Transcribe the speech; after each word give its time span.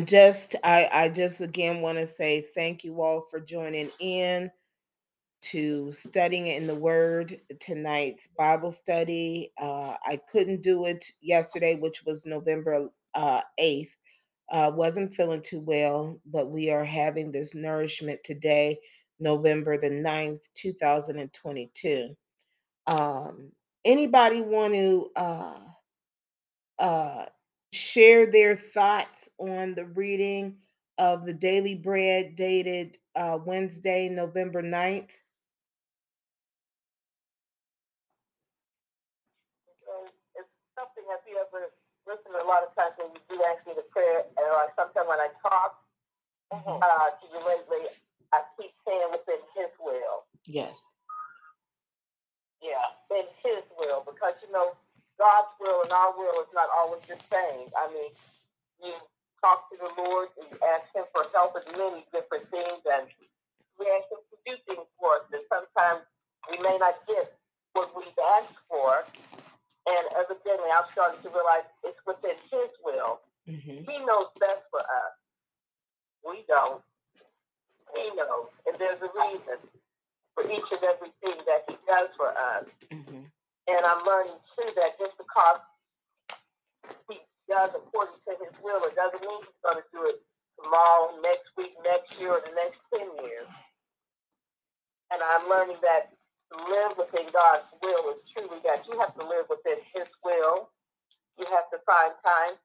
And 0.00 0.08
just, 0.08 0.56
I, 0.64 0.88
I 0.90 1.08
just 1.10 1.42
again 1.42 1.82
want 1.82 1.98
to 1.98 2.06
say 2.06 2.46
thank 2.54 2.84
you 2.84 3.02
all 3.02 3.26
for 3.30 3.38
joining 3.38 3.90
in 4.00 4.50
to 5.42 5.92
studying 5.92 6.46
in 6.46 6.66
the 6.66 6.74
Word 6.74 7.38
tonight's 7.60 8.26
Bible 8.28 8.72
study. 8.72 9.52
Uh, 9.60 9.96
I 10.02 10.18
couldn't 10.32 10.62
do 10.62 10.86
it 10.86 11.04
yesterday, 11.20 11.74
which 11.74 12.02
was 12.06 12.24
November 12.24 12.88
uh, 13.14 13.42
8th. 13.60 13.90
Uh, 14.50 14.72
wasn't 14.74 15.14
feeling 15.14 15.42
too 15.42 15.60
well, 15.60 16.18
but 16.24 16.50
we 16.50 16.70
are 16.70 16.82
having 16.82 17.30
this 17.30 17.54
nourishment 17.54 18.20
today, 18.24 18.78
November 19.18 19.78
the 19.78 19.90
9th, 19.90 20.40
2022. 20.54 22.16
Um, 22.86 23.52
anybody 23.84 24.40
want 24.40 24.72
to 24.72 25.10
uh, 25.14 25.58
uh, 26.78 27.26
share 27.72 28.26
their 28.30 28.56
thoughts 28.56 29.28
on 29.38 29.74
the 29.74 29.86
reading 29.86 30.56
of 30.98 31.26
the 31.26 31.34
Daily 31.34 31.74
Bread 31.74 32.36
dated 32.36 32.98
uh, 33.16 33.38
Wednesday, 33.44 34.08
November 34.08 34.62
9th? 34.62 35.10
It's 40.36 40.48
something 40.76 41.04
have 41.10 41.24
you 41.28 41.38
ever 41.38 41.70
listened 42.06 42.34
a 42.36 42.46
lot 42.46 42.62
of 42.64 42.74
times 42.74 42.94
when 42.98 43.12
you 43.14 43.22
do 43.28 43.36
ask 43.44 43.66
me 43.66 43.74
to 43.74 43.84
prayer, 43.92 44.24
and 44.26 44.46
like 44.56 44.72
sometimes 44.76 45.08
when 45.08 45.20
I 45.20 45.28
talk 45.42 45.84
Mhm. 46.52 46.82
uh, 46.82 47.10
to 47.10 47.26
you 47.28 47.38
lately, 47.46 47.88
I 48.32 48.44
keep 48.58 48.72
saying 48.86 49.10
within 49.12 49.40
His 49.54 49.70
will. 49.78 50.26
Yes. 50.44 50.82
Yeah, 52.60 52.92
in 53.10 53.26
His 53.42 53.64
will, 53.78 54.02
because 54.02 54.34
you 54.42 54.50
know 54.52 54.76
God's 55.20 55.52
will 55.60 55.84
and 55.84 55.92
our 55.92 56.16
will 56.16 56.40
is 56.40 56.48
not 56.56 56.72
always 56.72 57.04
the 57.04 57.20
same. 57.28 57.68
I 57.76 57.92
mean, 57.92 58.08
you 58.80 58.96
talk 59.44 59.68
to 59.68 59.76
the 59.76 59.92
Lord 60.00 60.32
and 60.40 60.48
you 60.48 60.56
ask 60.64 60.88
Him 60.96 61.04
for 61.12 61.28
help 61.36 61.60
in 61.60 61.68
many 61.76 62.08
different 62.08 62.48
things, 62.48 62.80
and 62.88 63.04
we 63.76 63.84
ask 64.00 64.08
Him 64.08 64.24
to 64.32 64.36
do 64.48 64.56
things 64.64 64.88
for 64.96 65.20
us, 65.20 65.28
and 65.28 65.44
sometimes 65.52 66.08
we 66.48 66.56
may 66.64 66.80
not 66.80 66.96
get 67.04 67.36
what 67.76 67.92
we've 67.92 68.16
asked 68.40 68.56
for. 68.64 69.04
And 69.84 70.04
evidently, 70.16 70.70
I'm 70.72 70.88
starting 70.92 71.20
to 71.24 71.28
realize 71.28 71.68
it's 71.84 72.00
within 72.08 72.40
His 72.48 72.72
will. 72.80 73.20
hmm 73.44 73.84
He 73.84 73.96
knows 74.08 74.32
best 74.40 74.64
for 74.72 74.80
us. 74.80 75.14
We 76.24 76.44
don't. 76.48 76.80
He 77.92 78.08
knows, 78.16 78.48
and 78.64 78.76
there's 78.80 79.00
a 79.04 79.10
reason 79.20 79.60
for 80.32 80.44
each 80.48 80.68
and 80.72 80.84
everything 80.84 81.36
that 81.44 81.68
He 81.68 81.76
does 81.84 82.08
for 82.16 82.32
us. 82.32 82.64
hmm 82.88 83.28
And 83.70 83.86
I'm 83.86 84.02
learning 84.02 84.34
too 84.58 84.68
that 84.74 84.98
just 84.98 85.14
because 85.14 85.62
he 87.06 87.22
does 87.46 87.70
according 87.70 88.18
to 88.26 88.32
his 88.42 88.54
will, 88.58 88.82
it 88.82 88.98
doesn't 88.98 89.22
mean 89.22 89.40
he's 89.46 89.62
going 89.62 89.78
to 89.78 89.86
do 89.94 90.10
it 90.10 90.18
tomorrow, 90.58 91.14
next 91.22 91.54
week, 91.54 91.78
next 91.86 92.18
year, 92.18 92.34
or 92.34 92.42
the 92.42 92.54
next 92.58 92.82
10 92.90 93.06
years. 93.22 93.46
And 95.14 95.22
I'm 95.22 95.46
learning 95.46 95.78
that 95.86 96.10
to 96.50 96.54
live 96.66 96.98
within 96.98 97.30
God's 97.30 97.70
will 97.78 98.10
is 98.14 98.22
truly 98.34 98.58
that 98.66 98.82
you 98.90 98.98
have 98.98 99.14
to 99.14 99.22
live 99.22 99.46
within 99.46 99.78
his 99.94 100.10
will. 100.26 100.70
You 101.38 101.46
have 101.54 101.70
to 101.70 101.78
find 101.86 102.10
time 102.26 102.58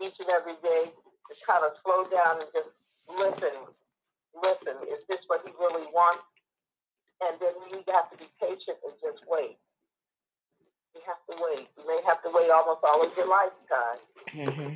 each 0.00 0.16
and 0.16 0.32
every 0.32 0.56
day 0.64 0.88
to 0.88 1.32
kind 1.44 1.64
of 1.64 1.76
slow 1.84 2.08
down 2.08 2.40
and 2.40 2.48
just 2.56 2.72
listen. 3.04 3.52
Listen, 4.32 4.76
is 4.88 5.04
this 5.08 5.20
what 5.28 5.44
he 5.44 5.52
really 5.60 5.88
wants? 5.92 6.24
And 7.20 7.36
then 7.40 7.52
you 7.68 7.84
have 7.92 8.08
to 8.12 8.16
be 8.16 8.28
patient 8.40 8.80
and 8.84 8.94
just 9.00 9.20
wait. 9.28 9.60
You 10.98 11.06
have 11.06 11.22
to 11.30 11.34
wait. 11.38 11.70
You 11.78 11.86
may 11.86 12.02
have 12.10 12.18
to 12.26 12.30
wait 12.34 12.50
almost 12.50 12.82
all 12.82 13.06
of 13.06 13.14
your 13.14 13.30
lifetime, 13.30 14.02
hmm 14.34 14.74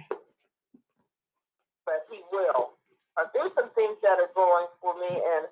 but 1.82 2.06
he 2.10 2.22
will. 2.30 2.78
Uh, 3.18 3.26
there's 3.34 3.50
some 3.58 3.68
things 3.74 3.98
that 4.06 4.22
are 4.22 4.30
going 4.38 4.70
for 4.80 4.94
me, 4.94 5.10
and 5.10 5.50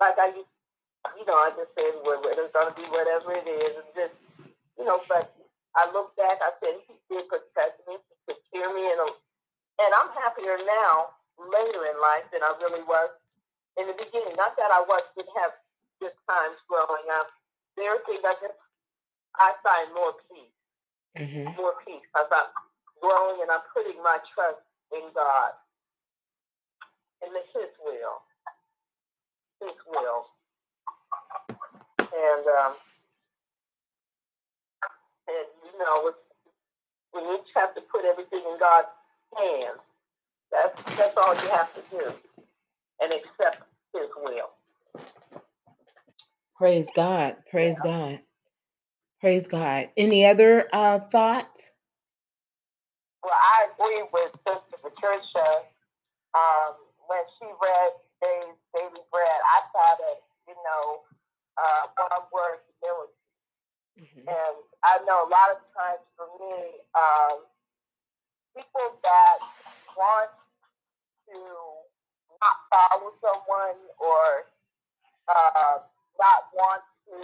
like 0.00 0.16
I 0.16 0.32
you 1.18 1.24
know, 1.26 1.34
I 1.34 1.50
just 1.58 1.74
said, 1.74 1.98
well, 2.06 2.22
it's 2.22 2.54
going 2.54 2.70
to 2.70 2.76
be 2.78 2.86
whatever 2.90 3.34
it 3.34 3.46
is, 3.46 3.74
and 3.74 3.90
just, 3.94 4.14
you 4.78 4.86
know, 4.86 5.02
but 5.10 5.34
I 5.74 5.90
look 5.90 6.14
back, 6.14 6.38
I 6.38 6.54
said, 6.62 6.78
he 6.86 6.94
did 7.10 7.26
protect 7.26 7.82
me, 7.90 7.98
he 8.28 8.58
of 8.62 8.72
me, 8.74 8.84
and, 8.86 9.00
and 9.82 9.90
I'm 9.98 10.10
happier 10.14 10.56
now, 10.62 11.18
later 11.42 11.82
in 11.90 11.96
life, 11.98 12.26
than 12.30 12.46
I 12.46 12.54
really 12.62 12.86
was 12.86 13.10
in 13.80 13.90
the 13.90 13.96
beginning. 13.98 14.38
Not 14.38 14.54
that 14.56 14.70
I 14.70 14.84
was, 14.86 15.02
didn't 15.18 15.34
have 15.42 15.58
good 15.98 16.14
times 16.30 16.58
growing 16.70 17.08
up. 17.18 17.28
There 17.74 17.90
are 17.90 18.02
things 18.06 18.22
I 18.22 18.38
just, 18.38 18.58
I 19.36 19.52
find 19.64 19.94
more 19.94 20.14
peace. 20.30 20.48
hmm 21.16 21.50
more 21.56 21.74
peace 21.86 22.04
because 22.12 22.28
I'm 22.32 22.50
growing 23.02 23.42
and 23.42 23.50
I'm 23.50 23.64
putting 23.74 23.98
my 24.02 24.18
trust 24.34 24.62
in 24.92 25.04
God, 25.14 25.52
in 27.26 27.32
the, 27.32 27.42
His 27.54 27.72
will, 27.84 28.16
His 29.62 29.76
will, 29.88 30.26
and 32.00 32.44
um, 32.60 32.74
and 35.28 35.48
you 35.64 35.74
know 35.78 36.12
we 37.14 37.20
each 37.36 37.50
have 37.56 37.74
to 37.76 37.82
put 37.92 38.04
everything 38.04 38.42
in 38.46 38.58
God's 38.60 38.88
hands. 39.38 39.82
That's 40.52 40.76
that's 40.98 41.16
all 41.16 41.34
you 41.34 41.50
have 41.50 41.72
to 41.74 41.82
do, 41.90 42.04
and 43.00 43.12
accept 43.12 43.64
His 43.94 44.08
will. 44.22 44.50
Praise 46.56 46.88
God. 46.94 47.36
Praise 47.50 47.80
Yeah. 47.84 47.84
God. 47.84 48.20
Praise 49.22 49.48
God. 49.48 49.90
Any 49.96 50.26
other 50.26 50.68
uh, 50.74 51.00
thoughts? 51.00 51.62
Well, 53.24 53.34
I 53.34 53.68
agree 53.74 54.04
with 54.12 54.32
Sister 54.46 54.78
Patricia. 54.82 55.66
Um, 56.34 56.74
when 57.08 57.24
she 57.38 57.46
read 57.46 57.92
Dave's 58.22 58.60
Daily 58.74 59.04
Bread, 59.12 59.40
I 59.46 59.58
thought 59.72 60.00
of, 60.12 60.16
you 60.48 60.56
know, 60.64 61.02
uh, 61.58 61.82
one 61.96 62.26
word, 62.32 62.58
humility. 62.82 63.18
hmm 63.98 64.28
And 64.28 64.56
I 64.84 64.98
know 65.06 65.26
a 65.26 65.30
lot 65.30 65.48
of 65.54 65.60
times 65.76 66.04
for 66.16 66.28
me, 66.40 66.82
um, 66.98 67.46
people 68.56 68.98
that 69.04 69.38
want 69.96 70.30
to 71.28 71.38
not 72.42 72.56
follow 72.70 73.12
someone 73.22 73.78
or 74.00 74.50
uh, 75.28 75.78
not 76.20 76.40
want 76.54 76.82
to, 77.08 77.18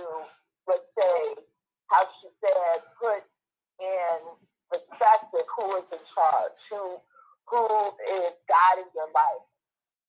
let's 0.68 0.88
say, 0.98 1.42
how 1.88 2.04
she 2.20 2.28
said, 2.40 2.84
put 3.00 3.24
in 3.80 4.18
perspective 4.70 5.46
who 5.56 5.76
is 5.80 5.88
in 5.92 6.02
charge, 6.14 6.58
who 6.70 7.00
who 7.48 7.64
is 8.24 8.34
guiding 8.48 8.90
your 8.94 9.08
life. 9.16 9.46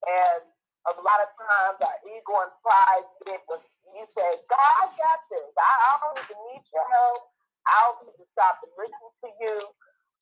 And 0.08 0.44
a 0.88 0.94
lot 1.04 1.20
of 1.24 1.30
times 1.40 1.78
our 1.84 2.00
ego 2.08 2.36
and 2.48 2.54
pride 2.64 3.06
get 3.28 3.44
when 3.48 3.60
you 3.96 4.06
say, 4.16 4.30
God 4.48 4.88
got 4.96 5.20
this. 5.32 5.52
I, 5.56 5.72
I 5.88 5.92
don't 6.04 6.20
even 6.24 6.40
need 6.52 6.64
your 6.72 6.88
help. 6.88 7.32
I 7.68 7.76
don't 7.88 8.00
need 8.08 8.18
to 8.20 8.28
stop 8.32 8.60
and 8.64 8.74
listen 8.80 9.10
to 9.24 9.30
you. 9.44 9.58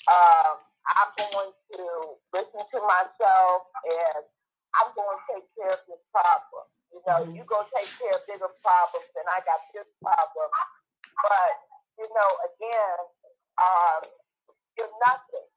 Um, 0.09 0.55
I'm 0.97 1.11
going 1.17 1.53
to 1.77 1.81
listen 2.33 2.63
to 2.63 2.79
myself 2.85 3.59
and 3.85 4.23
I'm 4.77 4.89
going 4.97 5.17
to 5.17 5.23
take 5.33 5.47
care 5.57 5.73
of 5.77 5.83
this 5.89 6.01
problem. 6.13 6.65
You 6.93 7.01
know, 7.05 7.19
Mhm. 7.27 7.35
you 7.37 7.43
go 7.45 7.65
take 7.75 7.89
care 7.99 8.15
of 8.17 8.25
bigger 8.27 8.49
problems 8.63 9.09
and 9.15 9.27
I 9.29 9.41
got 9.45 9.61
this 9.73 9.87
problem. 10.01 10.49
But, 11.23 11.53
you 11.97 12.07
know, 12.13 12.31
again, 12.45 12.99
um, 13.57 14.01
you're 14.77 14.93
nothing 15.05 15.47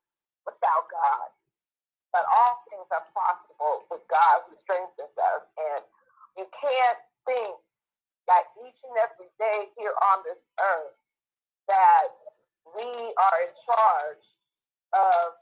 without 0.46 0.88
God. 0.88 1.28
But 2.12 2.26
all 2.26 2.64
things 2.70 2.88
are 2.90 3.06
possible 3.14 3.86
with 3.92 4.02
God 4.10 4.48
who 4.48 4.56
strengthens 4.66 5.14
us. 5.14 5.44
And 5.58 5.82
you 6.40 6.46
can't 6.58 7.00
think 7.28 7.54
that 8.26 8.50
each 8.66 8.78
and 8.86 8.96
every 8.98 9.30
day 9.38 9.70
here 9.78 9.94
on 10.14 10.22
this 10.26 10.40
earth 10.58 10.96
that 11.68 12.10
we 12.74 12.86
are 13.14 13.38
in 13.46 13.52
charge 13.66 14.24
of 14.94 15.38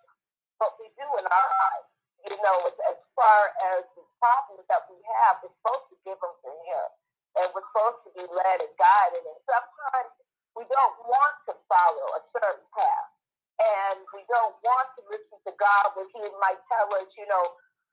what 0.60 0.76
we 0.80 0.88
do 0.98 1.06
in 1.20 1.24
our 1.24 1.48
lives. 1.62 1.88
You 2.28 2.36
know, 2.42 2.56
as, 2.68 2.76
as 2.92 2.98
far 3.16 3.40
as 3.76 3.86
the 3.96 4.04
problems 4.20 4.66
that 4.68 4.84
we 4.90 4.98
have, 5.06 5.40
we're 5.40 5.54
supposed 5.62 5.88
to 5.94 5.96
give 6.04 6.18
them 6.20 6.34
to 6.34 6.50
Him. 6.68 6.88
And 7.36 7.50
we're 7.52 7.66
supposed 7.72 8.00
to 8.08 8.10
be 8.16 8.24
led 8.24 8.58
and 8.64 8.74
guided. 8.80 9.24
And 9.26 9.40
sometimes 9.44 10.12
we 10.56 10.64
don't 10.68 10.96
want 11.04 11.34
to 11.50 11.54
follow 11.68 12.06
a 12.16 12.22
certain 12.32 12.66
path. 12.72 13.10
And 13.58 13.98
we 14.14 14.22
don't 14.30 14.54
want 14.62 14.88
to 14.96 15.02
listen 15.10 15.38
to 15.44 15.52
God 15.58 15.84
when 15.98 16.08
He 16.14 16.22
might 16.40 16.60
tell 16.70 16.88
us, 16.96 17.10
you 17.18 17.26
know, 17.28 17.44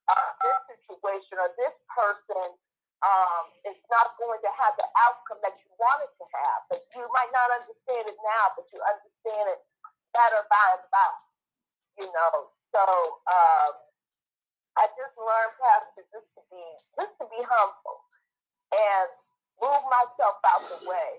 uh, 0.08 0.32
this 0.46 0.86
situation 0.88 1.42
or 1.42 1.50
this 1.58 1.74
person 1.92 2.48
um, 3.02 3.46
is 3.66 3.78
not 3.90 4.14
going 4.22 4.40
to 4.42 4.52
have 4.62 4.78
the 4.78 4.88
outcome 5.02 5.42
that 5.42 5.58
you 5.66 5.70
want 5.82 6.06
it 6.06 6.14
to 6.22 6.26
have. 6.30 6.60
But 6.70 6.86
you 6.94 7.06
might 7.14 7.34
not 7.34 7.50
understand 7.52 8.06
it 8.08 8.18
now, 8.22 8.46
but 8.54 8.66
you 8.72 8.80
understand 8.86 9.46
it 9.58 9.62
better 10.14 10.42
by 10.48 10.68
and 10.78 10.86
by. 10.94 11.12
You 11.98 12.10
know, 12.12 12.34
so 12.76 12.84
um, 13.28 13.74
I 14.78 14.86
just 15.00 15.16
learned, 15.18 15.56
Pastor, 15.60 16.04
just 16.12 16.30
to 16.38 16.42
be 16.52 16.64
just 17.00 17.14
to 17.22 17.26
be 17.32 17.42
humble 17.48 18.00
and 18.74 19.10
move 19.62 19.84
myself 19.90 20.38
out 20.50 20.64
the 20.70 20.80
way 20.88 21.12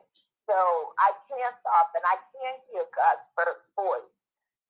so 0.47 0.57
I 1.03 1.13
can 1.27 1.51
stop 1.63 1.91
and 1.97 2.05
I 2.07 2.17
can 2.33 2.55
hear 2.71 2.87
God's 2.95 3.27
first 3.35 3.65
voice 3.75 4.13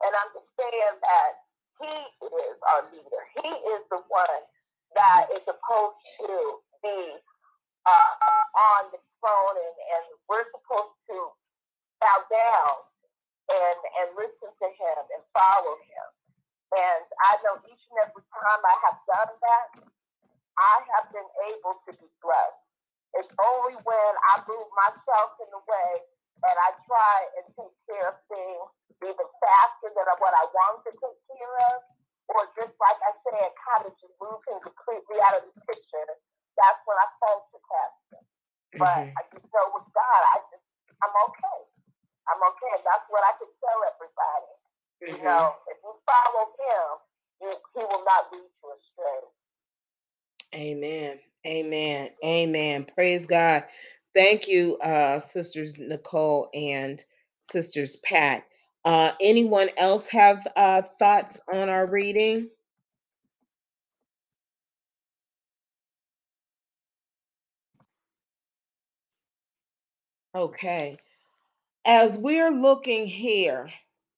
and 0.03 0.13
understand 0.13 0.95
that 1.05 1.33
He 1.81 1.95
is 2.27 2.57
our 2.75 2.89
leader. 2.93 3.23
He 3.43 3.51
is 3.77 3.83
the 3.93 4.01
one 4.09 4.43
that 4.97 5.29
is 5.35 5.45
supposed 5.45 6.01
to 6.25 6.37
be 6.81 7.01
uh, 7.87 8.13
on 8.75 8.91
the 8.91 9.01
throne, 9.21 9.57
and, 9.57 9.77
and 9.77 10.05
we're 10.27 10.49
supposed 10.51 10.97
to 11.11 11.17
bow 12.01 12.19
down 12.29 12.77
and 13.51 13.79
and 14.03 14.09
listen 14.19 14.51
to 14.51 14.69
him 14.75 15.01
and 15.15 15.23
follow 15.31 15.79
him. 15.87 16.07
And 16.75 17.05
I 17.23 17.33
know 17.47 17.63
each 17.71 17.85
and 17.95 17.99
every 18.03 18.25
time 18.35 18.63
I 18.67 18.77
have 18.91 18.99
done 19.07 19.33
that, 19.39 19.69
I 20.59 20.77
have 20.97 21.07
been 21.15 21.31
able 21.55 21.79
to 21.87 21.91
be 21.95 22.09
blessed. 22.19 22.66
It's 23.21 23.33
only 23.41 23.77
when 23.85 24.13
I 24.33 24.45
move 24.45 24.69
myself 24.77 25.37
in 25.41 25.49
the 25.51 25.63
way 25.65 25.93
and 26.45 26.57
I 26.57 26.69
try 26.85 27.17
and 27.41 27.45
take 27.57 27.75
care 27.89 28.13
of 28.13 28.19
things 28.29 28.69
even 29.05 29.29
faster 29.41 29.89
than 29.93 30.07
what 30.21 30.33
I 30.33 30.45
wanted 30.53 30.89
to 30.89 30.93
take 30.97 31.21
care 31.29 31.57
of, 31.73 31.85
or 32.33 32.49
just 32.57 32.73
like 32.81 33.01
I 33.05 33.13
said, 33.29 33.49
kind 33.61 33.85
of 33.89 33.93
just 34.01 34.17
move 34.21 34.41
him 34.49 34.59
completely 34.65 35.21
out 35.25 35.37
of 35.37 35.45
the 35.49 35.53
picture, 35.69 36.09
that's 36.57 36.81
when 36.89 36.97
I 36.97 37.07
fall 37.21 37.45
to 37.45 37.59
him. 37.61 37.91
But 38.81 38.97
mm-hmm. 39.05 39.17
I 39.17 39.23
just 39.33 39.49
know 39.53 39.67
with 39.77 39.89
God, 39.93 40.23
I 40.33 40.37
just 40.49 40.65
I'm 41.05 41.13
okay. 41.29 41.61
I'm 42.29 42.41
okay. 42.41 42.75
That's 42.85 43.07
what 43.13 43.23
I 43.25 43.33
can 43.37 43.51
tell 43.61 43.81
everybody. 43.85 44.53
Mm-hmm. 44.97 45.09
You 45.13 45.17
know, 45.29 45.45
if 45.69 45.77
you 45.85 45.93
follow 46.09 46.45
him, 46.57 46.85
he 47.41 47.83
will 47.85 48.05
not 48.05 48.33
lead 48.33 48.49
you 48.49 48.69
astray. 48.73 49.23
Amen. 50.57 51.21
Amen. 51.47 52.11
Amen. 52.25 52.87
Praise 52.95 53.27
God. 53.27 53.65
Thank 54.15 54.49
you, 54.49 54.79
uh, 54.79 55.21
Sisters 55.21 55.79
Nicole 55.79 56.51
and 56.55 57.05
Sisters 57.43 57.97
Pat. 57.99 58.45
Uh, 58.85 59.13
anyone 59.21 59.71
else 59.79 60.09
have 60.09 60.47
uh, 60.57 60.83
thoughts 60.99 61.41
on 61.53 61.69
our 61.71 61.89
reading? 61.89 62.51
Okay. 70.35 70.99
As 71.87 72.19
we're 72.19 72.53
looking 72.53 73.09
here, 73.09 73.71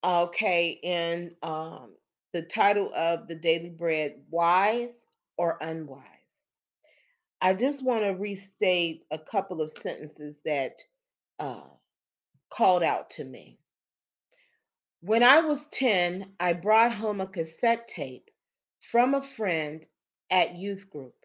okay, 0.05 0.79
in 0.83 1.35
um, 1.43 1.93
the 2.33 2.43
title 2.43 2.91
of 2.95 3.27
the 3.27 3.35
Daily 3.35 3.69
Bread, 3.71 4.21
Wise 4.29 5.07
or 5.37 5.57
Unwise? 5.61 6.18
I 7.41 7.53
just 7.53 7.85
want 7.85 8.03
to 8.03 8.09
restate 8.09 9.05
a 9.11 9.19
couple 9.19 9.61
of 9.61 9.71
sentences 9.71 10.41
that 10.45 10.73
uh, 11.39 11.61
called 12.51 12.83
out 12.83 13.11
to 13.11 13.23
me. 13.23 13.59
When 15.01 15.23
I 15.23 15.41
was 15.41 15.69
10, 15.69 16.33
I 16.39 16.53
brought 16.53 16.93
home 16.93 17.21
a 17.21 17.27
cassette 17.27 17.87
tape 17.87 18.29
from 18.91 19.13
a 19.13 19.23
friend 19.23 19.85
at 20.29 20.57
youth 20.57 20.89
group 20.89 21.15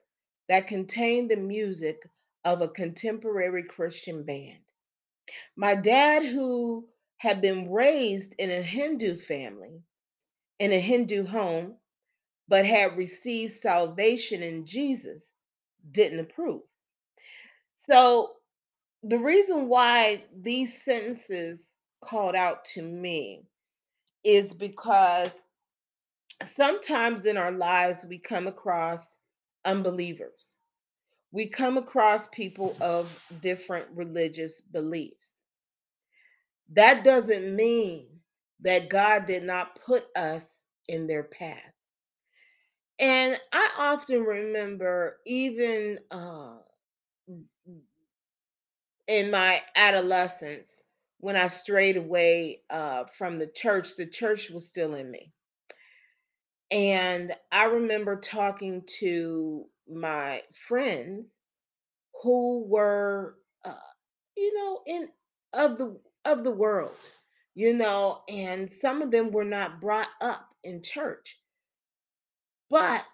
that 0.49 0.69
contained 0.69 1.31
the 1.31 1.37
music 1.37 1.99
of 2.44 2.62
a 2.62 2.69
contemporary 2.69 3.64
Christian 3.64 4.25
band. 4.25 4.58
My 5.56 5.75
dad, 5.75 6.25
who 6.25 6.88
had 7.19 7.40
been 7.40 7.70
raised 7.70 8.34
in 8.38 8.50
a 8.50 8.62
Hindu 8.62 9.17
family, 9.17 9.82
in 10.60 10.72
a 10.72 10.81
Hindu 10.81 11.26
home, 11.26 11.76
but 12.49 12.67
had 12.67 12.96
received 12.96 13.55
salvation 13.55 14.43
in 14.43 14.67
Jesus, 14.67 15.31
didn't 15.92 16.20
approve. 16.20 16.62
So, 17.88 18.32
the 19.02 19.19
reason 19.19 19.69
why 19.69 20.25
these 20.42 20.82
sentences 20.82 21.62
called 22.02 22.34
out 22.34 22.64
to 22.66 22.82
me 22.82 23.44
is 24.25 24.54
because 24.54 25.42
sometimes 26.44 27.26
in 27.26 27.36
our 27.36 27.52
lives 27.52 28.06
we 28.08 28.19
come 28.19 28.46
across 28.46 29.16
unbelievers. 29.64 30.56
We 31.32 31.48
come 31.48 31.78
across 31.78 32.28
people 32.28 32.76
of 32.81 33.20
different 33.42 33.88
religious 33.94 34.60
beliefs. 34.62 35.36
That 36.72 37.04
doesn't 37.04 37.54
mean 37.56 38.08
that 38.62 38.90
God 38.90 39.26
did 39.26 39.44
not 39.44 39.81
put 39.86 40.06
us 40.16 40.58
in 40.88 41.08
their 41.08 41.25
path. 41.25 41.73
And 42.99 43.38
I 43.52 43.70
often 43.79 44.23
remember, 44.25 45.19
even 45.26 45.99
uh, 46.11 46.56
in 49.08 49.31
my 49.31 49.62
adolescence, 49.76 50.82
when 51.19 51.37
I 51.37 51.49
strayed 51.49 51.96
away 51.96 52.62
uh, 52.70 53.05
from 53.06 53.38
the 53.38 53.46
church, 53.46 53.96
the 53.96 54.06
church 54.06 54.50
was 54.50 54.67
still 54.67 54.94
in 54.94 55.11
me. 55.11 55.32
And 56.70 57.35
I 57.52 57.67
remember 57.67 58.17
talking 58.20 58.85
to 59.00 59.67
my 59.88 60.43
friends 60.69 61.32
who 62.23 62.64
were, 62.67 63.37
uh, 63.64 63.75
you 64.37 64.55
know, 64.56 64.82
in 64.87 65.08
of 65.52 65.79
the 65.79 66.00
of 66.25 66.44
the 66.44 66.50
world, 66.50 66.96
you 67.55 67.75
know, 67.75 68.23
and 68.29 68.70
some 68.70 69.02
of 69.02 69.11
them 69.11 69.31
were 69.32 69.44
not 69.44 69.81
brought 69.81 70.08
up 70.20 70.49
in 70.64 70.82
church. 70.82 71.38
But 72.74 73.06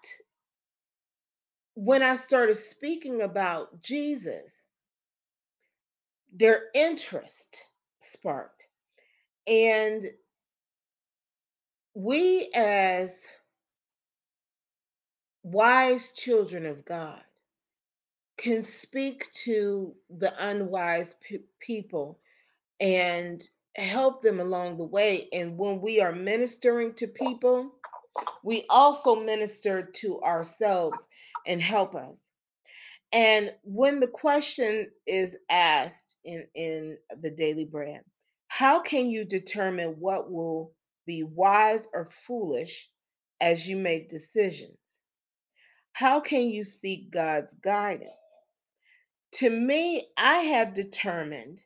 when 1.75 2.03
I 2.03 2.17
started 2.17 2.55
speaking 2.55 3.21
about 3.21 3.81
Jesus, 3.81 4.63
their 6.33 6.63
interest 6.75 7.63
sparked. 7.99 8.65
And 9.47 10.05
we, 11.95 12.49
as 12.55 13.25
wise 15.43 16.11
children 16.13 16.65
of 16.65 16.85
God, 16.85 17.21
can 18.37 18.63
speak 18.63 19.31
to 19.45 19.95
the 20.09 20.33
unwise 20.49 21.15
pe- 21.27 21.39
people 21.59 22.19
and 22.79 23.43
help 23.75 24.23
them 24.23 24.39
along 24.39 24.77
the 24.77 24.85
way. 24.85 25.29
And 25.33 25.57
when 25.57 25.81
we 25.81 26.01
are 26.01 26.13
ministering 26.13 26.93
to 26.95 27.07
people, 27.07 27.73
we 28.43 28.65
also 28.69 29.15
minister 29.15 29.83
to 29.83 30.21
ourselves 30.21 31.07
and 31.45 31.61
help 31.61 31.95
us. 31.95 32.19
And 33.11 33.53
when 33.63 33.99
the 33.99 34.07
question 34.07 34.89
is 35.05 35.37
asked 35.49 36.17
in, 36.23 36.47
in 36.55 36.97
the 37.21 37.31
daily 37.31 37.65
bread, 37.65 38.01
how 38.47 38.81
can 38.81 39.09
you 39.09 39.25
determine 39.25 39.99
what 39.99 40.31
will 40.31 40.73
be 41.05 41.23
wise 41.23 41.87
or 41.93 42.09
foolish 42.11 42.89
as 43.41 43.67
you 43.67 43.75
make 43.75 44.09
decisions? 44.09 44.77
How 45.93 46.21
can 46.21 46.45
you 46.45 46.63
seek 46.63 47.11
God's 47.11 47.53
guidance? 47.53 48.11
To 49.35 49.49
me, 49.49 50.07
I 50.17 50.39
have 50.39 50.73
determined 50.73 51.61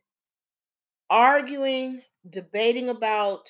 arguing, 1.10 2.02
debating 2.28 2.90
about 2.90 3.50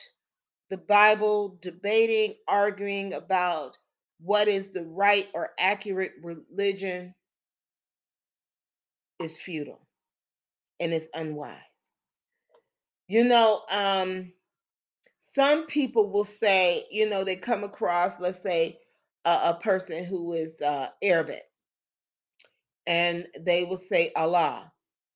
the 0.69 0.77
Bible, 0.77 1.57
debating, 1.61 2.35
arguing 2.47 3.13
about 3.13 3.77
what 4.19 4.47
is 4.47 4.69
the 4.71 4.83
right 4.83 5.27
or 5.33 5.51
accurate 5.59 6.13
religion 6.23 7.13
is 9.19 9.37
futile 9.39 9.81
and 10.79 10.93
it's 10.93 11.07
unwise. 11.13 11.57
You 13.07 13.23
know, 13.25 13.61
um, 13.71 14.33
some 15.21 15.67
people 15.67 16.11
will 16.11 16.25
say, 16.25 16.85
you 16.91 17.09
know, 17.09 17.23
they 17.23 17.35
come 17.35 17.63
across, 17.63 18.19
let's 18.19 18.41
say, 18.41 18.79
a, 19.25 19.29
a 19.29 19.59
person 19.61 20.05
who 20.05 20.33
is 20.33 20.61
uh, 20.61 20.89
Arabic, 21.03 21.43
and 22.87 23.27
they 23.39 23.63
will 23.63 23.77
say 23.77 24.11
Allah. 24.15 24.71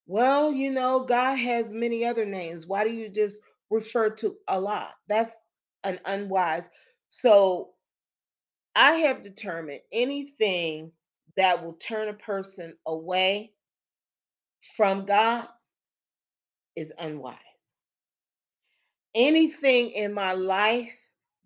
Well, 0.06 0.52
you 0.52 0.70
know, 0.72 1.00
God 1.04 1.36
has 1.36 1.72
many 1.72 2.04
other 2.04 2.26
names. 2.26 2.66
Why 2.66 2.84
do 2.84 2.90
you 2.90 3.08
just 3.08 3.40
refer 3.70 4.10
to 4.10 4.36
Allah? 4.48 4.90
That's 5.08 5.36
an 5.84 6.00
unwise. 6.04 6.68
So 7.08 7.70
I 8.74 8.92
have 8.92 9.22
determined 9.22 9.80
anything 9.92 10.92
that 11.36 11.64
will 11.64 11.74
turn 11.74 12.08
a 12.08 12.14
person 12.14 12.76
away 12.86 13.52
from 14.76 15.06
God 15.06 15.46
is 16.76 16.92
unwise. 16.98 17.36
Anything 19.14 19.90
in 19.90 20.12
my 20.12 20.32
life 20.32 20.96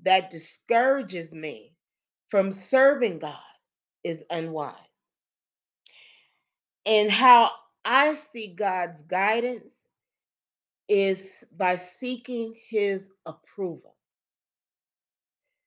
that 0.03 0.31
discourages 0.31 1.35
me 1.35 1.75
from 2.29 2.53
serving 2.53 3.21
God 3.21 3.39
is 4.03 4.23
unwise. 4.31 4.75
And 6.85 7.11
how 7.11 7.51
I 7.85 8.15
see 8.15 8.55
God's 8.55 9.01
guidance 9.03 9.79
is 10.89 11.45
by 11.57 11.77
seeking 11.77 12.55
his 12.69 13.09
approval. 13.27 13.97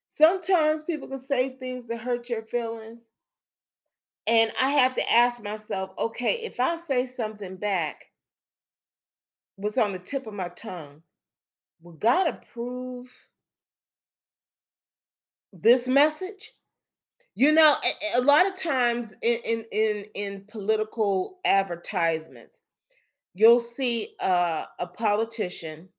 Sometimes 0.08 0.84
people 0.84 1.08
can 1.08 1.20
say 1.20 1.50
things 1.50 1.88
that 1.88 1.98
hurt 1.98 2.30
your 2.30 2.42
feelings. 2.44 3.02
And 4.26 4.52
I 4.62 4.72
have 4.72 4.96
to 4.96 5.12
ask 5.14 5.42
myself, 5.42 5.92
okay, 5.98 6.42
if 6.44 6.60
I 6.60 6.76
say 6.76 7.06
something 7.06 7.56
back, 7.56 8.06
what's 9.56 9.78
on 9.78 9.94
the 9.94 10.00
tip 10.00 10.28
of 10.28 10.34
my 10.34 10.50
tongue, 10.50 11.02
will 11.82 11.94
God 11.94 12.28
approve 12.28 13.10
this 15.54 15.88
message? 15.88 16.54
You 17.36 17.52
know, 17.52 17.76
a, 18.16 18.20
a 18.20 18.22
lot 18.22 18.48
of 18.48 18.56
times 18.56 19.14
in, 19.22 19.40
in 19.46 19.66
in 19.72 20.06
in 20.16 20.46
political 20.48 21.38
advertisements, 21.46 22.58
you'll 23.38 23.60
see 23.60 24.16
uh, 24.20 24.66
a 24.80 24.88
politician 24.88 25.90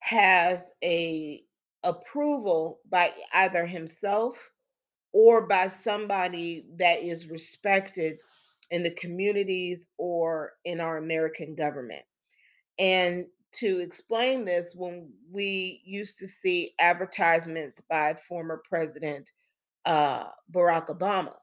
has 0.00 0.72
a 0.82 1.42
approval 1.84 2.80
by 2.90 3.12
either 3.34 3.66
himself 3.66 4.50
or 5.12 5.46
by 5.46 5.68
somebody 5.68 6.64
that 6.78 7.02
is 7.02 7.28
respected 7.28 8.18
in 8.70 8.82
the 8.82 8.90
communities 8.90 9.88
or 9.98 10.52
in 10.64 10.80
our 10.80 10.96
American 10.96 11.54
government. 11.54 12.02
And 12.78 13.26
to 13.56 13.80
explain 13.80 14.44
this, 14.44 14.74
when 14.74 15.10
we 15.30 15.82
used 15.84 16.18
to 16.18 16.26
see 16.26 16.72
advertisements 16.78 17.82
by 17.88 18.14
former 18.28 18.62
President 18.68 19.30
uh, 19.84 20.24
Barack 20.50 20.86
Obama, 20.88 21.34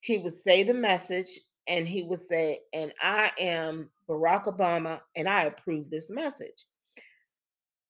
he 0.00 0.18
would 0.18 0.32
say 0.32 0.62
the 0.62 0.74
message 0.74 1.38
and 1.66 1.86
he 1.86 2.02
would 2.02 2.20
say, 2.20 2.60
And 2.72 2.92
I 3.00 3.30
am 3.38 3.90
Barack 4.08 4.44
Obama 4.44 5.00
and 5.16 5.28
I 5.28 5.44
approve 5.44 5.90
this 5.90 6.10
message. 6.10 6.64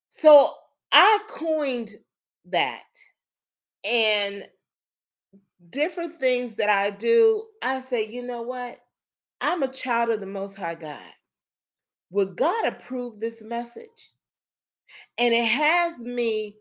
So 0.09 0.55
I 0.93 1.21
coined 1.29 1.91
that. 2.51 2.83
And 3.85 4.47
different 5.71 6.21
things 6.21 6.57
that 6.57 6.71
I 6.71 6.91
do, 6.91 7.45
I 7.63 7.81
say, 7.81 8.09
you 8.09 8.23
know 8.23 8.43
what? 8.43 8.79
I'm 9.41 9.63
a 9.63 9.69
child 9.73 10.11
of 10.11 10.21
the 10.21 10.27
Most 10.27 10.57
High 10.57 10.77
God. 10.77 11.01
Would 12.11 12.37
God 12.37 12.67
approve 12.67 13.21
this 13.21 13.43
message? 13.43 14.13
And 15.19 15.35
it 15.35 15.47
has 15.47 16.01
me 16.05 16.57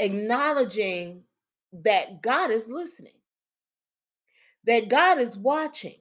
acknowledging 0.00 1.22
that 1.84 2.22
God 2.22 2.50
is 2.50 2.68
listening, 2.68 3.12
that 4.66 4.88
God 4.88 5.20
is 5.20 5.36
watching. 5.36 5.96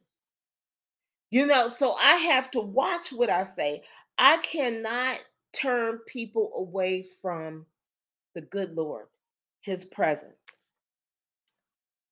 You 1.36 1.46
know, 1.48 1.68
so 1.68 1.94
I 1.96 2.16
have 2.16 2.50
to 2.52 2.62
watch 2.62 3.12
what 3.12 3.30
I 3.30 3.44
say. 3.44 3.84
I 4.18 4.38
cannot 4.38 5.20
turn 5.54 6.00
people 6.08 6.54
away 6.56 7.06
from 7.22 7.66
the 8.36 8.42
good 8.42 8.76
Lord, 8.76 9.08
his 9.62 9.86
presence. 9.86 10.38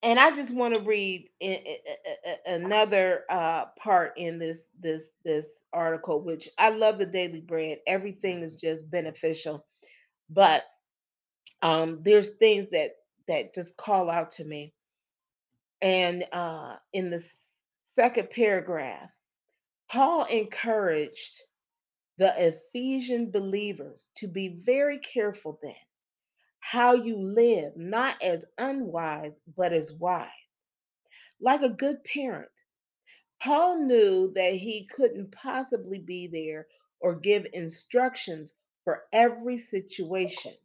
And 0.04 0.20
I 0.20 0.36
just 0.36 0.54
want 0.54 0.74
to 0.76 0.82
read 0.82 1.30
another 2.46 3.24
uh, 3.30 3.68
part 3.80 4.14
in 4.18 4.40
this 4.40 4.70
this 4.82 5.06
this 5.26 5.48
article, 5.74 6.22
which 6.22 6.50
I 6.58 6.70
love 6.72 7.00
the 7.00 7.06
Daily 7.06 7.42
Bread. 7.42 7.80
Everything 7.88 8.44
is 8.44 8.56
just 8.56 8.92
beneficial, 8.92 9.66
but 10.30 10.66
um, 11.62 12.02
there's 12.04 12.32
things 12.32 12.72
that 12.72 12.98
that 13.30 13.56
just 13.56 13.78
call 13.78 14.10
out 14.10 14.32
to 14.32 14.46
me. 14.46 14.74
And 15.82 16.26
uh, 16.34 16.78
in 16.94 17.12
the 17.12 17.26
second 17.96 18.32
paragraph, 18.32 19.12
Paul 19.94 20.26
encouraged 20.26 21.44
the 22.18 22.34
Ephesian 22.48 23.30
believers 23.30 24.10
to 24.16 24.28
be 24.28 24.48
very 24.48 24.98
careful 24.98 25.60
then 25.62 25.76
how 26.58 26.94
you 26.96 27.16
live, 27.16 27.78
not 27.78 28.20
as 28.24 28.44
unwise, 28.58 29.40
but 29.56 29.72
as 29.72 29.94
wise. 29.94 30.32
Like 31.40 31.62
a 31.62 31.70
good 31.70 32.04
parent, 32.04 32.50
Paul 33.40 33.86
knew 33.86 34.32
that 34.34 34.56
he 34.56 34.88
couldn't 34.88 35.32
possibly 35.32 36.00
be 36.00 36.26
there 36.26 36.66
or 37.00 37.14
give 37.14 37.46
instructions 37.54 38.52
for 38.86 39.04
every 39.14 39.60
situation. 39.60 40.56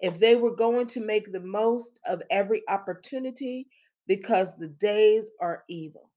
If 0.00 0.20
they 0.20 0.36
were 0.36 0.54
going 0.54 0.86
to 0.88 1.00
make 1.04 1.32
the 1.32 1.40
most 1.40 1.98
of 2.06 2.22
every 2.30 2.62
opportunity 2.68 3.66
because 4.06 4.56
the 4.56 4.68
days 4.68 5.32
are 5.40 5.64
evil, 5.68 6.07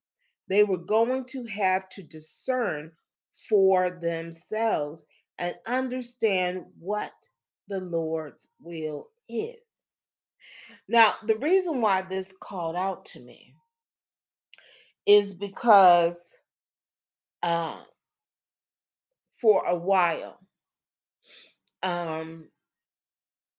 they 0.51 0.63
were 0.63 0.77
going 0.77 1.25
to 1.25 1.45
have 1.45 1.87
to 1.87 2.03
discern 2.03 2.91
for 3.49 3.89
themselves 3.89 5.05
and 5.39 5.55
understand 5.65 6.65
what 6.77 7.13
the 7.69 7.79
Lord's 7.79 8.49
will 8.59 9.07
is. 9.29 9.55
Now, 10.89 11.15
the 11.25 11.37
reason 11.37 11.79
why 11.79 12.01
this 12.01 12.33
called 12.41 12.75
out 12.75 13.05
to 13.05 13.19
me 13.21 13.53
is 15.05 15.33
because 15.33 16.19
uh, 17.41 17.79
for 19.39 19.65
a 19.65 19.75
while, 19.75 20.37
um, 21.81 22.49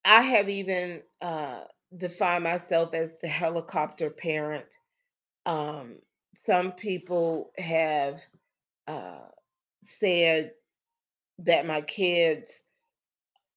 I 0.05 0.21
have 0.21 0.51
even 0.51 1.03
uh, 1.23 1.63
defined 1.97 2.45
myself 2.45 2.93
as 2.93 3.17
the 3.19 3.29
helicopter 3.29 4.11
parent. 4.11 4.67
Um, 5.47 5.97
some 6.35 6.73
people 6.73 7.53
have 7.59 8.23
uh, 8.89 9.21
said 9.83 10.53
that 11.41 11.67
my 11.67 11.83
kids 11.83 12.63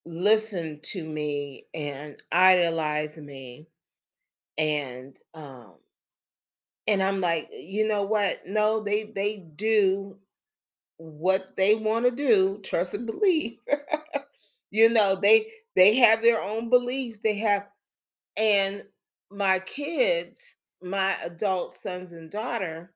listen 0.05 0.79
to 0.83 1.03
me 1.03 1.65
and 1.73 2.21
idolize 2.31 3.17
me 3.17 3.67
and 4.57 5.17
um 5.35 5.73
and 6.87 7.01
I'm 7.01 7.21
like, 7.21 7.49
you 7.51 7.87
know 7.87 8.03
what? 8.03 8.47
No, 8.47 8.81
they 8.81 9.03
they 9.05 9.37
do 9.37 10.17
what 10.97 11.55
they 11.55 11.75
want 11.75 12.05
to 12.05 12.11
do, 12.11 12.59
trust 12.63 12.93
and 12.93 13.05
believe. 13.05 13.59
you 14.71 14.89
know, 14.89 15.15
they 15.15 15.47
they 15.75 15.97
have 15.97 16.21
their 16.21 16.41
own 16.41 16.69
beliefs. 16.69 17.19
They 17.19 17.37
have 17.39 17.67
and 18.37 18.83
my 19.31 19.59
kids, 19.59 20.41
my 20.85 21.15
adult 21.23 21.75
sons 21.75 22.13
and 22.13 22.31
daughter, 22.31 22.93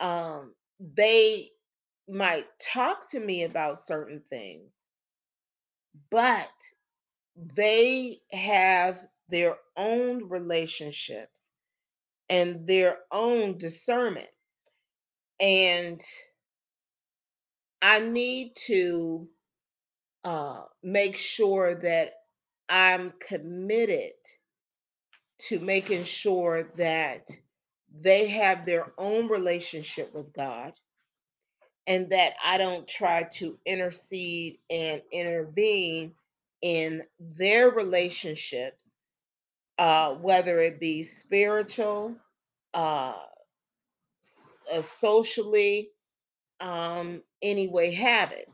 um, 0.00 0.54
they 0.78 1.50
might 2.08 2.46
talk 2.60 3.10
to 3.10 3.20
me 3.20 3.44
about 3.44 3.78
certain 3.78 4.22
things, 4.30 4.74
but 6.10 6.50
they 7.36 8.20
have 8.32 8.98
their 9.30 9.56
own 9.76 10.28
relationships 10.28 11.48
and 12.28 12.66
their 12.66 12.98
own 13.10 13.58
discernment. 13.58 14.28
And 15.40 16.00
I 17.82 18.00
need 18.00 18.52
to 18.66 19.28
uh, 20.24 20.62
make 20.82 21.16
sure 21.16 21.74
that 21.76 22.12
I'm 22.68 23.12
committed 23.26 24.12
to 25.48 25.58
making 25.60 26.04
sure 26.04 26.64
that 26.76 27.28
they 28.00 28.28
have 28.28 28.66
their 28.66 28.92
own 28.98 29.28
relationship 29.28 30.14
with 30.14 30.32
God 30.32 30.72
and 31.86 32.10
that 32.10 32.34
I 32.44 32.58
don't 32.58 32.86
try 32.86 33.24
to 33.34 33.58
intercede 33.66 34.58
and 34.70 35.02
intervene 35.10 36.12
in 36.62 37.02
their 37.18 37.70
relationships, 37.70 38.92
uh, 39.78 40.14
whether 40.14 40.60
it 40.60 40.78
be 40.78 41.02
spiritual, 41.02 42.14
uh, 42.74 43.14
uh, 44.72 44.82
socially, 44.82 45.90
um, 46.60 47.22
any 47.42 47.68
way 47.68 47.94
have 47.94 48.32
it. 48.32 48.48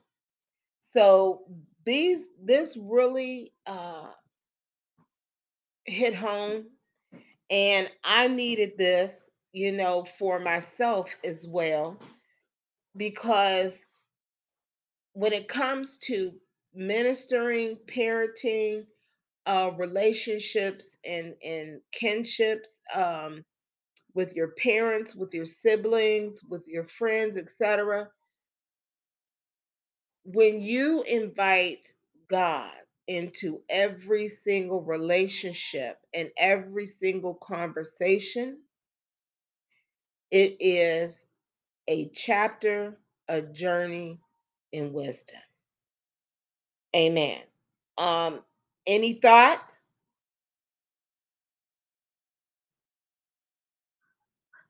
So 0.93 1.43
these 1.85 2.25
this 2.43 2.77
really 2.77 3.53
uh, 3.67 4.07
hit 5.85 6.15
home, 6.15 6.67
and 7.51 7.91
I 8.05 8.29
needed 8.29 8.73
this, 8.79 9.25
you 9.53 9.73
know, 9.73 10.05
for 10.19 10.39
myself 10.41 11.15
as 11.25 11.47
well, 11.49 11.99
because 12.97 13.85
when 15.13 15.33
it 15.33 15.49
comes 15.49 15.99
to 15.99 16.33
ministering, 16.75 17.77
parenting, 17.87 18.85
uh, 19.47 19.71
relationships, 19.79 20.99
and 21.05 21.35
and 21.45 21.81
kinships 21.93 22.81
um, 22.95 23.45
with 24.15 24.35
your 24.35 24.49
parents, 24.53 25.15
with 25.15 25.35
your 25.35 25.47
siblings, 25.47 26.41
with 26.49 26.63
your 26.69 26.85
friends, 26.89 27.37
etc 27.37 28.09
when 30.25 30.61
you 30.61 31.03
invite 31.05 31.93
God 32.29 32.73
into 33.09 33.61
every 33.69 34.29
single 34.29 34.83
relationship 34.83 35.99
and 36.15 36.31
every 36.37 36.87
single 36.87 37.35
conversation, 37.35 38.59
it 40.31 40.57
is 40.61 41.27
a 41.89 42.09
chapter, 42.09 42.99
a 43.29 43.43
journey 43.43 44.21
in 44.73 44.93
wisdom. 44.93 45.41
Amen. 46.95 47.41
Um, 47.99 48.43
any 48.87 49.15
thoughts? 49.15 49.79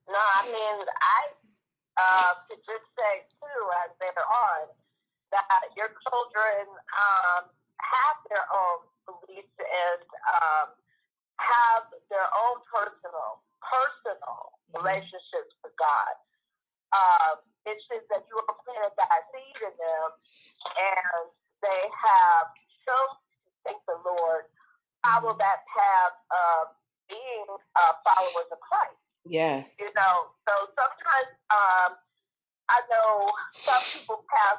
No, 0.09 0.19
I 0.19 0.47
mean, 0.47 0.87
I 1.03 1.21
uh, 1.99 2.35
could 2.49 2.61
just 2.67 2.87
say 2.97 3.25
too, 3.41 3.63
as 3.85 3.91
they're 4.01 4.27
on, 4.27 4.69
that 5.33 5.47
your 5.77 5.91
children 6.07 6.67
um, 6.95 7.45
have 7.81 8.17
their 8.31 8.47
own 8.53 8.79
beliefs 9.07 9.53
and 9.59 10.03
um, 10.43 10.69
have 11.39 11.85
their 12.11 12.29
own 12.47 12.61
personal, 12.73 13.43
personal 13.63 14.53
Mhm. 14.73 14.83
relationships 14.83 15.55
with 15.63 15.77
God. 15.77 16.15
Um, 16.93 17.39
it 17.67 17.83
says 17.89 18.03
that 18.09 18.27
you 18.29 18.37
are 18.39 18.55
planted 18.65 18.95
that 18.97 19.25
seed 19.33 19.57
in 19.63 19.77
them, 19.77 20.11
and 20.79 21.31
they 21.63 21.91
have 21.91 22.47
chosen 22.85 23.17
to 23.45 23.51
thank 23.65 23.85
the 23.87 23.97
Lord, 24.05 24.47
follow 25.05 25.35
Mhm. 25.35 25.39
that 25.39 25.67
path 25.67 26.15
of 26.31 26.77
being 27.09 27.47
uh, 27.75 27.93
followers 28.03 28.51
of 28.51 28.61
Christ. 28.61 28.97
Yes. 29.25 29.79
You 29.79 29.93
know, 29.95 30.31
so 30.49 30.73
sometimes 30.75 31.31
um, 31.51 31.99
I 32.69 32.81
know 32.91 33.31
some 33.65 33.83
people 33.93 34.25
pass 34.29 34.59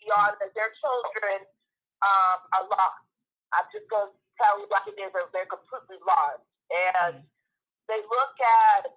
beyond 0.00 0.36
that 0.40 0.54
their 0.54 0.72
children 0.72 1.46
um, 2.06 2.38
are 2.54 2.66
lost. 2.70 3.02
I'm 3.50 3.66
just 3.74 3.90
going 3.90 4.06
to 4.06 4.14
tell 4.38 4.62
you 4.62 4.70
like 4.70 4.86
it 4.86 4.94
is, 4.94 5.10
they're, 5.10 5.26
they're 5.34 5.50
completely 5.50 5.98
lost. 6.06 6.46
And 6.70 7.22
they 7.90 8.00
look 8.06 8.34
at 8.38 8.90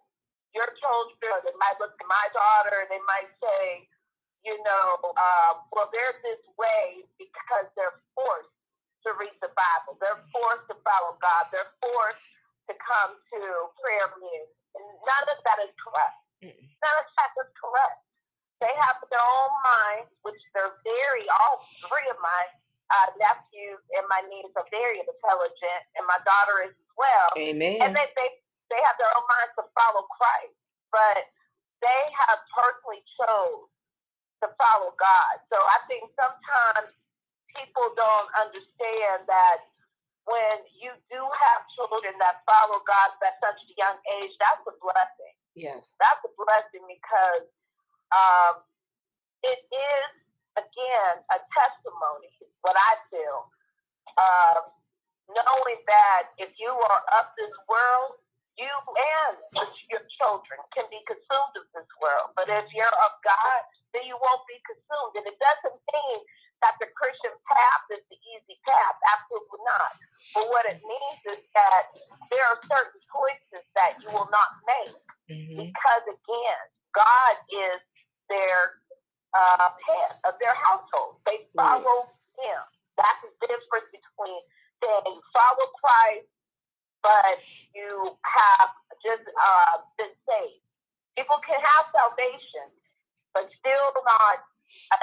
your 0.53 0.69
children, 0.81 1.17
or 1.29 1.41
they 1.45 1.53
might 1.57 1.77
look 1.77 1.93
at 1.93 2.07
my 2.09 2.25
daughter, 2.33 2.85
and 2.85 2.89
they 2.89 3.01
might 3.05 3.29
say, 3.37 3.85
you 4.41 4.57
know, 4.65 4.97
um, 5.19 5.65
well, 5.73 5.89
there's 5.93 6.17
this 6.25 6.41
way 6.57 7.05
because 7.19 7.67
they're 7.75 7.99
forced 8.15 8.53
to 9.05 9.13
read 9.19 9.35
the 9.43 9.51
Bible. 9.53 9.99
They're 10.01 10.23
forced 10.31 10.65
to 10.71 10.75
follow 10.81 11.19
God. 11.21 11.51
They're 11.53 11.71
forced 11.79 12.25
to 12.71 12.73
come 12.79 13.15
to 13.15 13.39
prayer 13.79 14.07
meetings. 14.17 14.53
And 14.75 14.85
none 15.05 15.25
of 15.29 15.39
that 15.43 15.59
is 15.65 15.73
correct. 15.77 16.17
Mm-mm. 16.43 16.55
None 16.55 16.97
of 17.03 17.07
that 17.19 17.31
is 17.41 17.51
correct. 17.57 17.99
They 18.59 18.71
have 18.79 18.99
their 19.07 19.23
own 19.23 19.51
minds, 19.63 20.11
which 20.27 20.39
they're 20.51 20.75
very, 20.83 21.25
all 21.31 21.63
three 21.79 22.07
of 22.11 22.19
my 22.19 22.41
uh, 22.89 23.09
nephews 23.21 23.81
and 23.93 24.05
my 24.09 24.21
niece 24.27 24.51
are 24.57 24.65
very 24.73 25.01
intelligent, 25.01 25.81
and 25.97 26.03
my 26.09 26.17
daughter 26.25 26.65
is 26.65 26.73
as 26.73 26.93
well. 26.97 27.29
Amen. 27.37 27.79
And 27.81 27.93
they, 27.93 28.07
they, 28.17 28.29
they 28.73 28.81
have 28.85 28.97
their 28.97 29.11
own 29.13 29.25
minds 29.29 29.53
to 29.61 29.65
follow 29.77 30.05
Christ, 30.09 30.57
but 30.89 31.29
they 31.81 32.01
have 32.25 32.41
personally 32.51 33.01
chose 33.17 33.69
to 34.43 34.47
follow 34.57 34.95
God. 34.95 35.33
So 35.51 35.57
I 35.59 35.79
think 35.87 36.07
sometimes 36.15 36.91
people 37.51 37.91
don't 37.95 38.29
understand 38.39 39.27
that 39.27 39.67
when 40.29 40.61
you 40.77 40.93
do 41.09 41.21
have 41.21 41.65
children 41.73 42.13
that 42.21 42.45
follow 42.45 42.79
God 42.85 43.09
at 43.25 43.41
such 43.41 43.57
a 43.65 43.71
young 43.75 43.97
age, 44.21 44.33
that's 44.37 44.61
a 44.69 44.75
blessing. 44.77 45.35
yes. 45.57 45.97
That's 45.97 46.21
a 46.21 46.31
blessing 46.37 46.85
because 46.85 47.49
um, 48.13 48.61
it 49.41 49.59
is, 49.65 50.09
again, 50.59 51.15
a 51.31 51.37
testimony, 51.55 52.29
what 52.61 52.75
I 52.75 52.91
feel, 53.11 53.39
um, 54.19 54.61
knowing 55.31 55.79
that 55.87 56.33
if 56.41 56.51
you 56.59 56.71
are 56.71 57.03
of 57.19 57.25
this 57.39 57.53
world, 57.69 58.19
you 58.59 58.67
and 58.67 59.35
your 59.87 60.03
children 60.19 60.59
can 60.75 60.83
be 60.91 60.99
consumed 61.07 61.55
of 61.55 61.65
this 61.71 61.87
world. 62.03 62.35
But 62.35 62.51
if 62.51 62.67
you're 62.75 62.97
of 63.07 63.13
God, 63.23 63.61
then 63.95 64.03
you 64.03 64.19
won't 64.19 64.43
be 64.51 64.59
consumed. 64.67 65.15
And 65.15 65.25
it 65.31 65.39
doesn't 65.39 65.79
mean 65.79 66.19
that 66.59 66.75
the 66.83 66.91
Christian 66.91 67.31
path 67.47 67.83
is 67.95 68.03
the 68.11 68.19
easy 68.35 68.59
path. 68.67 68.95
Absolutely 69.15 69.63
not. 69.63 69.95
But 70.35 70.45
what 70.51 70.67
it 70.67 70.83
means 70.83 71.19
is 71.39 71.41
that 71.55 71.95
there 72.27 72.43
are 72.51 72.59
certain 72.67 72.99
choices 73.07 73.63
that 73.79 73.95
you 74.03 74.11
will 74.11 74.27
not 74.29 74.51
make 74.67 74.95
hmm 75.29 75.55
because, 75.61 76.03
again, 76.09 76.63
God 76.91 77.35
is 77.53 77.79
their 78.33 78.78
uh, 79.33 79.69
head 79.87 80.17
of 80.25 80.33
their 80.41 80.55
household. 80.57 81.21
They 81.25 81.45
follow 81.55 82.09
Him. 82.39 82.61
That's 82.97 83.21
the 83.23 83.31
difference 83.47 83.89
between 83.93 84.39
saying 84.83 85.03
you 85.07 85.21
follow 85.31 85.67
Christ, 85.79 86.27
but 87.03 87.39
you 87.75 88.15
have 88.25 88.69
just 89.03 89.23
uh, 89.27 89.75
been 89.95 90.11
saved. 90.27 90.63
People 91.15 91.39
can 91.43 91.59
have 91.59 91.85
salvation, 91.95 92.67
but 93.35 93.47
still 93.59 93.87
not, 94.03 94.43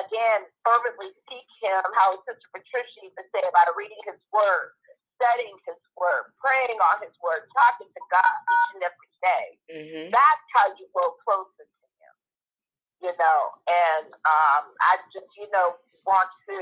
again, 0.01 0.45
fervently 0.65 1.13
seek 1.29 1.49
Him, 1.61 1.85
how 1.97 2.21
Sister 2.25 2.49
Patricia 2.53 3.01
used 3.05 3.17
to 3.17 3.25
say 3.33 3.45
about 3.45 3.73
reading 3.77 4.01
His 4.05 4.21
Word, 4.33 4.77
studying 5.21 5.57
His 5.65 5.81
Word, 5.97 6.33
praying 6.41 6.77
on 6.81 7.05
His 7.05 7.13
Word, 7.21 7.49
talking 7.53 7.89
to 7.89 8.03
God 8.13 8.33
each 8.45 8.69
and 8.77 8.83
every 8.85 9.11
day. 9.25 9.47
hmm 9.73 10.07
That's 10.13 10.45
how 10.57 10.73
you 10.77 10.89
grow 10.93 11.17
closer 11.25 11.65
you 13.03 13.13
know. 13.17 13.41
And 13.69 14.13
um, 14.25 14.65
I 14.81 15.01
just, 15.13 15.31
you 15.37 15.49
know, 15.53 15.77
want 16.07 16.31
to 16.49 16.59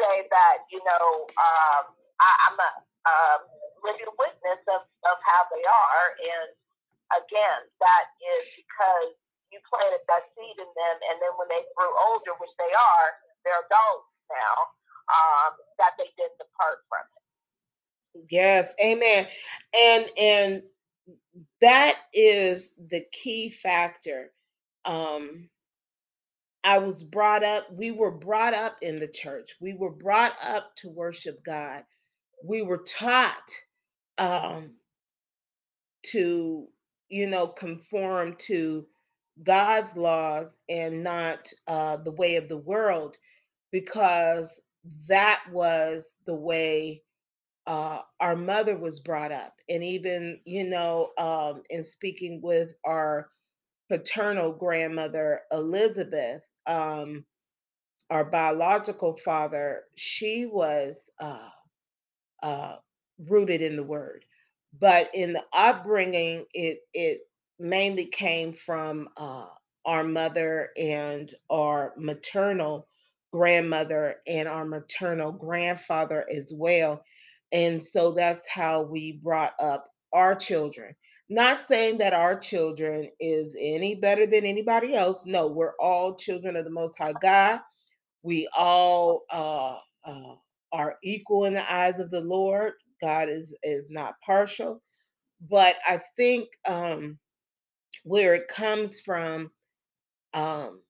say 0.00 0.26
that, 0.30 0.64
you 0.72 0.80
know, 0.84 1.26
um, 1.36 1.84
I, 2.20 2.30
I'm 2.48 2.58
a 2.58 2.70
um, 3.06 3.40
living 3.82 4.10
witness 4.18 4.62
of, 4.70 4.82
of 5.06 5.16
how 5.22 5.42
they 5.50 5.64
are. 5.66 6.08
And 6.18 6.48
again, 7.18 7.60
that 7.82 8.04
is 8.22 8.46
because 8.56 9.14
you 9.52 9.60
planted 9.68 10.00
that 10.08 10.24
seed 10.32 10.56
in 10.56 10.70
them, 10.72 10.96
and 11.12 11.20
then 11.20 11.32
when 11.36 11.48
they 11.52 11.60
grew 11.76 11.92
older, 12.08 12.32
which 12.40 12.54
they 12.56 12.72
are, 12.72 13.08
they're 13.44 13.60
adults 13.68 14.08
now, 14.32 14.56
um, 15.12 15.52
that 15.76 15.92
they 15.98 16.08
didn't 16.16 16.40
depart 16.40 16.80
from 16.88 17.04
it. 17.04 17.22
Yes. 18.30 18.72
Amen. 18.80 19.26
And 19.76 20.10
and 20.18 20.62
that 21.60 21.98
is 22.14 22.74
the 22.90 23.04
key 23.12 23.50
factor. 23.50 24.32
Um, 24.84 25.48
I 26.64 26.78
was 26.78 27.04
brought 27.04 27.44
up, 27.44 27.66
we 27.72 27.90
were 27.92 28.10
brought 28.10 28.54
up 28.54 28.78
in 28.82 29.00
the 29.00 29.08
church. 29.08 29.56
We 29.60 29.74
were 29.74 29.90
brought 29.90 30.34
up 30.46 30.76
to 30.76 30.90
worship 30.90 31.44
God. 31.44 31.84
We 32.44 32.62
were 32.62 32.78
taught 32.86 33.50
um, 34.18 34.72
to, 36.12 36.68
you 37.10 37.28
know, 37.28 37.48
conform 37.48 38.36
to 38.40 38.86
God's 39.42 39.96
laws 39.96 40.58
and 40.68 41.04
not 41.04 41.48
uh, 41.68 41.98
the 41.98 42.12
way 42.12 42.36
of 42.36 42.48
the 42.48 42.58
world 42.58 43.16
because 43.72 44.60
that 45.08 45.42
was 45.52 46.18
the 46.26 46.34
way 46.34 47.02
uh, 47.66 48.00
our 48.20 48.36
mother 48.36 48.76
was 48.78 49.00
brought 49.00 49.32
up. 49.32 49.54
And 49.68 49.84
even, 49.84 50.40
you 50.46 50.64
know, 50.68 51.10
um, 51.18 51.62
in 51.70 51.84
speaking 51.84 52.40
with 52.42 52.70
our 52.84 53.28
paternal 53.90 54.52
grandmother, 54.52 55.42
Elizabeth, 55.52 56.42
um, 56.66 57.24
our 58.10 58.24
biological 58.24 59.16
father, 59.16 59.84
she 59.96 60.46
was 60.46 61.10
uh, 61.20 61.48
uh, 62.42 62.76
rooted 63.28 63.62
in 63.62 63.76
the 63.76 63.82
word. 63.82 64.24
But 64.78 65.10
in 65.14 65.32
the 65.32 65.44
upbringing, 65.52 66.46
it 66.54 66.80
it 66.94 67.20
mainly 67.58 68.06
came 68.06 68.52
from 68.52 69.08
uh, 69.16 69.46
our 69.84 70.04
mother 70.04 70.70
and 70.78 71.32
our 71.50 71.92
maternal 71.96 72.86
grandmother 73.32 74.16
and 74.26 74.48
our 74.48 74.64
maternal 74.64 75.32
grandfather 75.32 76.26
as 76.34 76.52
well. 76.54 77.04
And 77.52 77.82
so 77.82 78.12
that's 78.12 78.48
how 78.48 78.82
we 78.82 79.12
brought 79.12 79.54
up 79.60 79.88
our 80.12 80.34
children. 80.34 80.94
Not 81.32 81.60
saying 81.60 81.98
that 81.98 82.14
our 82.14 82.38
children 82.38 83.08
is 83.20 83.56
any 83.60 83.94
better 83.96 84.26
than 84.26 84.44
anybody 84.46 84.94
else. 84.94 85.26
No, 85.26 85.48
we're 85.48 85.74
all 85.80 86.16
children 86.16 86.56
of 86.56 86.64
the 86.64 86.70
Most 86.72 86.98
High 86.98 87.14
God 87.22 87.60
we 88.24 88.48
all 88.56 89.22
uh, 89.32 89.78
uh, 90.06 90.36
are 90.72 90.96
equal 91.04 91.46
in 91.46 91.54
the 91.54 91.72
eyes 91.74 92.00
of 92.00 92.12
the 92.12 92.22
Lord. 92.22 92.74
God 93.02 93.30
is 93.30 93.56
is 93.64 93.90
not 93.90 94.14
partial, 94.24 94.82
but 95.50 95.76
I 95.88 96.00
think 96.16 96.48
um, 96.68 97.18
where 98.04 98.34
it 98.34 98.48
comes 98.48 99.00
from, 99.00 99.50
um, 100.34 100.82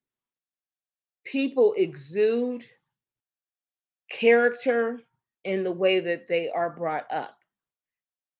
people 1.25 1.75
exude 1.77 2.65
character 4.11 5.01
in 5.45 5.65
the 5.65 5.73
way 5.73 6.01
that 6.01 6.29
they 6.29 6.51
are 6.51 6.71
brought 6.71 7.07
up. 7.13 7.37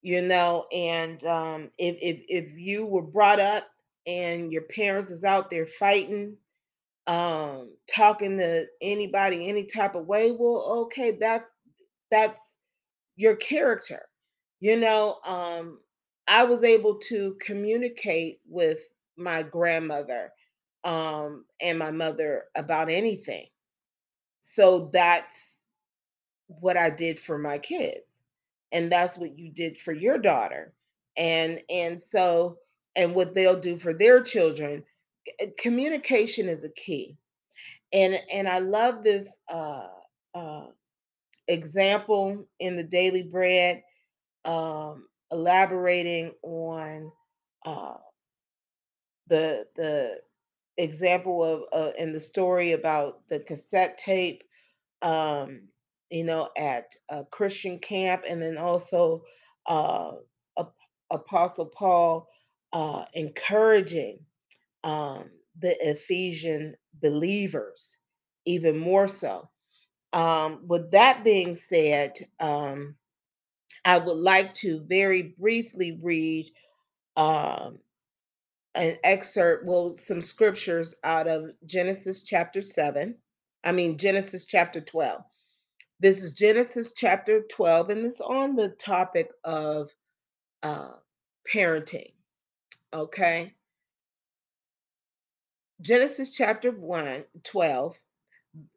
You 0.03 0.23
know, 0.23 0.67
and 0.73 1.25
um, 1.25 1.71
if 1.79 1.97
if 2.03 2.25
if 2.29 2.59
you 2.59 2.87
were 2.87 3.03
brought 3.03 3.41
up 3.41 3.69
and 4.07 4.53
your 4.53 4.63
parents 4.63 5.11
is 5.11 5.25
out 5.25 5.51
there 5.51 5.67
fighting 5.67 6.37
um 7.09 7.71
talking 7.93 8.39
to 8.39 8.67
anybody 8.81 9.49
any 9.49 9.65
type 9.65 9.95
of 9.97 10.07
way 10.07 10.31
well 10.31 10.65
okay 10.85 11.13
that's 11.21 11.49
that's 12.11 12.57
your 13.17 13.37
character 13.37 14.03
you 14.61 14.77
know 14.77 15.17
um 15.27 15.81
i 16.29 16.45
was 16.45 16.65
able 16.65 16.97
to 16.97 17.37
communicate 17.41 18.41
with 18.49 18.79
my 19.17 19.43
grandmother 19.43 20.33
um 20.85 21.45
and 21.61 21.79
my 21.79 21.91
mother 21.91 22.45
about 22.57 22.91
anything. 22.91 23.47
So 24.41 24.91
that's 24.93 25.61
what 26.49 26.77
i 26.77 26.91
did 26.91 27.19
for 27.19 27.39
my 27.39 27.59
kids 27.59 28.12
and 28.73 28.91
that's 28.93 29.19
what 29.19 29.39
you 29.39 29.51
did 29.51 29.79
for 29.79 29.93
your 29.93 30.19
daughter. 30.19 30.75
And 31.17 31.61
and 31.71 32.01
so 32.01 32.59
and 32.97 33.15
what 33.15 33.35
they'll 33.35 33.61
do 33.61 33.79
for 33.79 33.95
their 33.95 34.23
children 34.23 34.85
Eh, 35.39 35.49
communication 35.59 36.49
is 36.49 36.65
a 36.65 36.71
key. 36.71 37.17
And 37.93 38.21
and 38.33 38.49
I 38.49 38.61
love 38.61 39.05
this 39.05 39.39
uh, 39.53 39.89
uh, 40.35 40.67
example 41.49 42.47
in 42.61 42.77
the 42.77 42.83
Daily 42.85 43.23
Bread 43.23 43.83
um, 44.45 45.07
elaborating 45.33 46.33
on 46.43 47.13
uh, 47.67 47.95
the 49.29 49.67
the 49.77 50.21
example 50.79 51.45
of 51.45 51.63
uh, 51.73 51.93
in 51.99 52.13
the 52.13 52.21
story 52.21 52.73
about 52.73 53.29
the 53.29 53.41
cassette 53.41 53.99
tape, 53.99 54.43
um, 55.03 55.63
you 56.13 56.25
know, 56.25 56.51
at 56.57 56.95
a 57.11 57.25
Christian 57.25 57.81
camp, 57.81 58.25
and 58.29 58.43
then 58.43 58.59
also 58.59 59.25
uh, 59.67 60.13
Apostle 61.11 61.67
Paul 61.67 62.29
uh, 62.73 63.05
encouraging 63.15 64.21
um, 64.85 65.31
the 65.59 65.77
Ephesian 65.91 66.77
believers 67.01 67.99
even 68.47 68.79
more 68.79 69.09
so. 69.09 69.49
Um, 70.13 70.65
with 70.67 70.91
that 70.93 71.25
being 71.25 71.55
said, 71.55 72.19
um, 72.41 72.97
I 73.85 73.99
would 73.99 74.17
like 74.19 74.55
to 74.55 74.85
very 74.89 75.35
briefly 75.39 75.99
read 76.03 76.51
um, 77.17 77.79
an 78.75 78.99
excerpt, 79.05 79.67
well, 79.67 79.91
some 79.91 80.23
scriptures 80.23 80.95
out 81.05 81.29
of 81.29 81.51
Genesis 81.67 82.23
chapter 82.23 82.63
7. 82.63 83.17
I 83.65 83.73
mean, 83.73 83.99
Genesis 83.99 84.47
chapter 84.47 84.81
12. 84.81 85.23
This 86.03 86.25
is 86.25 86.35
Genesis 86.35 86.95
chapter 86.95 87.43
12, 87.43 87.91
and 87.91 88.05
it's 88.05 88.21
on 88.21 88.57
the 88.57 88.71
topic 88.71 89.31
of 89.45 89.89
uh, 90.65 90.95
parenting. 91.49 92.11
Okay. 92.93 93.55
Genesis 95.81 96.35
chapter 96.35 96.73
1, 96.73 97.25
12, 97.45 97.97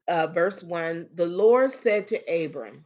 uh, 0.08 0.28
verse 0.28 0.62
1 0.62 1.10
The 1.14 1.26
Lord 1.26 1.72
said 1.72 2.06
to 2.10 2.46
Abram, 2.46 2.86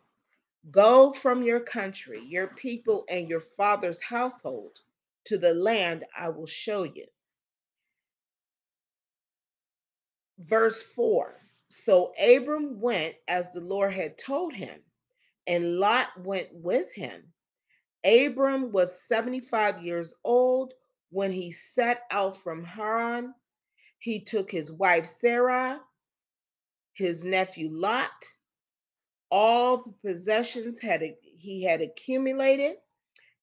Go 0.71 1.12
from 1.12 1.43
your 1.43 1.60
country, 1.60 2.21
your 2.25 2.47
people, 2.47 3.04
and 3.10 3.28
your 3.28 3.41
father's 3.41 4.02
household 4.02 4.80
to 5.25 5.38
the 5.38 5.54
land 5.54 6.06
I 6.17 6.30
will 6.30 6.47
show 6.47 6.84
you. 6.84 7.08
Verse 10.39 10.82
4 10.82 11.38
So 11.70 12.14
Abram 12.20 12.80
went 12.82 13.16
as 13.28 13.54
the 13.54 13.62
Lord 13.62 13.94
had 13.94 14.18
told 14.18 14.54
him, 14.54 14.84
and 15.48 15.80
Lot 15.80 16.10
went 16.24 16.54
with 16.54 16.92
him. 16.94 17.34
Abram 18.04 18.72
was 18.72 19.02
75 19.04 19.84
years 19.84 20.16
old 20.24 20.74
when 21.12 21.32
he 21.32 21.52
set 21.52 22.04
out 22.12 22.38
from 22.42 22.64
Haran. 22.64 23.34
He 24.00 24.22
took 24.22 24.50
his 24.52 24.72
wife 24.72 25.06
Sarah, 25.06 25.82
his 26.94 27.24
nephew 27.24 27.70
Lot, 27.70 28.12
all 29.32 29.84
the 29.84 30.10
possessions 30.10 30.80
had 30.80 31.04
he 31.38 31.64
had 31.64 31.82
accumulated, 31.82 32.78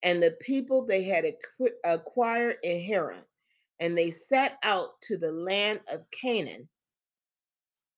and 0.03 0.23
the 0.23 0.33
people 0.33 0.85
they 0.85 1.05
had 1.05 1.25
acquired 1.85 2.57
in 2.63 2.81
Haran, 2.83 3.25
and 3.81 3.97
they 3.97 4.11
set 4.11 4.59
out 4.63 5.01
to 5.03 5.17
the 5.17 5.33
land 5.33 5.81
of 5.89 6.11
Canaan, 6.11 6.69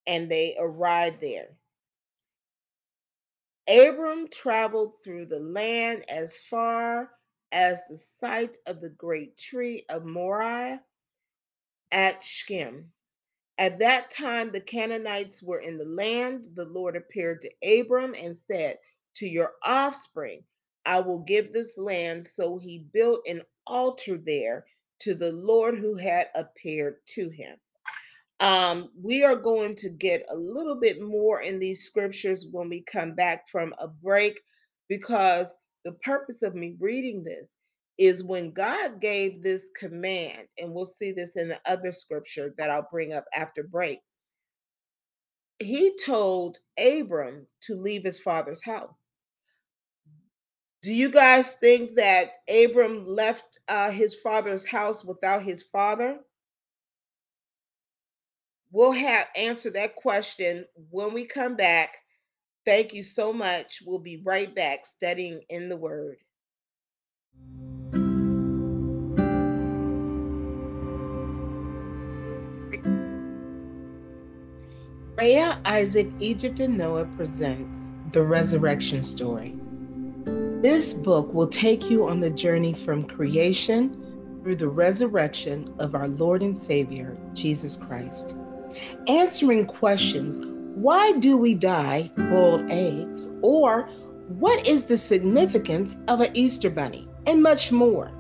and 0.09 0.31
they 0.31 0.57
arrived 0.59 1.23
there. 1.23 1.51
Abram 3.69 4.29
traveled 4.31 4.97
through 5.05 5.27
the 5.27 5.41
land 5.41 6.05
as 6.11 6.41
far 6.41 7.11
as 7.53 7.83
the 7.89 7.97
site 7.99 8.59
of 8.67 8.83
the 8.83 8.91
great 8.91 9.39
tree 9.39 9.85
of 9.91 10.05
Moriah 10.05 10.83
at 11.93 12.23
Shechem. 12.23 12.93
At 13.59 13.79
that 13.81 14.11
time, 14.11 14.51
the 14.51 14.61
Canaanites 14.61 15.43
were 15.43 15.61
in 15.61 15.79
the 15.79 15.85
land. 15.85 16.49
The 16.55 16.65
Lord 16.65 16.97
appeared 16.97 17.43
to 17.43 17.81
Abram 17.81 18.15
and 18.15 18.37
said, 18.37 18.79
To 19.17 19.29
your 19.29 19.53
offspring, 19.65 20.43
I 20.87 21.01
will 21.01 21.21
give 21.21 21.53
this 21.53 21.79
land. 21.79 22.27
So 22.27 22.59
he 22.59 22.87
built 22.93 23.21
an 23.29 23.43
altar 23.67 24.19
there 24.19 24.67
to 25.01 25.15
the 25.15 25.33
Lord 25.33 25.79
who 25.79 25.97
had 25.97 26.29
appeared 26.35 26.97
to 27.15 27.29
him. 27.31 27.57
Um, 28.41 28.91
we 29.03 29.25
are 29.25 29.37
going 29.37 29.75
to 29.77 29.91
get 29.91 30.27
a 30.31 30.37
little 30.37 30.77
bit 30.81 31.03
more 31.03 31.41
in 31.43 31.59
these 31.59 31.85
scriptures 31.85 32.47
when 32.51 32.69
we 32.69 32.83
come 32.83 33.15
back 33.15 33.49
from 33.49 33.75
a 33.81 33.89
break 33.89 34.41
because 34.89 35.53
the 35.85 35.93
purpose 36.05 36.43
of 36.43 36.55
me 36.55 36.77
reading 36.81 37.25
this 37.25 37.53
is 37.99 38.23
when 38.23 38.53
God 38.53 39.01
gave 39.01 39.43
this 39.43 39.71
command, 39.79 40.49
and 40.59 40.73
we'll 40.73 40.85
see 40.85 41.13
this 41.13 41.37
in 41.37 41.49
the 41.49 41.61
other 41.67 41.93
scripture 41.93 42.55
that 42.59 42.71
I'll 42.71 42.89
bring 42.93 43.13
up 43.13 43.25
after 43.35 43.65
break. 43.65 43.99
He 45.59 45.97
told 46.05 46.59
Abram 46.79 47.47
to 47.63 47.75
leave 47.75 48.05
his 48.05 48.21
father's 48.21 48.63
house. 48.65 48.97
Do 50.83 50.93
you 50.93 51.11
guys 51.11 51.55
think 51.55 51.93
that 51.97 52.35
Abram 52.49 53.05
left 53.05 53.59
uh, 53.69 53.91
his 53.91 54.15
father's 54.15 54.67
house 54.67 55.05
without 55.05 55.43
his 55.43 55.65
father? 55.65 56.21
We'll 58.71 58.93
have 58.93 59.29
answer 59.35 59.71
that 59.71 59.97
question 59.97 60.67
when 60.91 61.15
we 61.15 61.25
come 61.25 61.57
back. 61.57 61.97
Thank 62.67 62.93
you 62.93 63.03
so 63.03 63.33
much. 63.33 63.81
We'll 63.87 63.99
be 63.99 64.21
right 64.25 64.55
back 64.55 64.85
studying 64.85 65.41
in 65.49 65.71
the 65.71 65.77
Word. 65.77 66.19
Rhea, 75.17 75.61
Isaac, 75.65 76.09
Egypt, 76.21 76.61
and 76.61 76.77
Noah 76.77 77.07
presents 77.17 77.91
the 78.13 78.23
resurrection 78.23 79.03
story. 79.03 79.57
This 80.63 80.93
book 80.93 81.33
will 81.33 81.49
take 81.49 81.89
you 81.89 82.07
on 82.07 82.21
the 82.21 82.31
journey 82.31 82.75
from 82.75 83.05
creation 83.05 84.41
through 84.43 84.57
the 84.57 84.69
resurrection 84.69 85.75
of 85.79 85.95
our 85.95 86.07
Lord 86.07 86.43
and 86.43 86.57
Savior, 86.57 87.17
Jesus 87.33 87.77
Christ. 87.77 88.37
Answering 89.07 89.67
questions 89.67 90.39
why 90.79 91.13
do 91.13 91.37
we 91.37 91.55
dye 91.55 92.09
boiled 92.17 92.71
eggs? 92.71 93.29
Or 93.43 93.89
what 94.29 94.65
is 94.65 94.85
the 94.85 94.97
significance 94.97 95.97
of 96.07 96.21
an 96.21 96.31
Easter 96.35 96.71
bunny? 96.71 97.09
And 97.27 97.43
much 97.43 97.73
more. 97.73 98.13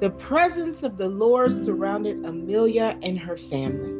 The 0.00 0.10
presence 0.10 0.82
of 0.82 0.98
the 0.98 1.08
Lord 1.08 1.54
surrounded 1.54 2.24
Amelia 2.24 2.98
and 3.02 3.18
her 3.18 3.36
family. 3.36 3.94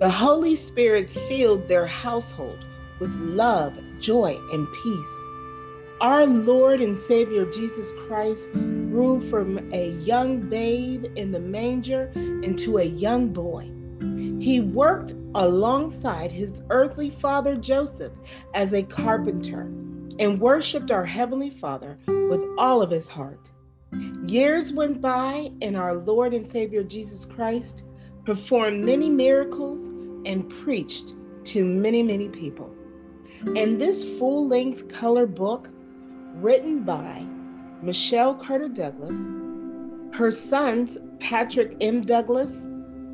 The 0.00 0.10
Holy 0.10 0.56
Spirit 0.56 1.08
filled 1.08 1.68
their 1.68 1.86
household 1.86 2.58
with 2.98 3.14
love, 3.14 3.72
joy, 4.00 4.36
and 4.52 4.66
peace. 4.82 5.16
Our 6.00 6.26
Lord 6.26 6.80
and 6.80 6.98
Savior 6.98 7.50
Jesus 7.52 7.92
Christ 8.06 8.52
grew 8.52 9.20
from 9.30 9.72
a 9.72 9.90
young 10.00 10.40
babe 10.40 11.06
in 11.16 11.30
the 11.30 11.40
manger 11.40 12.10
into 12.14 12.78
a 12.78 12.84
young 12.84 13.28
boy. 13.28 13.70
He 14.46 14.60
worked 14.60 15.12
alongside 15.34 16.30
his 16.30 16.62
earthly 16.70 17.10
father 17.10 17.56
Joseph 17.56 18.12
as 18.54 18.72
a 18.72 18.84
carpenter 18.84 19.62
and 20.20 20.40
worshiped 20.40 20.92
our 20.92 21.04
Heavenly 21.04 21.50
Father 21.50 21.98
with 22.06 22.40
all 22.56 22.80
of 22.80 22.92
his 22.92 23.08
heart. 23.08 23.50
Years 24.24 24.72
went 24.72 25.00
by, 25.00 25.50
and 25.62 25.76
our 25.76 25.94
Lord 25.96 26.32
and 26.32 26.46
Savior 26.46 26.84
Jesus 26.84 27.26
Christ 27.26 27.82
performed 28.24 28.84
many 28.84 29.10
miracles, 29.10 29.86
and 30.26 30.48
preached 30.48 31.14
to 31.46 31.64
many, 31.64 32.04
many 32.04 32.28
people. 32.28 32.72
And 33.56 33.80
this 33.80 34.04
full 34.16 34.46
length 34.46 34.88
color 34.88 35.26
book, 35.26 35.68
written 36.36 36.84
by 36.84 37.26
Michelle 37.82 38.36
Carter 38.36 38.68
Douglas, 38.68 39.18
her 40.16 40.30
sons, 40.30 40.98
Patrick 41.18 41.76
M. 41.80 42.02
Douglas, 42.02 42.58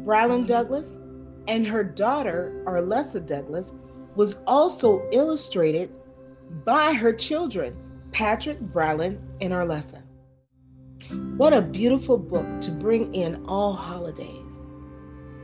Brylin 0.04 0.46
Douglas, 0.46 0.98
and 1.48 1.66
her 1.66 1.84
daughter, 1.84 2.62
Arlessa 2.66 3.24
Douglas, 3.24 3.72
was 4.14 4.42
also 4.46 5.08
illustrated 5.12 5.92
by 6.64 6.92
her 6.92 7.12
children, 7.12 7.76
Patrick, 8.12 8.60
Brylin, 8.60 9.18
and 9.40 9.52
Arlessa. 9.52 10.02
What 11.36 11.52
a 11.52 11.62
beautiful 11.62 12.18
book 12.18 12.60
to 12.60 12.70
bring 12.70 13.14
in 13.14 13.44
all 13.46 13.72
holidays. 13.72 14.60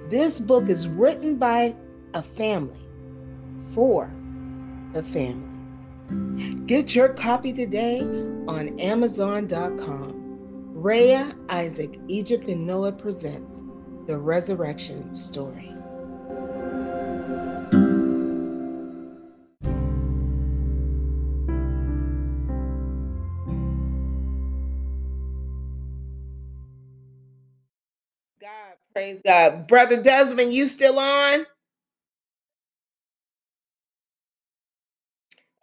This 0.08 0.38
book 0.40 0.68
is 0.68 0.86
written 0.86 1.36
by 1.36 1.74
a 2.14 2.22
family 2.22 2.78
for 3.74 4.10
the 4.92 5.02
family. 5.02 5.44
Get 6.66 6.94
your 6.94 7.10
copy 7.10 7.52
today 7.52 8.00
on 8.00 8.78
Amazon.com. 8.78 10.14
Rhea, 10.74 11.34
Isaac, 11.48 11.98
Egypt, 12.06 12.46
and 12.48 12.66
Noah 12.66 12.92
presents 12.92 13.60
the 14.06 14.16
resurrection 14.16 15.12
story. 15.12 15.74
Praise 29.08 29.22
God. 29.24 29.66
Brother 29.68 30.02
Desmond, 30.02 30.54
you 30.54 30.68
still 30.68 30.98
on? 30.98 31.46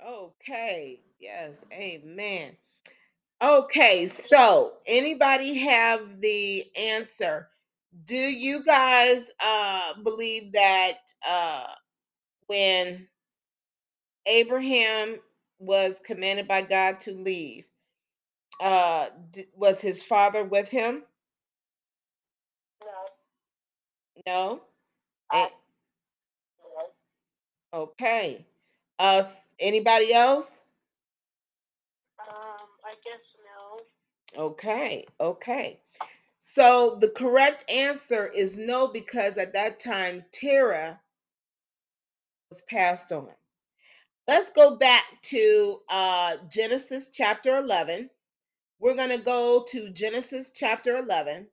Okay. 0.06 1.02
Yes. 1.20 1.58
Amen. 1.74 2.54
Okay, 3.44 4.08
so 4.08 4.74
anybody 4.88 5.56
have 5.60 6.22
the 6.22 6.66
answer? 6.78 7.50
Do 8.06 8.18
you 8.18 8.64
guys 8.66 9.32
uh 9.44 9.94
believe 10.04 10.54
that 10.54 11.00
uh 11.28 11.68
when 12.48 13.08
Abraham 14.28 15.18
was 15.60 16.00
commanded 16.06 16.48
by 16.48 16.64
God 16.64 17.02
to 17.02 17.14
leave, 17.14 17.66
uh 18.62 19.08
d- 19.32 19.48
was 19.56 19.82
his 19.82 20.04
father 20.04 20.44
with 20.46 20.70
him? 20.70 21.04
No. 22.84 22.90
No. 24.28 24.62
I, 25.32 25.44
Eh, 25.44 25.50
okay. 27.74 28.46
Uh 29.00 29.24
anybody 29.60 30.14
else? 30.14 30.52
Um, 32.20 32.68
I 32.84 32.96
guess 33.04 33.22
no. 34.36 34.44
Okay. 34.44 35.06
Okay. 35.20 35.80
So 36.40 36.98
the 37.02 37.10
correct 37.10 37.70
answer 37.70 38.28
is 38.28 38.58
no 38.58 38.88
because 38.88 39.38
at 39.38 39.54
that 39.54 39.80
time 39.80 40.24
Terah 40.32 41.00
was 42.50 42.62
passed 42.64 43.12
on. 43.12 43.30
Let's 44.28 44.50
go 44.52 44.78
back 44.78 45.04
to 45.24 45.80
uh, 45.90 46.38
Genesis 46.50 47.10
chapter 47.10 47.58
11. 47.58 48.10
We're 48.80 48.96
going 48.96 49.10
to 49.10 49.18
go 49.18 49.66
to 49.70 49.90
Genesis 49.90 50.52
chapter 50.52 50.98
11 50.98 51.48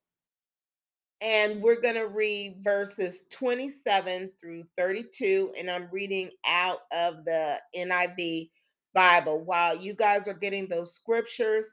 and 1.23 1.63
we're 1.63 1.81
going 1.81 1.95
to 1.95 2.09
read 2.09 2.57
verses 2.65 3.25
27 3.31 4.31
through 4.41 4.65
32. 4.77 5.55
And 5.59 5.71
I'm 5.71 5.89
reading 5.93 6.31
out 6.47 6.81
of 6.93 7.25
the 7.25 7.59
NIV 7.77 8.51
Bible. 8.93 9.41
While 9.41 9.77
you 9.77 9.95
guys 9.95 10.27
are 10.27 10.35
getting 10.35 10.67
those 10.67 10.95
scriptures, 10.95 11.67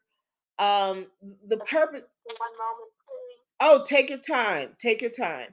um, 0.60 1.08
the 1.48 1.58
purpose. 1.58 2.04
One 2.26 2.54
moment, 2.60 2.92
please. 3.08 3.42
Oh, 3.62 3.84
take 3.84 4.10
your 4.10 4.20
time. 4.20 4.70
Take 4.80 5.02
your 5.02 5.12
time. 5.12 5.48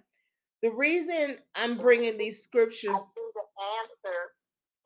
The 0.62 0.70
reason 0.70 1.36
I'm 1.54 1.78
bringing 1.78 2.18
these 2.18 2.42
scriptures. 2.42 2.90
I 2.90 2.98
think 2.98 3.34
the 3.34 3.48
answer 3.80 4.20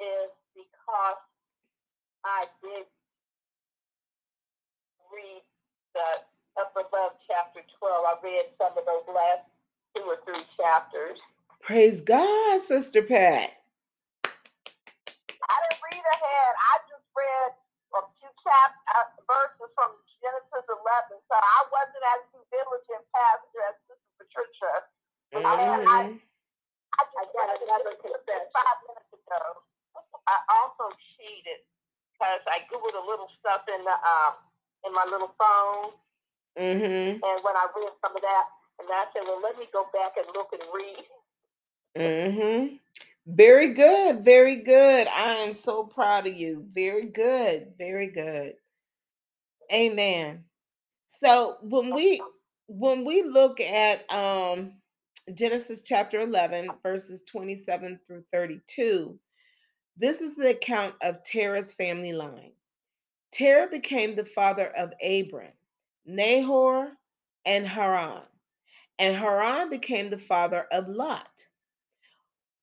is 0.01 0.31
because 0.55 1.17
I 2.25 2.45
did 2.63 2.87
read 5.13 5.43
the 5.95 6.30
up 6.61 6.77
above 6.77 7.17
chapter 7.25 7.65
12. 7.81 8.05
I 8.05 8.15
read 8.21 8.53
some 8.61 8.77
of 8.77 8.85
those 8.85 9.09
last 9.09 9.49
two 9.97 10.05
or 10.05 10.21
three 10.29 10.45
chapters. 10.61 11.17
Praise 11.65 12.05
God, 12.05 12.61
Sister 12.61 13.01
Pat. 13.01 13.57
I 14.29 15.57
didn't 15.65 15.81
read 15.81 16.05
ahead. 16.05 16.53
I 16.55 16.75
just 16.93 17.07
read 17.17 17.51
a 17.97 18.03
few 18.21 18.31
chap 18.45 18.77
uh, 18.93 19.09
verses 19.25 19.73
from 19.73 19.97
Genesis 20.21 20.67
11. 20.69 21.17
So 21.27 21.35
I 21.35 21.61
wasn't 21.73 22.05
as 22.17 22.21
diligent 22.53 23.05
pastor 23.17 23.61
as 23.73 23.77
Sister 23.89 24.13
Patricia. 24.21 24.73
Mm-hmm. 25.33 26.21
I 27.01 27.03
just 27.09 27.33
got 27.33 27.49
another 27.57 27.97
confession 28.05 28.53
five 28.53 28.79
minutes 28.85 29.13
ago. 29.17 29.65
I 30.29 30.37
also 30.61 30.93
cheated 31.17 31.65
because 32.13 32.45
I 32.45 32.61
googled 32.69 32.93
a 32.93 33.05
little 33.09 33.31
stuff 33.41 33.65
in 33.73 33.81
the 33.83 33.97
um 33.97 34.37
in 34.85 34.93
my 34.93 35.05
little 35.09 35.33
phone, 35.37 35.97
Mhm. 36.59 37.21
and 37.23 37.39
when 37.45 37.57
I 37.57 37.67
read 37.77 37.93
some 38.03 38.17
of 38.17 38.23
that, 38.23 38.47
and 38.81 38.89
I 38.91 39.07
said, 39.13 39.23
well, 39.27 39.41
let 39.43 39.59
me 39.59 39.67
go 39.73 39.87
back 39.93 40.15
and 40.19 40.27
look 40.35 40.51
and 40.53 40.63
read. 40.75 41.05
Mm-hmm. 41.97 42.77
Very 43.27 43.75
good. 43.75 44.25
Very 44.25 44.57
good. 44.57 45.09
I 45.09 45.35
am 45.37 45.53
so 45.53 45.85
proud 45.85 46.27
of 46.27 46.35
you. 46.35 46.67
Very 46.73 47.07
good. 47.07 47.75
Very 47.79 48.09
good. 48.09 48.55
Amen. 49.73 50.45
So 51.23 51.57
when 51.63 51.95
we 51.95 52.23
when 52.69 53.05
we 53.05 53.23
look 53.23 53.61
at 53.61 54.11
um 54.13 54.75
Genesis 55.35 55.83
chapter 55.85 56.21
11 56.21 56.71
verses 56.83 57.23
27 57.31 58.01
through 58.07 58.25
32, 58.33 59.19
this 59.99 60.21
is 60.23 60.37
the 60.37 60.51
account 60.51 60.95
of 61.03 61.23
Terah's 61.25 61.73
family 61.75 62.13
line. 62.13 62.53
Terah 63.33 63.69
became 63.71 64.17
the 64.17 64.27
father 64.27 64.69
of 64.69 64.93
Abram, 65.05 65.53
Nahor, 66.11 66.93
and 67.45 67.67
Haran. 67.67 68.23
And 68.99 69.17
Haran 69.17 69.71
became 69.71 70.11
the 70.11 70.19
father 70.19 70.67
of 70.73 70.89
Lot. 70.89 71.47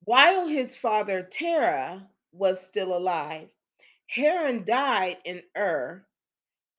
While 0.03 0.47
his 0.47 0.75
father 0.75 1.23
Terah 1.23 2.07
was 2.31 2.61
still 2.61 2.95
alive, 2.95 3.49
Haran 4.07 4.65
died 4.65 5.17
in 5.25 5.43
Ur 5.57 6.05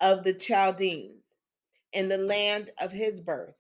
of 0.01 0.25
the 0.25 0.35
Chaldeans, 0.35 1.25
in 1.93 2.09
the 2.09 2.19
land 2.19 2.71
of 2.79 2.93
his 2.93 3.21
birth. 3.21 3.57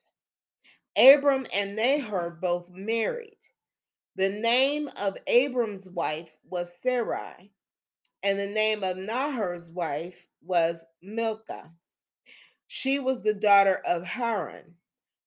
Abram 0.96 1.46
and 1.52 1.76
Nahor 1.76 2.30
both 2.30 2.68
married. 2.70 3.38
The 4.16 4.28
name 4.30 4.88
of 4.96 5.16
Abram's 5.26 5.88
wife 5.88 6.32
was 6.50 6.76
Sarai, 6.82 7.50
and 8.22 8.38
the 8.38 8.48
name 8.48 8.84
of 8.84 8.96
Nahor's 8.96 9.70
wife 9.70 10.16
was 10.42 10.84
Milcah. 11.02 11.70
She 12.70 12.98
was 12.98 13.22
the 13.22 13.32
daughter 13.32 13.76
of 13.76 14.04
Haran, 14.04 14.76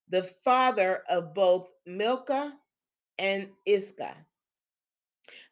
the 0.07 0.23
father 0.23 0.97
of 1.09 1.33
both 1.33 1.71
Milcah 1.87 2.55
and 3.17 3.51
Iscah. 3.65 4.15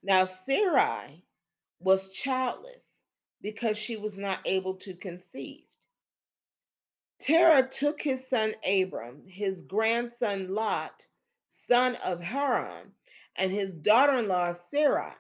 Now 0.04 0.26
Sarai 0.26 1.24
was 1.80 2.14
childless 2.14 2.86
because 3.42 3.76
she 3.78 3.98
was 3.98 4.20
not 4.20 4.40
able 4.46 4.76
to 4.76 4.94
conceive. 4.94 5.66
Terah 7.20 7.68
took 7.68 8.02
his 8.04 8.28
son 8.28 8.54
Abram, 8.64 9.28
his 9.28 9.62
grandson 9.64 10.54
Lot, 10.54 11.08
son 11.48 11.96
of 11.96 12.22
Haran, 12.22 12.94
and 13.36 13.52
his 13.52 13.74
daughter 13.74 14.14
in 14.20 14.28
law 14.28 14.54
Sarai, 14.54 15.16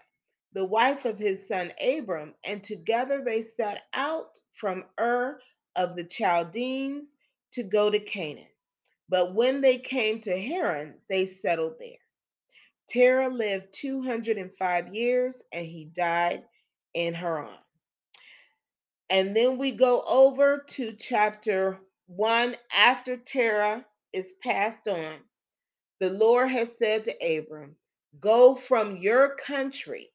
the 0.53 0.65
wife 0.65 1.05
of 1.05 1.17
his 1.17 1.47
son 1.47 1.73
Abram, 1.81 2.35
and 2.43 2.63
together 2.63 3.23
they 3.23 3.41
set 3.41 3.81
out 3.91 4.39
from 4.51 4.85
Ur 4.99 5.41
of 5.75 5.95
the 5.95 6.03
Chaldeans 6.03 7.13
to 7.51 7.63
go 7.63 7.89
to 7.89 7.99
Canaan. 7.99 8.45
But 9.09 9.33
when 9.33 9.61
they 9.61 9.77
came 9.77 10.21
to 10.21 10.39
Haran, 10.39 10.95
they 11.09 11.25
settled 11.25 11.75
there. 11.79 11.97
Terah 12.87 13.29
lived 13.29 13.73
205 13.73 14.93
years 14.93 15.41
and 15.51 15.65
he 15.65 15.85
died 15.85 16.43
in 16.93 17.13
Haran. 17.13 17.57
And 19.09 19.35
then 19.35 19.57
we 19.57 19.71
go 19.71 20.03
over 20.07 20.63
to 20.69 20.93
chapter 20.93 21.79
1 22.07 22.55
after 22.75 23.17
Terah 23.17 23.85
is 24.13 24.33
passed 24.43 24.87
on. 24.87 25.17
The 25.99 26.09
Lord 26.11 26.49
has 26.49 26.77
said 26.77 27.05
to 27.05 27.37
Abram, 27.37 27.75
Go 28.19 28.55
from 28.55 28.97
your 28.97 29.35
country, 29.35 30.11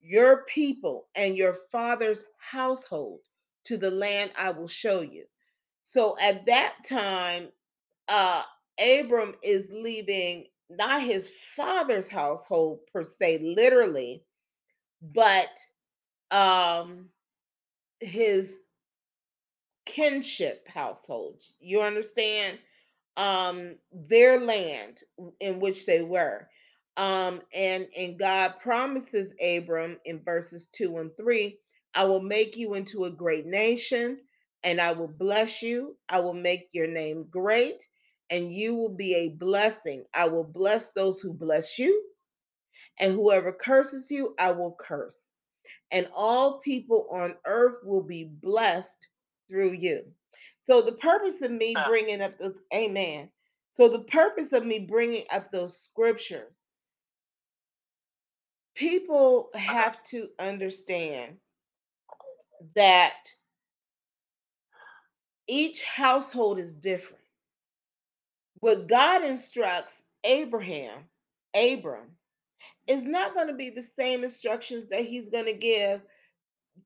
your 0.00 0.44
people, 0.44 1.08
and 1.14 1.36
your 1.36 1.54
father's 1.70 2.24
household 2.38 3.20
to 3.64 3.76
the 3.76 3.90
land 3.90 4.32
I 4.38 4.50
will 4.50 4.68
show 4.68 5.00
you. 5.00 5.24
So 5.82 6.16
at 6.20 6.46
that 6.46 6.74
time, 6.88 7.48
uh, 8.08 8.42
Abram 8.80 9.34
is 9.42 9.68
leaving 9.70 10.46
not 10.70 11.02
his 11.02 11.28
father's 11.56 12.08
household 12.08 12.80
per 12.92 13.04
se, 13.04 13.40
literally, 13.42 14.24
but 15.02 15.50
um, 16.30 17.08
his 18.00 18.52
kinship 19.86 20.68
household. 20.68 21.42
You 21.60 21.82
understand? 21.82 22.58
Um, 23.16 23.76
their 23.92 24.40
land 24.40 25.00
in 25.40 25.60
which 25.60 25.86
they 25.86 26.02
were. 26.02 26.48
Um, 26.96 27.40
and 27.54 27.88
and 27.96 28.18
God 28.18 28.54
promises 28.60 29.34
Abram 29.42 29.98
in 30.04 30.22
verses 30.22 30.66
two 30.66 30.98
and 30.98 31.10
three, 31.16 31.58
I 31.94 32.04
will 32.04 32.22
make 32.22 32.56
you 32.56 32.74
into 32.74 33.04
a 33.04 33.10
great 33.10 33.46
nation, 33.46 34.18
and 34.64 34.80
I 34.80 34.92
will 34.92 35.08
bless 35.08 35.62
you. 35.62 35.96
I 36.08 36.20
will 36.20 36.34
make 36.34 36.68
your 36.72 36.88
name 36.88 37.26
great, 37.30 37.86
and 38.30 38.52
you 38.52 38.74
will 38.74 38.94
be 38.94 39.14
a 39.14 39.30
blessing. 39.30 40.04
I 40.14 40.28
will 40.28 40.44
bless 40.44 40.90
those 40.92 41.20
who 41.20 41.34
bless 41.34 41.78
you, 41.78 42.02
and 42.98 43.12
whoever 43.12 43.52
curses 43.52 44.10
you, 44.10 44.34
I 44.38 44.52
will 44.52 44.76
curse 44.80 45.28
and 45.92 46.08
all 46.16 46.58
people 46.60 47.06
on 47.12 47.34
earth 47.46 47.76
will 47.84 48.02
be 48.02 48.24
blessed 48.24 49.06
through 49.48 49.72
you. 49.72 50.02
So 50.60 50.80
the 50.80 50.92
purpose 50.92 51.42
of 51.42 51.50
me 51.50 51.76
bringing 51.86 52.22
up 52.22 52.38
those 52.38 52.58
amen. 52.74 53.28
So 53.72 53.88
the 53.88 54.04
purpose 54.04 54.52
of 54.52 54.64
me 54.64 54.80
bringing 54.80 55.24
up 55.30 55.52
those 55.52 55.78
scriptures 55.78 56.58
people 58.74 59.50
uh-huh. 59.54 59.72
have 59.72 60.02
to 60.04 60.28
understand 60.38 61.36
that 62.74 63.16
each 65.46 65.82
household 65.82 66.58
is 66.58 66.74
different. 66.74 67.22
What 68.60 68.88
God 68.88 69.24
instructs 69.24 70.02
Abraham, 70.24 71.04
Abram, 71.54 72.16
is 72.86 73.04
not 73.04 73.34
going 73.34 73.48
to 73.48 73.54
be 73.54 73.70
the 73.70 73.82
same 73.82 74.24
instructions 74.24 74.88
that 74.88 75.04
he's 75.04 75.28
going 75.30 75.46
to 75.46 75.52
give 75.52 76.00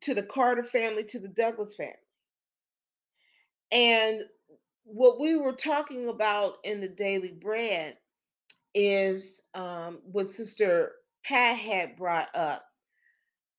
to 0.02 0.14
the 0.14 0.22
Carter 0.22 0.64
family, 0.64 1.04
to 1.04 1.18
the 1.18 1.28
Douglas 1.28 1.74
family. 1.74 1.94
And 3.72 4.22
what 4.84 5.20
we 5.20 5.36
were 5.36 5.52
talking 5.52 6.08
about 6.08 6.58
in 6.64 6.80
the 6.80 6.88
daily 6.88 7.32
bread 7.32 7.96
is 8.74 9.42
um, 9.54 9.98
what 10.04 10.28
Sister 10.28 10.92
Pat 11.24 11.58
had 11.58 11.96
brought 11.96 12.34
up. 12.34 12.64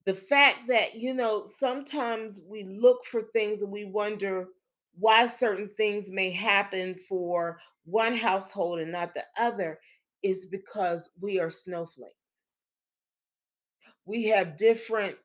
The 0.07 0.15
fact 0.15 0.69
that, 0.69 0.95
you 0.95 1.13
know, 1.13 1.47
sometimes 1.47 2.39
we 2.47 2.63
look 2.63 3.03
for 3.03 3.23
things 3.23 3.61
and 3.61 3.73
we 3.73 3.83
wonder 3.83 4.47
why 4.97 5.27
certain 5.27 5.69
things 5.75 6.09
may 6.09 6.31
happen 6.31 6.95
for 6.95 7.59
one 7.83 8.15
household 8.15 8.79
and 8.79 8.93
not 8.93 9.13
the 9.13 9.25
other 9.37 9.81
is 10.23 10.45
because 10.45 11.09
we 11.21 11.41
are 11.41 11.51
snowflakes. 11.51 12.15
We 14.05 14.27
have 14.27 14.57
different 14.57 15.17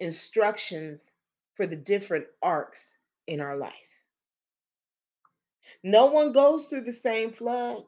instructions 0.00 1.12
for 1.52 1.66
the 1.66 1.76
different 1.76 2.24
arcs 2.42 2.96
in 3.26 3.42
our 3.42 3.58
life. 3.58 3.74
No 5.82 6.06
one 6.06 6.32
goes 6.32 6.68
through 6.68 6.84
the 6.84 6.92
same 6.92 7.32
flood. 7.32 7.84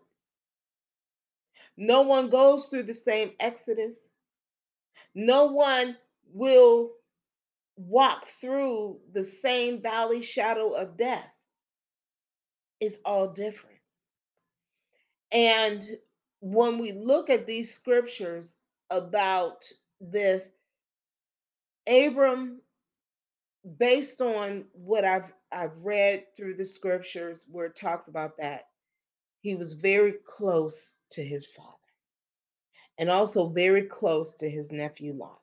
No 1.78 2.02
one 2.02 2.28
goes 2.28 2.66
through 2.66 2.82
the 2.82 2.94
same 2.94 3.32
exodus. 3.40 4.08
No 5.16 5.46
one 5.46 5.96
will 6.34 6.92
walk 7.76 8.26
through 8.26 9.00
the 9.14 9.24
same 9.24 9.82
valley 9.82 10.22
shadow 10.22 10.72
of 10.74 10.98
death. 10.98 11.30
It's 12.80 12.98
all 13.04 13.28
different. 13.28 13.78
And 15.32 15.82
when 16.40 16.78
we 16.78 16.92
look 16.92 17.30
at 17.30 17.46
these 17.46 17.74
scriptures 17.74 18.56
about 18.90 19.64
this, 20.00 20.50
Abram, 21.88 22.60
based 23.78 24.20
on 24.20 24.66
what 24.72 25.04
I've 25.04 25.32
I've 25.52 25.76
read 25.78 26.26
through 26.36 26.56
the 26.56 26.66
scriptures 26.66 27.46
where 27.50 27.66
it 27.66 27.76
talks 27.76 28.08
about 28.08 28.36
that, 28.38 28.68
he 29.40 29.54
was 29.54 29.72
very 29.74 30.14
close 30.26 30.98
to 31.12 31.24
his 31.24 31.46
father 31.46 31.75
and 32.98 33.10
also 33.10 33.48
very 33.48 33.82
close 33.82 34.34
to 34.36 34.48
his 34.48 34.72
nephew 34.72 35.12
Lot. 35.12 35.40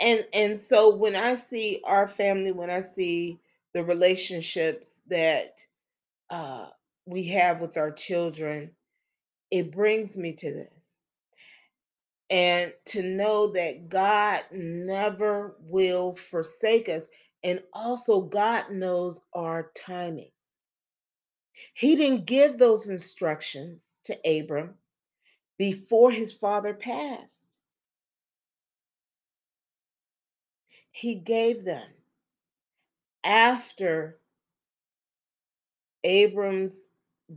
And 0.00 0.26
and 0.32 0.60
so 0.60 0.96
when 0.96 1.16
I 1.16 1.34
see 1.34 1.80
our 1.84 2.06
family, 2.06 2.52
when 2.52 2.70
I 2.70 2.80
see 2.80 3.40
the 3.74 3.84
relationships 3.84 5.00
that 5.08 5.60
uh, 6.30 6.66
we 7.06 7.24
have 7.28 7.60
with 7.60 7.76
our 7.76 7.90
children, 7.90 8.70
it 9.50 9.72
brings 9.72 10.16
me 10.16 10.32
to 10.34 10.52
this. 10.52 10.88
And 12.30 12.74
to 12.86 13.02
know 13.02 13.52
that 13.52 13.88
God 13.88 14.44
never 14.52 15.56
will 15.60 16.14
forsake 16.14 16.88
us. 16.88 17.08
And 17.42 17.62
also, 17.72 18.20
God 18.20 18.70
knows 18.70 19.20
our 19.32 19.70
timing. 19.74 20.30
He 21.72 21.96
didn't 21.96 22.26
give 22.26 22.58
those 22.58 22.88
instructions 22.88 23.94
to 24.04 24.18
Abram 24.28 24.74
before 25.58 26.10
his 26.10 26.32
father 26.32 26.74
passed, 26.74 27.58
he 30.92 31.16
gave 31.16 31.64
them 31.64 31.88
after 33.24 34.18
Abram's 36.04 36.84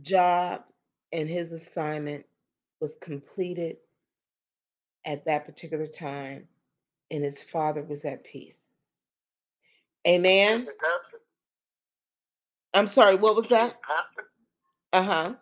job 0.02 0.62
and 1.12 1.28
his 1.28 1.52
assignment 1.52 2.24
was 2.80 2.96
completed 3.00 3.76
at 5.04 5.24
that 5.26 5.46
particular 5.46 5.86
time, 5.86 6.48
and 7.10 7.24
his 7.24 7.42
father 7.42 7.82
was 7.82 8.04
at 8.04 8.24
peace. 8.24 8.58
Amen. 10.06 10.68
I'm 12.74 12.88
sorry, 12.88 13.16
what 13.16 13.36
was 13.36 13.48
that? 13.48 13.76
Uh 14.92 15.02
huh. 15.02 15.34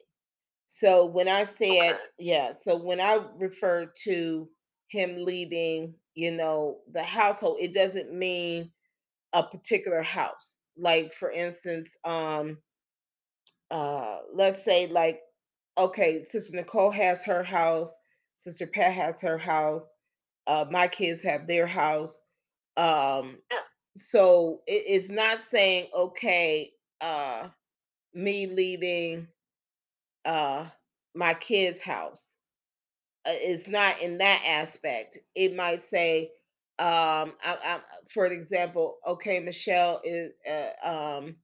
So 0.68 1.06
when 1.06 1.28
I 1.28 1.44
said, 1.44 1.98
Okay. 1.98 2.02
yeah, 2.18 2.52
so 2.64 2.76
when 2.76 3.00
I 3.00 3.20
refer 3.38 3.92
to 4.04 4.48
him 4.94 5.16
leaving, 5.24 5.96
you 6.16 6.32
know, 6.32 6.80
the 6.92 7.04
household, 7.04 7.58
it 7.60 7.74
doesn't 7.74 8.14
mean 8.14 8.72
a 9.34 9.44
particular 9.44 10.02
house. 10.02 10.58
Like 10.78 11.14
for 11.14 11.30
instance, 11.32 11.96
um 12.04 12.58
uh 13.70 14.18
let's 14.34 14.64
say 14.64 14.86
like 14.88 15.20
okay, 15.78 16.22
Sister 16.22 16.56
Nicole 16.56 16.92
has 16.92 17.24
her 17.24 17.42
house, 17.44 17.94
Sister 18.36 18.66
Pat 18.66 18.92
has 18.94 19.20
her 19.20 19.38
house, 19.38 19.84
uh 20.48 20.66
my 20.70 20.88
kids 20.88 21.22
have 21.22 21.46
their 21.48 21.66
house. 21.66 22.20
Um 22.76 23.38
Yeah. 23.52 23.58
so 23.96 24.62
it, 24.66 24.84
it's 24.88 25.10
not 25.10 25.40
saying 25.40 25.88
okay, 25.94 26.72
uh 27.02 27.48
me 28.14 28.48
leaving 28.48 29.28
uh 30.26 30.66
my 31.14 31.34
kids' 31.34 31.80
house 31.82 32.33
uh, 33.26 33.32
it's 33.34 33.68
not 33.68 34.00
in 34.02 34.18
that 34.18 34.42
aspect. 34.48 35.18
It 35.34 35.56
might 35.56 35.82
say, 35.82 36.30
um, 36.78 37.34
I, 37.44 37.56
I, 37.64 37.80
for 38.10 38.26
example, 38.26 38.98
okay, 39.06 39.40
Michelle 39.40 40.00
is, 40.04 40.32
uh, 40.50 40.88
um, 40.88 41.36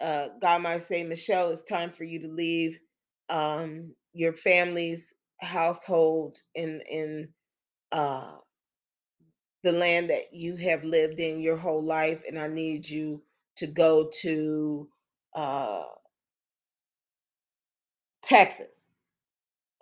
uh, 0.00 0.28
God 0.42 0.62
might 0.62 0.82
say, 0.84 1.04
Michelle, 1.04 1.50
it's 1.50 1.64
time 1.64 1.92
for 1.92 2.04
you 2.04 2.20
to 2.22 2.28
leave 2.28 2.78
um, 3.30 3.94
your 4.14 4.34
family's 4.34 5.12
household 5.40 6.38
in 6.54 6.82
in 6.90 7.28
uh, 7.92 8.32
the 9.64 9.72
land 9.72 10.10
that 10.10 10.32
you 10.34 10.56
have 10.56 10.84
lived 10.84 11.20
in 11.20 11.40
your 11.40 11.56
whole 11.58 11.82
life, 11.84 12.22
and 12.28 12.38
I 12.38 12.48
need 12.48 12.88
you 12.88 13.22
to 13.58 13.66
go 13.68 14.10
to 14.22 14.88
uh, 15.36 15.84
Texas 18.22 18.80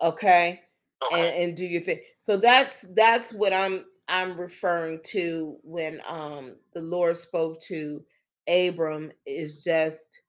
okay 0.01 0.59
Okay. 1.07 1.43
and 1.43 1.57
do 1.57 1.65
your 1.65 1.81
thing 1.81 1.99
so 2.21 2.37
that's 2.37 2.85
that's 2.95 3.33
what 3.33 3.53
i'm 3.53 3.85
i'm 4.07 4.39
referring 4.39 4.99
to 5.03 5.57
when 5.63 6.01
um 6.07 6.55
the 6.73 6.81
lord 6.81 7.17
spoke 7.17 7.59
to 7.61 8.03
abram 8.47 9.11
is 9.25 9.63
just 9.63 10.21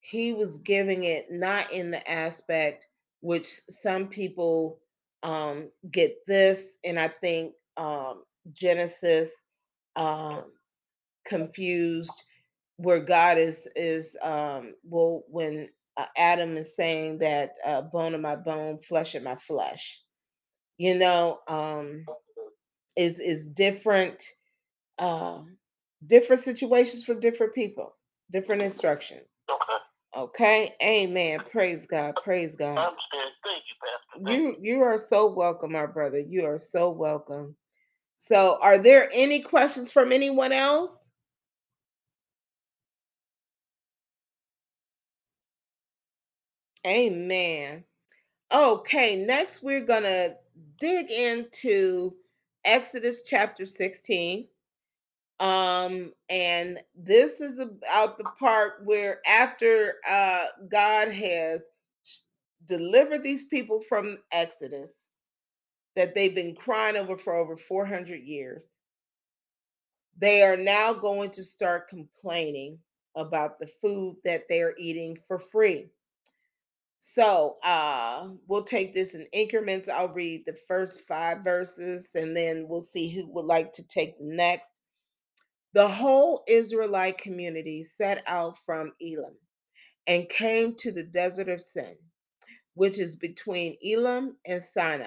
he 0.00 0.32
was 0.32 0.58
giving 0.58 1.04
it 1.04 1.26
not 1.30 1.72
in 1.72 1.90
the 1.90 2.10
aspect 2.10 2.88
which 3.20 3.48
some 3.68 4.08
people 4.08 4.80
um 5.22 5.68
get 5.90 6.16
this 6.26 6.78
and 6.84 6.98
i 6.98 7.08
think 7.08 7.54
um 7.76 8.22
genesis 8.52 9.30
um 9.96 10.44
confused 11.26 12.24
where 12.78 13.00
God 13.00 13.38
is 13.38 13.68
is 13.76 14.16
um 14.22 14.74
well 14.84 15.24
when 15.28 15.68
uh, 15.98 16.06
Adam 16.18 16.56
is 16.58 16.76
saying 16.76 17.18
that 17.20 17.52
uh, 17.66 17.82
bone 17.82 18.14
of 18.14 18.22
my 18.22 18.36
bone, 18.36 18.80
flesh 18.88 19.14
of 19.16 19.24
my 19.24 19.36
flesh. 19.36 20.00
You 20.78 20.96
know, 20.96 21.40
um 21.48 22.06
is 22.96 23.18
is 23.20 23.46
different 23.46 24.24
uh 24.98 25.40
different 26.06 26.42
situations 26.42 27.04
for 27.04 27.14
different 27.14 27.54
people, 27.54 27.94
different 28.32 28.62
instructions. 28.62 29.28
Okay. 29.50 29.78
Okay? 30.16 30.74
Amen. 30.82 31.40
Praise 31.50 31.86
God. 31.86 32.16
Praise 32.24 32.54
I 32.54 32.58
God. 32.58 32.78
understand. 32.78 33.32
Thank 33.44 33.64
you, 33.68 33.76
Pastor. 33.82 34.24
Thank 34.24 34.40
You 34.40 34.56
you 34.60 34.82
are 34.82 34.98
so 34.98 35.28
welcome, 35.28 35.72
my 35.72 35.86
brother. 35.86 36.20
You 36.20 36.46
are 36.46 36.58
so 36.58 36.90
welcome. 36.90 37.56
So, 38.16 38.58
are 38.62 38.78
there 38.78 39.10
any 39.12 39.40
questions 39.42 39.92
from 39.92 40.12
anyone 40.12 40.52
else? 40.52 40.92
Amen. 46.86 47.84
Okay, 48.52 49.16
next 49.16 49.62
we're 49.62 49.82
going 49.84 50.04
to 50.04 50.36
dig 50.80 51.10
into 51.10 52.14
Exodus 52.64 53.22
chapter 53.24 53.66
16. 53.66 54.46
Um 55.40 56.12
and 56.30 56.80
this 56.96 57.40
is 57.40 57.58
about 57.60 58.18
the 58.18 58.24
part 58.38 58.84
where 58.84 59.20
after 59.26 59.96
uh 60.08 60.46
God 60.70 61.12
has 61.12 61.68
delivered 62.66 63.22
these 63.22 63.46
people 63.46 63.80
from 63.88 64.18
Exodus 64.32 64.92
that 65.96 66.14
they've 66.14 66.34
been 66.34 66.54
crying 66.56 66.96
over 66.96 67.18
for 67.18 67.34
over 67.36 67.56
400 67.56 68.22
years. 68.22 68.66
They 70.18 70.42
are 70.42 70.56
now 70.56 70.92
going 70.94 71.30
to 71.32 71.44
start 71.44 71.88
complaining 71.88 72.78
about 73.16 73.58
the 73.58 73.68
food 73.82 74.16
that 74.24 74.44
they're 74.48 74.76
eating 74.78 75.18
for 75.28 75.38
free. 75.38 75.90
So 77.00 77.58
uh, 77.64 78.28
we'll 78.48 78.64
take 78.64 78.94
this 78.94 79.14
in 79.14 79.26
increments. 79.32 79.88
I'll 79.88 80.08
read 80.08 80.44
the 80.46 80.56
first 80.68 81.06
five 81.08 81.44
verses 81.44 82.10
and 82.14 82.36
then 82.36 82.66
we'll 82.68 82.80
see 82.82 83.10
who 83.10 83.26
would 83.32 83.46
like 83.46 83.72
to 83.74 83.82
take 83.84 84.18
the 84.18 84.24
next. 84.24 84.80
The 85.74 85.88
whole 85.88 86.44
Israelite 86.48 87.18
community 87.18 87.84
set 87.84 88.22
out 88.26 88.56
from 88.66 88.92
Elim 89.00 89.36
and 90.06 90.28
came 90.28 90.74
to 90.76 90.92
the 90.92 91.04
desert 91.04 91.48
of 91.48 91.60
Sin, 91.62 91.96
which 92.74 92.98
is 92.98 93.16
between 93.16 93.76
Elim 93.82 94.36
and 94.46 94.62
Sinai. 94.62 95.06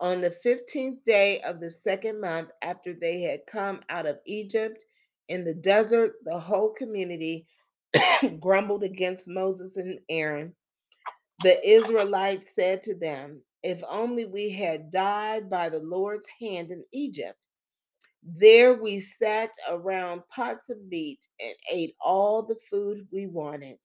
On 0.00 0.20
the 0.20 0.34
15th 0.44 1.04
day 1.04 1.40
of 1.42 1.60
the 1.60 1.70
second 1.70 2.20
month 2.20 2.50
after 2.62 2.92
they 2.92 3.22
had 3.22 3.40
come 3.50 3.80
out 3.88 4.06
of 4.06 4.18
Egypt 4.26 4.84
in 5.28 5.44
the 5.44 5.54
desert, 5.54 6.14
the 6.24 6.38
whole 6.38 6.72
community 6.74 7.46
grumbled 8.40 8.82
against 8.82 9.28
Moses 9.28 9.76
and 9.76 10.00
Aaron 10.10 10.54
the 11.42 11.68
Israelites 11.68 12.54
said 12.54 12.82
to 12.84 12.94
them, 12.94 13.42
If 13.62 13.82
only 13.88 14.26
we 14.26 14.50
had 14.50 14.90
died 14.90 15.50
by 15.50 15.68
the 15.70 15.80
Lord's 15.80 16.26
hand 16.40 16.70
in 16.72 16.84
Egypt. 16.92 17.38
There 18.24 18.74
we 18.74 19.00
sat 19.00 19.50
around 19.70 20.22
pots 20.28 20.70
of 20.70 20.84
meat 20.86 21.26
and 21.40 21.54
ate 21.72 21.96
all 22.00 22.42
the 22.42 22.58
food 22.70 23.08
we 23.12 23.26
wanted. 23.28 23.78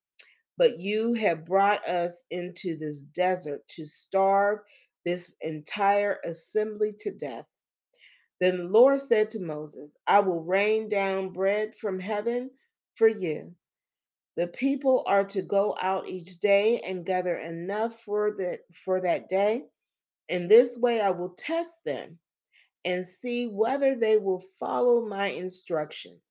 But 0.58 0.80
you 0.80 1.14
have 1.14 1.46
brought 1.46 1.86
us 1.88 2.24
into 2.30 2.76
this 2.78 3.02
desert 3.02 3.66
to 3.76 3.86
starve 3.86 4.60
this 5.04 5.32
entire 5.42 6.18
assembly 6.24 6.94
to 7.00 7.12
death. 7.12 7.46
Then 8.40 8.58
the 8.58 8.64
Lord 8.64 9.00
said 9.00 9.30
to 9.32 9.40
Moses, 9.40 9.90
I 10.06 10.20
will 10.20 10.42
rain 10.44 10.88
down 10.88 11.30
bread 11.30 11.74
from 11.80 12.00
heaven 12.00 12.50
for 12.96 13.08
you 13.08 13.54
the 14.38 14.46
people 14.46 15.02
are 15.04 15.24
to 15.24 15.42
go 15.42 15.76
out 15.82 16.08
each 16.08 16.38
day 16.38 16.78
and 16.86 17.04
gather 17.04 17.36
enough 17.36 17.98
for 18.02 18.30
the 18.30 18.60
for 18.84 19.00
that 19.00 19.28
day. 19.28 19.64
In 20.28 20.46
this 20.46 20.78
way 20.78 21.00
I 21.00 21.10
will 21.10 21.30
test 21.36 21.84
them 21.84 22.20
and 22.84 23.04
see 23.04 23.48
whether 23.48 23.96
they 23.96 24.16
will 24.16 24.44
follow 24.60 25.04
my 25.04 25.26
instructions. 25.30 26.22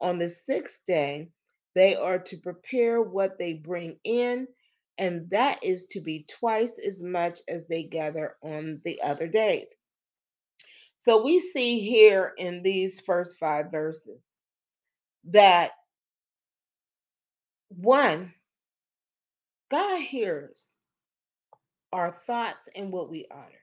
On 0.00 0.18
the 0.18 0.30
sixth 0.30 0.86
day, 0.86 1.28
they 1.74 1.94
are 1.94 2.20
to 2.20 2.38
prepare 2.38 3.02
what 3.02 3.38
they 3.38 3.52
bring 3.52 3.98
in, 4.02 4.48
and 4.96 5.28
that 5.28 5.62
is 5.62 5.84
to 5.88 6.00
be 6.00 6.24
twice 6.26 6.78
as 6.78 7.02
much 7.02 7.40
as 7.48 7.68
they 7.68 7.82
gather 7.82 8.34
on 8.42 8.80
the 8.82 9.02
other 9.02 9.28
days. 9.28 9.68
So 10.96 11.22
we 11.22 11.40
see 11.40 11.80
here 11.80 12.32
in 12.38 12.62
these 12.62 12.98
first 13.00 13.36
five 13.38 13.70
verses 13.70 14.26
that 15.24 15.72
one, 17.76 18.34
God 19.70 20.00
hears 20.02 20.74
our 21.92 22.16
thoughts 22.26 22.68
and 22.74 22.92
what 22.92 23.10
we 23.10 23.26
utter. 23.30 23.60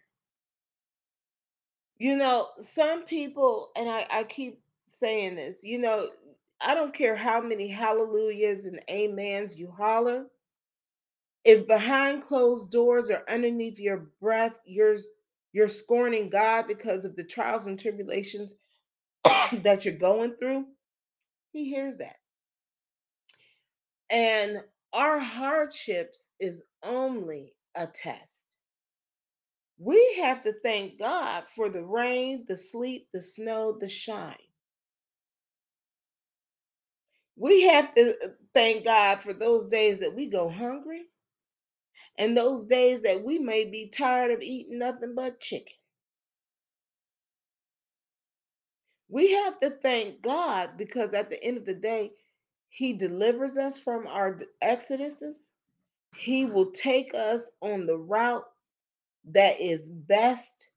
You 2.00 2.18
know, 2.18 2.48
some 2.60 3.06
people, 3.06 3.70
and 3.76 3.90
I, 3.90 4.08
I 4.12 4.24
keep 4.24 4.62
saying 4.88 5.36
this, 5.36 5.64
you 5.64 5.80
know, 5.80 6.10
I 6.62 6.76
don't 6.76 6.94
care 6.94 7.16
how 7.16 7.42
many 7.42 7.70
hallelujahs 7.70 8.66
and 8.66 8.82
amens 8.90 9.58
you 9.58 9.72
holler. 9.72 10.26
If 11.46 11.68
behind 11.68 12.24
closed 12.24 12.72
doors 12.72 13.10
or 13.10 13.24
underneath 13.30 13.80
your 13.80 14.10
breath, 14.22 14.54
you're 14.66 14.98
you're 15.54 15.70
scorning 15.70 16.30
God 16.30 16.68
because 16.68 17.06
of 17.06 17.16
the 17.16 17.24
trials 17.24 17.68
and 17.68 17.80
tribulations 17.80 18.54
that 19.26 19.86
you're 19.86 19.96
going 19.96 20.36
through, 20.40 20.66
He 21.54 21.66
hears 21.70 21.98
that. 21.98 22.18
And 24.12 24.64
our 24.94 25.20
hardships 25.20 26.28
is 26.40 26.64
only 26.84 27.56
a 27.76 27.88
test. 27.88 28.44
We 29.80 30.18
have 30.22 30.44
to 30.44 30.54
thank 30.64 31.00
God 31.00 31.46
for 31.56 31.70
the 31.70 31.84
rain, 31.84 32.46
the 32.48 32.58
sleet, 32.58 33.08
the 33.14 33.22
snow, 33.24 33.78
the 33.80 33.90
shine. 33.90 34.36
We 37.38 37.64
have 37.64 37.94
to 37.96 38.12
uh, 38.12 38.30
thank 38.54 38.86
God 38.86 39.22
for 39.24 39.34
those 39.34 39.66
days 39.68 40.02
that 40.02 40.16
we 40.16 40.28
go 40.28 40.50
hungry 40.50 41.04
and 42.18 42.38
those 42.38 42.66
days 42.66 43.04
that 43.04 43.24
we 43.24 43.40
may 43.40 43.66
be 43.66 43.90
tired 43.90 44.32
of 44.32 44.42
eating 44.42 44.80
nothing 44.80 45.16
but 45.16 45.40
chicken. 45.42 45.74
We 49.10 49.34
have 49.34 49.60
to 49.60 49.72
thank 49.72 50.22
God 50.22 50.72
because 50.78 51.14
at 51.14 51.30
the 51.30 51.44
end 51.44 51.58
of 51.58 51.66
the 51.66 51.76
day, 51.76 52.14
He 52.70 52.94
delivers 52.94 53.58
us 53.58 53.78
from 53.78 54.08
our 54.08 54.38
exoduses. 54.64 55.36
He 56.16 56.46
will 56.46 56.72
take 56.72 57.14
us 57.14 57.50
on 57.62 57.86
the 57.86 57.98
route 57.98 58.46
that 59.32 59.60
is 59.60 59.90
best 59.90 60.70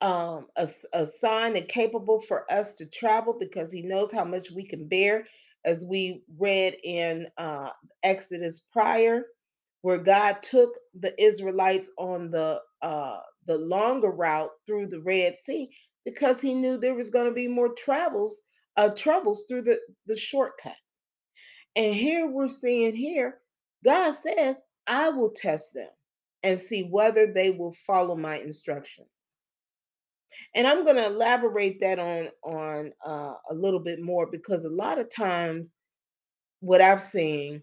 um, 0.00 0.46
assigned 0.92 1.56
and 1.56 1.68
capable 1.68 2.20
for 2.20 2.50
us 2.52 2.74
to 2.74 2.86
travel 2.86 3.36
because 3.38 3.72
He 3.72 3.82
knows 3.82 4.12
how 4.12 4.24
much 4.24 4.50
we 4.50 4.64
can 4.64 4.86
bear, 4.88 5.26
as 5.64 5.84
we 5.84 6.22
read 6.38 6.76
in 6.84 7.28
uh, 7.36 7.70
Exodus 8.02 8.60
prior, 8.72 9.24
where 9.82 9.98
God 9.98 10.42
took 10.42 10.74
the 10.98 11.20
Israelites 11.22 11.90
on 11.98 12.30
the 12.30 12.60
uh, 12.82 13.20
the 13.46 13.58
longer 13.58 14.10
route 14.10 14.50
through 14.66 14.86
the 14.88 15.00
Red 15.00 15.36
Sea 15.42 15.70
because 16.04 16.40
He 16.40 16.54
knew 16.54 16.78
there 16.78 16.94
was 16.94 17.10
going 17.10 17.26
to 17.26 17.34
be 17.34 17.48
more 17.48 17.74
travels 17.74 18.42
uh, 18.76 18.90
troubles 18.90 19.44
through 19.48 19.62
the 19.62 19.78
the 20.06 20.16
shortcut. 20.16 20.76
And 21.78 21.94
here 21.94 22.26
we're 22.28 22.48
seeing 22.48 22.96
here, 22.96 23.38
God 23.84 24.12
says, 24.12 24.56
I 24.88 25.10
will 25.10 25.30
test 25.30 25.74
them 25.74 25.90
and 26.42 26.60
see 26.60 26.82
whether 26.90 27.32
they 27.32 27.52
will 27.52 27.72
follow 27.86 28.16
my 28.16 28.40
instructions. 28.40 29.08
And 30.56 30.66
I'm 30.66 30.84
going 30.84 30.96
to 30.96 31.06
elaborate 31.06 31.80
that 31.80 32.00
on 32.00 32.30
on 32.44 32.92
uh, 33.06 33.34
a 33.50 33.54
little 33.54 33.80
bit 33.80 34.02
more 34.02 34.26
because 34.30 34.64
a 34.64 34.70
lot 34.70 34.98
of 34.98 35.08
times, 35.14 35.70
what 36.60 36.80
I've 36.80 37.02
seen, 37.02 37.62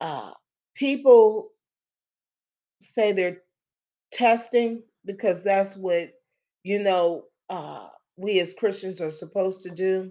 uh, 0.00 0.32
people 0.74 1.50
say 2.80 3.12
they're 3.12 3.38
testing 4.12 4.82
because 5.06 5.44
that's 5.44 5.76
what 5.76 6.10
you 6.64 6.82
know 6.82 7.24
uh, 7.50 7.88
we 8.16 8.40
as 8.40 8.54
Christians 8.54 9.00
are 9.00 9.12
supposed 9.12 9.62
to 9.64 9.70
do. 9.70 10.10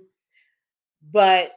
But 1.11 1.53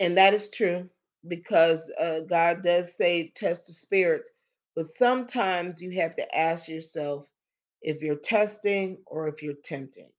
and 0.00 0.18
that 0.18 0.34
is 0.34 0.50
true 0.50 0.90
because 1.28 1.92
uh, 2.00 2.22
God 2.22 2.62
does 2.64 2.96
say 2.96 3.32
test 3.36 3.68
the 3.68 3.74
spirits. 3.74 4.30
But 4.76 4.86
sometimes 4.86 5.82
you 5.82 5.92
have 6.00 6.16
to 6.16 6.36
ask 6.36 6.68
yourself 6.68 7.28
if 7.82 8.02
you're 8.02 8.16
testing 8.16 8.98
or 9.06 9.28
if 9.28 9.42
you're 9.42 9.54
tempting. 9.64 10.10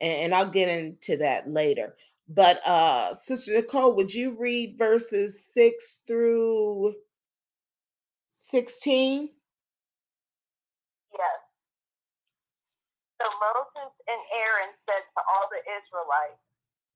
And, 0.00 0.12
and 0.12 0.36
I'll 0.36 0.50
get 0.50 0.68
into 0.68 1.18
that 1.18 1.50
later. 1.50 1.96
But 2.28 2.66
uh 2.66 3.14
Sister 3.14 3.54
Nicole, 3.54 3.94
would 3.96 4.14
you 4.14 4.36
read 4.38 4.78
verses 4.78 5.44
6 5.54 6.02
through 6.06 6.94
16? 8.30 9.30
Yes. 11.12 11.40
So 13.22 13.26
Moses 13.40 13.92
and 14.08 14.22
Aaron 14.36 14.72
said 14.88 15.04
to 15.16 15.20
all 15.30 15.48
the 15.50 15.62
Israelites, 15.64 16.42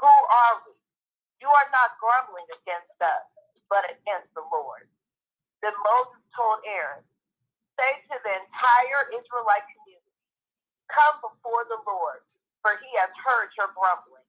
Who 0.00 0.08
are 0.10 0.56
we? 0.66 0.74
You 1.42 1.50
are 1.50 1.70
not 1.74 1.98
grumbling 2.00 2.48
against 2.62 2.96
us, 3.02 3.26
but 3.70 3.84
against 3.90 4.30
the 4.36 4.44
Lord. 4.52 4.86
Then 5.62 5.74
Moses 5.84 6.22
told 6.36 6.62
Aaron, 6.66 7.04
Say 7.80 7.92
to 8.12 8.16
the 8.22 8.34
entire 8.34 9.02
Israelite 9.14 9.66
community, 9.74 10.16
Come 10.92 11.18
before 11.24 11.64
the 11.70 11.80
Lord, 11.86 12.22
for 12.62 12.76
he 12.80 12.90
has 13.00 13.12
heard 13.24 13.50
your 13.58 13.72
grumbling. 13.76 14.26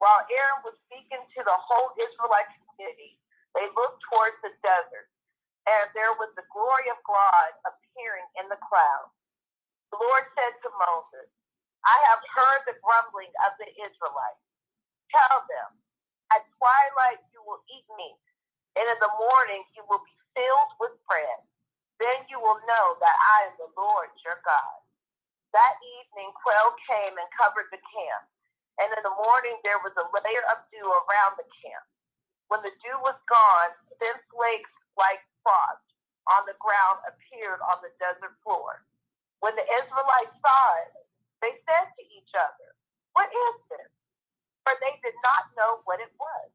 While 0.00 0.24
Aaron 0.28 0.60
was 0.66 0.76
speaking 0.88 1.22
to 1.22 1.40
the 1.44 1.58
whole 1.58 1.94
Israelite 1.98 2.50
community, 2.60 3.16
they 3.56 3.66
looked 3.76 4.02
towards 4.10 4.36
the 4.44 4.52
desert, 4.62 5.08
and 5.68 5.86
there 5.94 6.14
was 6.18 6.32
the 6.36 6.46
glory 6.52 6.88
of 6.92 7.00
God 7.06 7.50
appearing 7.66 8.28
in 8.42 8.46
the 8.50 8.60
cloud. 8.62 9.08
The 9.94 10.00
Lord 10.00 10.24
said 10.38 10.54
to 10.64 10.70
Moses, 10.90 11.28
I 11.86 11.96
have 12.12 12.22
heard 12.34 12.62
the 12.66 12.78
grumbling 12.82 13.32
of 13.48 13.54
the 13.60 13.70
Israelites 13.76 14.44
Tell 15.12 15.44
them, 15.48 15.70
at 16.34 16.44
twilight 16.58 17.22
you 17.34 17.40
will 17.46 17.62
eat 17.72 17.86
meat, 17.96 18.22
and 18.78 18.86
in 18.88 18.98
the 19.00 19.14
morning 19.18 19.62
you 19.76 19.84
will 19.88 20.02
be 20.04 20.16
filled 20.36 20.72
with 20.80 20.94
bread. 21.08 21.40
Then 22.00 22.26
you 22.30 22.38
will 22.40 22.60
know 22.66 22.86
that 23.00 23.16
I 23.16 23.50
am 23.50 23.54
the 23.58 23.70
Lord 23.78 24.10
your 24.24 24.40
God. 24.44 24.78
That 25.56 25.76
evening, 26.02 26.30
quail 26.44 26.76
came 26.88 27.16
and 27.16 27.28
covered 27.40 27.70
the 27.72 27.80
camp, 27.80 28.24
and 28.82 28.88
in 28.92 29.02
the 29.04 29.16
morning 29.16 29.56
there 29.64 29.80
was 29.80 29.94
a 29.96 30.08
layer 30.12 30.44
of 30.52 30.64
dew 30.72 30.84
around 30.86 31.40
the 31.40 31.48
camp. 31.64 31.86
When 32.48 32.60
the 32.62 32.74
dew 32.84 32.98
was 33.00 33.16
gone, 33.28 33.72
thin 34.00 34.16
flakes 34.32 34.72
like 35.00 35.20
frost 35.44 35.84
on 36.28 36.44
the 36.48 36.56
ground 36.60 37.00
appeared 37.08 37.60
on 37.72 37.80
the 37.80 37.92
desert 38.00 38.36
floor. 38.44 38.84
When 39.40 39.56
the 39.56 39.66
Israelites 39.82 40.36
saw 40.40 40.64
it, 40.86 40.92
they 41.42 41.54
said 41.68 41.88
to 41.96 42.04
each 42.14 42.32
other, 42.36 42.68
What 43.14 43.30
is 43.30 43.54
this? 43.70 43.90
For 44.68 44.76
they 44.84 45.00
did 45.00 45.16
not 45.24 45.48
know 45.56 45.80
what 45.88 45.96
it 45.96 46.12
was. 46.20 46.48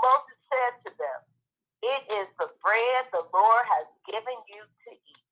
Moses 0.00 0.40
said 0.48 0.72
to 0.88 0.90
them, 0.96 1.20
It 1.84 2.02
is 2.24 2.28
the 2.40 2.48
bread 2.64 3.04
the 3.12 3.28
Lord 3.36 3.64
has 3.68 3.84
given 4.08 4.40
you 4.48 4.64
to 4.64 4.90
eat. 4.96 5.28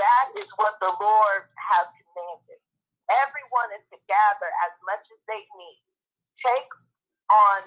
That 0.00 0.32
is 0.40 0.48
what 0.56 0.80
the 0.80 0.88
Lord 0.88 1.42
has 1.60 1.84
commanded. 2.00 2.64
Everyone 3.12 3.76
is 3.76 3.84
to 3.92 4.00
gather 4.08 4.48
as 4.64 4.72
much 4.88 5.04
as 5.04 5.20
they 5.28 5.44
need. 5.60 5.84
Take 6.40 6.70
on 7.28 7.60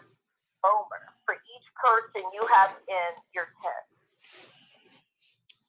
omer 0.65 1.05
for 1.29 1.37
each 1.37 1.67
person 1.77 2.25
you 2.33 2.41
have 2.49 2.73
in 2.89 3.11
your 3.37 3.45
tent. 3.61 3.85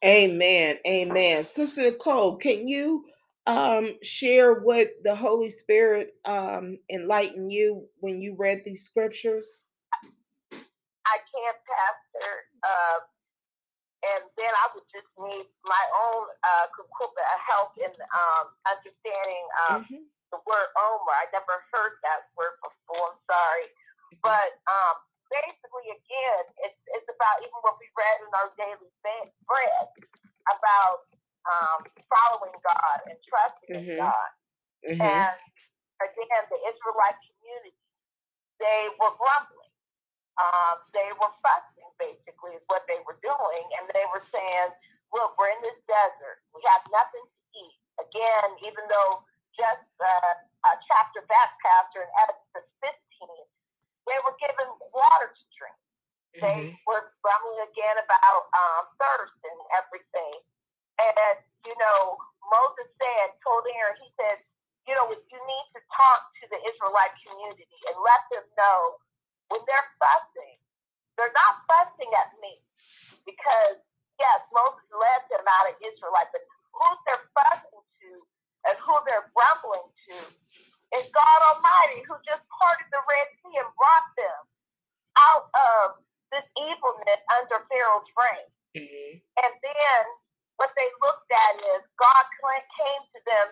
Amen. 0.00 0.78
Amen. 0.88 1.44
Sister 1.44 1.92
Nicole, 1.92 2.36
can 2.36 2.68
you 2.68 3.04
um, 3.46 3.96
share 4.02 4.54
what 4.54 4.90
the 5.02 5.14
Holy 5.14 5.50
Spirit 5.50 6.14
um, 6.24 6.78
enlightened 6.90 7.52
you 7.52 7.86
when 8.00 8.20
you 8.20 8.34
read 8.38 8.62
these 8.64 8.84
scriptures? 8.84 9.58
I 10.52 11.16
can't, 11.28 11.58
Pastor. 11.68 12.30
Uh, 12.64 12.98
and 14.04 14.22
then 14.36 14.52
I 14.52 14.68
would 14.72 14.84
just 14.92 15.08
need 15.16 15.48
my 15.64 15.84
own 15.96 16.24
uh, 16.44 16.66
help 17.54 17.76
in 17.78 17.92
um, 17.92 18.46
understanding 18.66 19.44
um, 19.64 19.78
mm-hmm. 19.84 20.04
the 20.32 20.40
word 20.44 20.68
Omer. 20.76 21.14
I 21.14 21.28
never 21.32 21.62
heard 21.72 22.00
that 22.04 22.28
word 22.34 22.56
before. 22.60 23.14
I'm 23.14 23.20
sorry. 23.28 23.66
But 24.20 24.60
um, 24.66 24.96
basically, 25.28 25.88
again, 25.92 26.44
it's, 26.64 26.80
it's 26.96 27.08
about 27.08 27.40
even 27.44 27.58
what 27.62 27.76
we 27.80 27.88
read 27.96 28.16
in 28.24 28.30
our 28.34 28.50
daily 28.56 28.90
bread 29.00 29.88
about 30.50 31.08
um, 31.48 31.84
following 32.08 32.56
God 32.64 32.98
and 33.08 33.18
trusting 33.24 33.72
mm-hmm. 33.72 33.96
in 33.96 34.00
God. 34.00 34.30
Mm-hmm. 34.84 35.00
And 35.00 35.38
again, 36.00 36.42
the 36.48 36.60
Israelite 36.68 37.18
community, 37.24 37.76
they 38.60 38.88
were 39.00 39.12
grumbling. 39.16 39.72
Um, 40.34 40.82
they 40.90 41.06
were 41.22 41.30
fussing, 41.46 41.90
basically, 41.96 42.58
is 42.58 42.64
what 42.66 42.82
they 42.90 42.98
were 43.06 43.16
doing. 43.22 43.64
And 43.78 43.86
they 43.94 44.02
were 44.10 44.24
saying, 44.34 44.74
look, 45.14 45.38
we're 45.38 45.54
in 45.54 45.62
this 45.62 45.78
desert. 45.86 46.42
We 46.50 46.60
have 46.74 46.82
nothing 46.90 47.22
to 47.22 47.40
eat. 47.54 47.78
Again, 48.02 48.48
even 48.66 48.82
though 48.90 49.22
just 49.54 49.86
uh, 50.02 50.34
a 50.66 50.72
chapter 50.90 51.22
back, 51.30 51.54
Pastor, 51.62 52.02
in 52.02 52.10
Exodus 52.26 52.66
15, 52.82 52.90
they 54.10 54.18
were 54.26 54.34
given 54.42 54.66
water 54.90 55.30
to 55.30 55.44
drink. 55.54 55.78
Mm-hmm. 56.34 56.42
They 56.42 56.58
were 56.90 57.14
grumbling 57.22 57.62
again 57.70 57.96
about 58.02 58.50
um, 58.50 58.82
thirst 58.98 59.38
and 59.46 59.58
everything. 59.78 60.42
And, 60.98 61.36
you 61.66 61.74
know, 61.80 62.18
Moses 62.46 62.88
said, 63.00 63.34
told 63.42 63.66
Aaron, 63.66 63.98
he 63.98 64.10
said, 64.14 64.38
you 64.86 64.94
know, 64.94 65.08
you 65.10 65.40
need 65.40 65.66
to 65.74 65.80
talk 65.90 66.28
to 66.38 66.44
the 66.52 66.60
Israelite 66.60 67.16
community 67.24 67.66
and 67.88 67.96
let 68.04 68.22
them 68.30 68.44
know 68.54 69.00
when 69.48 69.64
they're 69.64 69.90
fussing, 69.96 70.60
they're 71.16 71.34
not 71.34 71.64
fussing 71.66 72.12
at 72.20 72.36
me. 72.38 72.60
Because, 73.24 73.80
yes, 74.20 74.38
Moses 74.52 74.84
led 74.92 75.22
them 75.32 75.44
out 75.48 75.72
of 75.72 75.80
Israelite, 75.80 76.28
but 76.30 76.44
who 76.76 76.88
they're 77.08 77.26
fussing 77.32 77.80
to 77.80 78.10
and 78.68 78.76
who 78.84 78.94
they're 79.08 79.32
grumbling 79.32 79.88
to 80.08 80.16
is 81.00 81.08
God 81.10 81.38
Almighty, 81.48 82.04
who 82.04 82.14
just 82.28 82.44
parted 82.52 82.86
the 82.92 83.02
Red 83.08 83.28
Sea 83.40 83.56
and 83.56 83.70
brought 83.74 84.08
them 84.14 84.40
out 85.16 85.46
of 85.56 85.84
this 86.28 86.44
evilness 86.58 87.20
under 87.40 87.64
Pharaoh's 87.72 88.10
reign. 88.14 88.48
Mm-hmm. 88.76 89.12
And 89.40 89.52
then 89.64 90.02
what 90.56 90.70
they 90.78 90.86
looked 91.02 91.30
at 91.30 91.54
is 91.76 91.82
God 91.98 92.24
came 92.38 93.02
to 93.14 93.20
them 93.26 93.46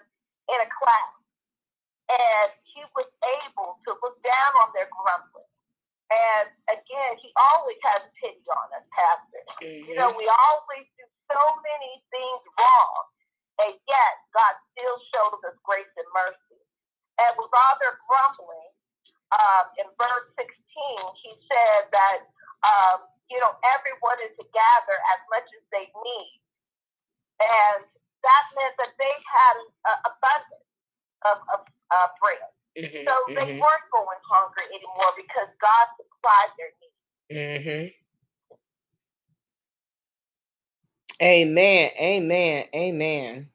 in 0.54 0.58
a 0.62 0.68
cloud, 0.70 1.18
and 2.10 2.48
He 2.74 2.82
was 2.94 3.08
able 3.42 3.78
to 3.88 3.90
look 4.02 4.18
down 4.22 4.52
on 4.62 4.70
their 4.74 4.90
grumbling. 4.90 5.50
And 6.12 6.46
again, 6.70 7.12
He 7.18 7.32
always 7.38 7.78
has 7.86 8.02
pity 8.20 8.44
on 8.52 8.66
us, 8.76 8.86
Pastor. 8.92 9.42
Mm-hmm. 9.62 9.90
You 9.90 9.94
know, 9.98 10.12
we 10.14 10.26
always 10.28 10.86
do 10.98 11.06
so 11.30 11.40
many 11.62 11.92
things 12.12 12.42
wrong, 12.58 13.02
and 13.66 13.74
yet 13.88 14.14
God 14.34 14.54
still 14.74 14.98
shows 15.10 15.38
us 15.48 15.56
grace 15.66 15.90
and 15.98 16.10
mercy. 16.12 16.60
And 17.22 17.32
with 17.38 17.52
all 17.52 17.74
their 17.78 17.98
grumbling, 18.08 18.70
um, 19.32 19.64
in 19.80 19.88
verse 19.96 20.28
16, 20.36 20.50
He 21.24 21.32
said 21.48 21.88
that 21.90 22.28
um, 22.62 23.08
you 23.32 23.40
know 23.40 23.56
everyone 23.72 24.20
is 24.22 24.34
to 24.36 24.44
gather 24.52 24.96
as 25.16 25.20
much 25.32 25.48
as 25.56 25.64
they 25.72 25.88
need 25.88 26.41
and 27.42 27.84
that 28.22 28.44
meant 28.54 28.74
that 28.78 28.92
they 28.98 29.14
had 29.26 29.54
an 29.58 29.98
abundance 30.06 30.68
of, 31.26 31.36
of 31.54 31.60
uh, 31.90 32.08
bread. 32.20 32.38
Mm-hmm, 32.78 33.04
so 33.04 33.12
mm-hmm. 33.12 33.34
they 33.34 33.58
weren't 33.58 33.88
going 33.92 34.22
hungry 34.24 34.64
anymore 34.70 35.12
because 35.16 35.48
God 35.60 35.86
supplied 35.98 36.50
their 36.56 36.72
needs. 36.80 36.92
Mm-hmm. 37.62 38.02
Amen. 41.22 41.90
Amen. 42.00 42.64
Amen. 42.74 43.48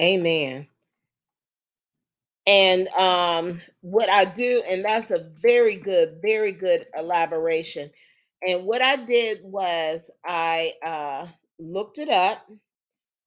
Amen. 0.00 0.66
And 2.46 2.88
um, 2.88 3.60
what 3.82 4.08
I 4.08 4.24
do, 4.24 4.62
and 4.68 4.84
that's 4.84 5.10
a 5.10 5.30
very 5.40 5.76
good, 5.76 6.18
very 6.22 6.52
good 6.52 6.86
elaboration. 6.96 7.90
And 8.46 8.64
what 8.64 8.82
I 8.82 8.96
did 8.96 9.44
was 9.44 10.10
I 10.24 10.74
uh, 10.84 11.26
looked 11.62 11.98
it 11.98 12.10
up, 12.10 12.46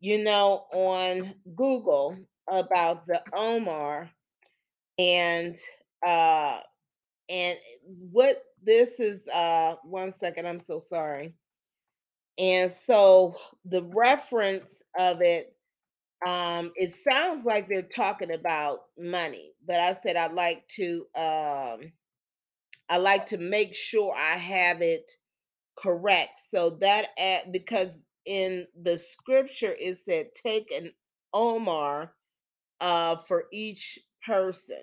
you 0.02 0.24
know, 0.24 0.66
on 0.74 1.36
Google 1.56 2.18
about 2.50 3.08
the 3.08 3.24
Omer 3.34 4.10
and 5.00 5.58
uh 6.08 6.60
and 7.30 7.58
what 8.12 8.44
this 8.64 9.00
is 9.00 9.28
uh 9.30 9.76
one 9.84 10.12
second, 10.12 10.48
I'm 10.48 10.60
so 10.62 10.80
sorry. 10.80 11.34
And 12.38 12.70
so 12.72 13.36
the 13.66 13.84
reference 13.84 14.84
of 14.98 15.22
it 15.22 15.56
um 16.28 16.74
it 16.76 16.92
sounds 16.92 17.46
like 17.46 17.70
they're 17.70 17.84
talking 17.84 18.32
about 18.34 18.82
money, 18.98 19.54
but 19.68 19.80
I 19.80 19.94
said 19.96 20.16
I'd 20.18 20.34
like 20.34 20.68
to 20.78 21.08
um 21.16 21.92
I 22.90 22.98
like 22.98 23.28
to 23.28 23.38
make 23.38 23.74
sure 23.76 24.14
I 24.16 24.38
have 24.38 24.82
it 24.82 25.12
correct. 25.78 26.40
So 26.40 26.72
that 26.82 27.10
at 27.20 27.52
because 27.52 28.00
in 28.26 28.68
the 28.84 29.00
scripture 29.00 29.76
it 29.80 29.98
said 30.00 30.28
take 30.36 30.72
an 30.72 30.92
omer 31.34 32.14
uh 32.82 33.18
for 33.18 33.46
each 33.54 34.00
person. 34.26 34.82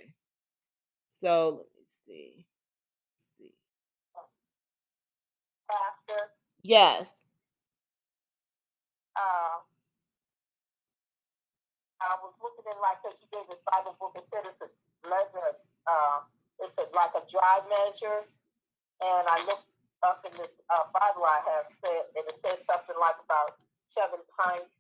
So 1.09 1.65
let 1.65 1.67
me 1.77 1.85
see 2.07 2.47
see. 3.39 3.53
Pastor, 5.71 6.23
yes. 6.63 7.21
uh, 9.17 9.59
I 12.03 12.15
was 12.23 12.35
looking 12.43 12.67
in 12.69 12.79
like 12.83 13.01
that 13.07 13.17
you 13.23 13.29
gave 13.33 13.49
the 13.49 13.59
Bible 13.69 13.97
book 14.01 14.15
it 14.19 14.27
said 14.33 14.45
it's 14.49 14.61
a 14.63 14.71
measure 15.09 15.57
uh, 15.89 16.19
it's 16.61 16.77
a, 16.79 16.87
like 16.95 17.15
a 17.17 17.25
dry 17.33 17.59
measure 17.69 18.27
and 19.03 19.25
I 19.29 19.45
looked 19.49 19.72
up 20.05 20.23
in 20.27 20.33
this 20.39 20.53
uh, 20.71 20.87
Bible 20.95 21.25
I 21.27 21.41
have 21.57 21.67
said, 21.83 22.05
and 22.17 22.25
it 22.29 22.39
says 22.45 22.61
something 22.71 22.97
like 23.01 23.17
about 23.25 23.57
seven 23.99 24.21
times. 24.41 24.71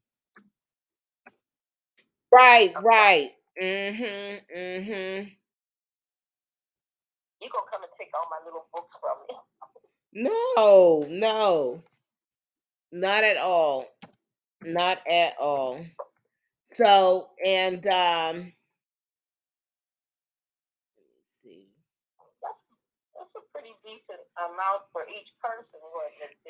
Right, 2.32 2.72
right. 2.82 3.32
Mm-hmm. 3.62 4.56
Mm-hmm. 4.58 5.28
You 7.40 7.48
gonna 7.52 7.70
come 7.70 7.82
and 7.84 7.92
take 7.98 8.10
all 8.14 8.28
my 8.30 8.40
little 8.46 8.66
books 8.72 8.94
from 9.00 9.18
me? 9.28 9.36
No, 10.14 11.06
no, 11.08 11.82
not 12.92 13.24
at 13.24 13.38
all, 13.38 13.86
not 14.64 15.00
at 15.08 15.36
all. 15.40 15.84
So, 16.64 17.30
and 17.44 17.86
um, 17.88 18.52
pretty 23.52 23.74
decent 23.84 24.22
amount 24.50 24.82
for 24.92 25.02
each 25.08 25.30
person. 25.42 25.80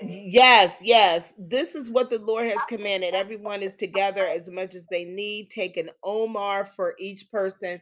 Yes, 0.01 0.82
yes. 0.84 1.34
This 1.38 1.74
is 1.74 1.90
what 1.90 2.11
the 2.11 2.18
Lord 2.20 2.51
has 2.51 2.64
commanded. 2.68 3.14
Everyone 3.14 3.62
is 3.62 3.74
together 3.74 4.26
as 4.26 4.51
much 4.51 4.74
as 4.74 4.88
they 4.88 5.05
need. 5.05 5.51
Take 5.51 5.76
an 5.78 5.90
Omer 6.05 6.64
for 6.66 6.95
each 6.99 7.30
person 7.30 7.80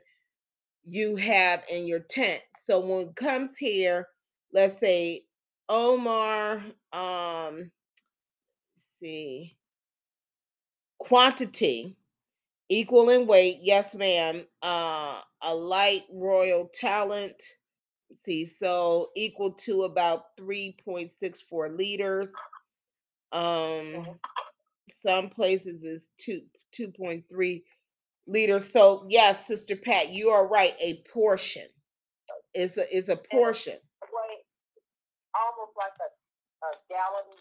you 0.86 1.16
have 1.16 1.64
in 1.70 1.86
your 1.86 2.00
tent. 2.00 2.42
So 2.66 2.80
when 2.80 3.08
it 3.08 3.16
comes 3.16 3.56
here, 3.56 4.08
let's 4.52 4.80
say 4.80 5.22
Omer, 5.68 6.62
um, 6.92 7.70
see, 9.00 9.56
quantity 10.98 11.96
equal 12.70 13.11
in 13.11 13.28
weight, 13.28 13.61
yes, 13.62 13.94
ma'am. 13.96 14.44
Uh, 14.62 15.20
a 15.42 15.54
light 15.54 16.04
royal 16.12 16.70
talent, 16.74 17.42
see, 18.24 18.46
so 18.46 19.11
equal 19.16 19.52
to 19.52 19.82
about 19.82 20.36
3.64 20.38 21.76
liters. 21.76 22.32
Um, 23.32 24.06
some 24.90 25.28
places 25.30 25.84
is 25.84 26.08
two 26.18 26.42
2.3 26.78 27.62
liters. 28.26 28.72
So 28.72 29.06
yes, 29.08 29.46
Sister 29.46 29.76
Pat, 29.76 30.11
you 30.11 30.30
are 30.30 30.46
right. 30.48 30.74
A 30.80 31.02
portion 31.12 31.66
is 32.54 32.78
a 32.78 32.96
is 32.96 33.08
a 33.08 33.16
portion. 33.16 33.78
Wait, 34.02 34.42
almost 35.34 35.76
like 35.76 35.94
a, 36.00 36.08
a 36.66 36.70
gallon, 36.90 37.38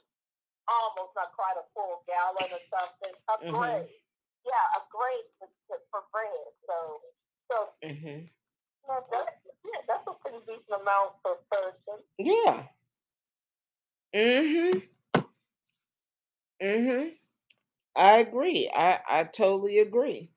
almost 0.68 1.14
not 1.16 1.32
quite 1.36 1.58
a 1.58 1.66
full 1.74 2.04
gallon 2.08 2.52
or 2.54 2.64
something. 2.70 3.16
A 3.30 3.38
Mhm. 3.46 3.52
grade. 3.54 4.02
Yeah, 4.46 4.78
a 4.78 4.82
grade 4.92 5.26
for, 5.40 5.50
for- 5.92 6.06
bread. 6.12 6.46
So, 6.68 7.02
so 7.52 7.70
hmm 7.84 8.26
yeah, 8.88 9.82
that's, 9.88 10.08
a 10.08 10.14
pretty 10.22 10.40
decent 10.48 10.82
amount 10.82 11.12
per 11.24 11.36
person. 11.52 12.04
Yeah. 12.18 12.64
Mhm. 14.14 14.84
Mhm. 16.62 17.18
I 17.96 18.20
agree. 18.20 18.70
I 18.74 19.02
I 19.08 19.24
totally 19.26 19.80
agree. 19.80 20.32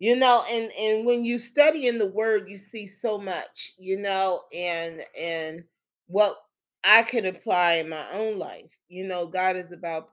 You 0.00 0.16
know, 0.16 0.44
and 0.50 0.72
and 0.72 1.06
when 1.06 1.24
you 1.24 1.38
study 1.38 1.86
in 1.88 1.98
the 1.98 2.08
word, 2.10 2.48
you 2.48 2.58
see 2.58 2.86
so 2.86 3.18
much, 3.18 3.74
you 3.78 3.98
know, 3.98 4.42
and 4.54 5.02
and 5.18 5.64
what 6.08 6.38
I 6.84 7.04
can 7.04 7.26
apply 7.26 7.74
in 7.74 7.88
my 7.90 8.10
own 8.12 8.38
life. 8.38 8.72
You 8.88 9.06
know, 9.06 9.26
God 9.28 9.56
is 9.56 9.72
about 9.72 10.10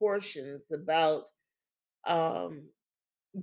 portions, 0.00 0.72
about 0.72 1.30
um 2.06 2.64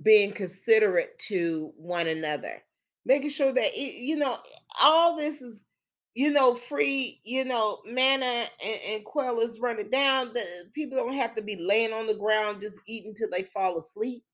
being 0.02 0.32
considerate 0.32 1.18
to 1.20 1.72
one 1.76 2.08
another, 2.08 2.62
making 3.06 3.30
sure 3.30 3.52
that 3.52 3.72
y- 3.76 3.96
you 3.98 4.16
know 4.18 4.38
all 4.82 5.16
this 5.16 5.42
is 5.42 5.66
you 6.14 6.32
know 6.32 6.56
free. 6.56 7.22
You 7.24 7.46
know, 7.46 7.80
manna 7.86 8.48
and, 8.64 8.80
and 8.90 9.06
quail 9.06 9.40
is 9.40 9.60
running 9.60 9.90
down. 9.90 10.34
The 10.34 10.44
people 10.74 10.98
don't 10.98 11.14
have 11.14 11.36
to 11.36 11.42
be 11.42 11.56
laying 11.58 11.94
on 11.94 12.08
the 12.08 12.14
ground 12.16 12.62
just 12.62 12.80
eating 12.88 13.14
till 13.16 13.30
they 13.30 13.44
fall 13.44 13.78
asleep. 13.78 14.24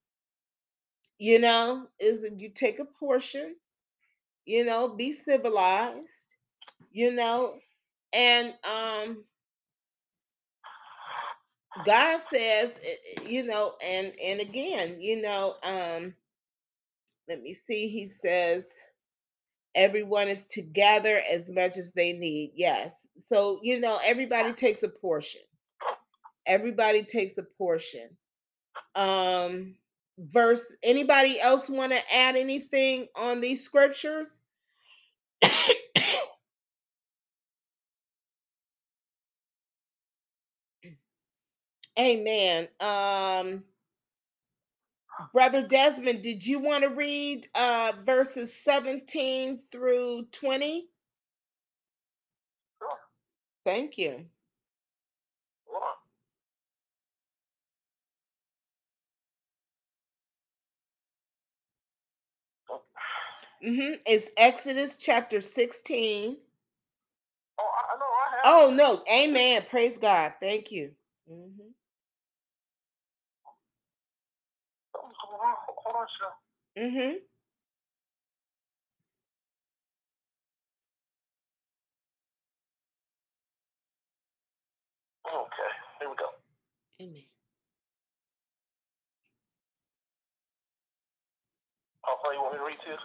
You 1.19 1.39
know, 1.39 1.87
is 1.99 2.29
you 2.37 2.49
take 2.49 2.79
a 2.79 2.85
portion. 2.85 3.55
You 4.45 4.65
know, 4.65 4.89
be 4.89 5.13
civilized. 5.13 6.35
You 6.91 7.11
know, 7.13 7.55
and 8.13 8.53
um 8.65 9.25
God 11.85 12.21
says, 12.21 12.79
eh, 12.85 12.89
eh, 12.89 13.19
you 13.27 13.43
know, 13.43 13.73
and 13.83 14.13
and 14.23 14.41
again, 14.41 15.01
you 15.01 15.21
know, 15.21 15.55
um, 15.63 16.15
let 17.29 17.41
me 17.41 17.53
see. 17.53 17.87
He 17.89 18.07
says 18.07 18.65
everyone 19.75 20.27
is 20.27 20.47
together 20.47 21.21
as 21.31 21.49
much 21.51 21.77
as 21.77 21.93
they 21.93 22.13
need. 22.13 22.51
Yes. 22.55 23.07
So, 23.17 23.59
you 23.63 23.79
know, 23.79 23.99
everybody 24.05 24.53
takes 24.53 24.83
a 24.83 24.89
portion. 24.89 25.41
Everybody 26.47 27.03
takes 27.03 27.37
a 27.37 27.43
portion. 27.43 28.09
Um 28.95 29.75
verse 30.19 30.75
anybody 30.83 31.39
else 31.41 31.69
want 31.69 31.91
to 31.93 32.15
add 32.15 32.35
anything 32.35 33.07
on 33.15 33.41
these 33.41 33.63
scriptures? 33.63 34.39
Amen. 41.99 42.67
Um 42.79 43.63
Brother 45.33 45.63
Desmond, 45.67 46.23
did 46.23 46.45
you 46.45 46.59
want 46.59 46.83
to 46.83 46.89
read 46.89 47.47
uh 47.55 47.93
verses 48.05 48.53
17 48.53 49.57
through 49.59 50.25
20? 50.31 50.87
Sure. 52.79 52.89
Thank 53.65 53.97
you. 53.97 54.25
Sure. 55.67 56.07
hmm 63.63 63.93
It's 64.07 64.29
Exodus 64.37 64.95
chapter 64.97 65.41
16. 65.41 66.37
Oh, 67.59 67.63
I, 67.63 67.95
I 67.95 67.99
know 67.99 68.05
I 68.05 68.35
have. 68.35 68.69
Oh 68.71 68.75
no, 68.75 69.03
amen. 69.13 69.63
Praise 69.69 69.97
God. 69.97 70.33
Thank 70.41 70.71
you. 70.71 70.91
hmm 71.29 71.49
Hold 74.95 75.41
on, 75.45 75.55
hold 75.93 76.09
on, 76.09 76.09
sir. 76.17 76.31
hmm 76.77 77.17
Okay, 85.27 85.71
here 86.01 86.09
we 86.09 86.17
go. 86.17 86.29
Amen. 87.01 87.23
How 92.05 92.17
far 92.23 92.33
you 92.33 92.41
want 92.41 92.53
me 92.55 92.59
to 92.59 92.67
read 92.67 92.81
to? 92.87 92.95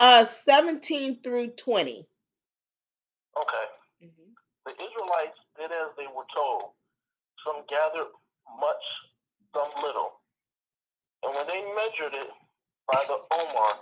Uh, 0.00 0.24
17 0.26 1.16
through 1.22 1.48
20. 1.50 2.06
Okay. 3.38 3.66
hmm 4.02 4.32
The 4.66 4.72
Israelites 4.72 5.38
did 5.58 5.72
as 5.72 5.92
they 5.98 6.08
were 6.12 6.28
told. 6.34 6.72
Some 7.46 7.64
gathered 7.70 8.12
much, 8.60 8.84
some 9.54 9.70
little. 9.84 10.20
And 11.24 11.32
when 11.32 11.46
they 11.48 11.62
measured 11.72 12.12
it 12.12 12.30
by 12.92 13.00
the 13.08 13.16
Omer, 13.16 13.72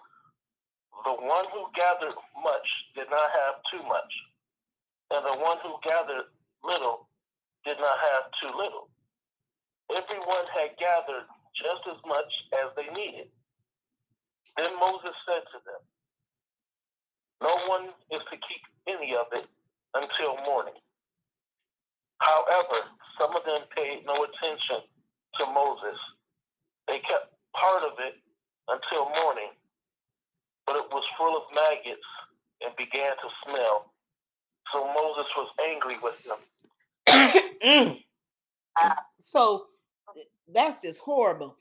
the 1.04 1.16
one 1.26 1.46
who 1.50 1.66
gathered 1.74 2.14
much 2.38 2.68
did 2.94 3.10
not 3.10 3.28
have 3.34 3.54
too 3.72 3.82
much, 3.82 4.12
and 5.10 5.26
the 5.26 5.36
one 5.42 5.58
who 5.66 5.74
gathered 5.82 6.30
little 6.62 7.08
did 7.64 7.78
not 7.82 7.98
have 7.98 8.30
too 8.38 8.52
little. 8.54 8.88
Everyone 9.90 10.46
had 10.54 10.78
gathered 10.78 11.26
just 11.58 11.82
as 11.90 11.98
much 12.06 12.30
as 12.54 12.70
they 12.78 12.86
needed. 12.94 13.28
Then 14.56 14.78
Moses 14.78 15.16
said 15.26 15.42
to 15.50 15.58
them, 15.66 15.82
No 17.42 17.54
one 17.66 17.90
is 18.14 18.22
to 18.30 18.36
keep 18.38 18.62
any 18.86 19.14
of 19.18 19.26
it 19.32 19.48
until 19.94 20.36
morning. 20.46 20.78
However, 22.18 22.86
some 23.18 23.34
of 23.34 23.44
them 23.44 23.66
paid 23.76 24.06
no 24.06 24.14
attention 24.24 24.86
to 25.40 25.46
Moses. 25.46 25.98
They 26.86 27.00
kept 27.00 27.31
part 27.58 27.84
of 27.84 27.98
it 28.00 28.14
until 28.68 29.10
morning, 29.24 29.50
but 30.66 30.76
it 30.76 30.84
was 30.92 31.04
full 31.18 31.36
of 31.36 31.44
maggots 31.54 32.06
and 32.64 32.74
began 32.76 33.12
to 33.16 33.28
smell. 33.46 33.92
So 34.72 34.86
Moses 34.86 35.26
was 35.36 35.50
angry 35.68 35.96
with 36.02 36.16
them. 36.24 36.38
So 39.20 39.66
that's 40.52 40.82
just 40.82 41.00
horrible. 41.00 41.56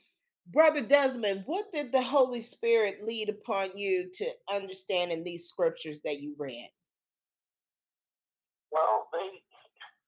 Brother 0.48 0.82
Desmond, 0.82 1.44
what 1.46 1.72
did 1.72 1.92
the 1.92 2.02
Holy 2.02 2.42
Spirit 2.42 3.04
lead 3.04 3.28
upon 3.30 3.76
you 3.78 4.10
to 4.14 4.26
understand 4.50 5.12
in 5.12 5.24
these 5.24 5.46
scriptures 5.46 6.02
that 6.04 6.20
you 6.22 6.34
read? 6.38 6.70
Well, 8.72 9.08
they 9.12 9.42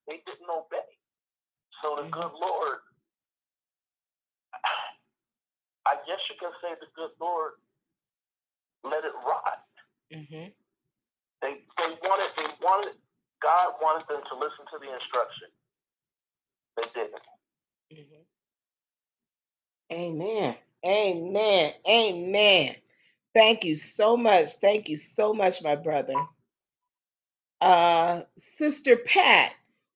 they 0.08 0.22
didn't 0.26 0.50
obey. 0.50 0.86
So 1.82 1.96
the 1.96 2.04
Mhm. 2.04 2.12
good 2.12 2.32
Lord, 2.40 2.78
I 5.86 5.96
guess 6.06 6.20
you 6.30 6.36
can 6.40 6.52
say 6.62 6.74
the 6.80 6.88
good 6.96 7.12
Lord 7.20 7.52
let 8.84 9.04
it 9.04 9.14
rot. 9.26 9.62
hmm 10.12 10.48
They 11.42 11.62
they 11.78 11.90
wanted 12.02 12.30
they 12.36 12.48
wanted 12.62 12.94
God 13.42 13.74
wanted 13.82 14.08
them 14.08 14.22
to 14.30 14.34
listen 14.36 14.64
to 14.72 14.78
the 14.80 14.90
instruction. 14.94 15.48
They 16.76 16.88
didn't. 16.94 17.24
hmm 17.92 18.22
Amen. 19.92 20.56
Amen. 20.86 21.72
Amen. 21.88 22.76
Thank 23.34 23.64
you 23.64 23.76
so 23.76 24.16
much. 24.16 24.54
Thank 24.56 24.88
you 24.88 24.96
so 24.98 25.34
much, 25.34 25.62
my 25.62 25.76
brother. 25.76 26.14
Uh, 27.60 28.22
Sister 28.38 28.96
Pat, 28.96 29.52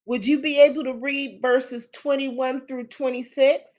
would 0.06 0.26
you 0.26 0.40
be 0.40 0.60
able 0.60 0.84
to 0.84 0.94
read 0.94 1.40
verses 1.42 1.88
21 1.92 2.66
through 2.66 2.86
26? 2.88 3.70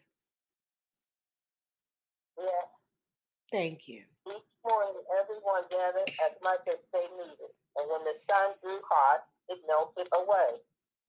Thank 3.52 3.90
you. 3.90 4.06
Each 4.30 4.50
morning, 4.62 5.02
everyone 5.18 5.66
gathered 5.74 6.14
as 6.22 6.38
much 6.46 6.62
as 6.70 6.78
they 6.94 7.06
needed, 7.18 7.52
and 7.78 7.86
when 7.90 8.06
the 8.06 8.14
sun 8.30 8.54
grew 8.62 8.78
hot, 8.86 9.26
it 9.50 9.58
melted 9.66 10.06
away. 10.14 10.62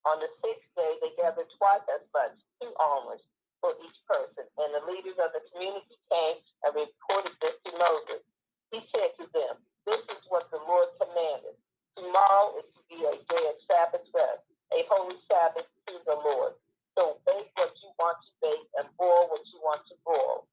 On 0.09 0.17
the 0.17 0.33
sixth 0.41 0.69
day, 0.73 0.97
they 1.05 1.13
gathered 1.21 1.53
twice 1.61 1.85
as 1.93 2.01
much, 2.17 2.33
two 2.57 2.73
almonds 2.81 3.21
for 3.61 3.77
each 3.85 3.99
person. 4.09 4.49
And 4.57 4.73
the 4.73 4.85
leaders 4.89 5.21
of 5.21 5.37
the 5.37 5.45
community 5.53 6.01
came 6.09 6.41
and 6.65 6.73
reported 6.73 7.37
this 7.45 7.57
to 7.69 7.71
Moses. 7.77 8.25
He 8.73 8.81
said 8.89 9.13
to 9.21 9.29
them, 9.37 9.61
This 9.85 10.01
is 10.09 10.25
what 10.33 10.49
the 10.49 10.61
Lord 10.65 10.89
commanded. 10.97 11.53
Tomorrow 12.01 12.65
is 12.65 12.69
to 12.73 12.81
be 12.89 13.05
a 13.05 13.21
day 13.29 13.45
of 13.53 13.61
Sabbath 13.69 14.09
rest, 14.17 14.41
a 14.73 14.81
holy 14.89 15.21
Sabbath 15.29 15.69
to 15.89 15.95
the 16.09 16.17
Lord. 16.17 16.57
So 16.97 17.21
bake 17.29 17.53
what 17.61 17.77
you 17.85 17.93
want 18.01 18.17
to 18.25 18.31
bake 18.41 18.69
and 18.81 18.89
boil 18.97 19.29
what 19.29 19.45
you 19.53 19.61
want 19.61 19.85
to 19.93 19.97
boil 20.09 20.49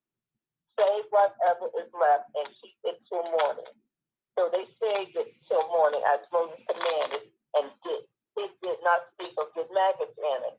save 0.77 1.05
whatever 1.09 1.67
is 1.81 1.89
left 1.91 2.29
and 2.37 2.47
keep 2.61 2.77
it 2.85 3.01
till 3.09 3.25
morning. 3.25 3.73
So 4.37 4.49
they 4.53 4.69
saved 4.77 5.17
it 5.17 5.33
till 5.49 5.65
morning, 5.73 6.01
as 6.13 6.21
Moses 6.31 6.61
commanded, 6.69 7.33
and 7.57 7.67
did. 7.83 8.05
It 8.37 8.53
did 8.61 8.79
not 8.85 9.09
speak 9.17 9.33
of 9.41 9.49
good 9.57 9.67
maggots 9.73 10.13
in 10.13 10.39
it. 10.53 10.57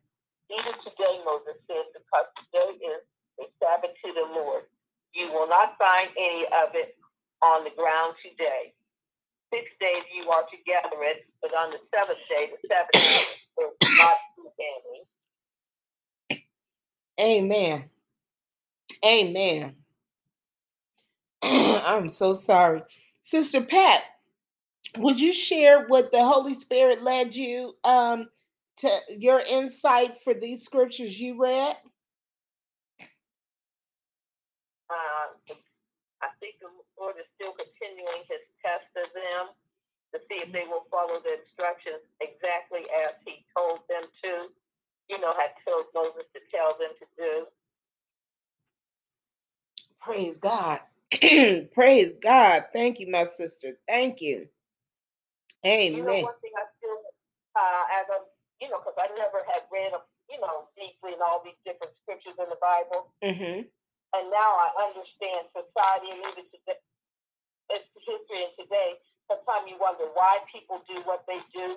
Even 0.51 0.75
today, 0.83 1.23
Moses 1.23 1.57
said, 1.71 1.87
because 1.95 2.27
today 2.43 2.75
is 2.83 3.03
a 3.39 3.47
Sabbath 3.63 3.95
to 4.05 4.11
the 4.13 4.27
Lord. 4.35 4.67
You 5.15 5.31
will 5.31 5.49
not 5.49 5.79
find 5.79 6.11
any 6.19 6.45
of 6.47 6.75
it 6.75 6.99
on 7.43 7.65
the 7.65 7.71
ground 7.79 8.15
today. 8.23 8.75
Six 9.55 9.65
days 9.81 10.05
you 10.15 10.29
are 10.31 10.43
to 10.43 10.57
gather 10.67 10.99
it, 11.07 11.27
but 11.41 11.55
on 11.55 11.71
the 11.71 11.79
seventh 11.95 12.19
day, 12.29 12.51
the 12.51 12.59
seventh, 12.69 13.29
is 13.59 13.99
not 13.99 14.19
to 14.37 14.43
any. 14.59 15.07
Amen. 17.21 17.85
Amen. 19.05 19.77
I'm 21.85 22.09
so 22.09 22.35
sorry. 22.35 22.83
Sister 23.23 23.61
Pat, 23.61 24.03
would 24.97 25.21
you 25.21 25.33
share 25.33 25.87
what 25.87 26.13
the 26.13 26.25
Holy 26.25 26.55
Spirit 26.55 27.03
led 27.03 27.35
you 27.35 27.75
um, 27.85 28.29
to 28.79 28.89
your 29.19 29.41
insight 29.41 30.23
for 30.23 30.33
these 30.33 30.63
scriptures 30.65 31.19
you 31.19 31.41
read? 31.41 31.77
Uh, 34.89 35.55
I 36.23 36.29
think 36.41 36.57
the 36.61 36.69
Lord 36.99 37.17
is 37.21 37.27
still 37.37 37.53
continuing 37.53 38.25
his 38.29 38.41
test 38.65 38.89
of 38.97 39.13
them 39.13 39.53
to 40.15 40.19
see 40.31 40.41
if 40.41 40.53
they 40.53 40.65
will 40.65 40.87
follow 40.91 41.21
the 41.21 41.37
instructions 41.45 42.01
exactly 42.21 42.89
as 43.05 43.13
he 43.27 43.45
told 43.55 43.81
them 43.93 44.09
to, 44.25 44.49
you 45.11 45.21
know, 45.21 45.35
had 45.37 45.53
told 45.69 45.85
Moses 45.95 46.25
to 46.33 46.41
tell 46.49 46.73
them 46.81 46.97
to 46.97 47.07
do. 47.19 47.47
Praise 50.01 50.39
God. 50.39 50.81
Praise 51.73 52.13
God. 52.21 52.67
Thank 52.73 53.01
you, 53.01 53.09
my 53.11 53.25
sister. 53.25 53.81
Thank 53.89 54.21
you. 54.21 54.49
Amen. 55.65 55.97
You 55.97 56.05
know, 56.05 56.23
one 56.29 56.39
thing 56.45 56.53
I 56.55 56.69
still, 56.77 57.01
uh, 57.57 57.85
as 57.97 58.07
I'm, 58.13 58.25
you 58.61 58.69
know, 58.69 58.79
because 58.85 58.99
I 59.01 59.09
never 59.17 59.41
had 59.49 59.65
read, 59.73 59.97
you 60.29 60.39
know, 60.39 60.69
deeply 60.77 61.17
in 61.17 61.21
all 61.25 61.41
these 61.41 61.59
different 61.65 61.97
scriptures 62.05 62.37
in 62.37 62.49
the 62.53 62.61
Bible. 62.61 63.11
Mm-hmm. 63.25 63.65
And 63.65 64.25
now 64.29 64.51
I 64.61 64.69
understand 64.93 65.49
society 65.57 66.13
and 66.13 66.21
even 66.29 66.45
today, 66.53 66.81
it's 67.73 67.89
history 68.05 68.45
and 68.45 68.55
today. 68.61 69.01
Sometimes 69.33 69.69
you 69.69 69.77
wonder 69.81 70.09
why 70.13 70.45
people 70.49 70.81
do 70.89 71.01
what 71.09 71.25
they 71.25 71.41
do. 71.53 71.77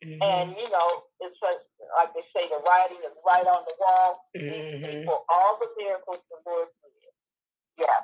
Mm-hmm. 0.00 0.22
And, 0.22 0.46
you 0.56 0.70
know, 0.72 1.04
it's 1.20 1.36
just, 1.38 1.66
like 1.98 2.14
they 2.16 2.24
say, 2.32 2.48
the 2.48 2.62
writing 2.64 3.02
is 3.04 3.14
right 3.26 3.44
on 3.44 3.62
the 3.66 3.76
wall. 3.82 4.30
Mm-hmm. 4.32 4.48
These 4.48 5.04
people, 5.04 5.26
all 5.28 5.58
the 5.60 5.68
miracles 5.76 6.22
the 6.32 6.40
Lord 6.48 6.72
did, 6.80 7.84
yeah, 7.84 8.00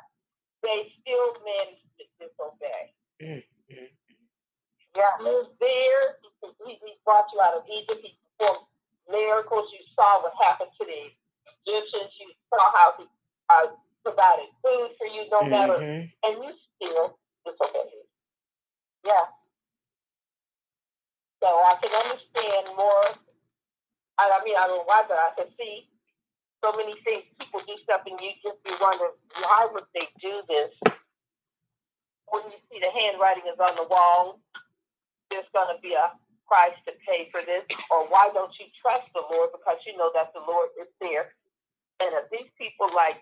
they 0.67 0.91
still 0.99 1.39
managed 1.47 1.87
to 1.95 2.03
disobey. 2.19 2.83
Mm-hmm. 3.23 3.87
Yeah, 4.99 5.13
he 5.23 5.31
was 5.31 5.51
there. 5.63 6.19
He, 6.67 6.75
he 6.83 6.99
brought 7.07 7.31
you 7.31 7.39
out 7.39 7.55
of 7.55 7.65
Egypt. 7.71 8.03
He 8.03 8.19
performed 8.35 8.67
miracles. 9.07 9.71
You 9.71 9.87
saw 9.95 10.27
what 10.27 10.35
happened 10.43 10.75
to 10.75 10.85
the 10.85 11.15
Egyptians. 11.63 12.11
You 12.19 12.35
saw 12.51 12.65
how 12.75 12.89
he 12.99 13.05
uh, 13.53 13.79
provided 14.03 14.51
food 14.65 14.91
for 14.99 15.07
you 15.07 15.31
no 15.31 15.47
matter, 15.47 15.79
mm-hmm. 15.79 16.11
and 16.11 16.35
you 16.43 16.51
still 16.75 17.19
disobeyed. 17.47 18.09
Yeah. 19.05 19.31
So 21.39 21.47
I 21.47 21.79
can 21.79 21.93
understand 21.95 22.75
more. 22.75 23.15
I, 24.19 24.25
I 24.33 24.39
mean, 24.43 24.57
I 24.59 24.67
don't 24.67 24.83
know 24.83 24.89
why, 24.89 25.05
but 25.07 25.21
I 25.21 25.31
can 25.37 25.53
see 25.55 25.87
so 26.65 26.73
many 26.77 26.95
things. 27.05 27.25
People 27.41 27.61
do 27.67 27.77
stuff, 27.85 28.03
and 28.07 28.19
you 28.21 28.33
just 28.43 28.61
be 28.65 28.73
wondering 28.81 29.17
why 29.43 29.69
would 29.73 29.89
they 29.95 30.09
do 30.21 30.43
this? 30.49 30.73
When 32.29 32.43
you 32.51 32.59
see 32.71 32.83
the 32.83 32.91
handwriting 32.91 33.47
is 33.47 33.61
on 33.61 33.77
the 33.79 33.87
wall, 33.87 34.41
there's 35.31 35.49
going 35.55 35.71
to 35.71 35.81
be 35.83 35.95
a 35.95 36.11
price 36.49 36.77
to 36.87 36.93
pay 37.07 37.29
for 37.31 37.43
this, 37.43 37.67
or 37.91 38.07
why 38.09 38.31
don't 38.35 38.55
you 38.59 38.67
trust 38.83 39.07
the 39.15 39.23
Lord 39.31 39.51
because 39.55 39.79
you 39.87 39.97
know 39.99 40.11
that 40.15 40.33
the 40.35 40.43
Lord 40.43 40.71
is 40.81 40.91
there? 41.01 41.35
And 42.03 42.13
if 42.15 42.31
these 42.31 42.51
people 42.59 42.91
like 42.95 43.19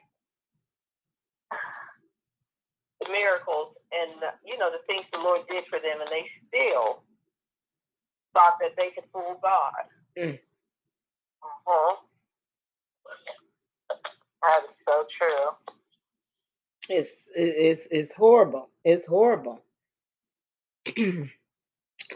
the 3.01 3.09
miracles 3.13 3.77
and 3.93 4.19
you 4.45 4.59
know 4.59 4.71
the 4.71 4.83
things 4.87 5.05
the 5.13 5.19
Lord 5.19 5.43
did 5.51 5.65
for 5.71 5.79
them, 5.79 6.01
and 6.01 6.11
they 6.11 6.27
still 6.49 7.03
thought 8.35 8.59
that 8.61 8.75
they 8.77 8.91
could 8.95 9.05
fool 9.13 9.39
God. 9.43 9.85
Mm. 10.19 10.39
Uh-huh. 11.43 11.97
That 14.45 14.65
is 14.65 14.77
so 14.87 15.07
true. 15.19 15.75
It's 16.89 17.17
it's 17.35 17.89
it's 17.91 18.13
horrible. 18.13 18.69
It's 18.85 19.07
horrible. 19.07 19.63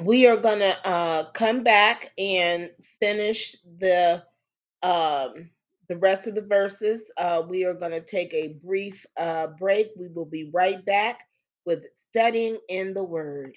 we 0.03 0.27
are 0.27 0.37
gonna 0.37 0.77
uh, 0.85 1.25
come 1.33 1.63
back 1.63 2.13
and 2.19 2.71
finish 3.01 3.57
the 3.79 4.23
um, 4.83 5.51
the 5.89 5.97
rest 5.97 6.27
of 6.27 6.35
the 6.35 6.43
verses. 6.43 7.11
Uh, 7.17 7.43
we 7.49 7.65
are 7.65 7.75
to 7.93 8.03
take 8.03 8.33
a 8.35 8.59
brief 8.65 9.07
uh, 9.17 9.49
break. 9.59 9.91
We 9.97 10.09
will 10.09 10.27
be 10.27 10.51
right 10.53 10.85
back 10.85 11.21
with 11.65 11.85
studying 11.93 12.59
in 12.69 12.93
the 12.93 13.05
Word. 13.05 13.55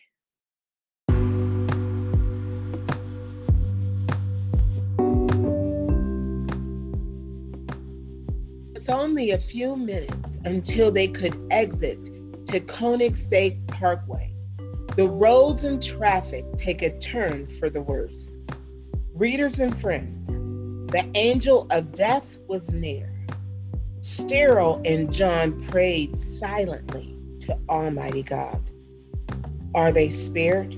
Only 8.91 9.31
a 9.31 9.37
few 9.37 9.75
minutes 9.75 10.39
until 10.45 10.91
they 10.91 11.07
could 11.07 11.37
exit 11.49 12.03
to 12.45 12.59
Koenigsegg 12.59 13.67
Parkway, 13.67 14.33
the 14.95 15.07
roads 15.07 15.63
and 15.63 15.81
traffic 15.81 16.45
take 16.57 16.81
a 16.81 16.97
turn 16.99 17.47
for 17.47 17.69
the 17.69 17.81
worse. 17.81 18.31
Readers 19.13 19.59
and 19.59 19.77
friends, 19.77 20.27
the 20.27 21.09
angel 21.15 21.67
of 21.71 21.93
death 21.93 22.37
was 22.47 22.73
near. 22.73 23.09
Sterile 24.01 24.81
and 24.83 25.13
John 25.13 25.65
prayed 25.67 26.15
silently 26.15 27.15
to 27.41 27.57
Almighty 27.69 28.23
God. 28.23 28.59
Are 29.73 29.91
they 29.91 30.09
spared? 30.09 30.75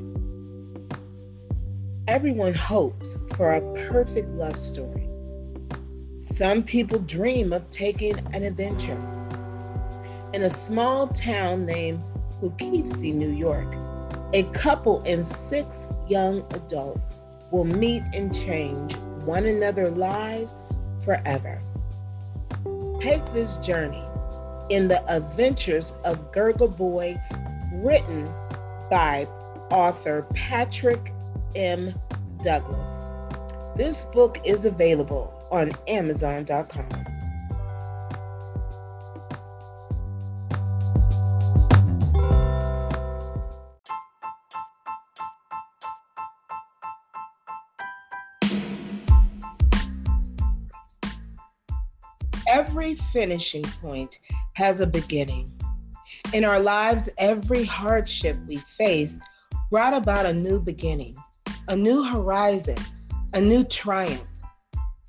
Everyone 2.07 2.53
hopes 2.53 3.17
for 3.35 3.53
a 3.53 3.87
perfect 3.87 4.29
love 4.35 4.59
story. 4.59 5.02
Some 6.23 6.63
people 6.63 6.99
dream 6.99 7.51
of 7.51 7.69
taking 7.69 8.17
an 8.33 8.43
adventure. 8.43 8.97
In 10.31 10.43
a 10.43 10.49
small 10.49 11.07
town 11.07 11.65
named 11.65 12.01
Poughkeepsie, 12.39 13.11
New 13.11 13.31
York, 13.31 13.67
a 14.31 14.43
couple 14.53 15.03
and 15.05 15.27
six 15.27 15.91
young 16.07 16.45
adults 16.53 17.17
will 17.51 17.65
meet 17.65 18.03
and 18.13 18.33
change 18.33 18.95
one 19.25 19.45
another's 19.45 19.97
lives 19.97 20.61
forever. 21.03 21.59
Take 23.01 23.25
this 23.33 23.57
journey 23.57 24.05
in 24.69 24.87
the 24.87 25.03
adventures 25.13 25.91
of 26.05 26.31
Gurgle 26.31 26.69
Boy, 26.69 27.21
written 27.73 28.31
by 28.89 29.27
author 29.71 30.25
Patrick 30.33 31.11
M. 31.53 31.93
Douglas. 32.41 32.97
This 33.75 34.05
book 34.05 34.39
is 34.45 34.63
available 34.63 35.32
on 35.53 35.71
Amazon.com. 35.87 36.89
every 52.47 52.95
finishing 52.95 53.63
point 53.63 54.19
has 54.53 54.79
a 54.79 54.85
beginning. 54.87 55.51
In 56.33 56.43
our 56.43 56.59
lives, 56.59 57.09
every 57.17 57.63
hardship 57.63 58.37
we 58.47 58.57
faced 58.57 59.19
brought 59.71 59.93
about 59.93 60.25
a 60.25 60.33
new 60.33 60.59
beginning, 60.59 61.15
a 61.67 61.75
new 61.75 62.03
horizon, 62.03 62.77
a 63.33 63.41
new 63.41 63.63
triumph. 63.63 64.32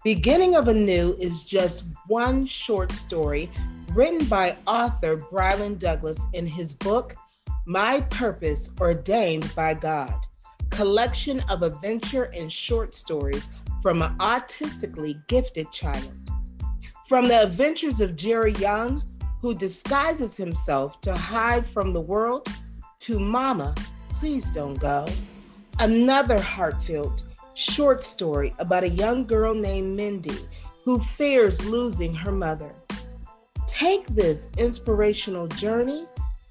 Beginning 0.05 0.55
of 0.55 0.69
a 0.69 0.75
New 0.75 1.17
is 1.19 1.45
just 1.45 1.87
one 2.09 2.45
short 2.45 2.93
story 2.93 3.51
written 3.95 4.27
by 4.27 4.55
author 4.67 5.17
Brylan 5.17 5.79
Douglas 5.79 6.21
in 6.35 6.47
his 6.47 6.75
book, 6.75 7.17
My 7.65 8.03
Purpose 8.03 8.69
Ordained 8.83 9.51
by 9.55 9.73
God, 9.73 10.15
collection 10.69 11.41
of 11.49 11.63
adventure 11.63 12.25
and 12.35 12.53
short 12.53 12.95
stories 12.95 13.49
from 13.81 14.03
an 14.03 14.15
autistically 14.19 15.27
gifted 15.27 15.73
child. 15.73 16.13
From 17.09 17.27
the 17.27 17.43
adventures 17.43 18.03
of 18.03 18.15
Jerry 18.15 18.53
Young, 18.59 19.03
who 19.41 19.55
disguises 19.55 20.37
himself 20.37 21.01
to 21.01 21.15
hide 21.15 21.65
from 21.65 21.95
the 21.95 22.03
world, 22.03 22.47
to 22.99 23.19
Mama, 23.19 23.75
Please 24.11 24.51
Don't 24.51 24.79
Go. 24.79 25.07
Another 25.79 26.39
heartfelt 26.39 27.23
short 27.55 28.05
story 28.05 28.55
about 28.59 28.85
a 28.85 28.91
young 28.91 29.27
girl 29.27 29.55
named 29.55 29.97
Mindy 29.97 30.39
who 30.85 30.99
fears 31.01 31.65
losing 31.65 32.15
her 32.15 32.33
mother. 32.33 32.75
Take 33.67 34.07
this 34.09 34.49
inspirational 34.59 35.47
journey 35.49 36.07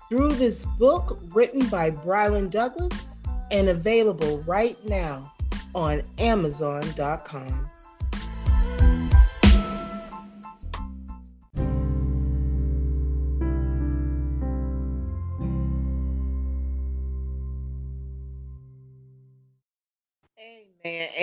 through 0.09 0.33
this 0.33 0.65
book 0.65 1.19
written 1.33 1.67
by 1.67 1.91
Brylan 1.91 2.49
Douglas 2.49 2.93
and 3.51 3.69
available 3.69 4.39
right 4.43 4.77
now 4.85 5.31
on 5.75 6.01
Amazon.com. 6.17 7.69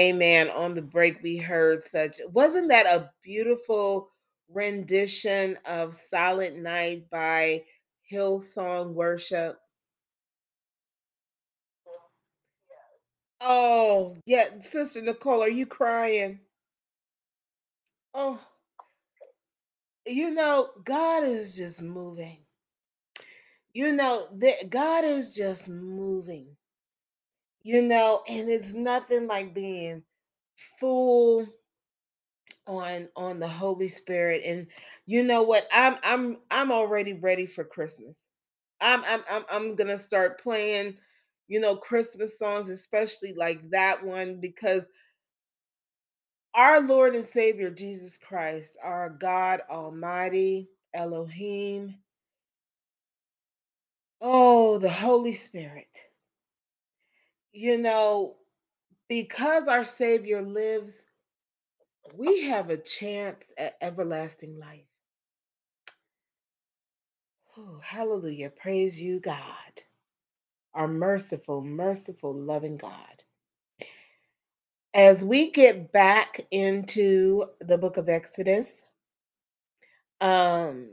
amen. 0.09 0.51
On 0.51 0.75
the 0.75 0.83
break, 0.83 1.23
we 1.23 1.39
heard 1.39 1.85
such. 1.85 2.19
Wasn't 2.33 2.71
that 2.71 2.87
a 2.87 3.11
beautiful 3.25 4.11
rendition 4.51 5.59
of 5.67 5.95
Silent 5.95 6.59
Night 6.59 7.11
by 7.11 7.65
Hillsong 8.13 8.95
Worship? 8.95 9.59
Oh, 13.41 14.17
yeah. 14.27 14.45
Sister 14.63 15.03
Nicole, 15.03 15.43
are 15.43 15.51
you 15.51 15.67
crying? 15.67 16.41
Oh, 18.15 18.41
you 20.07 20.33
know, 20.33 20.71
God 20.85 21.25
is 21.25 21.57
just 21.57 21.83
moving. 21.83 22.39
You 23.75 23.93
know, 23.95 24.29
that 24.39 24.71
God 24.71 25.05
is 25.05 25.35
just 25.35 25.69
moving. 25.69 26.57
You 27.63 27.83
know, 27.83 28.23
and 28.29 28.49
it's 28.51 28.75
nothing 28.75 29.27
like 29.27 29.55
being 29.55 30.03
full 30.81 31.47
on 32.67 33.09
on 33.17 33.41
the 33.41 33.49
Holy 33.49 33.89
Spirit. 33.89 34.43
And 34.45 34.69
you 35.07 35.25
know 35.25 35.43
what? 35.43 35.69
I'm 35.73 35.97
I'm 36.05 36.39
I'm 36.51 36.73
already 36.73 37.15
ready 37.15 37.47
for 37.47 37.65
Christmas. 37.65 38.19
I'm 38.81 39.05
I'm 39.07 39.23
I'm 39.31 39.45
I'm 39.51 39.75
gonna 39.77 39.99
start 39.99 40.43
playing, 40.43 40.97
you 41.49 41.61
know, 41.61 41.77
Christmas 41.77 42.39
songs, 42.39 42.69
especially 42.71 43.35
like 43.35 43.71
that 43.71 44.05
one, 44.05 44.41
because 44.41 44.91
our 46.55 46.81
Lord 46.81 47.15
and 47.15 47.25
Savior 47.25 47.71
Jesus 47.71 48.19
Christ, 48.19 48.77
our 48.83 49.11
God 49.11 49.63
Almighty, 49.71 50.69
Elohim, 50.95 51.97
oh, 54.21 54.79
the 54.79 54.91
Holy 54.91 55.35
Spirit. 55.35 55.89
You 57.53 57.79
know, 57.79 58.37
because 59.09 59.69
our 59.69 59.85
Savior 59.85 60.43
lives, 60.43 61.03
we 62.17 62.49
have 62.49 62.71
a 62.71 62.77
chance 62.79 63.53
at 63.59 63.77
everlasting 63.83 64.59
life. 64.59 64.87
Oh, 67.59 67.81
hallelujah. 67.85 68.51
Praise 68.51 68.99
you, 68.99 69.21
God, 69.21 69.43
our 70.75 70.89
merciful, 70.89 71.63
merciful, 71.63 72.35
loving 72.35 72.77
God. 72.79 73.25
As 74.95 75.25
we 75.25 75.51
get 75.53 75.93
back 75.93 76.47
into 76.51 77.47
the 77.61 77.79
book 77.79 77.97
of 77.97 78.09
Exodus, 78.09 78.75
um, 80.21 80.91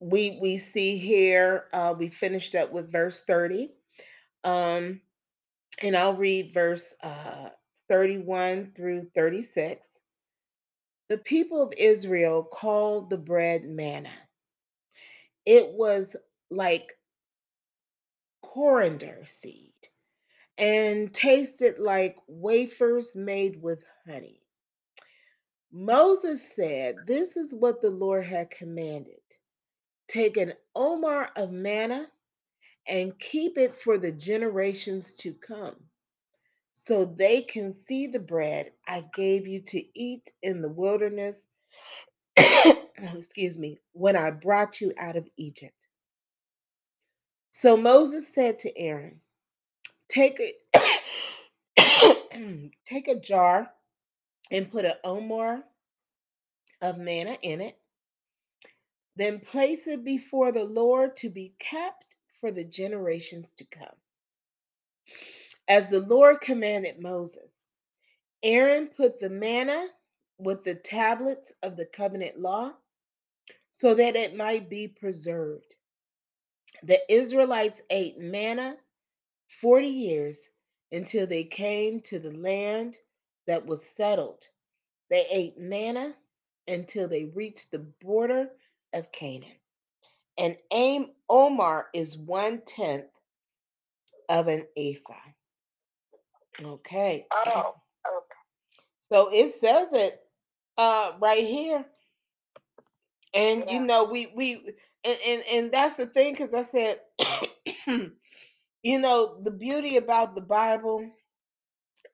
we 0.00 0.38
we 0.40 0.58
see 0.58 0.98
here 0.98 1.64
uh, 1.72 1.94
we 1.98 2.10
finished 2.10 2.54
up 2.54 2.72
with 2.72 2.92
verse 2.92 3.20
30 3.20 3.70
um 4.44 5.00
and 5.82 5.96
i'll 5.96 6.16
read 6.16 6.52
verse 6.54 6.94
uh 7.02 7.48
31 7.88 8.72
through 8.74 9.04
36 9.14 9.88
the 11.08 11.18
people 11.18 11.62
of 11.62 11.72
israel 11.76 12.42
called 12.42 13.10
the 13.10 13.18
bread 13.18 13.64
manna. 13.64 14.10
It 15.44 15.72
was 15.72 16.16
like 16.50 16.98
coriander 18.42 19.20
seed 19.24 19.72
and 20.56 21.12
tasted 21.12 21.78
like 21.78 22.16
wafers 22.26 23.14
made 23.16 23.60
with 23.60 23.84
honey. 24.06 24.40
Moses 25.72 26.54
said 26.54 26.96
this 27.06 27.36
is 27.36 27.54
what 27.54 27.82
the 27.82 27.90
lord 27.90 28.24
had 28.24 28.50
commanded. 28.50 29.20
Take 30.08 30.36
an 30.36 30.54
omer 30.74 31.30
of 31.36 31.50
manna 31.52 32.08
and 32.86 33.18
keep 33.18 33.58
it 33.58 33.74
for 33.74 33.98
the 33.98 34.12
generations 34.12 35.14
to 35.14 35.32
come, 35.34 35.76
so 36.72 37.04
they 37.04 37.42
can 37.42 37.72
see 37.72 38.06
the 38.06 38.18
bread 38.18 38.72
I 38.86 39.04
gave 39.14 39.46
you 39.46 39.60
to 39.62 39.82
eat 39.98 40.30
in 40.42 40.62
the 40.62 40.68
wilderness. 40.68 41.46
Excuse 42.36 43.58
me, 43.58 43.78
when 43.92 44.16
I 44.16 44.30
brought 44.30 44.80
you 44.80 44.92
out 44.98 45.16
of 45.16 45.28
Egypt. 45.36 45.86
So 47.50 47.76
Moses 47.76 48.32
said 48.32 48.58
to 48.60 48.78
Aaron, 48.78 49.20
Take 50.08 50.40
a 50.40 50.54
take 52.86 53.08
a 53.08 53.18
jar 53.18 53.70
and 54.50 54.70
put 54.70 54.84
an 54.84 54.94
omer 55.04 55.62
of 56.82 56.98
manna 56.98 57.38
in 57.42 57.60
it. 57.60 57.78
Then 59.16 59.40
place 59.40 59.86
it 59.86 60.04
before 60.04 60.52
the 60.52 60.64
Lord 60.64 61.16
to 61.16 61.30
be 61.30 61.54
kept 61.58 62.13
for 62.44 62.50
the 62.50 62.64
generations 62.64 63.52
to 63.52 63.64
come. 63.64 63.96
As 65.66 65.88
the 65.88 66.00
Lord 66.00 66.42
commanded 66.42 67.00
Moses, 67.00 67.50
Aaron 68.42 68.88
put 68.88 69.18
the 69.18 69.30
manna 69.30 69.86
with 70.38 70.62
the 70.62 70.74
tablets 70.74 71.54
of 71.62 71.78
the 71.78 71.86
covenant 71.86 72.38
law 72.38 72.72
so 73.72 73.94
that 73.94 74.14
it 74.14 74.36
might 74.36 74.68
be 74.68 74.88
preserved. 74.88 75.74
The 76.82 77.00
Israelites 77.10 77.80
ate 77.88 78.18
manna 78.18 78.76
40 79.62 79.88
years 79.88 80.38
until 80.92 81.26
they 81.26 81.44
came 81.44 82.02
to 82.02 82.18
the 82.18 82.32
land 82.32 82.98
that 83.46 83.64
was 83.64 83.86
settled. 83.86 84.46
They 85.08 85.26
ate 85.30 85.58
manna 85.58 86.14
until 86.68 87.08
they 87.08 87.24
reached 87.24 87.70
the 87.70 87.80
border 88.02 88.50
of 88.92 89.12
Canaan. 89.12 89.56
And 90.38 90.56
Aim 90.72 91.10
Omer 91.28 91.86
is 91.94 92.16
one 92.16 92.62
tenth 92.66 93.06
of 94.28 94.48
an 94.48 94.66
ephah. 94.76 95.14
Okay. 96.62 97.26
Oh, 97.32 97.74
okay. 98.06 98.34
So 99.00 99.30
it 99.32 99.50
says 99.50 99.92
it 99.92 100.20
uh 100.78 101.12
right 101.20 101.46
here. 101.46 101.84
And 103.34 103.64
you 103.70 103.80
know, 103.80 104.04
we 104.04 104.32
we 104.34 104.54
and 105.04 105.18
and, 105.26 105.44
and 105.52 105.72
that's 105.72 105.96
the 105.96 106.06
thing 106.06 106.32
because 106.34 106.54
I 106.54 106.62
said, 106.62 107.00
you 107.86 108.98
know, 108.98 109.40
the 109.42 109.50
beauty 109.50 109.96
about 109.96 110.34
the 110.34 110.40
Bible 110.40 111.10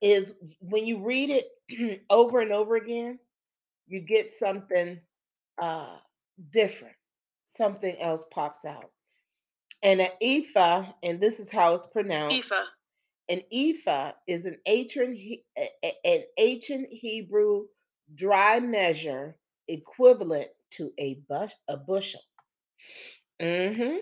is 0.01 0.35
when 0.61 0.87
you 0.87 1.05
read 1.05 1.31
it 1.31 2.03
over 2.11 2.41
and 2.41 2.53
over 2.53 2.77
again, 2.77 3.19
you 3.89 4.01
get 4.01 4.33
something 4.35 5.01
uh 5.61 5.97
different. 6.53 6.95
Something 7.51 8.01
else 8.01 8.25
pops 8.33 8.67
out. 8.67 8.93
And 9.83 10.01
an 10.01 10.11
ephah, 10.23 10.87
and 11.03 11.21
this 11.21 11.41
is 11.41 11.51
how 11.51 11.75
it's 11.75 11.87
pronounced. 11.87 12.41
Ephah. 12.41 12.65
An 13.29 13.43
ephah 13.53 14.13
is 14.29 14.47
an 14.47 14.59
ancient 14.67 15.17
He- 15.17 15.45
a- 15.59 15.71
a- 15.85 16.07
an 16.07 16.25
ancient 16.39 16.89
Hebrew 16.91 17.67
dry 18.15 18.61
measure 18.61 19.37
equivalent 19.69 20.51
to 20.73 20.93
a 20.99 21.17
bush 21.29 21.53
a 21.69 21.77
bushel. 21.79 22.23
hmm 23.41 23.99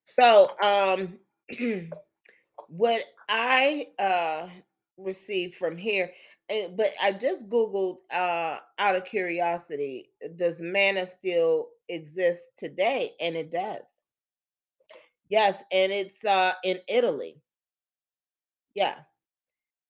so 0.05 0.51
um 0.61 1.19
what 2.69 3.03
I 3.29 3.87
uh 3.99 4.49
received 4.97 5.55
from 5.55 5.77
here 5.77 6.13
but 6.75 6.89
I 7.01 7.11
just 7.13 7.49
googled 7.49 7.97
uh 8.13 8.59
out 8.79 8.95
of 8.95 9.05
curiosity 9.05 10.11
does 10.35 10.61
manna 10.61 11.05
still 11.07 11.69
exist 11.89 12.51
today 12.57 13.13
and 13.19 13.35
it 13.35 13.51
does. 13.51 13.87
Yes, 15.29 15.63
and 15.71 15.93
it's 15.93 16.25
uh 16.25 16.55
in 16.63 16.81
Italy. 16.89 17.41
Yeah. 18.73 18.95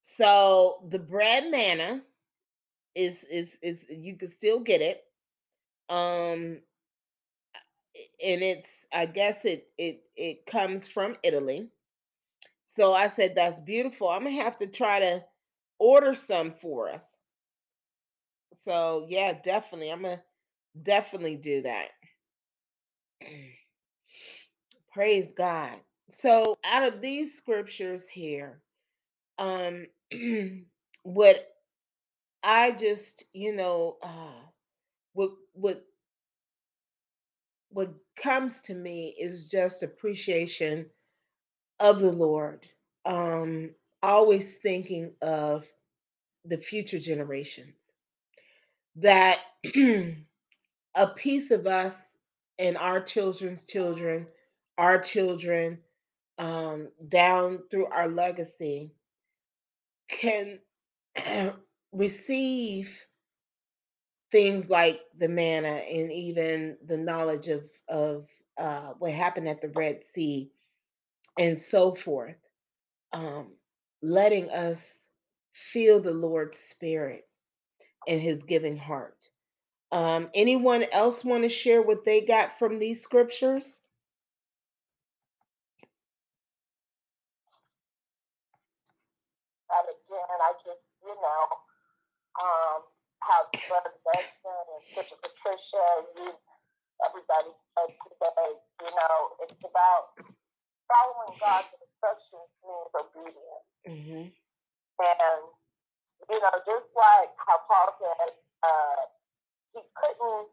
So 0.02 0.88
the 0.90 1.00
bread 1.00 1.52
manna 1.52 2.04
is 2.96 3.24
is 3.26 3.58
is 3.64 3.86
you 3.90 4.18
can 4.18 4.30
still 4.30 4.60
get 4.62 4.82
it. 4.82 5.04
Um 5.90 6.62
and 8.24 8.42
it's 8.42 8.88
I 8.94 9.06
guess 9.06 9.46
it 9.46 9.70
it 9.78 10.04
it 10.16 10.46
comes 10.46 10.88
from 10.88 11.18
Italy. 11.24 11.70
So 12.70 12.94
I 12.94 13.10
said 13.10 13.36
that's 13.36 13.62
beautiful. 13.62 14.10
I'm 14.10 14.26
gonna 14.26 14.44
have 14.44 14.58
to 14.60 14.68
try 14.68 15.00
to 15.02 15.26
order 15.80 16.16
some 16.16 16.54
for 16.54 16.90
us. 16.90 17.18
So 18.64 19.06
yeah, 19.10 19.34
definitely. 19.44 19.92
I'm 19.92 20.04
gonna 20.04 20.24
definitely 20.84 21.38
do 21.38 21.64
that. 21.64 21.90
Praise 24.94 25.34
God. 25.34 25.80
So 26.10 26.58
out 26.66 26.84
of 26.94 27.02
these 27.02 27.36
scriptures 27.36 28.08
here, 28.08 28.62
um 29.40 29.88
what 31.04 31.48
I 32.44 32.72
just, 32.72 33.26
you 33.34 33.56
know, 33.56 33.98
uh 34.04 34.42
what 35.14 35.32
what 35.54 35.84
what 37.70 37.94
comes 38.18 38.62
to 38.62 38.76
me 38.76 39.16
is 39.20 39.48
just 39.48 39.84
appreciation 39.84 40.88
of 41.80 42.00
the 42.00 42.12
Lord. 42.12 42.68
Um, 43.06 43.72
always 44.04 44.56
thinking 44.56 45.14
of 45.22 45.66
the 46.46 46.58
future 46.58 47.00
generations 47.00 47.76
that 48.98 49.40
a 50.96 51.08
piece 51.16 51.52
of 51.52 51.68
us 51.68 51.96
and 52.58 52.78
our 52.78 53.02
children's 53.02 53.66
children, 53.66 54.28
our 54.78 55.00
children, 55.00 55.80
um, 56.38 56.90
down 57.10 57.60
through 57.70 57.88
our 57.88 58.08
legacy 58.08 58.92
can 60.10 60.60
receive 61.92 62.98
things 64.32 64.70
like 64.70 65.02
the 65.18 65.28
manna 65.28 65.68
and 65.68 66.12
even 66.12 66.78
the 66.86 66.98
knowledge 66.98 67.48
of 67.48 67.70
of 67.88 68.28
uh, 68.58 68.94
what 69.00 69.12
happened 69.12 69.48
at 69.48 69.62
the 69.62 69.70
Red 69.70 70.04
Sea 70.06 70.52
and 71.40 71.58
so 71.58 71.96
forth, 71.96 72.36
um, 73.14 73.48
letting 74.04 74.50
us 74.52 74.86
feel 75.54 76.02
the 76.02 76.14
Lord's 76.14 76.60
Spirit 76.60 77.26
and 78.08 78.22
His 78.22 78.44
giving 78.44 78.78
heart. 78.78 79.18
Um, 79.92 80.30
anyone 80.36 80.84
else 80.92 81.24
want 81.24 81.44
to 81.44 81.50
share 81.50 81.82
what 81.82 82.06
they 82.06 82.22
got 82.22 82.60
from 82.60 82.78
these 82.78 83.02
scriptures? 83.02 83.80
And 89.72 89.88
again, 89.88 90.40
I 90.44 90.52
just, 90.66 90.84
you 91.02 91.16
know, 91.16 91.44
um, 92.44 92.84
how 93.22 93.48
Brother 93.70 93.96
Benson 94.06 94.66
and 94.76 94.84
Sister 94.94 95.16
Patricia 95.24 95.86
you, 96.18 96.32
everybody 97.08 97.52
said 97.78 97.96
today, 98.20 98.52
you 98.82 98.92
know, 98.92 99.16
it's 99.48 99.64
about 99.64 100.14
following 100.90 101.38
God's 101.40 101.70
instructions 101.78 102.50
means 102.66 102.92
obedience. 102.98 103.68
Mm-hmm. 103.88 104.26
And, 105.00 105.42
you 106.30 106.40
know, 106.42 106.56
just 106.68 106.90
like 106.98 107.32
how 107.48 107.58
Paul 107.70 107.90
said, 108.02 108.32
uh, 108.66 109.02
he 109.78 109.82
couldn't 109.96 110.50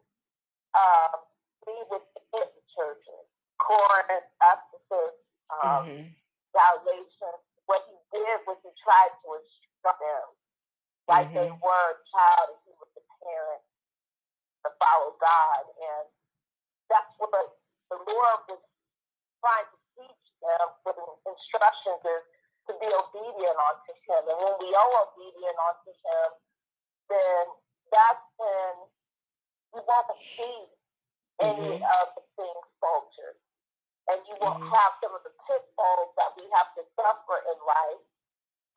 um, 0.77 1.17
be 1.65 1.75
within 1.91 2.47
the 2.53 2.63
churches, 2.77 3.25
Corinth, 3.59 4.29
Ephesus, 4.39 5.15
um, 5.51 5.83
Mm-hmm. 5.83 6.05
Galatians. 6.55 7.41
What 7.67 7.83
he 7.91 7.97
did 8.15 8.37
was 8.47 8.57
he 8.63 8.71
tried 8.81 9.11
to 9.21 9.27
instruct 9.37 9.99
them 9.99 10.27
like 11.07 11.27
they 11.35 11.49
Mhm. 11.51 11.59
were 11.61 11.87
a 11.91 11.99
child 12.11 12.55
and 12.55 12.59
he 12.65 12.71
was 12.79 12.91
a 12.95 13.03
parent 13.23 13.63
to 14.63 14.69
follow 14.79 15.11
God. 15.19 15.63
And 15.75 16.05
that's 16.89 17.11
what 17.19 17.31
the 17.31 17.97
Lord 17.97 18.39
was 18.47 18.63
trying 19.43 19.65
to 19.67 19.76
them 20.41 20.67
with 20.85 20.97
instructions 21.25 22.01
is 22.05 22.23
to 22.67 22.73
be 22.77 22.87
obedient 22.87 23.57
unto 23.57 23.93
him. 24.05 24.21
And 24.27 24.37
when 24.37 24.55
we 24.59 24.69
are 24.75 24.91
obedient 25.07 25.57
unto 25.57 25.91
him, 25.91 26.29
then 27.09 27.43
that's 27.91 28.27
when 28.37 28.73
you 29.73 29.81
won't 29.83 30.11
see 30.35 30.59
any 31.39 31.79
Mhm. 31.79 32.01
of 32.01 32.05
the 32.15 32.23
things 32.35 32.67
falter. 32.79 33.37
And 34.07 34.25
you 34.27 34.35
won't 34.39 34.63
Mhm. 34.63 34.71
have 34.75 34.93
some 35.01 35.13
of 35.15 35.23
the 35.23 35.35
pitfalls 35.47 36.15
that 36.15 36.35
we 36.35 36.49
have 36.51 36.73
to 36.75 36.83
suffer 36.95 37.37
in 37.39 37.59
life. 37.65 38.03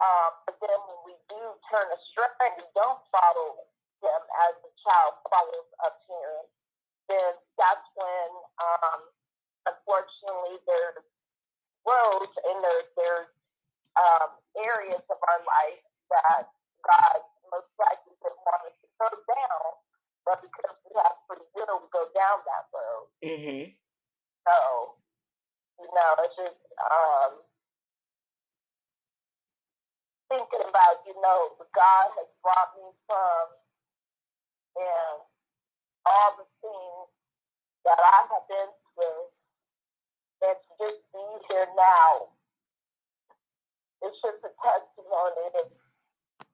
Um, 0.01 0.33
but 0.47 0.59
then 0.61 0.81
when 0.87 1.03
we 1.05 1.15
do 1.29 1.61
turn 1.69 1.91
astray, 1.93 2.29
and 2.41 2.57
we 2.57 2.67
don't 2.75 3.05
follow 3.13 3.67
him 4.01 4.23
as 4.49 4.55
the 4.63 4.73
child 4.83 5.15
follows 5.29 5.69
a 5.85 5.91
parent, 5.91 6.49
then 7.09 7.35
that's 7.59 7.89
when, 7.95 8.31
um, 8.59 9.13
unfortunately, 9.67 10.59
there's 10.67 11.05
roads 11.87 12.35
and 12.47 12.59
there's, 12.62 12.91
there's 12.97 13.31
um, 13.97 14.31
areas 14.64 15.03
of 15.11 15.18
our 15.18 15.41
life 15.45 15.83
that 16.11 16.51
God 16.85 17.18
most 17.51 17.70
likely 17.78 18.14
didn't 18.22 18.43
want 18.47 18.62
us 18.70 18.76
to 18.81 18.89
go 18.99 19.09
down, 19.26 19.66
but 20.26 20.39
because 20.43 20.76
we 20.87 20.91
have 21.01 21.16
free 21.26 21.45
will, 21.55 21.83
we 21.83 21.89
go 21.91 22.07
down 22.14 22.43
that 22.47 22.64
road. 22.70 23.07
Mm-hmm. 23.24 23.74
So, 24.47 24.57
you 25.83 25.89
know, 25.91 26.11
it's 26.24 26.37
just 26.39 26.61
um, 26.78 27.33
thinking 30.31 30.64
about, 30.66 31.03
you 31.07 31.16
know, 31.18 31.59
God 31.74 32.07
has 32.18 32.31
brought 32.43 32.70
me 32.78 32.89
from 33.11 33.45
and 34.78 35.18
all 36.07 36.31
the 36.39 36.47
things 36.62 37.09
that 37.85 37.99
I 37.99 38.18
have 38.31 38.47
been 38.47 38.70
through, 38.95 39.22
and 40.43 40.57
to 40.57 40.70
just 40.80 41.01
be 41.12 41.24
here 41.49 41.68
now, 41.76 42.32
it's 44.03 44.16
just 44.24 44.41
a 44.45 44.53
testimony 44.61 45.45
of 45.61 45.68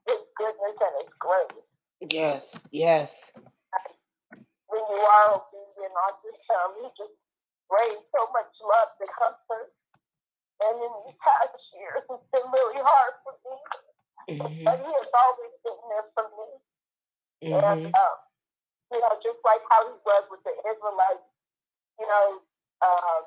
His 0.07 0.23
goodness 0.35 0.77
and 0.83 0.95
His 1.03 1.13
grace. 1.19 1.67
Yes, 2.11 2.55
yes. 2.71 3.31
When 4.69 4.83
you 4.83 5.01
are 5.03 5.39
obedient 5.39 5.95
unto 5.95 6.31
Him, 6.35 6.69
He 6.83 6.87
just 6.99 7.17
brings 7.71 8.03
so 8.11 8.27
much 8.35 8.51
love 8.63 8.91
to 8.99 9.07
comfort. 9.15 9.71
And 10.63 10.75
in 10.81 10.93
these 11.05 11.19
past 11.21 11.53
years, 11.77 12.03
it's 12.09 12.29
been 12.33 12.47
really 12.51 12.81
hard 12.83 13.15
for 13.23 13.35
me, 13.45 13.57
Mm-hmm. 14.27 14.65
but 14.67 14.77
He 14.83 14.91
has 14.91 15.11
always 15.15 15.55
been 15.63 15.81
there 15.87 16.09
for 16.17 16.27
me. 16.35 16.49
Mm-hmm. 17.47 17.63
And, 17.63 17.83
um, 17.95 18.17
you 18.91 18.99
know, 18.99 19.15
just 19.23 19.39
like 19.47 19.63
how 19.71 19.87
he 19.87 19.95
was 20.03 20.25
with 20.31 20.43
the 20.43 20.55
Israelites, 20.67 21.27
you 22.01 22.07
know, 22.07 22.43
um, 22.83 23.23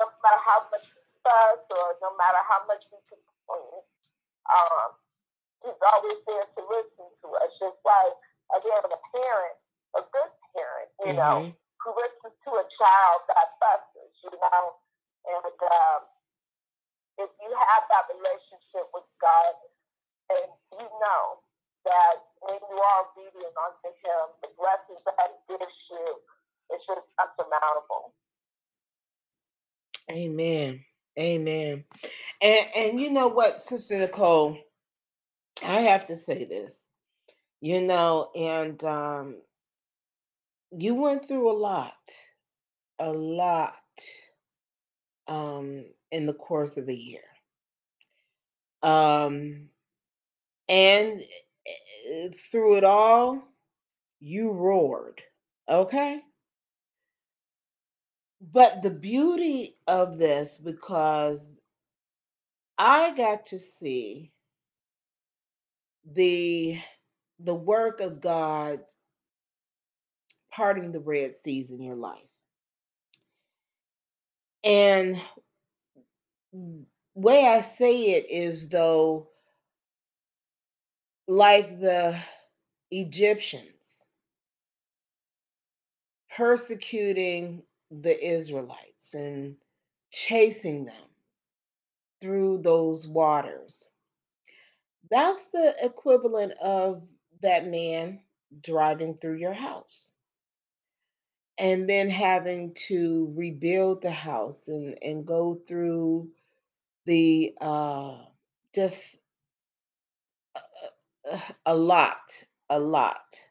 no 0.00 0.06
matter 0.22 0.40
how 0.44 0.60
much 0.70 0.84
we 0.94 1.02
fuss 1.24 1.60
or 1.72 1.96
no 2.02 2.10
matter 2.16 2.40
how 2.48 2.60
much 2.68 2.84
we 2.92 2.98
complain, 3.08 3.80
um, 4.52 4.90
he's 5.64 5.80
always 5.92 6.20
there 6.26 6.46
to 6.56 6.60
listen 6.68 7.06
to 7.22 7.26
us. 7.40 7.50
Just 7.58 7.80
like, 7.84 8.16
again, 8.54 8.84
a 8.92 9.00
parent, 9.10 9.56
a 9.96 10.02
good 10.02 10.32
parent, 10.54 10.90
you 11.04 11.12
know, 11.14 11.40
Mhm. 11.48 11.56
who 11.80 11.90
listens 11.96 12.34
to 12.44 12.50
a 12.56 12.66
child 12.76 13.20
that 13.28 13.58
fusses, 13.58 14.12
you 14.22 14.30
know, 14.30 14.76
and 15.26 15.62
um, 15.62 16.08
if 17.18 17.30
you 17.40 17.50
have 17.54 17.88
that 17.88 18.08
relationship 18.12 18.92
with 18.92 19.04
God, 19.18 19.56
and 20.28 20.52
you 20.72 20.86
know 21.00 21.40
that 21.84 22.18
when 22.40 22.58
you 22.58 22.82
are 22.82 23.06
obedient 23.06 23.56
unto 23.56 23.88
Him, 24.02 24.24
the 24.42 24.48
blessings 24.58 25.02
that 25.04 25.16
He 25.48 25.56
gives 25.56 25.76
you, 25.90 26.22
it's 26.70 26.84
just 26.86 27.06
unsurmountable. 27.18 28.12
Amen. 30.10 30.84
Amen. 31.18 31.84
And 32.42 32.66
and 32.76 33.00
you 33.00 33.10
know 33.12 33.28
what, 33.28 33.60
Sister 33.60 33.98
Nicole, 33.98 34.58
I 35.64 35.80
have 35.82 36.06
to 36.08 36.16
say 36.16 36.44
this. 36.44 36.78
You 37.60 37.82
know, 37.82 38.30
and 38.36 38.82
um 38.84 39.36
you 40.72 40.94
went 40.96 41.26
through 41.28 41.50
a 41.50 41.58
lot, 41.58 41.94
a 43.00 43.10
lot 43.12 43.74
um 45.28 45.84
in 46.12 46.26
the 46.26 46.34
course 46.34 46.76
of 46.76 46.88
a 46.88 46.94
year. 46.94 47.22
Um 48.82 49.68
and 50.68 51.20
eh, 52.08 52.28
through 52.50 52.76
it 52.78 52.84
all, 52.84 53.42
you 54.20 54.52
roared. 54.52 55.22
Okay? 55.68 56.22
But 58.40 58.82
the 58.82 58.90
beauty 58.90 59.76
of 59.86 60.18
this 60.18 60.58
because 60.58 61.44
I 62.78 63.14
got 63.16 63.46
to 63.46 63.58
see 63.58 64.32
the 66.14 66.80
the 67.40 67.54
work 67.54 68.00
of 68.00 68.20
God 68.20 68.80
parting 70.52 70.92
the 70.92 71.00
red 71.00 71.34
seas 71.34 71.70
in 71.70 71.82
your 71.82 71.96
life. 71.96 72.18
And 74.64 75.20
way 77.14 77.46
I 77.46 77.62
say 77.62 78.12
it 78.12 78.30
is 78.30 78.68
though 78.70 79.28
like 81.28 81.80
the 81.80 82.18
Egyptians 82.90 84.04
persecuting 86.36 87.62
the 88.02 88.26
Israelites 88.26 89.14
and 89.14 89.56
chasing 90.10 90.84
them 90.86 91.08
through 92.20 92.58
those 92.58 93.06
waters. 93.06 93.84
That's 95.10 95.48
the 95.48 95.74
equivalent 95.84 96.52
of 96.62 97.02
that 97.42 97.66
man 97.66 98.20
driving 98.62 99.16
through 99.18 99.36
your 99.36 99.54
house 99.54 100.12
and 101.58 101.88
then 101.88 102.08
having 102.10 102.74
to 102.74 103.32
rebuild 103.36 104.02
the 104.02 104.10
house 104.10 104.68
and 104.68 104.96
and 105.02 105.26
go 105.26 105.54
through 105.68 106.28
the 107.06 107.54
uh 107.60 108.16
just 108.74 109.18
uh, 111.30 111.40
a 111.66 111.74
lot 111.76 112.44
a 112.70 112.78
lot 112.78 113.45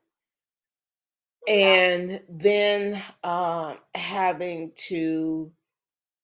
and 1.48 2.22
then 2.30 3.02
um 3.24 3.78
having 3.96 4.72
to 4.76 5.52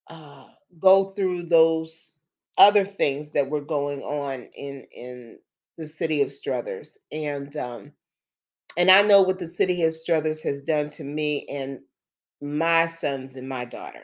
uh 0.09 0.45
go 0.79 1.05
through 1.05 1.43
those 1.45 2.17
other 2.57 2.85
things 2.85 3.31
that 3.31 3.49
were 3.49 3.61
going 3.61 4.01
on 4.01 4.49
in 4.55 4.85
in 4.95 5.39
the 5.77 5.87
city 5.87 6.21
of 6.21 6.33
Struthers 6.33 6.97
and 7.11 7.55
um 7.57 7.93
and 8.77 8.91
I 8.91 9.03
know 9.03 9.21
what 9.23 9.39
the 9.39 9.47
city 9.47 9.83
of 9.83 9.95
Struthers 9.95 10.41
has 10.43 10.63
done 10.63 10.89
to 10.91 11.03
me 11.03 11.47
and 11.49 11.79
my 12.41 12.87
sons 12.87 13.35
and 13.35 13.49
my 13.49 13.65
daughter 13.65 14.03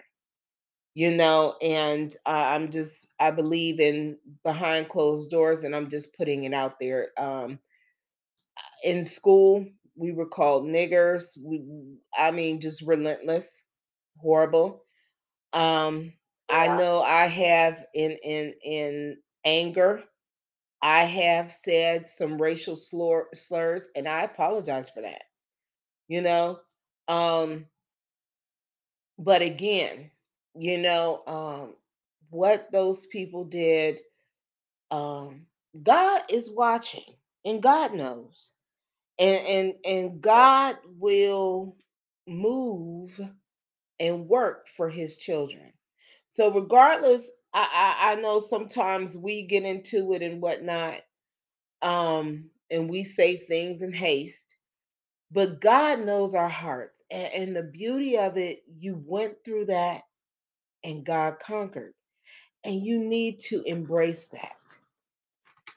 you 0.95 1.11
know 1.15 1.55
and 1.61 2.15
uh, 2.27 2.29
i'm 2.31 2.71
just 2.71 3.07
i 3.19 3.31
believe 3.31 3.79
in 3.79 4.17
behind 4.43 4.89
closed 4.89 5.31
doors 5.31 5.63
and 5.63 5.75
i'm 5.75 5.89
just 5.89 6.17
putting 6.17 6.45
it 6.45 6.53
out 6.53 6.79
there 6.81 7.09
um 7.17 7.59
in 8.83 9.03
school 9.03 9.65
we 9.97 10.13
were 10.13 10.27
called 10.27 10.65
niggers 10.65 11.37
we 11.43 11.63
i 12.17 12.31
mean 12.31 12.61
just 12.61 12.83
relentless 12.83 13.55
horrible. 14.19 14.83
Um 15.53 16.13
i 16.49 16.67
know 16.77 17.01
i 17.01 17.27
have 17.27 17.85
in 17.93 18.11
in 18.23 18.53
in 18.63 19.17
anger 19.45 20.03
i 20.81 21.03
have 21.05 21.51
said 21.53 22.09
some 22.09 22.41
racial 22.41 22.75
slur, 22.77 23.27
slurs 23.33 23.87
and 23.95 24.07
i 24.07 24.21
apologize 24.23 24.89
for 24.89 25.01
that 25.01 25.23
you 26.07 26.21
know? 26.21 26.59
Um 27.07 27.67
but 29.19 29.41
again 29.41 30.11
you 30.55 30.77
know 30.77 31.23
um 31.27 31.75
what 32.29 32.71
those 32.71 33.05
people 33.07 33.45
did 33.45 33.99
um 34.91 35.47
god 35.83 36.23
is 36.29 36.49
watching 36.51 37.15
and 37.45 37.63
god 37.63 37.93
knows 37.93 38.53
and 39.19 39.47
and 39.47 39.73
and 39.85 40.21
god 40.21 40.77
will 40.99 41.75
move 42.27 43.19
and 43.99 44.27
work 44.27 44.67
for 44.77 44.89
his 44.89 45.17
children. 45.17 45.73
So 46.29 46.51
regardless 46.53 47.27
i 47.53 47.95
i, 48.01 48.11
I 48.11 48.15
know 48.15 48.39
sometimes 48.39 49.17
we 49.17 49.43
get 49.47 49.63
into 49.63 50.13
it 50.13 50.21
and 50.23 50.41
whatnot 50.41 50.99
um 51.83 52.49
and 52.71 52.89
we 52.89 53.03
say 53.03 53.37
things 53.37 53.81
in 53.81 53.93
haste 53.93 54.55
but 55.31 55.61
god 55.61 56.01
knows 56.01 56.35
our 56.35 56.49
hearts 56.49 56.95
and, 57.11 57.33
and 57.33 57.55
the 57.55 57.63
beauty 57.63 58.17
of 58.17 58.37
it 58.37 58.61
you 58.77 59.01
went 59.05 59.35
through 59.45 59.65
that 59.65 60.03
and 60.83 61.05
god 61.05 61.39
conquered 61.39 61.93
and 62.65 62.85
you 62.85 62.99
need 62.99 63.39
to 63.39 63.63
embrace 63.63 64.27
that. 64.27 64.57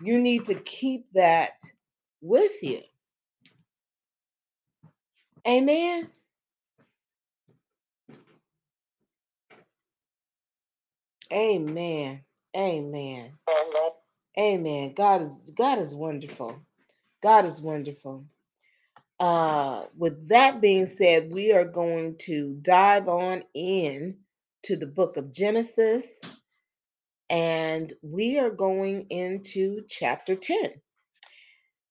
You 0.03 0.19
need 0.19 0.47
to 0.47 0.57
keep 0.57 1.07
that 1.15 1.55
with 2.23 2.63
you 2.63 2.83
amen. 5.49 6.11
Amen. 11.33 12.23
Amen. 12.57 13.33
Amen. 14.39 14.95
god 14.95 15.23
is 15.23 15.41
god 15.57 15.79
is 15.81 15.95
wonderful. 15.95 16.57
God 17.23 17.47
is 17.47 17.61
wonderful. 17.61 18.27
Uh 19.21 19.85
with 19.97 20.29
that 20.29 20.61
being 20.61 20.87
said 20.87 21.33
we 21.33 21.53
are 21.53 21.65
going 21.67 22.17
to 22.19 22.59
dive 22.63 23.09
on 23.09 23.45
in 23.55 24.19
to 24.65 24.77
the 24.77 24.87
book 24.89 25.17
of 25.17 25.33
genesis 25.33 26.09
and 27.31 27.93
we 28.03 28.39
are 28.39 28.51
going 28.51 29.07
into 29.11 29.83
chapter 29.89 30.37
10 30.37 30.73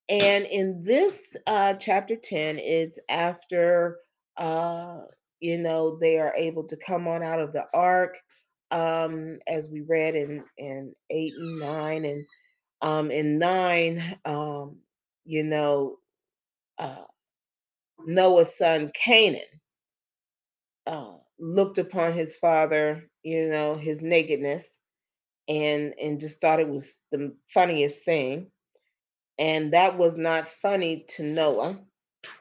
and 0.10 0.45
in 0.45 0.82
this 0.84 1.36
uh 1.47 1.74
chapter 1.76 2.16
10 2.16 2.60
it's 2.60 2.99
after 3.10 3.97
uh 4.38 4.99
you 5.39 5.57
know 5.57 5.97
they 5.99 6.20
are 6.20 6.34
able 6.36 6.66
to 6.68 6.78
come 6.78 7.07
on 7.07 7.24
out 7.24 7.39
of 7.41 7.53
the 7.53 7.66
ark 7.74 8.18
um 8.72 9.39
as 9.47 9.70
we 9.72 9.82
read 9.82 10.16
in 10.16 10.43
in 10.57 10.93
8 11.10 11.34
and 11.39 11.60
9 11.60 12.05
and 12.05 12.26
um 12.82 13.12
in 13.12 13.39
9 13.39 14.18
um 14.26 14.78
you 15.26 15.43
know 15.43 15.97
uh 16.80 17.03
Noah's 18.05 18.57
son 18.57 18.91
Canaan 18.93 19.41
uh 20.88 21.14
looked 21.39 21.78
upon 21.80 22.14
his 22.14 22.36
father 22.38 23.10
you 23.24 23.49
know 23.49 23.76
his 23.76 24.01
nakedness 24.01 24.68
and 25.49 25.93
and 26.01 26.20
just 26.20 26.41
thought 26.41 26.60
it 26.62 26.70
was 26.70 27.01
the 27.12 27.36
funniest 27.53 28.05
thing 28.05 28.51
and 29.40 29.74
that 29.74 29.98
was 29.98 30.18
not 30.18 30.48
funny 30.48 31.06
to 31.18 31.24
Noah 31.24 31.80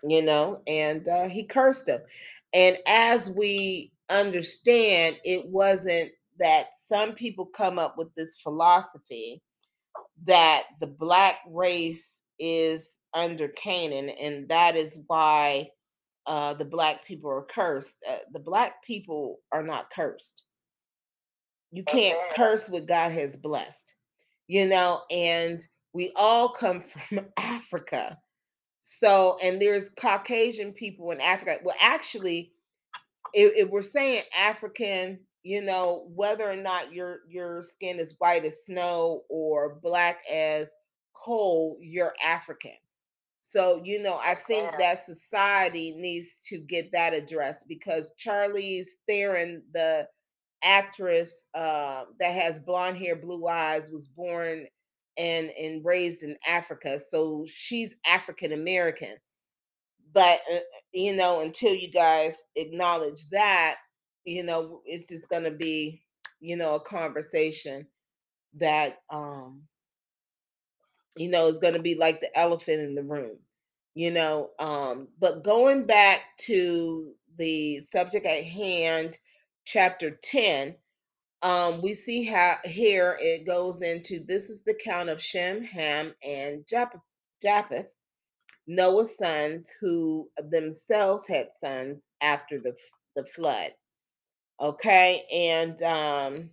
you 0.04 0.22
know, 0.22 0.62
and 0.66 1.08
uh, 1.08 1.28
he 1.28 1.44
cursed 1.44 1.88
him. 1.88 2.00
And 2.54 2.78
as 2.88 3.30
we 3.30 3.92
understand, 4.10 5.18
it 5.24 5.46
wasn't 5.46 6.12
that 6.38 6.68
some 6.74 7.14
people 7.14 7.46
come 7.46 7.78
up 7.78 7.96
with 7.98 8.14
this 8.16 8.36
philosophy 8.42 9.42
that 10.26 10.64
the 10.80 10.86
black 10.86 11.36
race 11.48 12.20
is 12.38 12.94
under 13.14 13.48
Canaan, 13.48 14.10
and 14.10 14.48
that 14.48 14.76
is 14.76 14.98
why 15.08 15.70
uh, 16.26 16.54
the 16.54 16.64
black 16.64 17.04
people 17.06 17.30
are 17.30 17.44
cursed. 17.44 17.98
Uh, 18.08 18.18
the 18.32 18.40
black 18.40 18.84
people 18.84 19.40
are 19.52 19.62
not 19.62 19.90
cursed. 19.90 20.44
You 21.72 21.84
can't 21.84 22.18
curse 22.34 22.68
what 22.68 22.86
God 22.86 23.12
has 23.12 23.36
blessed, 23.36 23.94
you 24.46 24.66
know, 24.66 25.00
and 25.10 25.60
we 25.92 26.12
all 26.16 26.50
come 26.50 26.82
from 27.08 27.26
Africa 27.36 28.18
so, 29.00 29.36
and 29.42 29.60
there's 29.60 29.90
Caucasian 29.90 30.72
people 30.72 31.10
in 31.12 31.20
Africa. 31.20 31.58
Well, 31.62 31.76
actually, 31.80 32.52
if, 33.32 33.66
if 33.66 33.70
we're 33.70 33.82
saying 33.82 34.22
African, 34.36 35.20
you 35.42 35.62
know, 35.62 36.06
whether 36.14 36.48
or 36.50 36.56
not 36.56 36.92
your 36.92 37.20
your 37.28 37.62
skin 37.62 37.98
is 38.00 38.16
white 38.18 38.44
as 38.44 38.64
snow 38.64 39.22
or 39.30 39.78
black 39.82 40.22
as 40.30 40.70
coal, 41.14 41.78
you're 41.80 42.14
African. 42.24 42.76
So, 43.40 43.80
you 43.84 44.02
know, 44.02 44.18
I 44.22 44.34
think 44.34 44.70
that 44.78 45.04
society 45.04 45.94
needs 45.96 46.26
to 46.48 46.58
get 46.58 46.92
that 46.92 47.14
addressed 47.14 47.66
because 47.66 48.12
Charlize 48.22 48.88
Theron, 49.06 49.62
the 49.72 50.06
actress 50.62 51.48
uh, 51.54 52.04
that 52.20 52.34
has 52.34 52.60
blonde 52.60 52.98
hair, 52.98 53.16
blue 53.16 53.46
eyes, 53.46 53.90
was 53.90 54.08
born 54.08 54.66
and 55.18 55.50
and 55.50 55.84
raised 55.84 56.22
in 56.24 56.36
Africa, 56.48 57.00
so 57.00 57.46
she's 57.48 57.94
African 58.08 58.52
American. 58.52 59.16
But 60.14 60.40
uh, 60.52 60.60
you 60.92 61.14
know 61.14 61.40
until 61.40 61.74
you 61.74 61.90
guys 61.90 62.42
acknowledge 62.56 63.28
that 63.30 63.76
you 64.24 64.44
know 64.44 64.82
it's 64.86 65.06
just 65.08 65.28
going 65.28 65.44
to 65.44 65.52
be 65.52 66.02
you 66.40 66.56
know 66.56 66.76
a 66.76 66.80
conversation 66.80 67.86
that 68.58 68.98
um 69.10 69.62
you 71.16 71.28
know 71.30 71.46
is 71.46 71.58
going 71.58 71.74
to 71.74 71.80
be 71.82 71.94
like 71.94 72.20
the 72.20 72.38
elephant 72.38 72.80
in 72.80 72.94
the 72.94 73.02
room 73.02 73.38
you 73.94 74.10
know 74.10 74.50
um 74.58 75.08
but 75.20 75.44
going 75.44 75.86
back 75.86 76.22
to 76.38 77.12
the 77.38 77.80
subject 77.80 78.26
at 78.26 78.44
hand 78.44 79.18
chapter 79.64 80.18
10 80.22 80.74
um 81.42 81.82
we 81.82 81.94
see 81.94 82.24
how 82.24 82.56
here 82.64 83.18
it 83.20 83.46
goes 83.46 83.82
into 83.82 84.20
this 84.26 84.50
is 84.50 84.62
the 84.64 84.74
count 84.84 85.08
of 85.08 85.22
shem 85.22 85.62
ham 85.62 86.14
and 86.24 86.66
japheth 86.68 87.00
japheth 87.42 87.86
Noah's 88.68 89.18
sons, 89.18 89.70
who 89.80 90.30
themselves 90.50 91.28
had 91.28 91.50
sons 91.60 92.06
after 92.22 92.60
the 92.60 92.76
the 93.16 93.26
flood. 93.26 93.72
Okay, 94.60 95.24
and 95.32 95.82
um, 95.82 96.50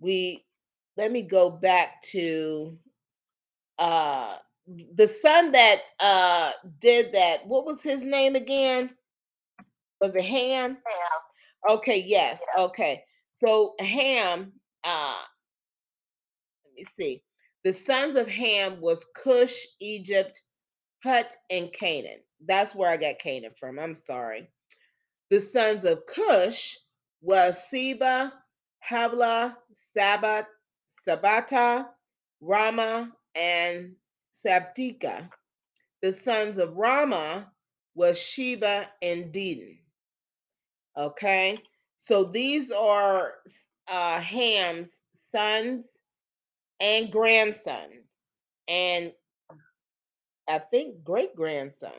we 0.00 0.44
let 0.96 1.12
me 1.12 1.22
go 1.22 1.50
back 1.50 2.02
to 2.12 2.78
uh, 3.78 4.36
the 4.94 5.08
son 5.08 5.52
that 5.52 5.82
uh, 6.00 6.52
did 6.80 7.12
that. 7.14 7.46
What 7.46 7.66
was 7.66 7.82
his 7.82 8.04
name 8.04 8.36
again? 8.36 8.90
Was 10.00 10.16
it 10.16 10.24
Ham? 10.24 10.70
Ham. 10.72 11.76
Okay, 11.78 12.02
yes. 12.06 12.40
Yeah. 12.56 12.64
Okay, 12.64 13.04
so 13.40 13.74
Ham. 13.80 14.52
Uh, 14.84 15.22
let 16.64 16.74
me 16.76 16.84
see. 16.84 17.22
The 17.64 17.72
sons 17.72 18.16
of 18.16 18.28
Ham 18.28 18.80
was 18.80 19.06
Cush, 19.22 19.66
Egypt, 19.80 20.42
Put, 21.02 21.26
and 21.50 21.72
Canaan. 21.72 22.20
That's 22.46 22.74
where 22.74 22.90
I 22.90 22.96
got 22.96 23.18
Canaan 23.18 23.52
from. 23.58 23.78
I'm 23.78 23.94
sorry. 23.94 24.48
The 25.30 25.40
sons 25.40 25.84
of 25.84 26.06
Cush 26.06 26.76
was 27.22 27.68
Seba, 27.68 28.32
Havilah, 28.88 29.56
Sabbath, 29.94 30.46
Sabata, 31.08 31.86
Rama, 32.40 33.12
and 33.34 33.94
Sabdika. 34.34 35.28
The 36.02 36.12
sons 36.12 36.58
of 36.58 36.76
Rama 36.76 37.50
was 37.94 38.18
Sheba 38.20 38.88
and 39.02 39.32
Dedan. 39.32 39.78
Okay, 40.96 41.58
so 42.02 42.24
these 42.24 42.70
are 42.70 43.34
uh, 43.86 44.20
Ham's 44.20 45.02
sons 45.30 45.86
and 46.80 47.12
grandsons, 47.12 48.06
and 48.68 49.12
I 50.48 50.60
think 50.60 51.04
great 51.04 51.36
grandsons. 51.36 51.92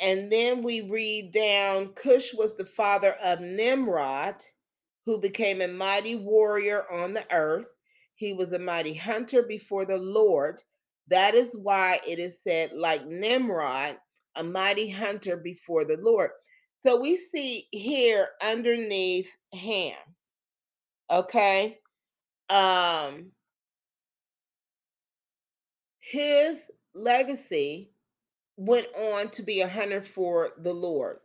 And 0.00 0.32
then 0.32 0.62
we 0.62 0.80
read 0.80 1.30
down 1.32 1.88
Cush 1.92 2.32
was 2.32 2.56
the 2.56 2.64
father 2.64 3.12
of 3.22 3.40
Nimrod, 3.40 4.36
who 5.04 5.20
became 5.20 5.60
a 5.60 5.68
mighty 5.68 6.16
warrior 6.16 6.90
on 6.90 7.12
the 7.12 7.30
earth. 7.30 7.66
He 8.14 8.32
was 8.32 8.54
a 8.54 8.58
mighty 8.58 8.94
hunter 8.94 9.42
before 9.42 9.84
the 9.84 9.98
Lord. 9.98 10.62
That 11.08 11.34
is 11.34 11.54
why 11.54 12.00
it 12.08 12.18
is 12.18 12.38
said, 12.42 12.72
like 12.72 13.06
Nimrod, 13.06 13.98
a 14.36 14.42
mighty 14.42 14.88
hunter 14.88 15.36
before 15.36 15.84
the 15.84 15.98
Lord. 15.98 16.30
So 16.80 17.00
we 17.00 17.16
see 17.16 17.68
here 17.70 18.28
underneath 18.42 19.30
Ham, 19.54 19.96
okay? 21.10 21.78
Um 22.50 23.32
his 26.00 26.70
legacy 26.94 27.90
went 28.56 28.88
on 28.96 29.30
to 29.30 29.42
be 29.42 29.60
a 29.60 29.68
hunter 29.68 30.02
for 30.02 30.50
the 30.58 30.72
Lord. 30.72 31.18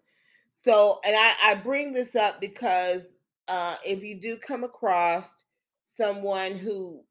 So, 0.63 0.99
and 1.05 1.15
I, 1.17 1.33
I 1.43 1.55
bring 1.55 1.93
this 1.93 2.15
up 2.15 2.39
because 2.41 3.15
uh, 3.47 3.75
if 3.85 4.03
you 4.03 4.19
do 4.19 4.37
come 4.37 4.63
across 4.63 5.43
someone 5.83 6.57
who 6.57 7.03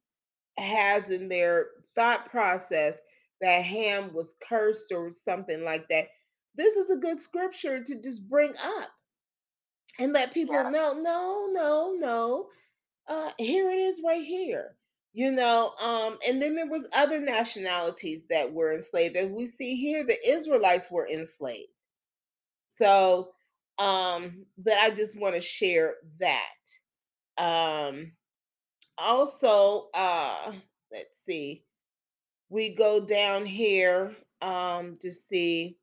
has 0.58 1.10
in 1.10 1.28
their 1.28 1.66
thought 1.94 2.30
process 2.30 2.98
that 3.40 3.64
Ham 3.64 4.12
was 4.14 4.34
cursed 4.48 4.92
or 4.92 5.10
something 5.10 5.64
like 5.64 5.88
that, 5.88 6.08
this 6.56 6.76
is 6.76 6.90
a 6.90 6.97
good 6.97 7.18
scripture 7.20 7.82
to 7.85 8.01
just 8.02 8.28
bring 8.28 8.52
up 8.59 8.90
and 9.98 10.12
let 10.12 10.35
people 10.35 10.55
Yeah. 10.55 10.70
know 10.70 10.94
no, 10.94 11.48
no, 11.52 11.94
no. 11.98 12.48
Uh, 13.09 13.32
here 13.39 13.70
it 13.70 13.78
is 13.78 14.02
right 14.06 14.24
here. 14.24 14.76
You 15.14 15.32
know, 15.32 15.72
um, 15.81 16.18
and 16.28 16.43
then 16.43 16.56
there 16.56 16.66
was 16.68 16.89
other 16.94 17.20
nationalities 17.20 18.26
that 18.28 18.52
were 18.52 18.74
enslaved. 18.74 19.16
and 19.16 19.35
we 19.35 19.47
see 19.47 19.76
here, 19.76 20.05
the 20.05 20.18
Israelites 20.28 20.90
were 20.90 21.09
enslaved. 21.09 21.70
So, 22.68 23.32
um, 23.78 24.47
but 24.59 24.74
I 24.74 24.90
just 24.90 25.18
want 25.18 25.36
to 25.36 25.40
share 25.43 25.97
that. 26.20 26.90
Um, 27.39 28.12
also, 28.98 29.89
uh, 29.94 30.52
let's 30.93 31.18
see, 31.24 31.64
we 32.51 32.74
go 32.74 33.05
down 33.06 33.47
here 33.47 34.16
um, 34.43 34.98
to 35.02 35.12
see 35.12 35.78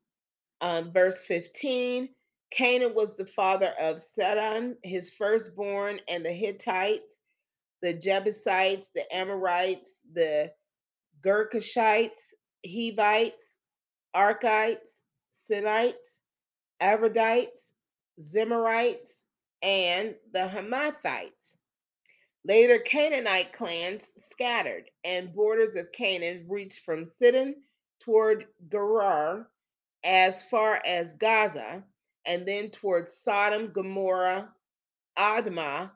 um, 0.62 0.92
verse 0.92 1.22
15. 1.24 2.08
Canaan 2.50 2.94
was 2.94 3.16
the 3.16 3.26
father 3.26 3.72
of 3.80 4.00
Sidon, 4.00 4.76
his 4.82 5.10
firstborn, 5.10 6.00
and 6.08 6.24
the 6.24 6.32
Hittites, 6.32 7.18
the 7.82 7.92
Jebusites, 7.92 8.90
the 8.94 9.04
Amorites, 9.14 10.02
the 10.12 10.52
Girgashites, 11.22 12.32
Hivites, 12.64 13.44
Arkites, 14.14 15.02
Sinites, 15.30 16.14
Avidites, 16.80 17.72
Zemarites, 18.20 19.08
and 19.62 20.14
the 20.32 20.40
Hamathites. 20.40 21.56
Later, 22.44 22.78
Canaanite 22.78 23.52
clans 23.52 24.12
scattered, 24.16 24.90
and 25.04 25.34
borders 25.34 25.74
of 25.76 25.92
Canaan 25.92 26.44
reached 26.48 26.84
from 26.84 27.04
Sidon 27.04 27.56
toward 28.00 28.46
Gerar 28.70 29.48
as 30.04 30.42
far 30.42 30.80
as 30.86 31.14
Gaza, 31.14 31.82
and 32.26 32.46
then 32.46 32.70
towards 32.70 33.12
Sodom, 33.14 33.72
Gomorrah, 33.72 34.48
Admah, 35.18 35.90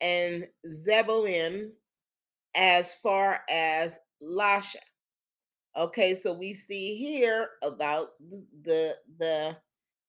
and 0.00 0.48
Zeboim 0.66 1.70
as 2.56 2.94
far 2.94 3.40
as 3.50 3.98
Lasha. 4.22 4.76
Okay, 5.76 6.14
so 6.14 6.32
we 6.32 6.54
see 6.54 6.96
here 6.96 7.50
about 7.62 8.10
the 8.64 8.96
the 9.18 9.56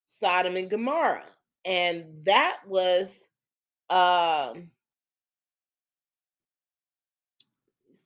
Sodom 0.06 0.56
and 0.56 0.70
Gomorrah, 0.70 1.26
and 1.64 2.04
that 2.24 2.58
was 2.66 3.28
um 3.90 4.70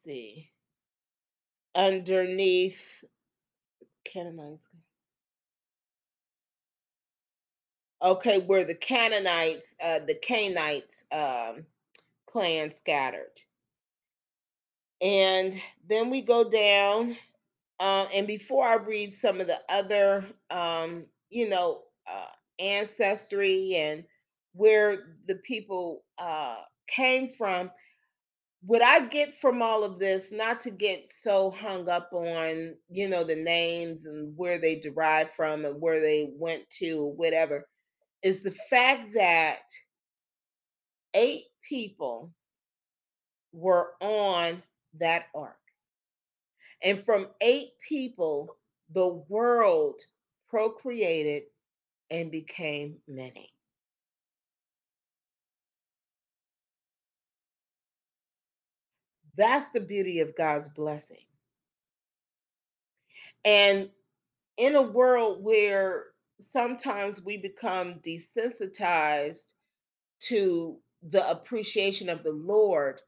see 0.04 0.50
underneath 1.74 3.04
Canaanites. 4.04 4.68
Okay, 8.04 8.38
where 8.40 8.64
the 8.64 8.74
Canaanites, 8.74 9.74
uh, 9.82 10.00
the 10.06 10.14
Canaanites 10.16 11.04
um, 11.12 11.64
clan 12.26 12.70
scattered, 12.70 13.40
and 15.00 15.60
then 15.88 16.10
we 16.10 16.22
go 16.22 16.48
down. 16.48 17.16
Uh, 17.80 18.06
and 18.14 18.26
before 18.26 18.66
I 18.66 18.76
read 18.76 19.14
some 19.14 19.40
of 19.40 19.48
the 19.48 19.60
other, 19.68 20.26
um, 20.50 21.04
you 21.30 21.48
know, 21.48 21.82
uh, 22.10 22.26
ancestry 22.60 23.74
and 23.76 24.04
where 24.54 25.16
the 25.26 25.36
people 25.36 26.04
uh, 26.18 26.56
came 26.88 27.30
from, 27.36 27.70
what 28.62 28.82
I 28.82 29.06
get 29.06 29.34
from 29.40 29.62
all 29.62 29.84
of 29.84 29.98
this, 29.98 30.32
not 30.32 30.60
to 30.62 30.70
get 30.70 31.10
so 31.12 31.50
hung 31.50 31.88
up 31.90 32.10
on, 32.12 32.74
you 32.90 33.08
know, 33.08 33.24
the 33.24 33.36
names 33.36 34.06
and 34.06 34.32
where 34.36 34.58
they 34.58 34.76
derive 34.76 35.30
from 35.32 35.64
and 35.66 35.80
where 35.80 36.00
they 36.00 36.30
went 36.38 36.68
to, 36.78 37.12
whatever, 37.16 37.66
is 38.24 38.42
the 38.42 38.54
fact 38.70 39.12
that 39.14 39.60
eight 41.12 41.44
people 41.68 42.32
were 43.52 43.90
on 44.00 44.62
that 44.98 45.26
ark. 45.34 45.58
And 46.82 47.04
from 47.04 47.28
eight 47.42 47.72
people, 47.86 48.56
the 48.92 49.08
world 49.28 50.00
procreated 50.48 51.44
and 52.10 52.30
became 52.30 52.96
many. 53.06 53.52
That's 59.36 59.68
the 59.70 59.80
beauty 59.80 60.20
of 60.20 60.36
God's 60.36 60.68
blessing. 60.68 61.26
And 63.44 63.90
in 64.56 64.76
a 64.76 64.82
world 64.82 65.44
where 65.44 66.13
sometimes 66.40 67.22
we 67.22 67.38
become 67.38 67.96
desensitized 68.00 69.44
to 70.20 70.78
the 71.02 71.28
appreciation 71.30 72.08
of 72.08 72.22
the 72.24 72.32
Lord, 72.32 73.00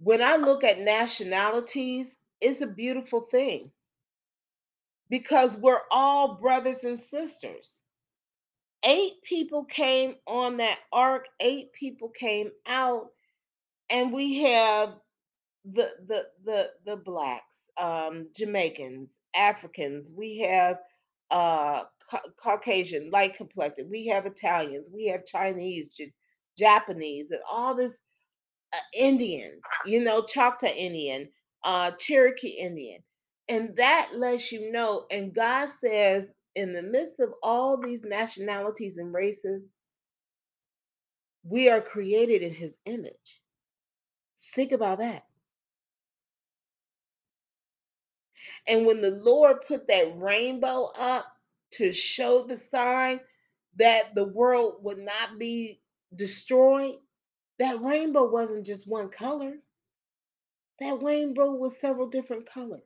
when 0.00 0.22
I 0.22 0.36
look 0.36 0.64
at 0.64 0.80
nationalities, 0.80 2.08
it's 2.40 2.60
a 2.60 2.66
beautiful 2.66 3.22
thing 3.22 3.70
because 5.10 5.56
we're 5.58 5.82
all 5.90 6.36
brothers 6.36 6.84
and 6.84 6.98
sisters. 6.98 7.80
Eight 8.84 9.22
people 9.24 9.64
came 9.64 10.16
on 10.26 10.58
that 10.58 10.78
ark, 10.92 11.26
eight 11.40 11.72
people 11.74 12.10
came 12.10 12.50
out, 12.66 13.08
and 13.90 14.12
we 14.12 14.40
have 14.42 14.94
the 15.66 15.90
the 16.08 16.26
the 16.44 16.70
the 16.86 16.96
blacks, 16.98 17.66
um, 17.78 18.28
Jamaicans, 18.36 19.18
Africans. 19.36 20.12
We 20.16 20.38
have 20.40 20.78
uh 21.30 21.84
Ca- 22.10 22.22
Caucasian, 22.42 23.10
light 23.10 23.36
complected. 23.36 23.90
We 23.90 24.06
have 24.08 24.26
Italians. 24.26 24.90
We 24.94 25.08
have 25.08 25.26
Chinese, 25.26 25.90
J- 25.94 26.12
Japanese, 26.58 27.32
and 27.32 27.40
all 27.50 27.74
this 27.76 28.00
uh, 28.74 28.78
Indians. 28.98 29.62
You 29.86 30.02
know, 30.04 30.22
Choctaw 30.24 30.68
Indian, 30.68 31.28
uh, 31.64 31.92
Cherokee 31.92 32.48
Indian, 32.60 33.00
and 33.48 33.76
that 33.76 34.10
lets 34.14 34.52
you 34.52 34.72
know. 34.72 35.06
And 35.10 35.34
God 35.34 35.70
says, 35.70 36.34
in 36.56 36.72
the 36.74 36.82
midst 36.82 37.20
of 37.20 37.34
all 37.42 37.78
these 37.78 38.04
nationalities 38.04 38.98
and 38.98 39.14
races, 39.14 39.72
we 41.44 41.70
are 41.70 41.82
created 41.82 42.42
in 42.42 42.54
His 42.54 42.78
image. 42.86 43.40
Think 44.54 44.72
about 44.72 44.98
that. 45.00 45.24
And 48.68 48.86
when 48.86 49.02
the 49.02 49.12
Lord 49.12 49.58
put 49.68 49.88
that 49.88 50.14
rainbow 50.18 50.90
up 50.98 51.26
to 51.72 51.92
show 51.92 52.44
the 52.44 52.56
sign 52.56 53.20
that 53.76 54.14
the 54.14 54.24
world 54.26 54.76
would 54.82 54.98
not 54.98 55.38
be 55.38 55.80
destroyed, 56.14 56.96
that 57.58 57.82
rainbow 57.82 58.28
wasn't 58.30 58.66
just 58.66 58.88
one 58.88 59.10
color. 59.10 59.54
That 60.80 61.02
rainbow 61.02 61.52
was 61.52 61.80
several 61.80 62.08
different 62.08 62.46
colors. 62.46 62.82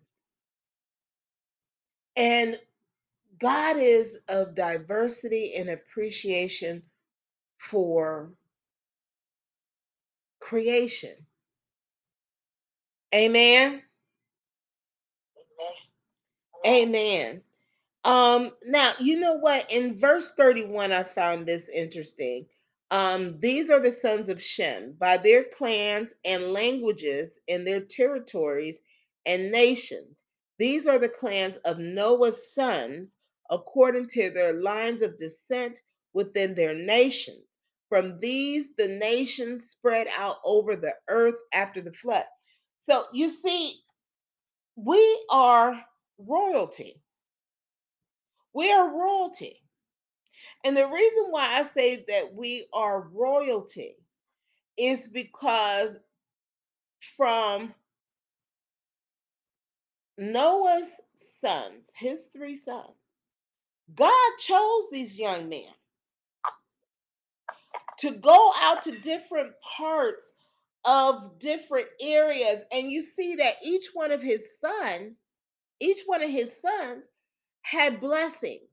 And 2.16 2.58
God 3.40 3.78
is 3.78 4.18
of 4.28 4.54
diversity 4.54 5.54
and 5.56 5.70
appreciation 5.70 6.82
for 7.58 8.32
creation. 10.40 11.14
Amen. 13.14 13.82
Amen. 15.38 15.74
Amen. 16.66 17.42
Um, 18.04 18.52
now 18.64 18.92
you 19.00 19.18
know 19.18 19.34
what? 19.34 19.70
In 19.70 19.96
verse 19.96 20.30
31, 20.36 20.92
I 20.92 21.04
found 21.04 21.46
this 21.46 21.68
interesting. 21.68 22.46
Um, 22.90 23.40
these 23.40 23.70
are 23.70 23.80
the 23.80 23.92
sons 23.92 24.28
of 24.28 24.42
Shem 24.42 24.94
by 24.98 25.16
their 25.16 25.44
clans 25.44 26.14
and 26.24 26.52
languages 26.52 27.38
in 27.48 27.64
their 27.64 27.80
territories 27.80 28.80
and 29.26 29.50
nations. 29.50 30.20
These 30.58 30.86
are 30.86 30.98
the 30.98 31.08
clans 31.08 31.56
of 31.58 31.78
Noah's 31.78 32.52
sons 32.54 33.10
according 33.50 34.08
to 34.08 34.30
their 34.30 34.52
lines 34.52 35.02
of 35.02 35.18
descent 35.18 35.80
within 36.12 36.54
their 36.54 36.74
nations. 36.74 37.44
From 37.88 38.18
these, 38.18 38.74
the 38.76 38.88
nations 38.88 39.70
spread 39.70 40.08
out 40.16 40.36
over 40.44 40.76
the 40.76 40.94
earth 41.08 41.38
after 41.52 41.80
the 41.80 41.92
flood. 41.92 42.26
So 42.82 43.06
you 43.12 43.30
see, 43.30 43.80
we 44.76 45.26
are 45.30 45.80
royalty. 46.18 47.02
We 48.54 48.72
are 48.72 48.88
royalty. 48.88 49.62
And 50.64 50.76
the 50.76 50.88
reason 50.88 51.26
why 51.30 51.58
I 51.58 51.64
say 51.64 52.04
that 52.08 52.34
we 52.34 52.66
are 52.72 53.00
royalty 53.00 53.96
is 54.78 55.08
because 55.08 55.98
from 57.16 57.74
Noah's 60.18 60.90
sons, 61.16 61.88
his 61.96 62.28
three 62.28 62.56
sons, 62.56 62.96
God 63.94 64.30
chose 64.38 64.90
these 64.90 65.18
young 65.18 65.48
men 65.48 65.68
to 67.98 68.12
go 68.12 68.52
out 68.60 68.82
to 68.82 68.98
different 69.00 69.52
parts 69.76 70.32
of 70.84 71.38
different 71.38 71.88
areas 72.00 72.62
and 72.72 72.90
you 72.92 73.02
see 73.02 73.36
that 73.36 73.54
each 73.64 73.88
one 73.94 74.12
of 74.12 74.22
his 74.22 74.44
son 74.60 75.16
each 75.80 76.02
one 76.06 76.22
of 76.22 76.30
his 76.30 76.60
sons 76.60 77.04
had 77.64 78.00
blessings. 78.00 78.70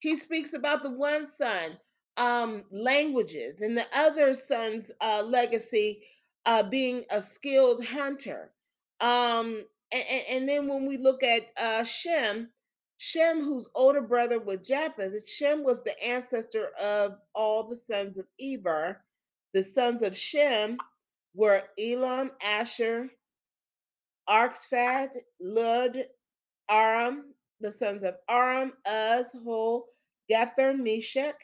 He 0.00 0.16
speaks 0.16 0.54
about 0.54 0.84
the 0.84 0.90
one 0.90 1.28
son 1.28 1.78
um 2.18 2.64
languages 2.70 3.62
and 3.62 3.78
the 3.78 3.86
other 3.96 4.34
son's 4.34 4.92
uh 5.00 5.22
legacy 5.26 6.02
uh 6.46 6.62
being 6.64 7.04
a 7.10 7.22
skilled 7.22 7.84
hunter. 7.84 8.52
Um 9.00 9.64
and, 9.92 10.04
and 10.30 10.48
then 10.50 10.68
when 10.68 10.86
we 10.86 10.98
look 10.98 11.22
at 11.24 11.48
uh 11.60 11.84
shem 11.84 12.50
shem 12.98 13.42
whose 13.42 13.68
older 13.74 14.02
brother 14.02 14.40
was 14.40 14.66
japheth 14.68 15.28
shem 15.28 15.64
was 15.64 15.84
the 15.84 16.04
ancestor 16.04 16.68
of 16.80 17.18
all 17.34 17.64
the 17.68 17.76
sons 17.76 18.18
of 18.18 18.26
eber. 18.40 19.02
The 19.54 19.64
sons 19.64 20.02
of 20.02 20.18
shem 20.18 20.78
were 21.34 21.64
elam 21.78 22.32
asher 22.44 23.10
arphaxad 24.28 25.16
lud 25.40 26.06
aram 26.70 27.34
the 27.60 27.72
sons 27.72 28.04
of 28.04 28.14
aram 28.28 28.72
uz 28.86 29.26
hul 29.44 29.86
gether 30.28 30.72
meshech 30.74 31.36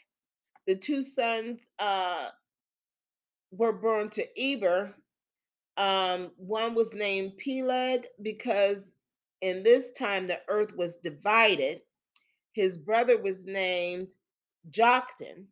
the 0.67 0.75
two 0.75 1.03
sons 1.03 1.69
uh, 1.79 2.29
were 3.53 3.73
born 3.73 4.11
to 4.11 4.27
Eber. 4.41 4.95
Um, 5.77 6.33
one 6.37 6.75
was 6.75 6.93
named 6.93 7.37
Peleg 7.39 8.07
because 8.23 8.93
in 9.43 9.63
this 9.63 9.93
time 9.93 10.27
the 10.27 10.41
earth 10.49 10.75
was 10.75 10.97
divided. 10.97 11.81
His 12.53 12.79
brother 12.79 13.21
was 13.21 13.47
named 13.47 14.17
Joktan. 14.71 15.45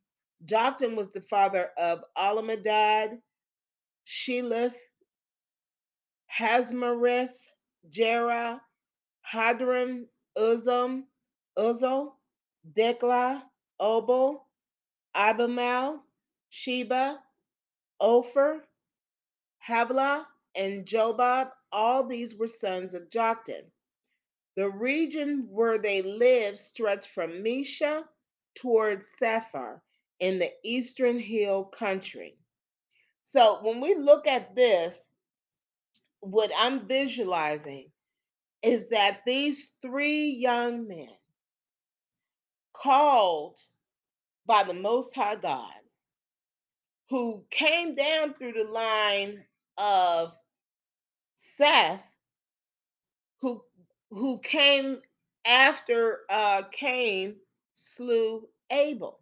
Joktan 0.47 0.97
was 0.97 1.12
the 1.12 1.20
father 1.20 1.70
of 1.78 2.03
Alamadad, 2.19 3.19
Shelith, 4.07 4.74
Hazmarith, 6.39 7.36
Jerah, 7.91 8.61
Hadoram, 9.32 10.07
Uzam, 10.36 11.05
Uzzal, 11.56 12.15
Diklah, 12.77 13.43
Obal, 13.81 14.40
Abimael, 15.15 16.01
Sheba, 16.51 17.20
Ophir, 18.01 18.62
Havilah, 19.59 20.27
and 20.55 20.86
Jobab, 20.86 21.51
all 21.73 22.05
these 22.05 22.35
were 22.36 22.48
sons 22.48 22.94
of 22.94 23.11
Joktan. 23.11 23.65
The 24.56 24.70
region 24.70 25.48
where 25.51 25.78
they 25.78 26.02
lived 26.02 26.59
stretched 26.59 27.09
from 27.09 27.43
Mesha 27.43 28.05
towards 28.55 29.09
Sephar 29.20 29.81
in 30.20 30.39
the 30.39 30.52
eastern 30.62 31.19
hill 31.19 31.65
country. 31.65 32.36
So 33.23 33.59
when 33.62 33.81
we 33.81 33.94
look 33.94 34.27
at 34.27 34.55
this, 34.55 35.09
what 36.20 36.52
I'm 36.56 36.86
visualizing 36.86 37.90
is 38.65 38.89
that 38.89 39.20
these 39.27 39.73
three 39.82 40.31
young 40.31 40.89
men 40.89 41.11
called 42.73 43.59
by 44.47 44.65
the 44.65 44.74
Most 44.74 45.15
High 45.15 45.36
God 45.36 45.73
who 47.11 47.45
came 47.51 47.95
down 47.95 48.35
through 48.35 48.53
the 48.53 48.65
line 48.65 49.45
of 49.77 50.35
Seth, 51.36 52.05
who 53.41 53.62
who 54.11 54.39
came 54.41 55.01
after 55.47 56.20
uh, 56.31 56.62
Cain 56.73 57.36
slew 57.73 58.49
Abel. 58.70 59.19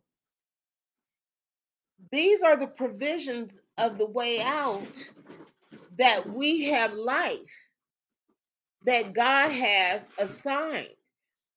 These 2.11 2.43
are 2.43 2.57
the 2.57 2.67
provisions 2.67 3.61
of 3.79 3.99
the 3.99 4.07
way 4.07 4.41
out 4.41 5.11
that 5.99 6.29
we 6.31 6.65
have 6.65 6.93
life 6.93 7.71
that 8.85 9.13
God 9.15 9.51
has 9.53 10.09
assigned. 10.19 10.89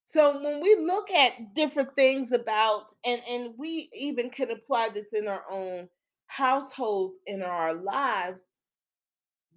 So 0.04 0.42
when 0.42 0.60
we 0.60 0.76
look 0.76 1.10
at 1.10 1.54
different 1.54 1.96
things 1.96 2.32
about 2.32 2.94
and 3.04 3.20
and 3.28 3.54
we 3.58 3.90
even 3.94 4.30
can 4.30 4.50
apply 4.50 4.90
this 4.90 5.12
in 5.12 5.28
our 5.28 5.44
own 5.50 5.88
households 6.26 7.18
in 7.26 7.42
our 7.42 7.74
lives, 7.74 8.46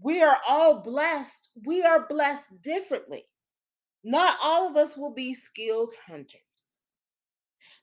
we 0.01 0.21
are 0.23 0.37
all 0.49 0.81
blessed. 0.81 1.49
We 1.65 1.83
are 1.83 2.07
blessed 2.07 2.47
differently. 2.63 3.25
Not 4.03 4.37
all 4.43 4.69
of 4.69 4.77
us 4.77 4.97
will 4.97 5.13
be 5.13 5.33
skilled 5.33 5.91
hunters. 6.07 6.41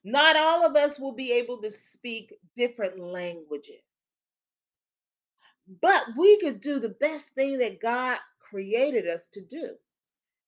Not 0.05 0.37
all 0.37 0.65
of 0.65 0.77
us 0.77 0.99
will 1.01 1.15
be 1.15 1.33
able 1.33 1.63
to 1.63 1.71
speak 1.71 2.33
different 2.57 2.99
languages. 3.01 3.83
But 5.83 6.05
we 6.17 6.39
could 6.41 6.61
do 6.61 6.79
the 6.81 6.97
best 7.01 7.33
thing 7.33 7.59
that 7.59 7.81
God 7.81 8.19
created 8.57 9.09
us 9.09 9.29
to 9.35 9.43
do. 9.45 9.71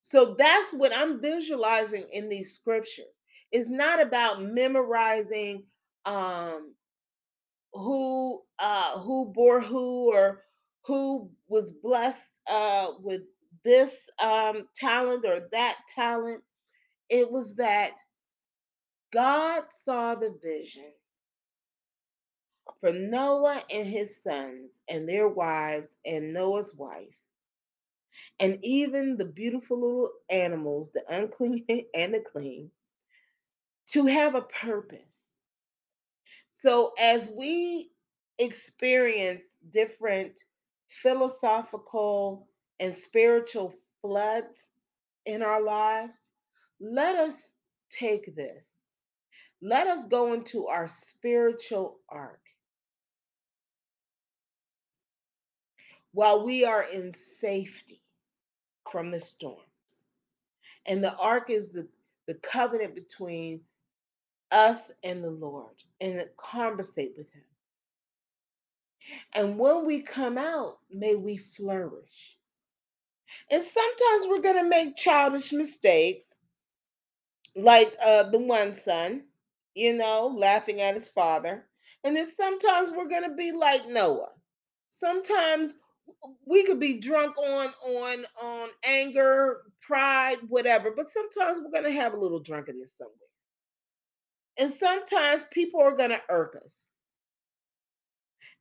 So 0.02 0.36
that's 0.38 0.72
what 0.74 0.96
I'm 0.96 1.20
visualizing 1.22 2.06
in 2.12 2.30
these 2.30 2.54
scriptures. 2.56 3.18
It's 3.52 3.70
not 3.70 4.02
about 4.02 4.42
memorizing 4.42 5.64
um 6.06 6.74
who 7.74 8.42
uh 8.60 9.00
who 9.00 9.32
bore 9.34 9.60
who 9.60 10.12
or 10.14 10.44
who 10.86 11.30
was 11.48 11.72
blessed 11.72 12.30
uh 12.50 12.88
with 13.00 13.22
this 13.64 13.98
um 14.22 14.68
talent 14.76 15.24
or 15.26 15.48
that 15.52 15.78
talent. 15.94 16.42
It 17.10 17.30
was 17.30 17.56
that 17.56 17.92
God 19.12 19.64
saw 19.84 20.16
the 20.16 20.36
vision 20.42 20.92
for 22.80 22.92
Noah 22.92 23.62
and 23.70 23.88
his 23.88 24.22
sons 24.22 24.70
and 24.88 25.08
their 25.08 25.28
wives 25.28 25.90
and 26.06 26.34
Noah's 26.34 26.74
wife 26.76 27.17
and 28.40 28.58
even 28.62 29.16
the 29.16 29.24
beautiful 29.24 29.80
little 29.80 30.12
animals, 30.30 30.92
the 30.92 31.04
unclean 31.08 31.64
and 31.94 32.14
the 32.14 32.20
clean, 32.20 32.70
to 33.88 34.06
have 34.06 34.34
a 34.34 34.42
purpose. 34.42 35.26
So 36.52 36.92
as 36.98 37.30
we 37.36 37.90
experience 38.38 39.42
different 39.70 40.40
philosophical 40.88 42.48
and 42.80 42.94
spiritual 42.94 43.74
floods 44.02 44.70
in 45.26 45.42
our 45.42 45.62
lives, 45.62 46.18
let 46.80 47.16
us 47.16 47.54
take 47.90 48.34
this. 48.34 48.68
Let 49.60 49.88
us 49.88 50.06
go 50.06 50.32
into 50.34 50.66
our 50.68 50.86
spiritual 50.86 51.98
ark 52.08 52.40
while 56.12 56.44
we 56.44 56.64
are 56.64 56.84
in 56.84 57.12
safety 57.12 58.00
from 58.90 59.10
the 59.10 59.20
storms. 59.20 59.62
And 60.86 61.02
the 61.04 61.14
ark 61.16 61.50
is 61.50 61.70
the, 61.70 61.88
the 62.26 62.34
covenant 62.34 62.94
between 62.94 63.60
us 64.52 64.90
and 65.04 65.22
the 65.24 65.30
Lord 65.30 65.74
and 66.00 66.24
conversate 66.38 67.14
with 67.16 67.30
Him. 67.32 67.42
And 69.34 69.58
when 69.58 69.86
we 69.86 70.02
come 70.02 70.38
out, 70.38 70.78
may 70.90 71.14
we 71.16 71.36
flourish. 71.38 72.36
And 73.50 73.62
sometimes 73.62 74.26
we're 74.28 74.42
going 74.42 74.62
to 74.62 74.68
make 74.68 74.96
childish 74.96 75.52
mistakes, 75.52 76.34
like 77.56 77.94
uh, 78.04 78.24
the 78.24 78.38
one 78.38 78.74
son, 78.74 79.24
you 79.74 79.94
know, 79.94 80.34
laughing 80.36 80.80
at 80.80 80.96
his 80.96 81.08
father. 81.08 81.64
And 82.04 82.16
then 82.16 82.30
sometimes 82.30 82.90
we're 82.90 83.08
going 83.08 83.28
to 83.28 83.36
be 83.36 83.52
like 83.52 83.88
Noah. 83.88 84.30
Sometimes 84.90 85.74
we 86.46 86.64
could 86.64 86.80
be 86.80 87.00
drunk 87.00 87.36
on 87.38 87.68
on 87.86 88.26
on 88.42 88.68
anger, 88.84 89.62
pride, 89.82 90.38
whatever, 90.48 90.92
but 90.96 91.10
sometimes 91.10 91.60
we're 91.60 91.70
going 91.70 91.92
to 91.92 92.00
have 92.00 92.14
a 92.14 92.18
little 92.18 92.40
drunkenness 92.40 92.96
somewhere. 92.96 93.14
And 94.58 94.72
sometimes 94.72 95.46
people 95.46 95.80
are 95.80 95.96
going 95.96 96.10
to 96.10 96.22
irk 96.28 96.56
us. 96.64 96.90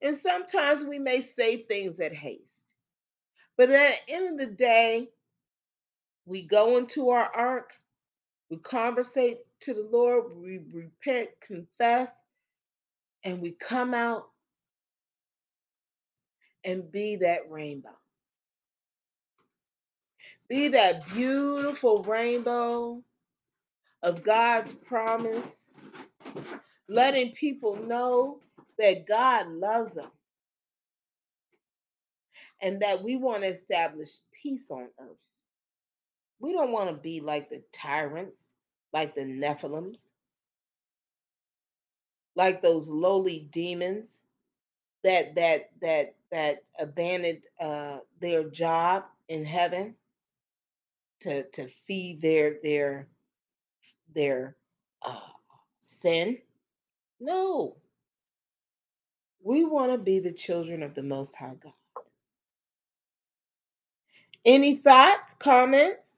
And 0.02 0.15
sometimes 0.15 0.84
we 0.84 0.99
may 0.99 1.22
say 1.22 1.64
things 1.64 1.99
at 1.99 2.14
haste. 2.14 2.76
But 3.57 3.72
at 3.72 3.99
the 4.07 4.14
end 4.14 4.30
of 4.30 4.38
the 4.38 4.53
day, 4.53 5.10
we 6.26 6.44
go 6.44 6.78
into 6.78 7.10
our 7.10 7.32
ark, 7.34 7.74
we 8.52 8.57
conversate 8.57 9.40
to 9.61 9.74
the 9.74 9.88
Lord, 9.91 10.38
we 10.38 10.60
repent, 10.72 11.30
confess, 11.41 12.11
and 13.24 13.41
we 13.41 13.52
come 13.52 13.94
out 13.94 14.30
and 16.68 16.91
be 16.91 17.15
that 17.15 17.49
rainbow. 17.49 17.98
Be 20.49 20.68
that 20.68 21.07
beautiful 21.14 22.03
rainbow 22.03 23.02
of 24.03 24.23
God's 24.23 24.73
promise 24.73 25.72
letting 26.89 27.31
people 27.31 27.77
know 27.77 28.41
that 28.77 29.07
God 29.07 29.48
loves 29.48 29.94
them 29.94 30.11
and 32.61 32.81
that 32.81 33.02
we 33.02 33.15
want 33.15 33.44
to 33.44 33.49
establish 33.49 34.10
peace 34.44 34.69
on 34.69 34.88
earth. 34.99 35.18
We 36.39 36.52
don't 36.52 36.72
want 36.72 36.89
to 36.89 36.95
be 36.95 37.22
like 37.22 37.49
the 37.49 37.64
tyrants, 37.72 38.49
like 38.91 39.15
the 39.15 39.22
Nephilims, 39.22 40.10
like 42.35 42.61
those 42.61 42.89
lowly 42.89 43.48
demons 43.52 44.19
that 45.03 45.35
that 45.35 45.69
that 45.81 46.16
that 46.32 46.64
abandoned 46.80 47.45
uh, 47.60 47.99
their 48.20 48.44
job 48.49 49.06
in 49.30 49.45
heaven 49.45 49.95
to 51.22 51.44
to 51.52 51.68
feed 51.88 52.22
their 52.22 52.58
their 52.64 53.08
their 54.14 54.56
uh, 55.04 55.20
sin. 55.80 56.40
No, 57.20 57.78
we 59.44 59.66
want 59.66 59.91
to 59.91 59.98
be 59.98 60.20
the 60.20 60.34
children 60.34 60.84
of 60.84 60.95
the 60.95 61.04
Most 61.04 61.36
High 61.36 61.56
God. 61.64 61.74
Any 64.45 64.76
thoughts, 64.76 65.36
comments? 65.36 66.14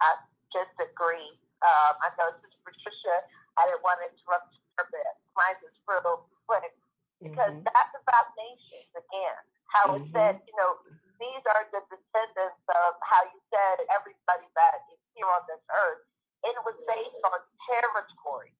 I 0.00 0.14
just 0.52 0.74
agree. 0.80 1.30
Um, 1.62 1.94
I 2.00 2.10
know 2.18 2.30
this 2.40 2.50
is 2.50 2.56
Patricia. 2.64 3.16
I 3.58 3.66
didn't 3.66 3.82
want 3.84 4.00
to 4.00 4.08
interrupt 4.08 4.54
her, 4.78 4.86
but 4.90 5.19
mine 5.40 5.56
is 5.64 5.72
real 5.88 6.28
quick 6.44 6.76
because 7.24 7.56
mm-hmm. 7.56 7.64
that's 7.64 7.94
about 8.04 8.36
nations 8.36 8.92
again. 8.92 9.40
How 9.72 9.96
mm-hmm. 9.96 10.04
it 10.04 10.12
said, 10.12 10.34
you 10.44 10.56
know, 10.60 10.76
these 11.16 11.44
are 11.52 11.64
the 11.72 11.80
descendants 11.88 12.64
of 12.68 12.90
how 13.00 13.24
you 13.28 13.40
said 13.48 13.84
everybody 13.92 14.48
that 14.56 14.84
is 14.92 15.00
here 15.16 15.28
on 15.28 15.44
this 15.48 15.60
earth. 15.72 16.04
It 16.44 16.56
was 16.64 16.76
based 16.88 17.20
on 17.24 17.38
territory 17.68 18.52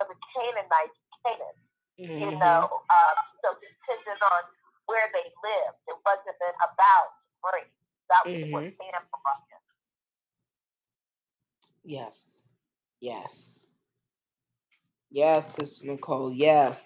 of 0.00 0.12
the 0.12 0.18
Canaanites, 0.32 1.00
Canaan. 1.24 1.56
Mm-hmm. 1.98 2.20
You 2.20 2.30
know, 2.38 2.70
um, 2.70 3.16
so 3.42 3.56
depending 3.58 4.20
on 4.22 4.42
where 4.86 5.08
they 5.10 5.26
lived, 5.42 5.80
it 5.90 5.98
wasn't 6.06 6.38
about 6.62 7.10
race. 7.52 7.72
That 8.12 8.22
was 8.24 8.36
mm-hmm. 8.38 8.52
what 8.52 8.62
man 8.78 9.02
brought 9.10 9.42
in. 9.50 9.62
Yes. 11.82 12.52
Yes. 13.00 13.57
Yes, 15.10 15.54
Sister 15.56 15.86
Nicole. 15.88 16.32
Yes. 16.32 16.84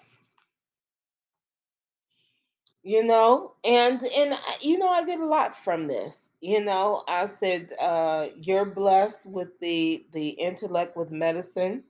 You 2.83 3.03
know, 3.03 3.55
and 3.65 4.01
and 4.03 4.35
you 4.61 4.77
know, 4.79 4.89
I 4.89 5.05
get 5.05 5.19
a 5.19 5.25
lot 5.25 5.55
from 5.55 5.87
this. 5.87 6.19
You 6.41 6.63
know, 6.63 7.03
I 7.07 7.27
said 7.27 7.73
uh, 7.79 8.27
you're 8.37 8.65
blessed 8.65 9.27
with 9.29 9.59
the 9.59 10.05
the 10.13 10.29
intellect 10.29 10.95
with 10.97 11.11
medicine. 11.11 11.83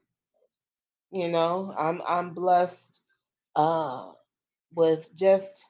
You 1.11 1.29
know, 1.29 1.73
I'm 1.77 2.01
I'm 2.07 2.33
blessed 2.33 3.01
uh, 3.55 4.11
with 4.75 5.15
just 5.15 5.65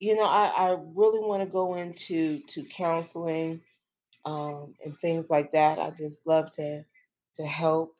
you 0.00 0.16
know 0.16 0.26
I, 0.26 0.52
I 0.56 0.70
really 0.94 1.20
want 1.20 1.42
to 1.42 1.48
go 1.50 1.74
into 1.76 2.40
to 2.48 2.64
counseling 2.64 3.62
um, 4.24 4.74
and 4.84 4.98
things 4.98 5.30
like 5.30 5.52
that. 5.52 5.78
I 5.78 5.90
just 5.92 6.26
love 6.26 6.50
to 6.52 6.84
to 7.36 7.46
help 7.46 7.96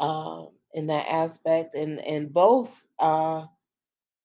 um, 0.00 0.50
in 0.76 0.88
that 0.88 1.08
aspect, 1.08 1.74
and 1.74 2.00
and 2.00 2.32
both 2.32 2.86
uh, 3.00 3.46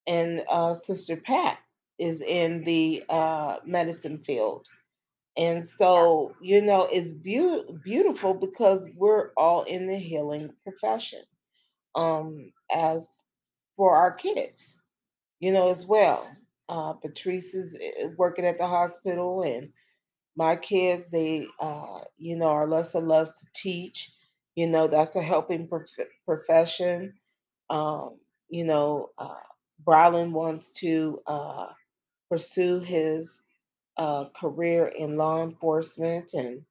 and 0.07 0.43
uh, 0.49 0.73
Sister 0.73 1.17
Pat 1.17 1.59
is 1.99 2.21
in 2.21 2.63
the 2.65 3.03
uh, 3.09 3.57
medicine 3.65 4.19
field, 4.19 4.67
and 5.37 5.63
so 5.67 6.33
you 6.41 6.61
know 6.61 6.87
it's 6.91 7.13
be- 7.13 7.63
beautiful 7.83 8.33
because 8.33 8.89
we're 8.95 9.31
all 9.37 9.63
in 9.63 9.87
the 9.87 9.97
healing 9.97 10.51
profession, 10.63 11.23
um, 11.95 12.51
as 12.75 13.09
for 13.77 13.95
our 13.95 14.11
kids, 14.13 14.77
you 15.39 15.51
know 15.51 15.69
as 15.69 15.85
well. 15.85 16.29
Uh, 16.69 16.93
Patrice 16.93 17.53
is 17.53 17.77
eh, 17.81 18.07
working 18.17 18.45
at 18.45 18.57
the 18.57 18.67
hospital, 18.67 19.43
and 19.43 19.69
my 20.37 20.55
kids 20.55 21.09
they 21.09 21.47
uh, 21.59 22.01
you 22.17 22.37
know 22.37 22.47
Arlessa 22.49 23.05
loves 23.05 23.39
to 23.41 23.47
teach 23.55 24.11
you 24.55 24.67
know 24.67 24.87
that's 24.87 25.15
a 25.15 25.21
helping 25.21 25.67
prof- 25.67 26.09
profession. 26.25 27.13
Um, 27.69 28.17
you 28.49 28.65
know 28.65 29.09
uh, 29.17 29.35
wants 30.33 30.73
to 30.79 31.21
uh, 31.27 31.67
pursue 32.29 32.79
his 32.79 33.41
uh, 33.97 34.25
career 34.39 34.87
in 34.97 35.17
law 35.17 35.43
enforcement 35.43 36.33
and 36.33 36.61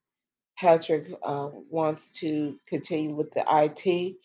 Patrick 0.57 1.13
uh, 1.23 1.49
wants 1.69 2.13
to 2.19 2.57
continue 2.67 3.15
with 3.15 3.31
the 3.33 3.45
IT 3.49 4.15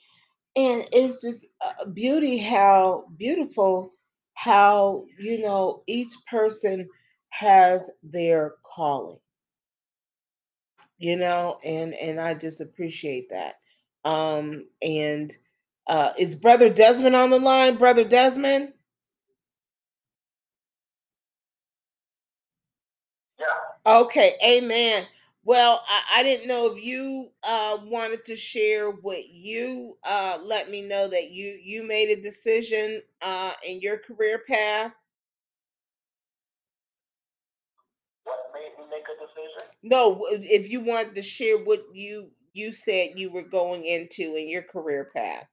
and 0.56 0.86
it's 0.92 1.22
just 1.22 1.46
a 1.80 1.88
beauty 1.88 2.38
how 2.38 3.04
beautiful 3.16 3.92
how 4.34 5.04
you 5.18 5.40
know 5.42 5.82
each 5.86 6.12
person 6.30 6.88
has 7.30 7.90
their 8.02 8.54
calling 8.64 9.18
you 10.98 11.16
know, 11.16 11.58
and 11.64 11.94
and 11.94 12.20
I 12.20 12.34
just 12.34 12.60
appreciate 12.60 13.30
that. 13.30 13.56
Um, 14.04 14.66
and 14.82 15.32
uh, 15.88 16.12
is 16.18 16.36
Brother 16.36 16.70
Desmond 16.70 17.16
on 17.16 17.30
the 17.30 17.40
line? 17.40 17.76
Brother 17.76 18.04
Desmond. 18.04 18.72
Yeah. 23.40 23.46
Okay, 23.86 24.34
amen. 24.44 25.06
Well, 25.44 25.82
I, 25.88 26.20
I 26.20 26.22
didn't 26.24 26.48
know 26.48 26.72
if 26.74 26.84
you 26.84 27.30
uh, 27.48 27.78
wanted 27.84 28.24
to 28.26 28.36
share 28.36 28.90
what 28.90 29.28
you 29.28 29.98
uh, 30.04 30.38
let 30.42 30.70
me 30.70 30.82
know 30.82 31.08
that 31.08 31.30
you 31.32 31.58
you 31.62 31.82
made 31.86 32.10
a 32.10 32.22
decision 32.22 33.02
uh, 33.22 33.52
in 33.66 33.80
your 33.80 33.98
career 33.98 34.42
path 34.48 34.92
What 38.24 38.38
made 38.54 38.72
me 38.78 38.85
make 38.96 39.06
a 39.08 39.16
decision? 39.20 39.68
No, 39.82 40.26
if 40.30 40.70
you 40.70 40.80
want 40.80 41.14
to 41.14 41.22
share 41.22 41.58
what 41.58 41.84
you 41.92 42.30
you 42.52 42.72
said 42.72 43.10
you 43.16 43.30
were 43.30 43.42
going 43.42 43.84
into 43.84 44.34
in 44.36 44.48
your 44.48 44.62
career 44.62 45.10
path. 45.14 45.46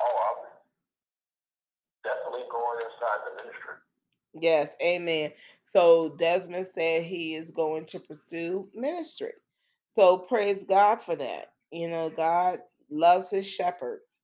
Oh, 0.00 0.18
I'm 0.28 0.50
definitely 2.04 2.46
going 2.50 2.78
inside 2.84 3.18
the 3.24 3.42
ministry. 3.42 3.74
Yes, 4.40 4.74
amen. 4.82 5.32
So 5.64 6.10
Desmond 6.18 6.66
said 6.66 7.04
he 7.04 7.34
is 7.34 7.50
going 7.50 7.86
to 7.86 8.00
pursue 8.00 8.68
ministry. 8.74 9.32
So 9.94 10.18
praise 10.18 10.64
God 10.64 11.00
for 11.00 11.16
that. 11.16 11.52
You 11.70 11.88
know, 11.88 12.10
God 12.10 12.60
loves 12.90 13.30
his 13.30 13.46
shepherds. 13.46 14.20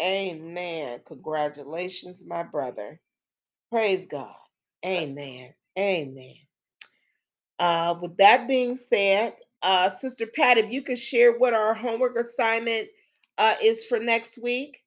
Amen. 0.00 1.00
Congratulations, 1.04 2.24
my 2.24 2.44
brother. 2.44 3.00
Praise 3.70 4.06
God. 4.06 4.34
Amen. 4.84 5.54
Amen. 5.78 6.34
Uh, 7.62 7.94
with 8.02 8.16
that 8.16 8.48
being 8.48 8.74
said, 8.74 9.36
uh, 9.62 9.88
Sister 9.88 10.26
Pat, 10.26 10.58
if 10.58 10.72
you 10.72 10.82
could 10.82 10.98
share 10.98 11.30
what 11.30 11.54
our 11.54 11.74
homework 11.74 12.18
assignment 12.18 12.88
uh, 13.38 13.54
is 13.62 13.84
for 13.84 14.00
next 14.00 14.36
week. 14.42 14.82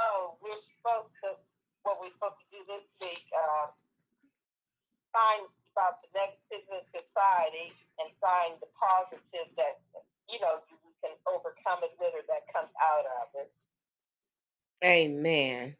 Oh, 0.00 0.40
we're 0.40 0.56
supposed 0.72 1.12
to, 1.20 1.36
what 1.82 2.00
we're 2.00 2.16
supposed 2.16 2.40
to 2.40 2.48
do 2.48 2.64
this 2.64 2.88
week, 2.96 3.28
uh, 3.36 3.68
find 5.12 5.44
about 5.76 6.00
the 6.00 6.08
negativity 6.16 6.80
in 6.80 6.84
society 6.96 7.76
and 8.00 8.08
find 8.24 8.56
the 8.64 8.72
positive 8.72 9.52
that, 9.60 9.84
you 10.32 10.40
know, 10.40 10.64
you 10.72 10.80
can 11.04 11.12
overcome 11.28 11.84
it 11.84 11.92
with 12.00 12.16
or 12.16 12.24
that 12.32 12.48
comes 12.48 12.72
out 12.80 13.04
of 13.20 13.28
it. 13.36 13.52
Amen. 14.82 15.76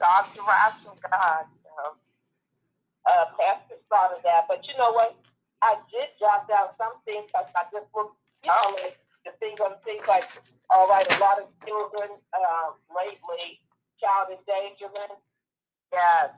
God's 0.00 0.32
wrath 0.40 0.80
from 0.82 0.96
God. 1.04 1.44
Um, 1.76 1.94
uh, 3.04 3.26
Pastor 3.36 3.76
started 3.86 4.24
that, 4.24 4.48
but 4.48 4.64
you 4.66 4.74
know 4.80 4.92
what? 4.92 5.16
I 5.62 5.76
did 5.92 6.08
jot 6.16 6.48
down 6.48 6.72
some 6.80 6.96
things 7.04 7.28
because 7.28 7.52
I 7.52 7.68
just 7.68 7.88
looked, 7.92 8.16
you 8.40 8.48
know, 8.48 8.76
like 8.80 8.96
the 9.28 9.36
things 9.38 9.60
on 9.60 9.76
things 9.84 10.04
like, 10.08 10.24
all 10.72 10.88
right, 10.88 11.04
a 11.04 11.18
lot 11.20 11.36
of 11.36 11.52
children 11.68 12.16
uh, 12.32 12.72
lately, 12.88 13.60
child 14.00 14.32
endangerment. 14.32 15.20
Yes. 15.92 16.32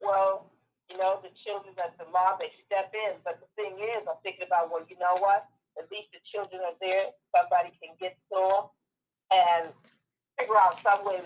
Well, 0.00 0.46
you 0.90 0.98
know, 0.98 1.18
the 1.22 1.30
children 1.42 1.74
at 1.82 1.98
the 1.98 2.06
law, 2.14 2.38
they 2.38 2.54
step 2.66 2.94
in. 2.94 3.18
But 3.26 3.42
the 3.42 3.50
thing 3.58 3.78
is, 3.78 4.06
I'm 4.06 4.18
thinking 4.22 4.46
about, 4.46 4.70
well, 4.70 4.86
you 4.86 4.98
know 4.98 5.18
what? 5.18 5.46
At 5.78 5.90
least 5.90 6.14
the 6.14 6.22
children 6.26 6.62
are 6.62 6.78
there. 6.78 7.10
Somebody 7.34 7.74
can 7.82 7.94
get 7.98 8.14
to 8.30 8.38
them 8.38 8.64
and 9.30 9.64
figure 10.38 10.58
out 10.58 10.78
some 10.82 11.02
way 11.06 11.22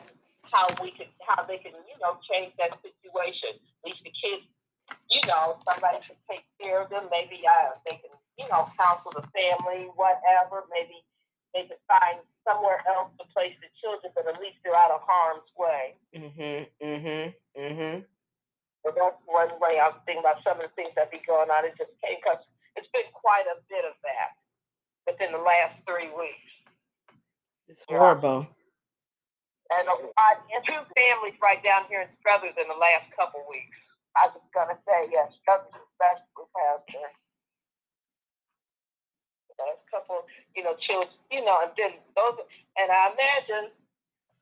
how 0.52 0.66
we 0.82 0.90
can, 0.92 1.06
how 1.26 1.42
they 1.44 1.58
can, 1.58 1.72
you 1.86 1.96
know, 2.00 2.18
change 2.30 2.52
that 2.58 2.76
situation. 2.82 3.56
At 3.56 3.82
least 3.84 4.02
the 4.04 4.12
kids, 4.14 4.44
you 5.10 5.20
know, 5.28 5.58
somebody 5.64 5.98
can 6.04 6.16
take 6.30 6.44
care 6.60 6.82
of 6.82 6.90
them. 6.90 7.08
Maybe 7.10 7.42
uh, 7.46 7.76
they 7.86 7.96
can, 8.02 8.12
you 8.38 8.46
know, 8.50 8.68
counsel 8.78 9.12
the 9.14 9.24
family, 9.32 9.88
whatever. 9.96 10.64
Maybe 10.70 11.02
they 11.54 11.68
can 11.68 11.80
find 11.88 12.18
somewhere 12.48 12.82
else 12.88 13.10
to 13.18 13.24
place 13.32 13.54
the 13.60 13.70
children, 13.80 14.12
but 14.14 14.26
at 14.28 14.40
least 14.40 14.58
they're 14.64 14.76
out 14.76 14.90
of 14.90 15.00
harm's 15.06 15.48
way. 15.56 15.94
Mm 16.14 16.32
Mhm. 16.34 16.68
Mhm. 16.80 17.34
Mhm. 17.56 18.04
So 18.84 18.92
that's 18.92 19.16
one 19.24 19.48
way 19.60 19.80
I'm 19.80 19.96
thinking 20.04 20.20
about 20.20 20.42
some 20.44 20.60
of 20.60 20.68
the 20.68 20.74
things 20.76 20.92
that 20.96 21.10
be 21.10 21.18
going 21.26 21.50
on. 21.50 21.64
It 21.64 21.74
just 21.78 21.92
came 22.04 22.16
because 22.20 22.44
it's 22.76 22.88
been 22.92 23.08
quite 23.12 23.46
a 23.46 23.56
bit 23.68 23.84
of 23.84 23.94
that 24.02 24.36
within 25.06 25.32
the 25.32 25.38
last 25.38 25.80
three 25.86 26.10
weeks. 26.10 26.52
It's 27.68 27.84
horrible. 27.88 28.46
And 29.74 29.88
a 29.90 29.96
lot, 29.96 30.36
and 30.54 30.62
two 30.62 30.82
families 30.94 31.34
right 31.42 31.58
down 31.64 31.90
here 31.90 32.06
in 32.06 32.10
Struthers 32.20 32.54
in 32.54 32.68
the 32.70 32.78
last 32.78 33.10
couple 33.18 33.42
weeks. 33.50 33.74
I 34.14 34.30
was 34.30 34.44
gonna 34.54 34.78
say 34.86 35.10
yes, 35.10 35.34
Struthers 35.42 35.74
especially 35.74 36.46
Pastor. 36.54 37.10
Last 39.54 39.86
couple, 39.86 40.26
you 40.58 40.66
know, 40.66 40.74
children, 40.82 41.14
you 41.30 41.38
know, 41.46 41.62
and 41.62 41.70
then 41.78 41.94
those, 42.18 42.42
and 42.74 42.90
I 42.90 43.14
imagine 43.14 43.70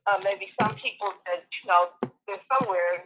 uh, 0.08 0.16
maybe 0.24 0.48
some 0.56 0.72
people 0.80 1.12
that 1.28 1.44
you 1.44 1.68
know, 1.68 1.92
there's 2.24 2.40
somewhere 2.48 3.04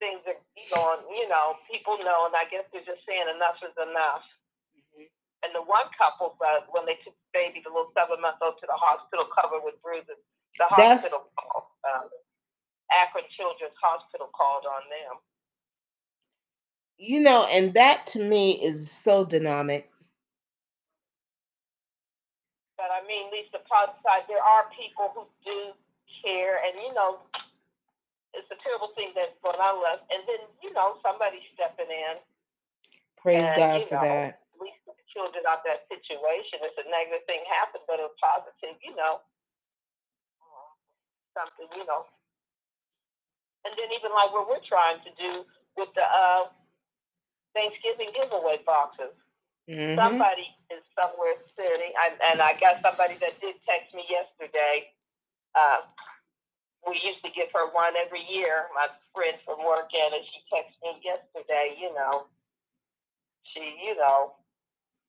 things 0.00 0.24
are 0.28 0.40
going, 0.72 1.00
you 1.16 1.28
know, 1.28 1.60
people 1.68 1.96
know, 2.00 2.28
and 2.28 2.34
I 2.36 2.48
guess 2.48 2.64
they're 2.72 2.84
just 2.84 3.04
saying 3.08 3.28
enough 3.28 3.60
is 3.64 3.76
enough. 3.76 4.24
Mm-hmm. 4.72 5.08
And 5.44 5.50
the 5.52 5.64
one 5.64 5.88
couple, 6.00 6.36
uh, 6.40 6.64
when 6.72 6.88
they 6.88 6.96
took 7.04 7.12
the 7.12 7.30
baby, 7.32 7.60
the 7.64 7.72
little 7.72 7.92
seven 7.96 8.20
month 8.20 8.40
old, 8.40 8.56
to 8.60 8.66
the 8.66 8.76
hospital 8.76 9.28
covered 9.32 9.64
with 9.64 9.80
bruises, 9.84 10.20
the 10.58 10.66
hospital 10.68 11.26
called, 11.38 11.64
um, 11.84 12.08
Akron 12.92 13.24
Children's 13.36 13.76
Hospital 13.82 14.28
called 14.34 14.64
on 14.66 14.82
them. 14.88 15.18
You 16.96 17.20
know, 17.20 17.44
and 17.50 17.74
that 17.74 18.06
to 18.14 18.22
me 18.22 18.52
is 18.62 18.90
so 18.90 19.24
dynamic. 19.24 19.90
But 22.76 22.90
I 22.92 23.06
mean, 23.06 23.26
at 23.26 23.32
least 23.32 23.52
the 23.52 23.62
positive 23.66 23.98
side, 24.06 24.22
there 24.28 24.42
are 24.42 24.70
people 24.70 25.10
who 25.14 25.26
do 25.44 25.72
care, 26.22 26.62
and 26.62 26.74
you 26.86 26.94
know, 26.94 27.18
it's 28.34 28.50
a 28.50 28.58
terrible 28.62 28.90
thing 28.98 29.14
that's 29.14 29.34
going 29.42 29.58
on 29.58 29.78
with 29.78 29.98
us. 29.98 30.02
And 30.10 30.22
then, 30.26 30.42
you 30.62 30.74
know, 30.74 30.98
somebody 31.02 31.38
stepping 31.54 31.90
in. 31.90 32.18
Praise 33.18 33.46
and, 33.46 33.56
God 33.56 33.78
for 33.86 33.98
know, 34.02 34.06
that. 34.10 34.42
At 34.42 34.58
least 34.58 34.82
the 34.86 34.94
children 35.14 35.46
out 35.46 35.62
that 35.64 35.86
situation. 35.86 36.62
It's 36.66 36.78
a 36.78 36.86
negative 36.90 37.22
thing 37.30 37.46
happened, 37.46 37.86
but 37.86 38.02
a 38.02 38.10
positive, 38.18 38.74
you 38.82 38.94
know, 38.98 39.22
something, 41.34 41.68
you 41.76 41.84
know. 41.84 42.06
And 43.66 43.74
then 43.76 43.90
even 43.92 44.12
like 44.14 44.32
what 44.32 44.48
we're 44.48 44.64
trying 44.64 45.02
to 45.02 45.12
do 45.18 45.44
with 45.76 45.90
the 45.98 46.06
uh, 46.06 46.48
Thanksgiving 47.54 48.14
giveaway 48.14 48.62
boxes. 48.64 49.14
Mm-hmm. 49.68 49.96
Somebody 49.96 50.44
is 50.68 50.84
somewhere 50.92 51.40
sitting, 51.56 51.92
and, 52.04 52.14
and 52.20 52.38
I 52.44 52.52
got 52.60 52.84
somebody 52.84 53.16
that 53.24 53.40
did 53.40 53.56
text 53.64 53.96
me 53.96 54.04
yesterday. 54.12 54.92
Uh, 55.56 55.88
we 56.84 57.00
used 57.00 57.24
to 57.24 57.32
give 57.32 57.48
her 57.56 57.72
one 57.72 57.96
every 57.96 58.20
year. 58.28 58.68
My 58.76 58.92
friend 59.16 59.40
from 59.48 59.64
work, 59.64 59.88
and 59.96 60.12
she 60.20 60.38
texted 60.52 60.76
me 60.84 61.00
yesterday. 61.00 61.80
You 61.80 61.96
know, 61.96 62.28
she, 63.48 63.64
you 63.80 63.96
know, 63.96 64.36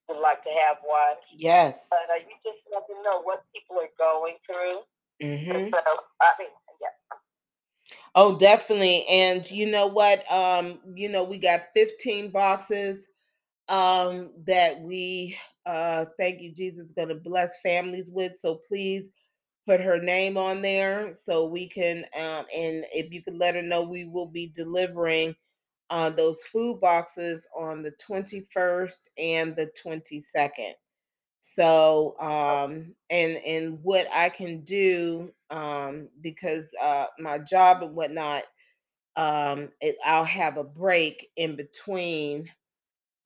would 0.08 0.24
like 0.24 0.42
to 0.44 0.52
have 0.64 0.80
one. 0.80 1.20
Yes. 1.36 1.92
But 1.92 2.08
uh, 2.08 2.24
you 2.24 2.32
just 2.40 2.64
never 2.72 2.96
know 3.04 3.20
what 3.20 3.44
people 3.52 3.76
are 3.76 3.92
going 4.00 4.40
through. 4.46 4.88
Mm-hmm. 5.22 5.70
So 5.70 5.80
I 6.22 6.32
mean, 6.38 6.48
yeah. 6.80 6.88
Oh, 8.14 8.38
definitely. 8.38 9.06
And 9.08 9.48
you 9.50 9.66
know 9.66 9.86
what? 9.86 10.30
Um, 10.32 10.80
you 10.94 11.08
know, 11.08 11.24
we 11.24 11.38
got 11.38 11.68
15 11.74 12.30
boxes 12.30 13.08
um 13.68 14.30
that 14.46 14.80
we 14.80 15.36
uh 15.66 16.04
thank 16.18 16.40
you 16.40 16.54
Jesus 16.54 16.92
gonna 16.92 17.14
bless 17.16 17.60
families 17.62 18.10
with. 18.12 18.36
So 18.36 18.60
please 18.68 19.10
put 19.66 19.80
her 19.80 20.00
name 20.00 20.36
on 20.36 20.62
there 20.62 21.12
so 21.12 21.46
we 21.46 21.68
can 21.68 22.04
um, 22.16 22.46
and 22.56 22.84
if 22.94 23.12
you 23.12 23.22
could 23.22 23.36
let 23.36 23.54
her 23.56 23.62
know 23.62 23.82
we 23.82 24.04
will 24.04 24.26
be 24.28 24.48
delivering 24.54 25.34
uh, 25.90 26.10
those 26.10 26.42
food 26.44 26.80
boxes 26.80 27.46
on 27.56 27.82
the 27.82 27.92
21st 27.92 29.08
and 29.18 29.56
the 29.56 29.70
22nd 29.84 30.72
so 31.54 32.18
um 32.20 32.94
and 33.10 33.36
and 33.46 33.78
what 33.82 34.06
i 34.12 34.28
can 34.28 34.60
do 34.62 35.30
um 35.50 36.08
because 36.20 36.70
uh 36.82 37.06
my 37.18 37.38
job 37.38 37.82
and 37.82 37.94
whatnot 37.94 38.42
um 39.16 39.70
it, 39.80 39.96
i'll 40.06 40.24
have 40.24 40.56
a 40.58 40.64
break 40.64 41.28
in 41.36 41.56
between 41.56 42.48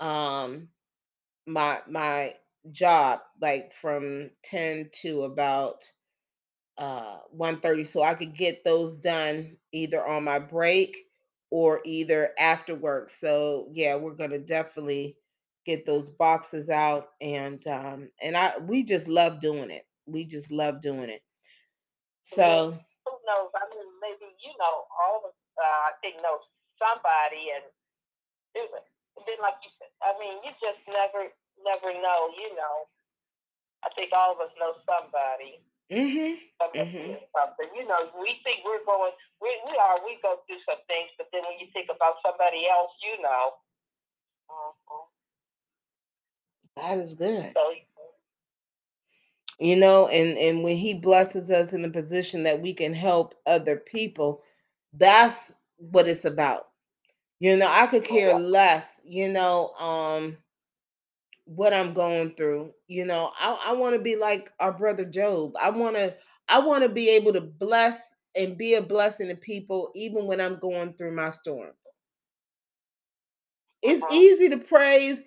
um 0.00 0.68
my 1.46 1.80
my 1.88 2.34
job 2.72 3.20
like 3.40 3.72
from 3.74 4.30
10 4.44 4.90
to 4.92 5.24
about 5.24 5.90
uh 6.78 7.18
1:30 7.30 7.84
so 7.84 8.02
I 8.02 8.14
could 8.14 8.36
get 8.36 8.64
those 8.64 8.96
done 8.96 9.56
either 9.72 10.04
on 10.06 10.24
my 10.24 10.38
break 10.38 10.96
or 11.50 11.80
either 11.84 12.32
after 12.38 12.74
work. 12.74 13.10
So 13.10 13.68
yeah, 13.72 13.96
we're 13.96 14.14
gonna 14.14 14.38
definitely 14.38 15.16
get 15.70 15.86
those 15.86 16.10
boxes 16.10 16.68
out 16.68 17.10
and 17.20 17.66
um 17.66 18.10
and 18.22 18.36
I 18.36 18.58
we 18.58 18.82
just 18.82 19.06
love 19.08 19.40
doing 19.40 19.70
it. 19.70 19.86
We 20.06 20.24
just 20.24 20.50
love 20.50 20.80
doing 20.80 21.10
it. 21.10 21.22
So 22.22 22.74
who 23.06 23.12
knows? 23.26 23.50
I 23.54 23.64
mean 23.70 23.88
maybe 24.02 24.26
you 24.42 24.52
know 24.58 24.74
all 24.98 25.22
of 25.24 25.32
uh, 25.58 25.80
I 25.88 25.92
think 26.02 26.16
knows 26.22 26.42
somebody 26.82 27.54
and. 27.54 27.64
Then 29.20 29.36
like 29.44 29.60
you 29.62 29.70
said, 29.78 29.92
I 30.02 30.16
mean 30.18 30.42
you 30.42 30.50
just 30.58 30.80
never 30.88 31.30
never 31.62 31.92
know, 31.92 32.32
you 32.34 32.50
know. 32.56 32.88
I 33.84 33.92
think 33.94 34.10
all 34.16 34.32
of 34.32 34.40
us 34.40 34.50
know 34.58 34.74
somebody 34.88 35.62
Mm-hmm. 35.90 36.38
mm-hmm. 36.62 37.18
Something. 37.34 37.70
You 37.74 37.82
know, 37.90 38.14
we 38.22 38.38
think 38.46 38.62
we're 38.62 38.86
going, 38.86 39.10
we, 39.42 39.50
we 39.66 39.74
are, 39.74 39.98
we 40.06 40.22
go 40.22 40.38
through 40.46 40.62
some 40.62 40.78
things, 40.86 41.10
but 41.18 41.26
then 41.34 41.42
when 41.42 41.58
you 41.58 41.66
think 41.74 41.90
about 41.90 42.22
somebody 42.22 42.70
else, 42.70 42.94
you 43.02 43.18
know. 43.18 43.58
Mm-hmm. 44.46 45.19
God 46.80 47.00
is 47.00 47.14
good. 47.14 47.52
So, 47.54 47.72
you 49.58 49.76
know, 49.76 50.08
and 50.08 50.38
and 50.38 50.62
when 50.62 50.76
He 50.76 50.94
blesses 50.94 51.50
us 51.50 51.72
in 51.72 51.84
a 51.84 51.90
position 51.90 52.42
that 52.44 52.60
we 52.60 52.72
can 52.72 52.94
help 52.94 53.34
other 53.46 53.76
people, 53.76 54.42
that's 54.94 55.54
what 55.76 56.08
it's 56.08 56.24
about. 56.24 56.68
You 57.38 57.56
know, 57.56 57.68
I 57.68 57.86
could 57.86 58.04
care 58.04 58.38
less. 58.38 58.88
You 59.04 59.30
know, 59.30 59.70
um, 59.74 60.36
what 61.44 61.74
I'm 61.74 61.92
going 61.92 62.34
through. 62.36 62.72
You 62.86 63.04
know, 63.04 63.32
I, 63.38 63.66
I 63.66 63.72
want 63.72 63.94
to 63.94 64.00
be 64.00 64.16
like 64.16 64.52
our 64.60 64.72
brother 64.72 65.04
Job. 65.04 65.54
I 65.60 65.70
want 65.70 65.96
to 65.96 66.14
I 66.48 66.58
want 66.60 66.82
to 66.82 66.88
be 66.88 67.08
able 67.10 67.32
to 67.32 67.40
bless 67.40 68.14
and 68.36 68.56
be 68.56 68.74
a 68.74 68.82
blessing 68.82 69.28
to 69.28 69.34
people 69.34 69.90
even 69.94 70.26
when 70.26 70.40
I'm 70.40 70.58
going 70.58 70.94
through 70.94 71.14
my 71.14 71.30
storms. 71.30 71.74
It's 73.82 74.02
uh-huh. 74.02 74.14
easy 74.14 74.48
to 74.50 74.58
praise 74.58 75.22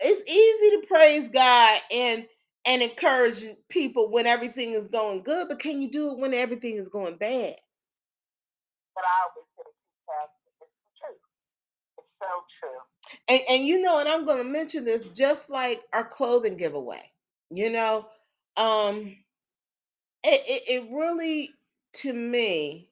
it's 0.00 0.30
easy 0.30 0.80
to 0.80 0.86
praise 0.86 1.28
God 1.28 1.80
and 1.92 2.26
and 2.66 2.82
encourage 2.82 3.44
people 3.68 4.10
when 4.10 4.26
everything 4.26 4.72
is 4.72 4.88
going 4.88 5.22
good, 5.22 5.48
but 5.48 5.58
can 5.60 5.80
you 5.80 5.90
do 5.90 6.12
it 6.12 6.18
when 6.18 6.34
everything 6.34 6.76
is 6.76 6.88
going 6.88 7.16
bad? 7.16 7.56
But 8.94 9.04
I 9.04 9.28
always 9.28 9.46
say 9.56 9.64
it's 10.62 10.98
true. 11.00 11.16
It's 11.98 12.08
so 12.20 12.26
true. 12.60 12.78
And, 13.28 13.42
and 13.50 13.66
you 13.66 13.80
know, 13.80 13.98
and 13.98 14.08
I'm 14.08 14.26
going 14.26 14.38
to 14.38 14.44
mention 14.44 14.84
this 14.84 15.04
just 15.06 15.50
like 15.50 15.82
our 15.92 16.04
clothing 16.04 16.56
giveaway. 16.56 17.10
You 17.50 17.70
know, 17.70 18.06
um, 18.56 19.16
it, 20.24 20.42
it, 20.46 20.62
it 20.68 20.90
really, 20.92 21.50
to 21.94 22.12
me, 22.12 22.90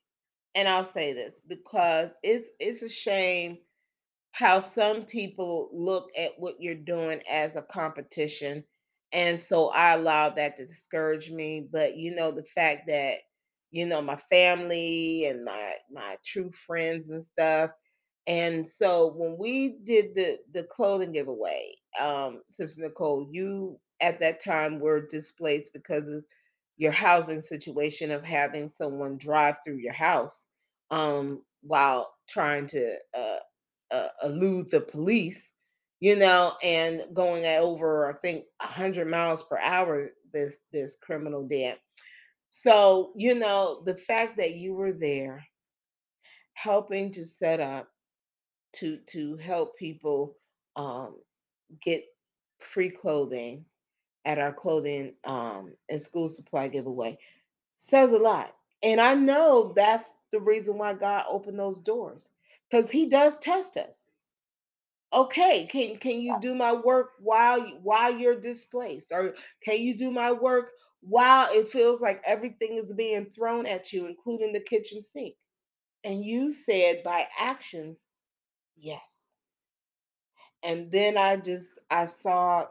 and 0.55 0.69
I'll 0.69 0.85
say 0.85 1.13
this 1.13 1.41
because 1.47 2.15
it's 2.23 2.49
it's 2.61 2.83
a 2.83 2.89
shame 2.89 3.59
how 4.37 4.61
some 4.61 5.05
people 5.05 5.71
look 5.73 6.11
at 6.19 6.33
what 6.39 6.57
you're 6.61 6.75
doing 6.75 7.21
as 7.31 7.57
a 7.57 7.63
competition 7.63 8.65
and 9.13 9.41
so 9.41 9.69
i 9.71 9.93
allow 9.95 10.31
that 10.31 10.57
to 10.57 10.67
discourage 10.67 11.31
me 11.31 11.67
but 11.73 11.97
you 11.97 12.15
know 12.15 12.33
the 12.33 12.45
fact 12.45 12.83
that 12.89 13.17
you 13.73 13.87
know 13.87 14.03
my 14.03 14.17
family 14.17 15.27
and 15.27 15.45
my 15.45 15.73
my 15.93 16.17
true 16.25 16.51
friends 16.53 17.11
and 17.11 17.25
stuff 17.25 17.71
and 18.29 18.69
so 18.69 19.13
when 19.17 19.37
we 19.39 19.79
did 19.85 20.15
the 20.17 20.39
the 20.55 20.65
clothing 20.65 21.13
giveaway, 21.13 21.75
um, 22.01 22.43
Sister 22.49 22.83
Nicole, 22.85 23.29
you 23.33 23.79
at 24.01 24.21
that 24.21 24.43
time 24.43 24.81
were 24.81 25.07
displaced 25.07 25.75
because 25.75 26.09
of 26.09 26.25
your 26.79 26.93
housing 26.93 27.43
situation 27.43 28.13
of 28.13 28.25
having 28.25 28.69
someone 28.71 29.19
drive 29.19 29.57
through 29.65 29.79
your 29.79 29.95
house 29.95 30.47
um, 30.91 31.43
while 31.63 32.15
trying 32.29 32.67
to 32.69 32.97
uh, 33.19 33.39
uh, 33.91 34.09
elude 34.23 34.71
the 34.71 34.81
police, 34.81 35.51
you 36.01 36.17
know, 36.17 36.55
and 36.63 37.03
going 37.15 37.45
at 37.45 37.61
over 37.61 38.09
I 38.09 38.15
think 38.15 38.45
100 38.61 39.09
miles 39.09 39.43
per 39.43 39.59
hour. 39.59 40.11
This 40.33 40.63
this 40.73 40.97
criminal 40.97 41.47
did. 41.47 41.77
So 42.51 43.13
you 43.17 43.35
know 43.35 43.83
the 43.85 43.97
fact 43.97 44.37
that 44.39 44.55
you 44.55 44.75
were 44.75 44.93
there, 44.93 45.47
helping 46.55 47.11
to 47.13 47.25
set 47.25 47.61
up 47.61 47.89
to 48.75 48.99
to 49.09 49.37
help 49.37 49.77
people 49.79 50.37
um, 50.77 51.17
get 51.83 52.05
free 52.61 52.91
clothing 52.91 53.65
at 54.25 54.39
our 54.39 54.53
clothing 54.53 55.15
um, 55.25 55.73
and 55.89 56.01
school 56.01 56.29
supply 56.29 56.69
giveaway 56.69 57.19
says 57.79 58.13
a 58.13 58.19
lot. 58.19 58.55
And 58.83 59.01
I 59.01 59.15
know 59.15 59.73
that's 59.75 60.17
the 60.33 60.41
reason 60.41 60.77
why 60.79 60.95
God 60.95 61.25
opened 61.31 61.59
those 61.59 61.81
doors 61.81 62.29
because 62.71 62.91
he 62.91 63.09
does 63.09 63.39
test 63.39 63.77
us. 63.77 64.11
Okay, 65.13 65.67
can 65.67 65.97
can 65.99 66.21
you 66.21 66.39
do 66.41 66.55
my 66.55 66.73
work 66.73 67.13
while 67.21 67.61
while 67.83 68.13
you're 68.17 68.41
displaced, 68.41 69.13
or 69.13 69.35
can 69.65 69.81
you 69.81 69.97
do 69.97 70.11
my 70.11 70.33
work 70.33 70.73
while 71.01 71.49
it 71.51 71.69
feels 71.69 72.03
like 72.03 72.23
everything 72.27 72.77
is 72.79 72.93
being 72.93 73.27
thrown 73.27 73.67
at 73.67 73.93
you, 73.93 74.07
including 74.07 74.53
the 74.53 74.61
kitchen 74.61 75.01
sink? 75.01 75.37
And 76.05 76.25
you 76.25 76.53
said 76.53 77.03
by 77.05 77.27
actions, 77.39 78.03
yes. 78.77 79.33
And 80.63 80.91
then 80.91 81.17
I 81.17 81.37
just 81.37 81.79
I 81.91 82.07
saw 82.07 82.67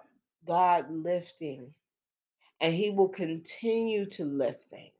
God 0.45 0.91
lifting, 0.91 1.73
and 2.61 2.73
He 2.73 2.91
will 2.91 3.09
continue 3.09 4.05
to 4.07 4.25
lift 4.25 4.63
things. 4.69 4.91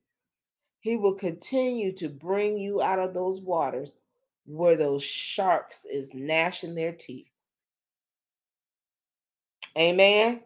He 0.82 0.98
will 0.98 1.16
continue 1.16 1.94
to 1.94 2.10
bring 2.10 2.58
you 2.58 2.82
out 2.82 3.00
of 3.00 3.14
those 3.14 3.42
waters 3.42 3.94
where 4.46 4.76
those 4.76 5.04
sharks 5.04 5.86
is 5.86 6.14
gnashing 6.14 6.76
their 6.76 6.92
teeth. 6.92 7.30
Amen. 9.78 10.40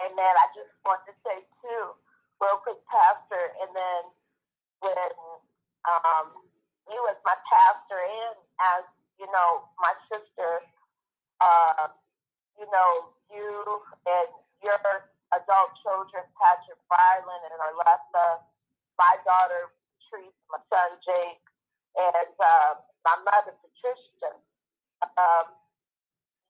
Amen. 0.00 0.34
I 0.38 0.46
just 0.54 0.70
want 0.84 1.00
to 1.08 1.12
say 1.26 1.44
too, 1.60 1.84
real 2.40 2.56
quick, 2.62 2.78
Pastor, 2.88 3.52
and 3.60 3.70
then 3.74 4.02
when 4.80 5.12
um, 5.84 6.32
you 6.88 7.00
as 7.10 7.18
my 7.24 7.36
pastor 7.48 8.00
and 8.00 8.36
as 8.60 8.84
you 9.18 9.26
know 9.28 9.68
my 9.76 9.92
sister, 10.08 10.64
uh, 11.40 11.88
you 12.56 12.64
know 12.70 13.12
you 13.28 13.82
and 14.08 14.30
your 14.62 14.80
adult 15.36 15.76
children, 15.84 16.24
Patrick 16.38 16.80
Brylan 16.88 17.40
and 17.50 17.60
Arlessa, 17.60 18.40
my 18.96 19.14
daughter 19.26 19.68
Patrice, 20.10 20.36
my 20.50 20.60
son 20.72 20.96
Jake, 21.04 21.44
and 21.96 22.30
uh, 22.38 22.72
my 23.04 23.16
mother 23.24 23.54
Patricia. 23.58 24.36
Um, 25.16 25.46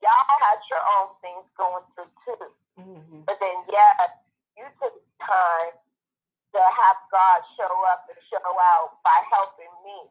y'all 0.02 0.36
had 0.42 0.60
your 0.66 0.82
own 0.98 1.14
things 1.22 1.46
going 1.54 1.84
through 1.94 2.10
too. 2.26 2.50
Mm-hmm. 2.80 3.20
But 3.28 3.36
then, 3.38 3.56
yeah, 3.70 4.10
you 4.56 4.66
took 4.80 4.96
time 5.22 5.76
to 6.56 6.60
have 6.60 6.98
God 7.12 7.38
show 7.54 7.74
up 7.92 8.10
and 8.10 8.18
show 8.26 8.50
out 8.74 8.98
by 9.06 9.14
helping 9.30 9.70
me 9.86 10.10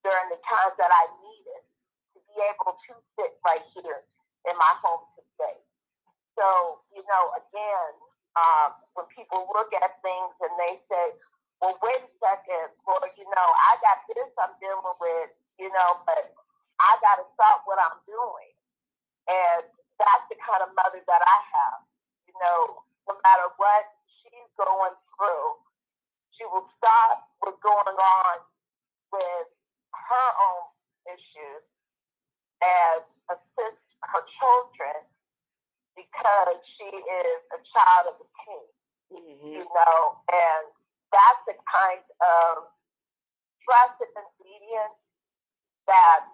during 0.00 0.28
the 0.32 0.40
times 0.40 0.72
that 0.80 0.88
I 0.88 1.04
needed 1.20 1.62
to 2.16 2.18
be 2.24 2.36
able 2.48 2.80
to 2.88 2.92
sit 3.18 3.36
right 3.44 3.64
here 3.76 4.00
in 4.48 4.54
my 4.56 4.72
home 4.80 5.04
today. 5.12 5.60
So, 6.38 6.80
you 6.96 7.04
know, 7.04 7.24
again, 7.36 7.92
um, 8.38 8.80
when 8.96 9.04
people 9.12 9.44
look 9.52 9.68
at 9.76 10.00
things 10.00 10.32
and 10.40 10.54
they 10.56 10.80
say, 10.88 11.12
well, 11.60 11.76
wait 11.84 12.00
a 12.00 12.10
second, 12.20 12.72
Lord, 12.88 13.12
you 13.20 13.28
know, 13.28 13.48
I 13.68 13.76
got 13.84 14.04
this 14.08 14.32
I'm 14.40 14.56
dealing 14.60 14.96
with, 14.96 15.30
you 15.60 15.68
know, 15.68 16.00
but 16.08 16.32
I 16.80 16.96
got 17.04 17.20
to 17.20 17.26
stop 17.36 17.68
what 17.68 17.76
I'm 17.76 18.00
doing 18.08 18.50
and 19.30 19.62
that's 20.00 20.26
the 20.26 20.38
kind 20.42 20.64
of 20.64 20.74
mother 20.74 20.98
that 21.06 21.22
I 21.22 21.38
have. 21.54 21.80
You 22.26 22.34
know, 22.42 22.82
no 23.06 23.14
matter 23.22 23.52
what 23.60 23.84
she's 24.20 24.50
going 24.58 24.96
through, 25.14 25.48
she 26.34 26.48
will 26.50 26.66
stop 26.80 27.28
what's 27.44 27.60
going 27.60 27.98
on 27.98 28.36
with 29.12 29.46
her 29.92 30.28
own 30.40 30.64
issues 31.06 31.62
and 32.64 33.04
assist 33.30 33.84
her 34.08 34.22
children 34.40 34.96
because 35.94 36.58
she 36.78 36.88
is 36.88 37.40
a 37.52 37.60
child 37.70 38.04
of 38.10 38.16
the 38.18 38.28
king. 38.46 38.68
Mm-hmm. 39.10 39.46
You 39.60 39.64
know, 39.66 39.98
and 40.30 40.64
kind 41.70 42.04
of 42.20 42.66
trust 43.62 44.02
and 44.02 44.12
obedience 44.18 44.98
that 45.86 46.26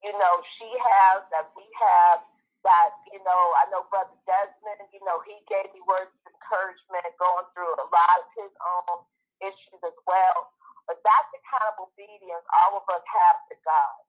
you 0.00 0.12
know, 0.16 0.34
she 0.56 0.68
has, 0.80 1.24
that 1.28 1.52
we 1.52 1.64
have, 1.76 2.24
that, 2.64 2.92
you 3.12 3.20
know, 3.24 3.42
I 3.60 3.68
know 3.72 3.84
Brother 3.88 4.16
Desmond, 4.24 4.88
you 4.92 5.00
know, 5.04 5.20
he 5.24 5.40
gave 5.48 5.68
me 5.72 5.80
words 5.84 6.12
of 6.12 6.32
encouragement 6.32 7.08
going 7.20 7.46
through 7.52 7.72
a 7.80 7.86
lot 7.88 8.16
of 8.20 8.28
his 8.36 8.52
own 8.60 9.04
issues 9.44 9.80
as 9.84 9.96
well. 10.08 10.52
But 10.88 11.00
that's 11.04 11.28
the 11.32 11.40
kind 11.46 11.68
of 11.72 11.88
obedience 11.88 12.44
all 12.64 12.80
of 12.80 12.84
us 12.90 13.04
have 13.04 13.38
to 13.52 13.56
God. 13.62 14.00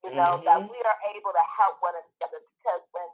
You 0.00 0.16
know, 0.16 0.40
mm-hmm. 0.40 0.48
that 0.48 0.60
we 0.64 0.78
are 0.80 1.00
able 1.12 1.32
to 1.36 1.44
help 1.60 1.76
one 1.84 1.92
another 1.92 2.40
because 2.40 2.80
when 2.96 3.08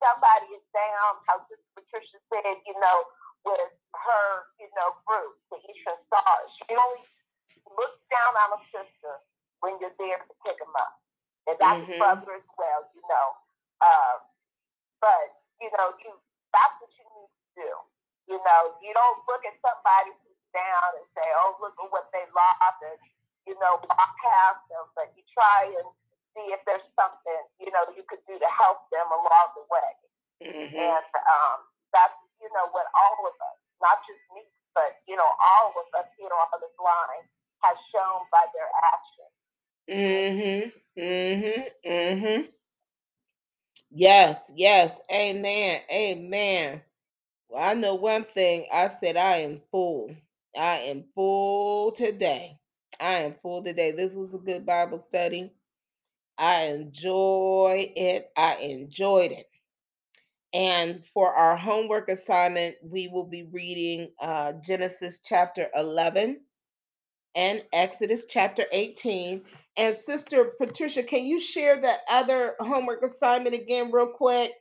somebody 0.00 0.56
is 0.56 0.64
down, 0.72 1.20
how 1.28 1.44
Sister 1.44 1.68
Patricia 1.76 2.16
said, 2.32 2.56
you 2.64 2.72
know, 2.80 3.04
with 3.44 3.72
her, 3.94 4.26
you 4.60 4.68
know, 4.76 4.94
group, 5.04 5.36
the 5.50 5.58
Eastern 5.68 5.98
Stars, 6.08 6.50
she 6.60 6.72
only 6.76 7.02
looks 7.76 8.00
down 8.10 8.32
on 8.48 8.58
a 8.58 8.60
sister 8.70 9.14
when 9.60 9.76
you're 9.80 9.94
there 10.00 10.20
to 10.20 10.34
pick 10.44 10.58
them 10.58 10.72
up 10.76 11.00
and 11.50 11.56
that's 11.58 11.82
mm-hmm. 11.82 11.98
brother 11.98 12.38
as 12.38 12.48
well, 12.54 12.80
you 12.92 13.02
know. 13.10 13.28
Um, 13.80 14.18
but 15.02 15.40
you 15.58 15.70
know, 15.74 15.90
you 16.04 16.12
that's 16.54 16.76
what 16.78 16.92
you 16.94 17.06
need 17.16 17.30
to 17.32 17.46
do. 17.66 17.70
You 18.30 18.38
know, 18.38 18.60
you 18.78 18.94
don't 18.94 19.20
look 19.26 19.42
at 19.42 19.58
somebody 19.58 20.14
who's 20.20 20.42
down 20.54 20.90
and 21.00 21.06
say, 21.16 21.26
"Oh, 21.40 21.56
look 21.58 21.74
at 21.74 21.88
what 21.90 22.06
they 22.12 22.22
lost," 22.30 22.80
and 22.84 23.00
you 23.48 23.56
know, 23.58 23.80
walk 23.80 24.12
past 24.20 24.62
them. 24.68 24.86
But 24.92 25.10
you 25.16 25.24
try 25.32 25.72
and 25.74 25.88
see 26.36 26.46
if 26.52 26.60
there's 26.68 26.84
something 26.94 27.42
you 27.58 27.72
know 27.72 27.88
you 27.96 28.04
could 28.04 28.22
do 28.28 28.36
to 28.36 28.50
help 28.52 28.86
them 28.94 29.08
along 29.08 29.48
the 29.56 29.64
way. 29.66 29.90
Mm-hmm. 30.40 30.76
And 30.76 31.10
um, 31.26 31.58
you 32.42 32.50
know 32.56 32.68
what 32.72 32.88
all 32.96 33.16
of 33.28 33.36
us, 33.36 33.58
not 33.84 34.00
just 34.08 34.22
me, 34.36 34.44
but 34.74 35.00
you 35.08 35.16
know 35.16 35.28
all 35.40 35.72
of 35.76 35.86
us 35.96 36.08
here 36.18 36.32
on 36.32 36.48
this 36.60 36.76
line, 36.80 37.24
has 37.64 37.76
shown 37.94 38.26
by 38.32 38.44
their 38.56 38.70
actions. 38.92 39.34
Mhm. 39.88 40.72
Mm-hmm. 40.98 41.90
Mm-hmm. 41.90 42.42
Yes, 43.90 44.52
yes. 44.56 45.00
Amen. 45.12 45.82
Amen. 45.92 46.82
Well, 47.48 47.62
I 47.62 47.74
know 47.74 47.96
one 47.96 48.24
thing. 48.24 48.66
I 48.72 48.88
said 48.88 49.16
I 49.16 49.38
am 49.38 49.62
full. 49.70 50.14
I 50.56 50.78
am 50.80 51.04
full 51.14 51.92
today. 51.92 52.58
I 53.00 53.14
am 53.20 53.36
full 53.42 53.64
today. 53.64 53.92
This 53.92 54.14
was 54.14 54.34
a 54.34 54.38
good 54.38 54.66
Bible 54.66 55.00
study. 55.00 55.52
I 56.38 56.64
enjoy 56.66 57.92
it. 57.96 58.32
I 58.36 58.56
enjoyed 58.56 59.32
it. 59.32 59.49
And 60.52 61.04
for 61.14 61.32
our 61.32 61.56
homework 61.56 62.08
assignment, 62.08 62.76
we 62.82 63.08
will 63.08 63.26
be 63.26 63.44
reading 63.52 64.10
uh, 64.20 64.54
Genesis 64.66 65.20
chapter 65.24 65.68
11 65.76 66.40
and 67.36 67.62
Exodus 67.72 68.26
chapter 68.26 68.64
18. 68.72 69.42
And 69.76 69.96
Sister 69.96 70.52
Patricia, 70.60 71.04
can 71.04 71.24
you 71.24 71.38
share 71.38 71.80
that 71.80 72.00
other 72.10 72.56
homework 72.58 73.04
assignment 73.04 73.54
again, 73.54 73.92
real 73.92 74.08
quick? 74.08 74.52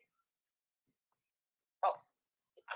Oh, 1.84 1.98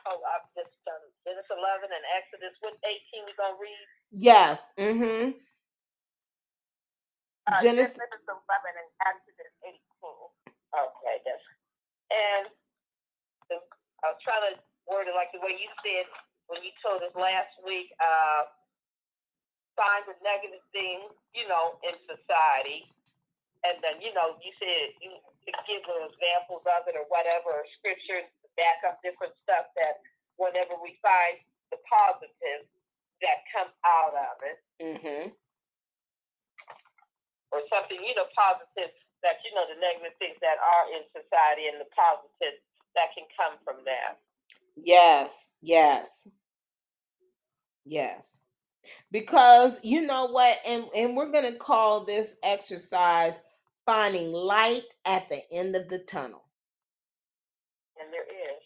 oh 0.07 0.19
I've 0.33 0.49
just 0.57 0.73
done 0.83 0.95
Genesis 1.23 1.51
11 1.51 1.89
and 1.93 2.05
Exodus. 2.17 2.57
What 2.61 2.73
18 2.83 2.97
we 3.25 3.33
going 3.37 3.53
to 3.53 3.61
read? 3.61 3.87
Yes. 4.11 4.73
Mm-hmm. 4.79 5.37
Uh, 7.45 7.61
Genesis 7.61 7.99
11 8.01 8.09
and 8.09 8.89
Exodus 9.05 9.53
18. 9.61 9.77
Okay, 10.73 11.21
that's, 11.21 11.45
and 12.09 12.49
I 14.03 14.13
was 14.13 14.21
trying 14.23 14.53
to 14.53 14.59
word 14.87 15.07
it 15.07 15.15
like 15.15 15.31
the 15.31 15.43
way 15.43 15.55
you 15.55 15.69
said 15.83 16.07
when 16.51 16.61
you 16.63 16.71
told 16.83 17.01
us 17.03 17.13
last 17.15 17.53
week. 17.63 17.91
Uh, 17.99 18.49
find 19.73 20.05
the 20.05 20.13
negative 20.21 20.61
things, 20.69 21.09
you 21.33 21.45
know, 21.49 21.81
in 21.81 21.97
society. 22.05 22.85
And 23.63 23.79
then, 23.79 24.03
you 24.03 24.11
know, 24.13 24.35
you 24.43 24.51
said 24.59 24.93
you 24.99 25.17
give 25.65 25.81
examples 25.87 26.63
of 26.67 26.83
it 26.85 26.99
or 26.99 27.07
whatever, 27.07 27.63
or 27.63 27.65
scriptures 27.79 28.27
to 28.43 28.47
back 28.59 28.83
up 28.83 28.99
different 29.01 29.33
stuff 29.47 29.71
that 29.79 30.03
whenever 30.35 30.75
we 30.77 30.99
find 30.99 31.39
the 31.71 31.79
positive 31.87 32.67
that 33.23 33.39
comes 33.55 33.73
out 33.87 34.13
of 34.13 34.35
it. 34.43 34.57
Mm-hmm. 34.83 35.25
Or 37.55 37.61
something, 37.71 38.01
you 38.01 38.13
know, 38.17 38.27
positive 38.35 38.91
that, 39.23 39.39
you 39.47 39.55
know, 39.55 39.63
the 39.71 39.79
negative 39.79 40.17
things 40.19 40.35
that 40.43 40.59
are 40.59 40.85
in 40.91 41.07
society 41.15 41.71
and 41.71 41.79
the 41.79 41.87
positive 41.95 42.59
that 42.95 43.09
can 43.15 43.25
come 43.37 43.57
from 43.63 43.77
that. 43.85 44.19
Yes, 44.75 45.53
yes. 45.61 46.27
Yes. 47.85 48.37
Because 49.11 49.79
you 49.83 50.01
know 50.01 50.25
what 50.27 50.59
and 50.65 50.85
and 50.95 51.15
we're 51.15 51.31
going 51.31 51.51
to 51.51 51.57
call 51.59 52.05
this 52.05 52.35
exercise 52.43 53.39
finding 53.85 54.31
light 54.31 54.95
at 55.05 55.29
the 55.29 55.41
end 55.51 55.75
of 55.75 55.89
the 55.89 55.99
tunnel. 55.99 56.43
And 58.01 58.11
there 58.13 58.23
is. 58.23 58.63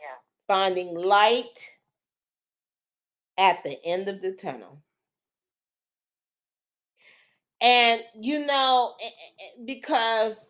Yeah. 0.00 0.18
Finding 0.48 0.94
light 0.94 1.70
at 3.38 3.62
the 3.64 3.78
end 3.84 4.08
of 4.08 4.22
the 4.22 4.32
tunnel. 4.32 4.82
And 7.60 8.02
you 8.20 8.46
know 8.46 8.94
eh, 9.02 9.06
eh, 9.06 9.44
eh, 9.44 9.62
because 9.66 10.44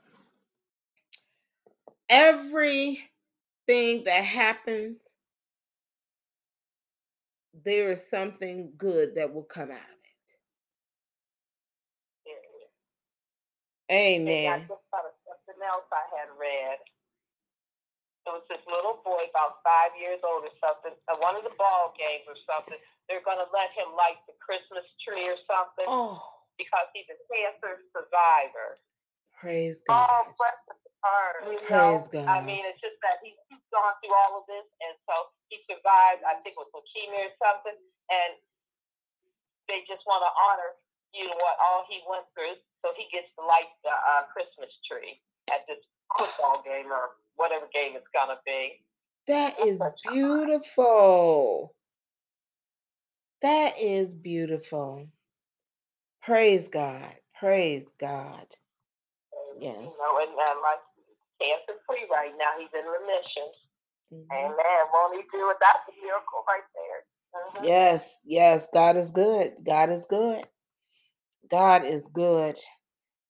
everything 2.08 4.04
that 4.04 4.24
happens 4.24 5.06
there 7.64 7.92
is 7.92 8.04
something 8.04 8.72
good 8.76 9.14
that 9.16 9.32
will 9.32 9.46
come 9.46 9.70
out 9.70 9.80
of 9.80 10.00
it. 10.04 10.16
Amen. 13.92 14.52
I 14.52 14.58
just 14.66 14.82
thought 14.90 15.06
of 15.06 15.14
something 15.24 15.62
else 15.62 15.86
I 15.94 16.04
had 16.18 16.28
read. 16.36 16.78
It 18.26 18.34
was 18.34 18.42
this 18.50 18.62
little 18.66 18.98
boy, 19.06 19.30
about 19.30 19.62
five 19.62 19.94
years 19.94 20.18
old 20.26 20.42
or 20.42 20.54
something, 20.58 20.90
at 20.90 21.18
one 21.22 21.38
of 21.38 21.46
the 21.46 21.54
ball 21.54 21.94
games 21.94 22.26
or 22.26 22.34
something. 22.42 22.74
They're 23.06 23.22
going 23.22 23.38
to 23.38 23.46
let 23.54 23.70
him 23.78 23.94
light 23.94 24.18
the 24.26 24.34
Christmas 24.42 24.82
tree 25.06 25.22
or 25.30 25.38
something 25.46 25.86
Oh, 25.86 26.18
because 26.58 26.90
he's 26.90 27.06
a 27.06 27.18
cancer 27.30 27.86
survivor. 27.94 28.82
Praise 29.36 29.82
Oh, 29.88 29.94
God. 29.94 30.34
bless 30.40 30.58
his 30.66 30.82
heart. 31.04 31.36
Praise 31.46 32.04
know? 32.10 32.26
I 32.28 32.40
mean, 32.42 32.64
it's 32.66 32.80
just 32.80 32.98
that 33.04 33.20
he's 33.22 33.36
he's 33.48 33.62
gone 33.72 33.94
through 34.02 34.14
all 34.26 34.40
of 34.40 34.44
this, 34.48 34.66
and 34.82 34.94
so 35.06 35.14
he 35.52 35.60
survived. 35.70 36.24
I 36.26 36.40
think 36.42 36.56
it 36.56 36.60
was 36.60 36.72
leukemia 36.74 37.30
or 37.30 37.34
something, 37.38 37.76
and 38.10 38.32
they 39.68 39.84
just 39.86 40.02
want 40.06 40.22
to 40.24 40.30
honor, 40.50 40.70
you 41.14 41.26
know, 41.28 41.36
what 41.38 41.56
all 41.62 41.84
he 41.90 42.00
went 42.08 42.26
through, 42.34 42.56
so 42.82 42.90
he 42.96 43.06
gets 43.12 43.28
to 43.38 43.42
light 43.44 43.70
the 43.84 43.92
uh, 43.94 44.26
Christmas 44.32 44.70
tree 44.88 45.20
at 45.52 45.66
this 45.66 45.82
football 46.18 46.62
game 46.64 46.90
or 46.90 47.18
whatever 47.36 47.66
game 47.74 47.92
it's 47.94 48.10
gonna 48.14 48.38
be. 48.46 48.82
That 49.28 49.58
is 49.60 49.78
That's 49.78 50.00
a 50.06 50.08
child. 50.08 50.46
beautiful. 50.46 51.74
That 53.42 53.78
is 53.78 54.14
beautiful. 54.14 55.06
Praise 56.22 56.68
God. 56.68 57.12
Praise 57.38 57.86
God. 58.00 58.46
Yes. 59.60 59.76
You 59.78 59.98
know, 60.02 60.18
and 60.20 60.32
uh, 60.34 60.56
like 60.62 60.82
cancer 61.40 61.80
free 61.88 62.06
right 62.12 62.32
now. 62.38 62.50
He's 62.58 62.72
in 62.74 62.86
remission. 62.86 63.48
Mhm. 64.12 64.26
Amen. 64.32 64.82
Won't 64.94 65.16
he 65.16 65.22
do 65.32 65.50
it? 65.50 65.58
That's 65.60 65.88
a 65.88 65.92
miracle 66.02 66.44
right 66.48 66.68
there. 66.74 67.04
Mhm. 67.62 67.66
Yes, 67.66 68.20
yes, 68.24 68.68
God 68.72 68.96
is 68.96 69.10
good. 69.12 69.54
God 69.64 69.90
is 69.90 70.06
good. 70.06 70.46
God 71.50 71.86
is 71.86 72.08
good. 72.08 72.58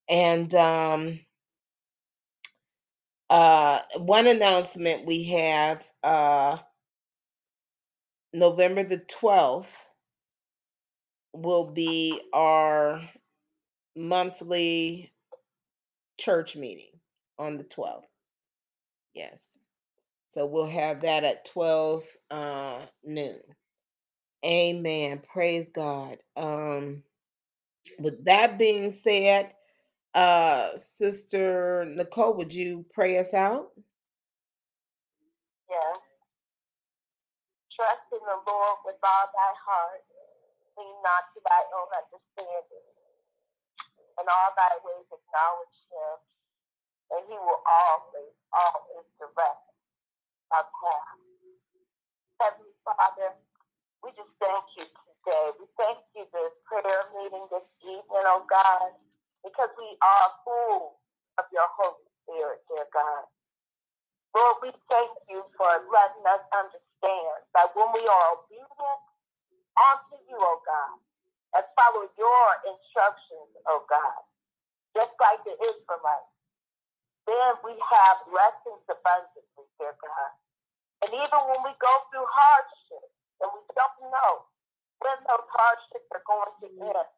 And 0.09 0.55
um 0.55 1.21
uh 3.31 3.81
one 3.99 4.27
announcement 4.29 5.07
we 5.07 5.25
have 5.25 5.89
uh 6.05 6.59
November 8.35 8.85
the 8.85 8.99
12th 8.99 9.67
will 11.35 11.73
be 11.73 12.21
our 12.35 13.03
monthly 13.97 15.13
church 16.19 16.57
meeting 16.57 16.93
on 17.39 17.59
the 17.59 17.65
12th. 17.65 18.05
Yes. 19.15 19.43
So 20.31 20.47
we'll 20.47 20.69
have 20.69 21.03
that 21.03 21.25
at 21.25 21.47
12 21.47 22.05
uh 22.31 22.81
noon. 23.05 23.41
Amen. 24.45 25.23
Praise 25.33 25.71
God. 25.71 26.19
Um 26.37 27.03
with 28.01 28.25
that 28.27 28.59
being 28.59 28.93
said, 28.93 29.53
uh 30.15 30.77
Sister 30.99 31.87
Nicole, 31.89 32.35
would 32.37 32.55
you 32.55 32.87
pray 32.95 33.19
us 33.19 33.35
out? 33.35 33.71
Yes. 35.71 36.01
Trust 37.77 38.09
in 38.13 38.23
the 38.25 38.41
Lord 38.47 38.79
with 38.87 39.01
all 39.05 39.27
thy 39.35 39.53
heart. 39.61 40.05
Lean 40.79 40.97
not 41.05 41.25
to 41.35 41.41
thy 41.45 41.63
own 41.77 41.91
understanding. 41.93 42.96
In 44.21 44.27
all 44.29 44.51
thy 44.57 44.75
ways 44.85 45.09
acknowledge 45.13 45.79
him, 45.93 46.17
and 47.17 47.23
he 47.29 47.37
will 47.37 47.63
always, 47.65 48.35
always 48.55 49.07
direct 49.21 49.67
our 50.53 50.67
path. 50.69 51.21
Heavenly 52.41 52.77
Father, 52.85 53.33
we 54.05 54.13
just 54.17 54.33
thank 54.43 54.65
you 54.77 54.87
today. 54.89 55.47
We 55.61 55.67
thank 55.81 56.01
you 56.17 56.25
this 56.33 56.55
prayer 56.69 57.09
meeting 57.17 57.47
this 57.53 57.67
evening, 57.85 58.27
oh 58.29 58.45
God, 58.49 58.93
because 59.45 59.73
we 59.79 59.97
are 60.05 60.29
full 60.45 61.01
of 61.41 61.47
your 61.53 61.69
Holy 61.77 62.07
Spirit, 62.25 62.61
dear 62.69 62.87
God. 62.93 63.27
Lord, 64.37 64.57
we 64.63 64.71
thank 64.93 65.13
you 65.33 65.43
for 65.57 65.71
letting 65.91 66.27
us 66.29 66.45
understand 66.53 67.39
that 67.57 67.73
when 67.75 67.89
we 67.97 68.05
are 68.05 68.27
obedient 68.37 69.03
unto 69.77 70.17
you, 70.29 70.39
oh 70.39 70.61
God, 70.67 70.99
and 71.57 71.65
follow 71.81 72.05
your 72.21 72.47
instructions, 72.69 73.51
oh 73.73 73.83
God, 73.89 74.23
just 74.97 75.15
like 75.19 75.41
the 75.49 75.57
Israelites, 75.57 76.35
then 77.27 77.53
we 77.65 77.75
have 77.81 78.17
blessings 78.29 78.85
abundantly, 78.89 79.67
dear 79.81 79.97
God. 79.99 80.33
And 81.05 81.11
even 81.13 81.41
when 81.53 81.61
we 81.65 81.73
go 81.81 81.95
through 82.13 82.27
hardships 82.29 83.15
and 83.43 83.51
we 83.53 83.63
don't 83.77 83.99
know 84.13 84.33
when 85.05 85.19
those 85.29 85.49
hardships 85.53 86.09
are 86.17 86.27
going 86.27 86.53
to 86.65 86.69
end, 86.93 87.11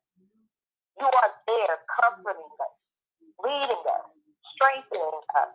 you 0.98 1.06
are 1.08 1.32
there 1.46 1.76
comforting 2.02 2.54
us, 2.58 2.76
leading 3.42 3.84
us, 3.86 4.06
strengthening 4.56 5.22
us, 5.38 5.52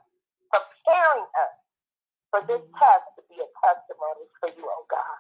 preparing 0.49 1.27
us 1.27 1.55
for 2.31 2.41
this 2.47 2.63
test 2.79 3.05
to 3.17 3.21
be 3.29 3.37
a 3.41 3.49
testimony 3.63 4.27
for 4.39 4.49
you, 4.55 4.65
oh 4.65 4.85
God. 4.89 5.19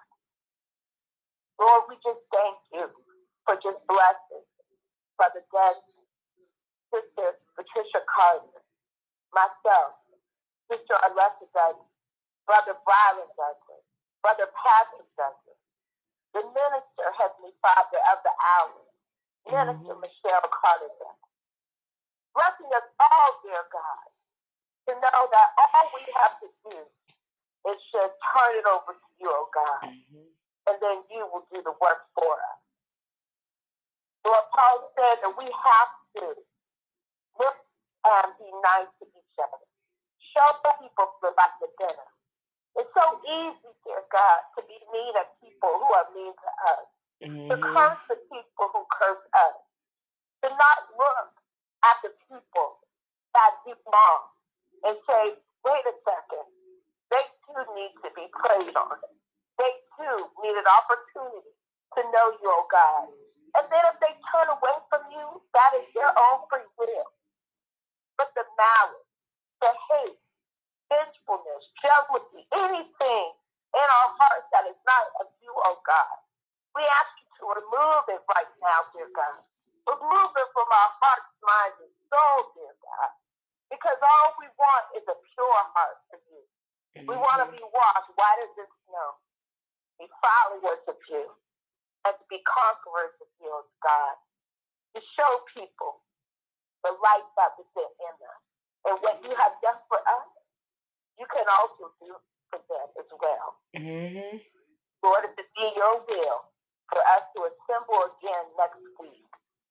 Lord, 1.59 1.83
we 1.91 1.95
just 2.01 2.23
thank 2.33 2.57
you 2.73 2.89
for 3.45 3.55
just 3.61 3.79
blessing 3.87 4.45
Brother 5.17 5.43
Des, 5.51 5.79
Sister 6.93 7.27
Patricia 7.55 8.01
Carter, 8.09 8.61
myself, 9.33 9.97
Sister 10.71 10.95
Arlessa 11.05 11.47
Douglas, 11.53 11.89
Brother 12.47 12.75
Brylan 12.87 13.29
Douglas, 13.37 13.85
Brother 14.23 14.49
Patrick 14.55 15.09
Douglas, 15.17 15.59
the 16.33 16.41
minister, 16.43 17.07
Heavenly 17.17 17.53
Father 17.61 18.01
of 18.13 18.19
the 18.23 18.33
hour, 18.57 18.81
Minister 19.47 19.95
Mhm. 19.95 20.01
Michelle 20.01 20.49
Carter 20.49 20.89
Douglas. 20.99 21.17
Blessing 22.35 22.73
us 22.73 22.87
all, 22.99 23.41
dear 23.43 23.63
God, 23.71 24.09
to 24.87 24.95
know 24.95 25.27
that 25.31 25.49
all 25.57 25.91
we 25.93 26.01
have 26.17 26.39
to 26.41 26.49
do 26.65 26.89
is 27.71 27.79
just 27.91 28.15
turn 28.33 28.55
it 28.55 28.65
over 28.67 28.93
to 28.93 29.09
you, 29.19 29.29
oh 29.31 29.49
God, 29.53 29.81
Mhm. 29.83 30.33
and 30.67 30.81
then 30.81 31.05
you 31.09 31.25
will 31.27 31.45
do 31.51 31.61
the 31.61 31.71
work 31.73 32.09
for 32.15 32.41
us. 32.41 32.59
Lord 34.25 34.45
Paul 34.55 34.77
said 34.95 35.17
that 35.23 35.33
we 35.37 35.45
have 35.47 35.91
to 36.19 36.23
look 37.39 37.57
and 38.05 38.29
be 38.39 38.49
nice 38.63 38.91
to 38.99 39.05
each 39.07 39.37
other. 39.39 39.63
Show 40.35 40.49
the 40.63 40.73
people 40.81 41.07
the 41.21 41.31
like 41.37 41.55
the 41.61 41.69
dinner. 41.79 42.09
It's 42.77 42.91
so 42.95 43.05
easy, 43.27 43.71
dear 43.85 44.03
God, 44.11 44.39
to 44.57 44.61
be 44.67 44.79
mean 44.93 45.13
at 45.19 45.35
people 45.41 45.73
who 45.77 45.89
are 45.93 46.09
mean 46.15 46.33
to 46.33 46.51
us, 46.73 46.87
to 47.51 47.55
Mhm. 47.57 47.61
curse 47.75 47.99
the 48.09 48.17
people 48.31 48.67
who 48.69 48.85
curse 48.91 49.25
us, 49.33 49.57
to 50.43 50.49
not 50.49 50.79
look 50.97 51.29
at 51.83 52.01
the 52.03 52.11
people 52.29 52.79
that 53.33 53.51
do 53.65 53.75
wrong 53.87 54.29
and 54.83 54.97
say, 55.07 55.37
wait 55.65 55.85
a 55.85 55.95
second, 56.05 56.47
they 57.11 57.25
too 57.45 57.73
need 57.75 57.93
to 58.03 58.09
be 58.11 58.27
prayed 58.29 58.75
on. 58.77 59.01
They 59.57 59.71
too 59.97 60.31
need 60.41 60.57
an 60.57 60.67
opportunity 60.67 61.51
to 61.95 62.03
know 62.11 62.31
you, 62.41 62.51
oh 62.51 62.67
God. 62.71 63.09
And 63.57 63.65
then 63.69 63.83
if 63.93 63.97
they 64.01 64.13
turn 64.33 64.49
away 64.49 64.75
from 64.89 65.05
you, 65.13 65.25
that 65.53 65.71
is 65.77 65.87
their 65.93 66.09
own 66.09 66.45
free 66.49 66.65
will. 66.77 67.07
But 68.17 68.33
the 68.33 68.45
malice, 68.57 69.09
the 69.61 69.71
hate, 69.89 70.21
vengefulness, 70.89 71.63
jealousy, 71.81 72.45
anything 72.53 73.27
in 73.73 73.87
our 73.87 74.09
hearts 74.17 74.49
that 74.53 74.65
is 74.69 74.77
not 74.85 75.05
of 75.21 75.29
you, 75.41 75.53
oh 75.69 75.77
God, 75.85 76.17
we 76.73 76.81
ask 76.81 77.13
you 77.21 77.29
to 77.41 77.43
remove 77.61 78.05
it 78.09 78.21
right 78.33 78.51
now, 78.61 78.79
dear 78.93 79.09
God. 79.13 79.41
Remove 79.85 80.31
it 80.33 80.49
from 80.53 80.69
our 80.69 80.91
hearts, 81.01 81.29
minds, 81.45 81.77
and 81.85 81.93
soul, 82.09 82.39
dear 82.57 82.73
God. 82.81 83.11
Because 83.69 83.99
all 84.01 84.37
we 84.41 84.49
want 84.57 84.85
is 84.97 85.05
a 85.09 85.17
pure 85.33 85.61
heart 85.73 85.97
for 86.09 86.17
you. 86.29 86.41
We 87.09 87.17
want 87.17 87.41
to 87.45 87.49
be 87.49 87.61
washed 87.61 88.13
white 88.17 88.41
as 88.45 88.53
the 88.57 88.65
snow, 88.85 89.09
be 89.99 90.05
followers 90.21 90.81
of 90.87 90.97
you, 91.09 91.25
and 92.07 92.13
to 92.17 92.25
be 92.29 92.39
conquerors 92.43 93.15
of 93.21 93.29
you, 93.39 93.49
oh 93.51 93.65
God. 93.83 94.15
To 94.95 94.99
show 95.17 95.31
people 95.55 96.01
the 96.83 96.91
light 96.91 97.27
that 97.39 97.55
was 97.57 97.67
in 97.75 98.15
us. 98.23 98.41
And 98.85 98.95
what 99.01 99.17
you 99.23 99.31
have 99.35 99.55
done 99.63 99.79
for 99.87 99.99
us, 99.99 100.27
you 101.17 101.25
can 101.31 101.47
also 101.47 101.91
do 102.03 102.11
for 102.51 102.59
them 102.67 102.87
as 102.99 103.09
well. 103.19 103.49
Mhm. 103.75 104.43
Lord, 105.03 105.25
if 105.25 105.39
it 105.39 105.49
be 105.55 105.67
your 105.75 105.99
will 106.01 106.39
for 106.89 106.99
us 106.99 107.23
to 107.35 107.39
assemble 107.45 108.03
again 108.03 108.45
next 108.57 108.79
week, 108.99 109.27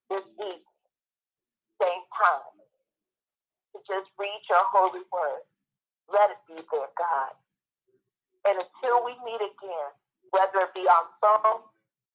this 0.08 0.24
week, 0.38 0.64
same 1.80 2.04
time, 2.16 2.54
to 3.74 3.78
just 3.88 4.10
read 4.18 4.42
your 4.48 4.64
holy 4.72 5.02
word, 5.12 5.42
let 6.08 6.30
it 6.30 6.38
be 6.46 6.54
there, 6.70 6.90
God. 6.96 7.36
And 8.44 8.58
until 8.60 9.04
we 9.04 9.14
meet 9.24 9.40
again, 9.42 9.90
whether 10.30 10.60
it 10.60 10.74
be 10.74 10.88
on 10.88 11.06
phone, 11.20 11.62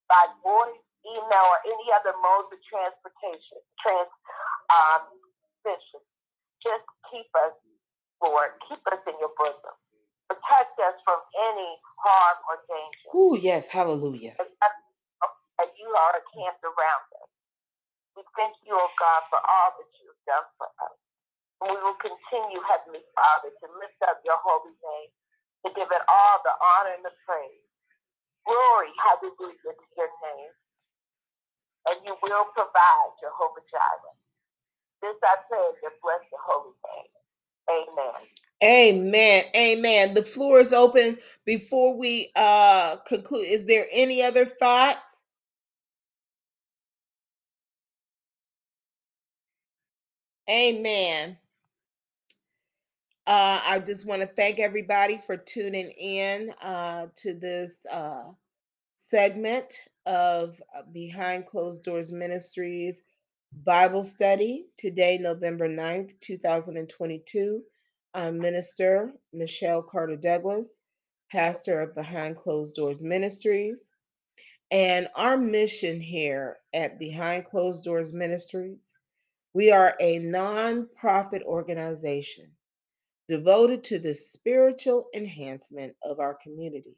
by 0.09 0.23
voice, 0.43 0.83
email, 1.07 1.45
or 1.51 1.59
any 1.67 1.87
other 1.95 2.15
modes 2.19 2.51
of 2.51 2.59
transportation, 2.67 3.59
trans, 3.83 4.11
um, 4.71 5.03
just 6.63 6.85
keep 7.11 7.27
us, 7.43 7.55
Lord, 8.23 8.55
keep 8.67 8.81
us 8.91 9.01
in 9.07 9.15
your 9.19 9.31
bosom. 9.37 9.75
Protect 10.27 10.75
us 10.83 10.97
from 11.07 11.19
any 11.51 11.71
harm 12.03 12.37
or 12.51 12.57
danger. 12.67 13.07
Ooh, 13.15 13.35
yes, 13.39 13.67
hallelujah. 13.67 14.35
And, 14.39 15.71
you 15.79 15.89
are 15.89 16.13
a 16.19 16.23
camp 16.35 16.57
around 16.63 17.05
us. 17.21 17.29
We 18.17 18.23
thank 18.37 18.55
you, 18.65 18.73
oh 18.75 18.91
God, 18.99 19.21
for 19.29 19.39
all 19.41 19.71
that 19.77 19.91
you've 20.01 20.23
done 20.27 20.47
for 20.57 20.69
us. 20.69 20.97
And 21.61 21.67
we 21.73 21.77
will 21.81 21.97
continue, 22.01 22.61
Heavenly 22.65 23.03
Father, 23.17 23.51
to 23.51 23.67
lift 23.81 23.99
up 24.07 24.21
your 24.25 24.37
holy 24.41 24.73
name, 24.73 25.11
to 25.65 25.69
give 25.75 25.89
it 25.89 26.03
all 26.09 26.37
the 26.45 26.53
honor 26.55 26.93
and 26.97 27.05
the 27.05 27.15
praise. 27.25 27.66
Glory, 28.47 28.91
hallelujah, 29.03 29.75
to 29.75 29.85
your 29.97 30.11
name. 30.23 30.53
And 31.89 31.99
you 32.05 32.15
will 32.23 32.45
provide, 32.55 33.11
Jehovah 33.21 33.63
Jireh. 33.71 34.17
This 35.01 35.17
I 35.23 35.35
pray 35.49 35.59
and 35.83 35.95
bless 36.03 36.23
your 36.31 36.41
holy 36.43 36.73
name. 36.87 37.11
Amen. 37.69 38.21
Amen. 38.63 39.45
Amen. 39.55 40.15
The 40.15 40.23
floor 40.25 40.59
is 40.61 40.73
open. 40.73 41.19
Before 41.45 41.97
we 41.97 42.31
uh 42.35 42.97
conclude, 43.07 43.47
is 43.47 43.67
there 43.67 43.87
any 43.91 44.23
other 44.23 44.45
thoughts? 44.45 45.17
Amen. 50.49 51.37
Uh, 53.27 53.59
I 53.65 53.79
just 53.79 54.07
want 54.07 54.21
to 54.21 54.27
thank 54.27 54.57
everybody 54.57 55.17
for 55.17 55.35
tuning 55.35 55.89
in 55.89 56.53
uh, 56.61 57.07
to 57.17 57.33
this 57.33 57.85
uh, 57.91 58.23
segment 58.95 59.73
of 60.05 60.61
uh, 60.73 60.83
Behind 60.93 61.45
Closed 61.45 61.83
Doors 61.83 62.13
Ministries 62.13 63.01
Bible 63.65 64.05
study. 64.05 64.67
Today, 64.77 65.17
November 65.17 65.67
9th, 65.67 66.17
2022. 66.21 67.63
I'm 68.13 68.37
Minister 68.37 69.11
Michelle 69.33 69.81
Carter 69.81 70.15
Douglas, 70.15 70.79
pastor 71.29 71.81
of 71.81 71.95
Behind 71.95 72.37
Closed 72.37 72.77
Doors 72.77 73.03
Ministries. 73.03 73.91
And 74.71 75.09
our 75.17 75.35
mission 75.35 75.99
here 75.99 76.59
at 76.73 76.97
Behind 76.97 77.43
Closed 77.43 77.83
Doors 77.83 78.13
Ministries, 78.13 78.95
we 79.53 79.69
are 79.69 79.97
a 79.99 80.19
non-profit 80.19 81.43
organization 81.43 82.51
devoted 83.27 83.83
to 83.85 83.99
the 83.99 84.13
spiritual 84.13 85.07
enhancement 85.13 85.95
of 86.03 86.19
our 86.19 86.35
communities. 86.35 86.97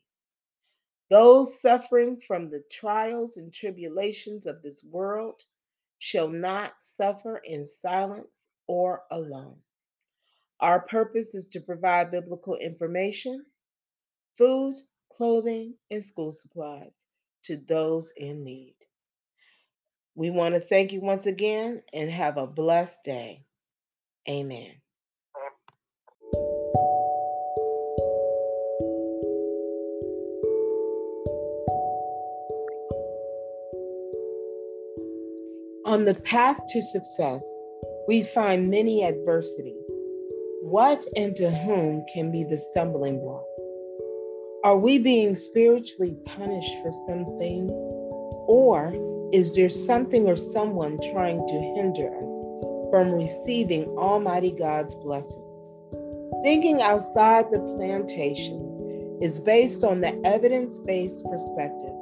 Those 1.09 1.59
suffering 1.59 2.21
from 2.21 2.49
the 2.49 2.63
trials 2.71 3.37
and 3.37 3.51
tribulations 3.51 4.45
of 4.45 4.61
this 4.61 4.83
world 4.83 5.41
shall 5.97 6.27
not 6.27 6.73
suffer 6.79 7.37
in 7.37 7.65
silence 7.65 8.47
or 8.67 9.03
alone. 9.11 9.57
Our 10.59 10.81
purpose 10.81 11.33
is 11.33 11.47
to 11.47 11.61
provide 11.61 12.11
biblical 12.11 12.55
information, 12.55 13.45
food, 14.37 14.75
clothing, 15.11 15.75
and 15.89 16.03
school 16.03 16.31
supplies 16.31 16.95
to 17.43 17.57
those 17.57 18.13
in 18.15 18.43
need. 18.43 18.75
We 20.15 20.29
want 20.29 20.55
to 20.55 20.59
thank 20.59 20.91
you 20.91 21.01
once 21.01 21.25
again 21.25 21.81
and 21.93 22.11
have 22.11 22.37
a 22.37 22.45
blessed 22.45 23.03
day. 23.03 23.45
Amen. 24.29 24.73
On 35.89 36.05
the 36.05 36.13
path 36.13 36.59
to 36.67 36.83
success, 36.83 37.43
we 38.07 38.21
find 38.21 38.69
many 38.69 39.03
adversities. 39.03 39.89
What 40.61 41.03
and 41.15 41.35
to 41.37 41.49
whom 41.49 42.05
can 42.13 42.31
be 42.31 42.43
the 42.43 42.59
stumbling 42.59 43.19
block? 43.19 43.43
Are 44.63 44.77
we 44.77 44.99
being 44.99 45.33
spiritually 45.33 46.15
punished 46.25 46.75
for 46.83 46.91
some 47.07 47.35
things? 47.39 47.71
Or 47.71 48.93
is 49.33 49.55
there 49.55 49.71
something 49.71 50.27
or 50.27 50.37
someone 50.37 50.99
trying 51.11 51.39
to 51.47 51.73
hinder 51.75 52.09
us 52.09 52.91
from 52.91 53.11
receiving 53.11 53.85
Almighty 53.97 54.51
God's 54.51 54.93
blessings? 54.93 55.65
Thinking 56.43 56.83
outside 56.83 57.49
the 57.49 57.61
plantations 57.77 58.79
is 59.23 59.39
based 59.39 59.83
on 59.83 60.01
the 60.01 60.15
evidence 60.23 60.77
based 60.77 61.25
perspective. 61.25 61.95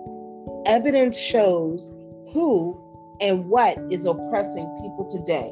Evidence 0.65 1.17
shows 1.17 1.95
who 2.33 2.83
and 3.21 3.49
what 3.49 3.77
is 3.89 4.05
oppressing 4.05 4.65
people 4.81 5.07
today. 5.09 5.51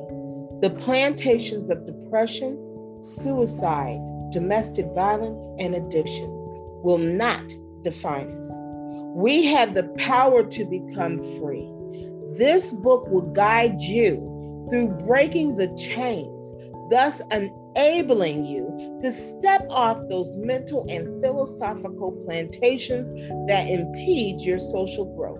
The 0.62 0.70
plantations 0.70 1.70
of 1.70 1.86
depression, 1.86 2.58
suicide, 3.02 4.00
domestic 4.32 4.86
violence, 4.94 5.48
and 5.60 5.76
addictions 5.76 6.48
will 6.84 6.98
not 6.98 7.44
define 7.84 8.32
us. 8.38 8.50
We 9.16 9.46
have 9.46 9.74
the 9.74 9.84
power 9.98 10.44
to 10.44 10.66
become 10.66 11.20
free. 11.40 11.72
This 12.38 12.74
book 12.74 13.08
will 13.08 13.32
guide 13.34 13.80
you 13.80 14.66
through 14.70 14.90
breaking 15.06 15.56
the 15.56 15.68
chains, 15.76 16.54
thus 16.90 17.22
enabling 17.32 18.46
you 18.46 19.00
to 19.02 19.12
step 19.12 19.66
off 19.70 20.02
those 20.10 20.36
mental 20.38 20.86
and 20.90 21.22
philosophical 21.22 22.12
plantations 22.26 23.10
that 23.48 23.70
impede 23.70 24.42
your 24.42 24.60
social 24.60 25.06
growth. 25.16 25.40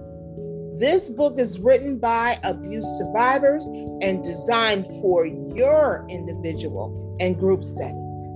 This 0.78 1.10
book 1.10 1.40
is 1.40 1.58
written 1.58 2.00
by 2.00 2.38
abuse 2.44 2.86
survivors 2.98 3.64
and 4.02 4.22
designed 4.22 4.86
for 5.00 5.26
your 5.26 6.06
individual 6.10 7.16
and 7.22 7.40
group 7.40 7.64
studies. 7.64 8.28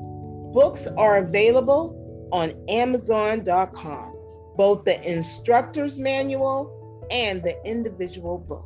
Books 0.53 0.87
are 0.87 1.17
available 1.17 2.29
on 2.31 2.53
Amazon.com, 2.69 4.15
both 4.55 4.85
the 4.85 5.05
instructor's 5.05 5.99
manual 5.99 7.05
and 7.11 7.43
the 7.43 7.61
individual 7.65 8.37
book. 8.37 8.65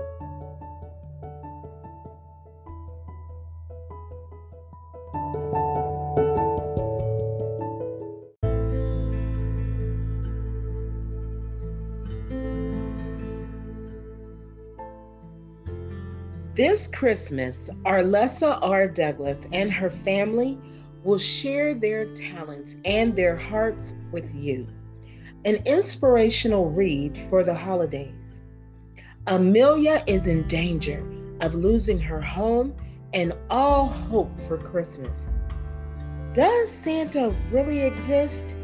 This 16.64 16.88
Christmas, 16.88 17.70
Arlessa 17.86 18.58
R. 18.62 18.88
Douglas 18.88 19.46
and 19.52 19.70
her 19.70 19.90
family 19.90 20.58
will 21.04 21.18
share 21.18 21.74
their 21.74 22.06
talents 22.14 22.78
and 22.86 23.14
their 23.14 23.36
hearts 23.36 23.94
with 24.14 24.34
you. 24.34 24.70
An 25.44 25.58
inspirational 25.66 26.70
read 26.70 27.18
for 27.18 27.44
the 27.44 27.54
holidays. 27.54 28.40
Amelia 29.28 30.06
is 30.08 30.26
in 30.26 30.48
danger 30.48 31.06
of 31.42 31.54
losing 31.54 32.00
her 32.00 32.22
home 32.22 32.74
and 33.14 33.34
all 33.50 33.88
hope 33.88 34.32
for 34.48 34.58
Christmas. 34.58 35.28
Does 36.34 36.72
Santa 36.72 37.36
really 37.52 37.82
exist? 37.82 38.56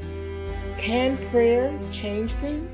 Can 0.78 1.18
prayer 1.32 1.78
change 1.92 2.36
things? 2.36 2.72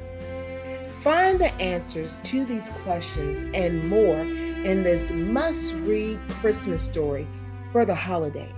Find 1.02 1.42
the 1.42 1.52
answers 1.56 2.20
to 2.26 2.46
these 2.46 2.70
questions 2.84 3.44
and 3.56 3.90
more 3.90 4.45
in 4.66 4.82
this 4.82 5.12
must 5.12 5.74
read 5.74 6.20
Christmas 6.42 6.82
story 6.82 7.28
for 7.72 7.86
the 7.86 7.94
holidays. 7.94 8.52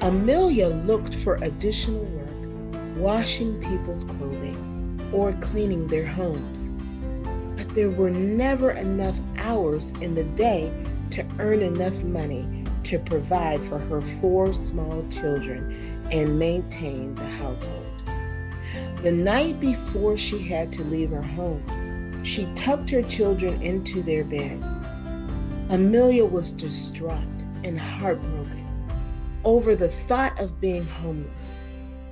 Amelia 0.00 0.68
looked 0.68 1.14
for 1.14 1.34
additional 1.42 2.02
work, 2.06 2.96
washing 2.96 3.60
people's 3.60 4.04
clothing 4.04 5.10
or 5.12 5.34
cleaning 5.34 5.86
their 5.86 6.06
homes. 6.06 6.68
But 7.58 7.74
there 7.74 7.90
were 7.90 8.10
never 8.10 8.70
enough 8.70 9.20
hours 9.36 9.90
in 10.00 10.14
the 10.14 10.24
day 10.24 10.72
to 11.10 11.26
earn 11.38 11.60
enough 11.60 12.02
money 12.02 12.64
to 12.84 12.98
provide 13.00 13.62
for 13.64 13.78
her 13.78 14.00
four 14.00 14.54
small 14.54 15.06
children 15.10 16.02
and 16.10 16.38
maintain 16.38 17.14
the 17.16 17.28
household. 17.28 18.02
The 19.02 19.12
night 19.12 19.60
before 19.60 20.16
she 20.16 20.38
had 20.38 20.72
to 20.72 20.84
leave 20.84 21.10
her 21.10 21.20
home, 21.20 21.62
she 22.22 22.46
tucked 22.54 22.90
her 22.90 23.02
children 23.02 23.60
into 23.62 24.02
their 24.02 24.24
beds. 24.24 24.78
Amelia 25.70 26.24
was 26.24 26.52
distraught 26.52 27.44
and 27.64 27.78
heartbroken 27.78 28.62
over 29.44 29.74
the 29.74 29.88
thought 29.88 30.38
of 30.38 30.60
being 30.60 30.86
homeless. 30.86 31.56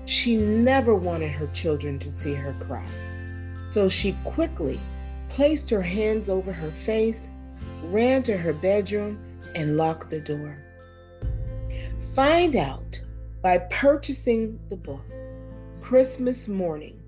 She 0.07 0.37
never 0.37 0.95
wanted 0.95 1.31
her 1.31 1.47
children 1.49 1.99
to 2.01 2.11
see 2.11 2.35
her 2.35 2.55
cry. 2.61 2.87
So 3.67 3.89
she 3.89 4.17
quickly 4.25 4.81
placed 5.29 5.71
her 5.71 5.83
hands 5.83 6.29
over 6.29 6.53
her 6.53 6.73
face, 6.73 7.31
ran 7.85 8.23
to 8.25 8.37
her 8.37 8.53
bedroom, 8.53 9.19
and 9.55 9.77
locked 9.77 10.11
the 10.11 10.21
door. 10.21 10.59
Find 12.15 12.57
out 12.57 13.01
by 13.43 13.59
purchasing 13.59 14.59
the 14.69 14.77
book, 14.77 15.05
Christmas 15.81 16.49
Morning 16.49 17.00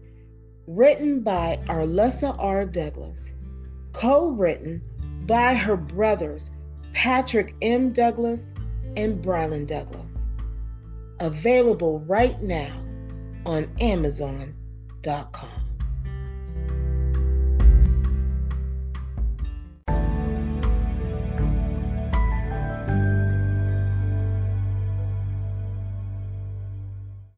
written 0.67 1.21
by 1.21 1.61
Arlessa 1.69 2.35
R. 2.39 2.65
Douglas, 2.65 3.35
co 3.93 4.31
written 4.31 4.83
by 5.27 5.55
her 5.55 5.77
brothers 5.77 6.51
Patrick 6.93 7.55
M. 7.63 7.93
Douglas 7.93 8.53
and 8.97 9.25
Brylan 9.25 9.67
Douglas. 9.67 10.27
Available 11.21 12.01
right 12.01 12.41
now 12.43 12.83
on 13.47 13.69
Amazon.com. 13.81 15.62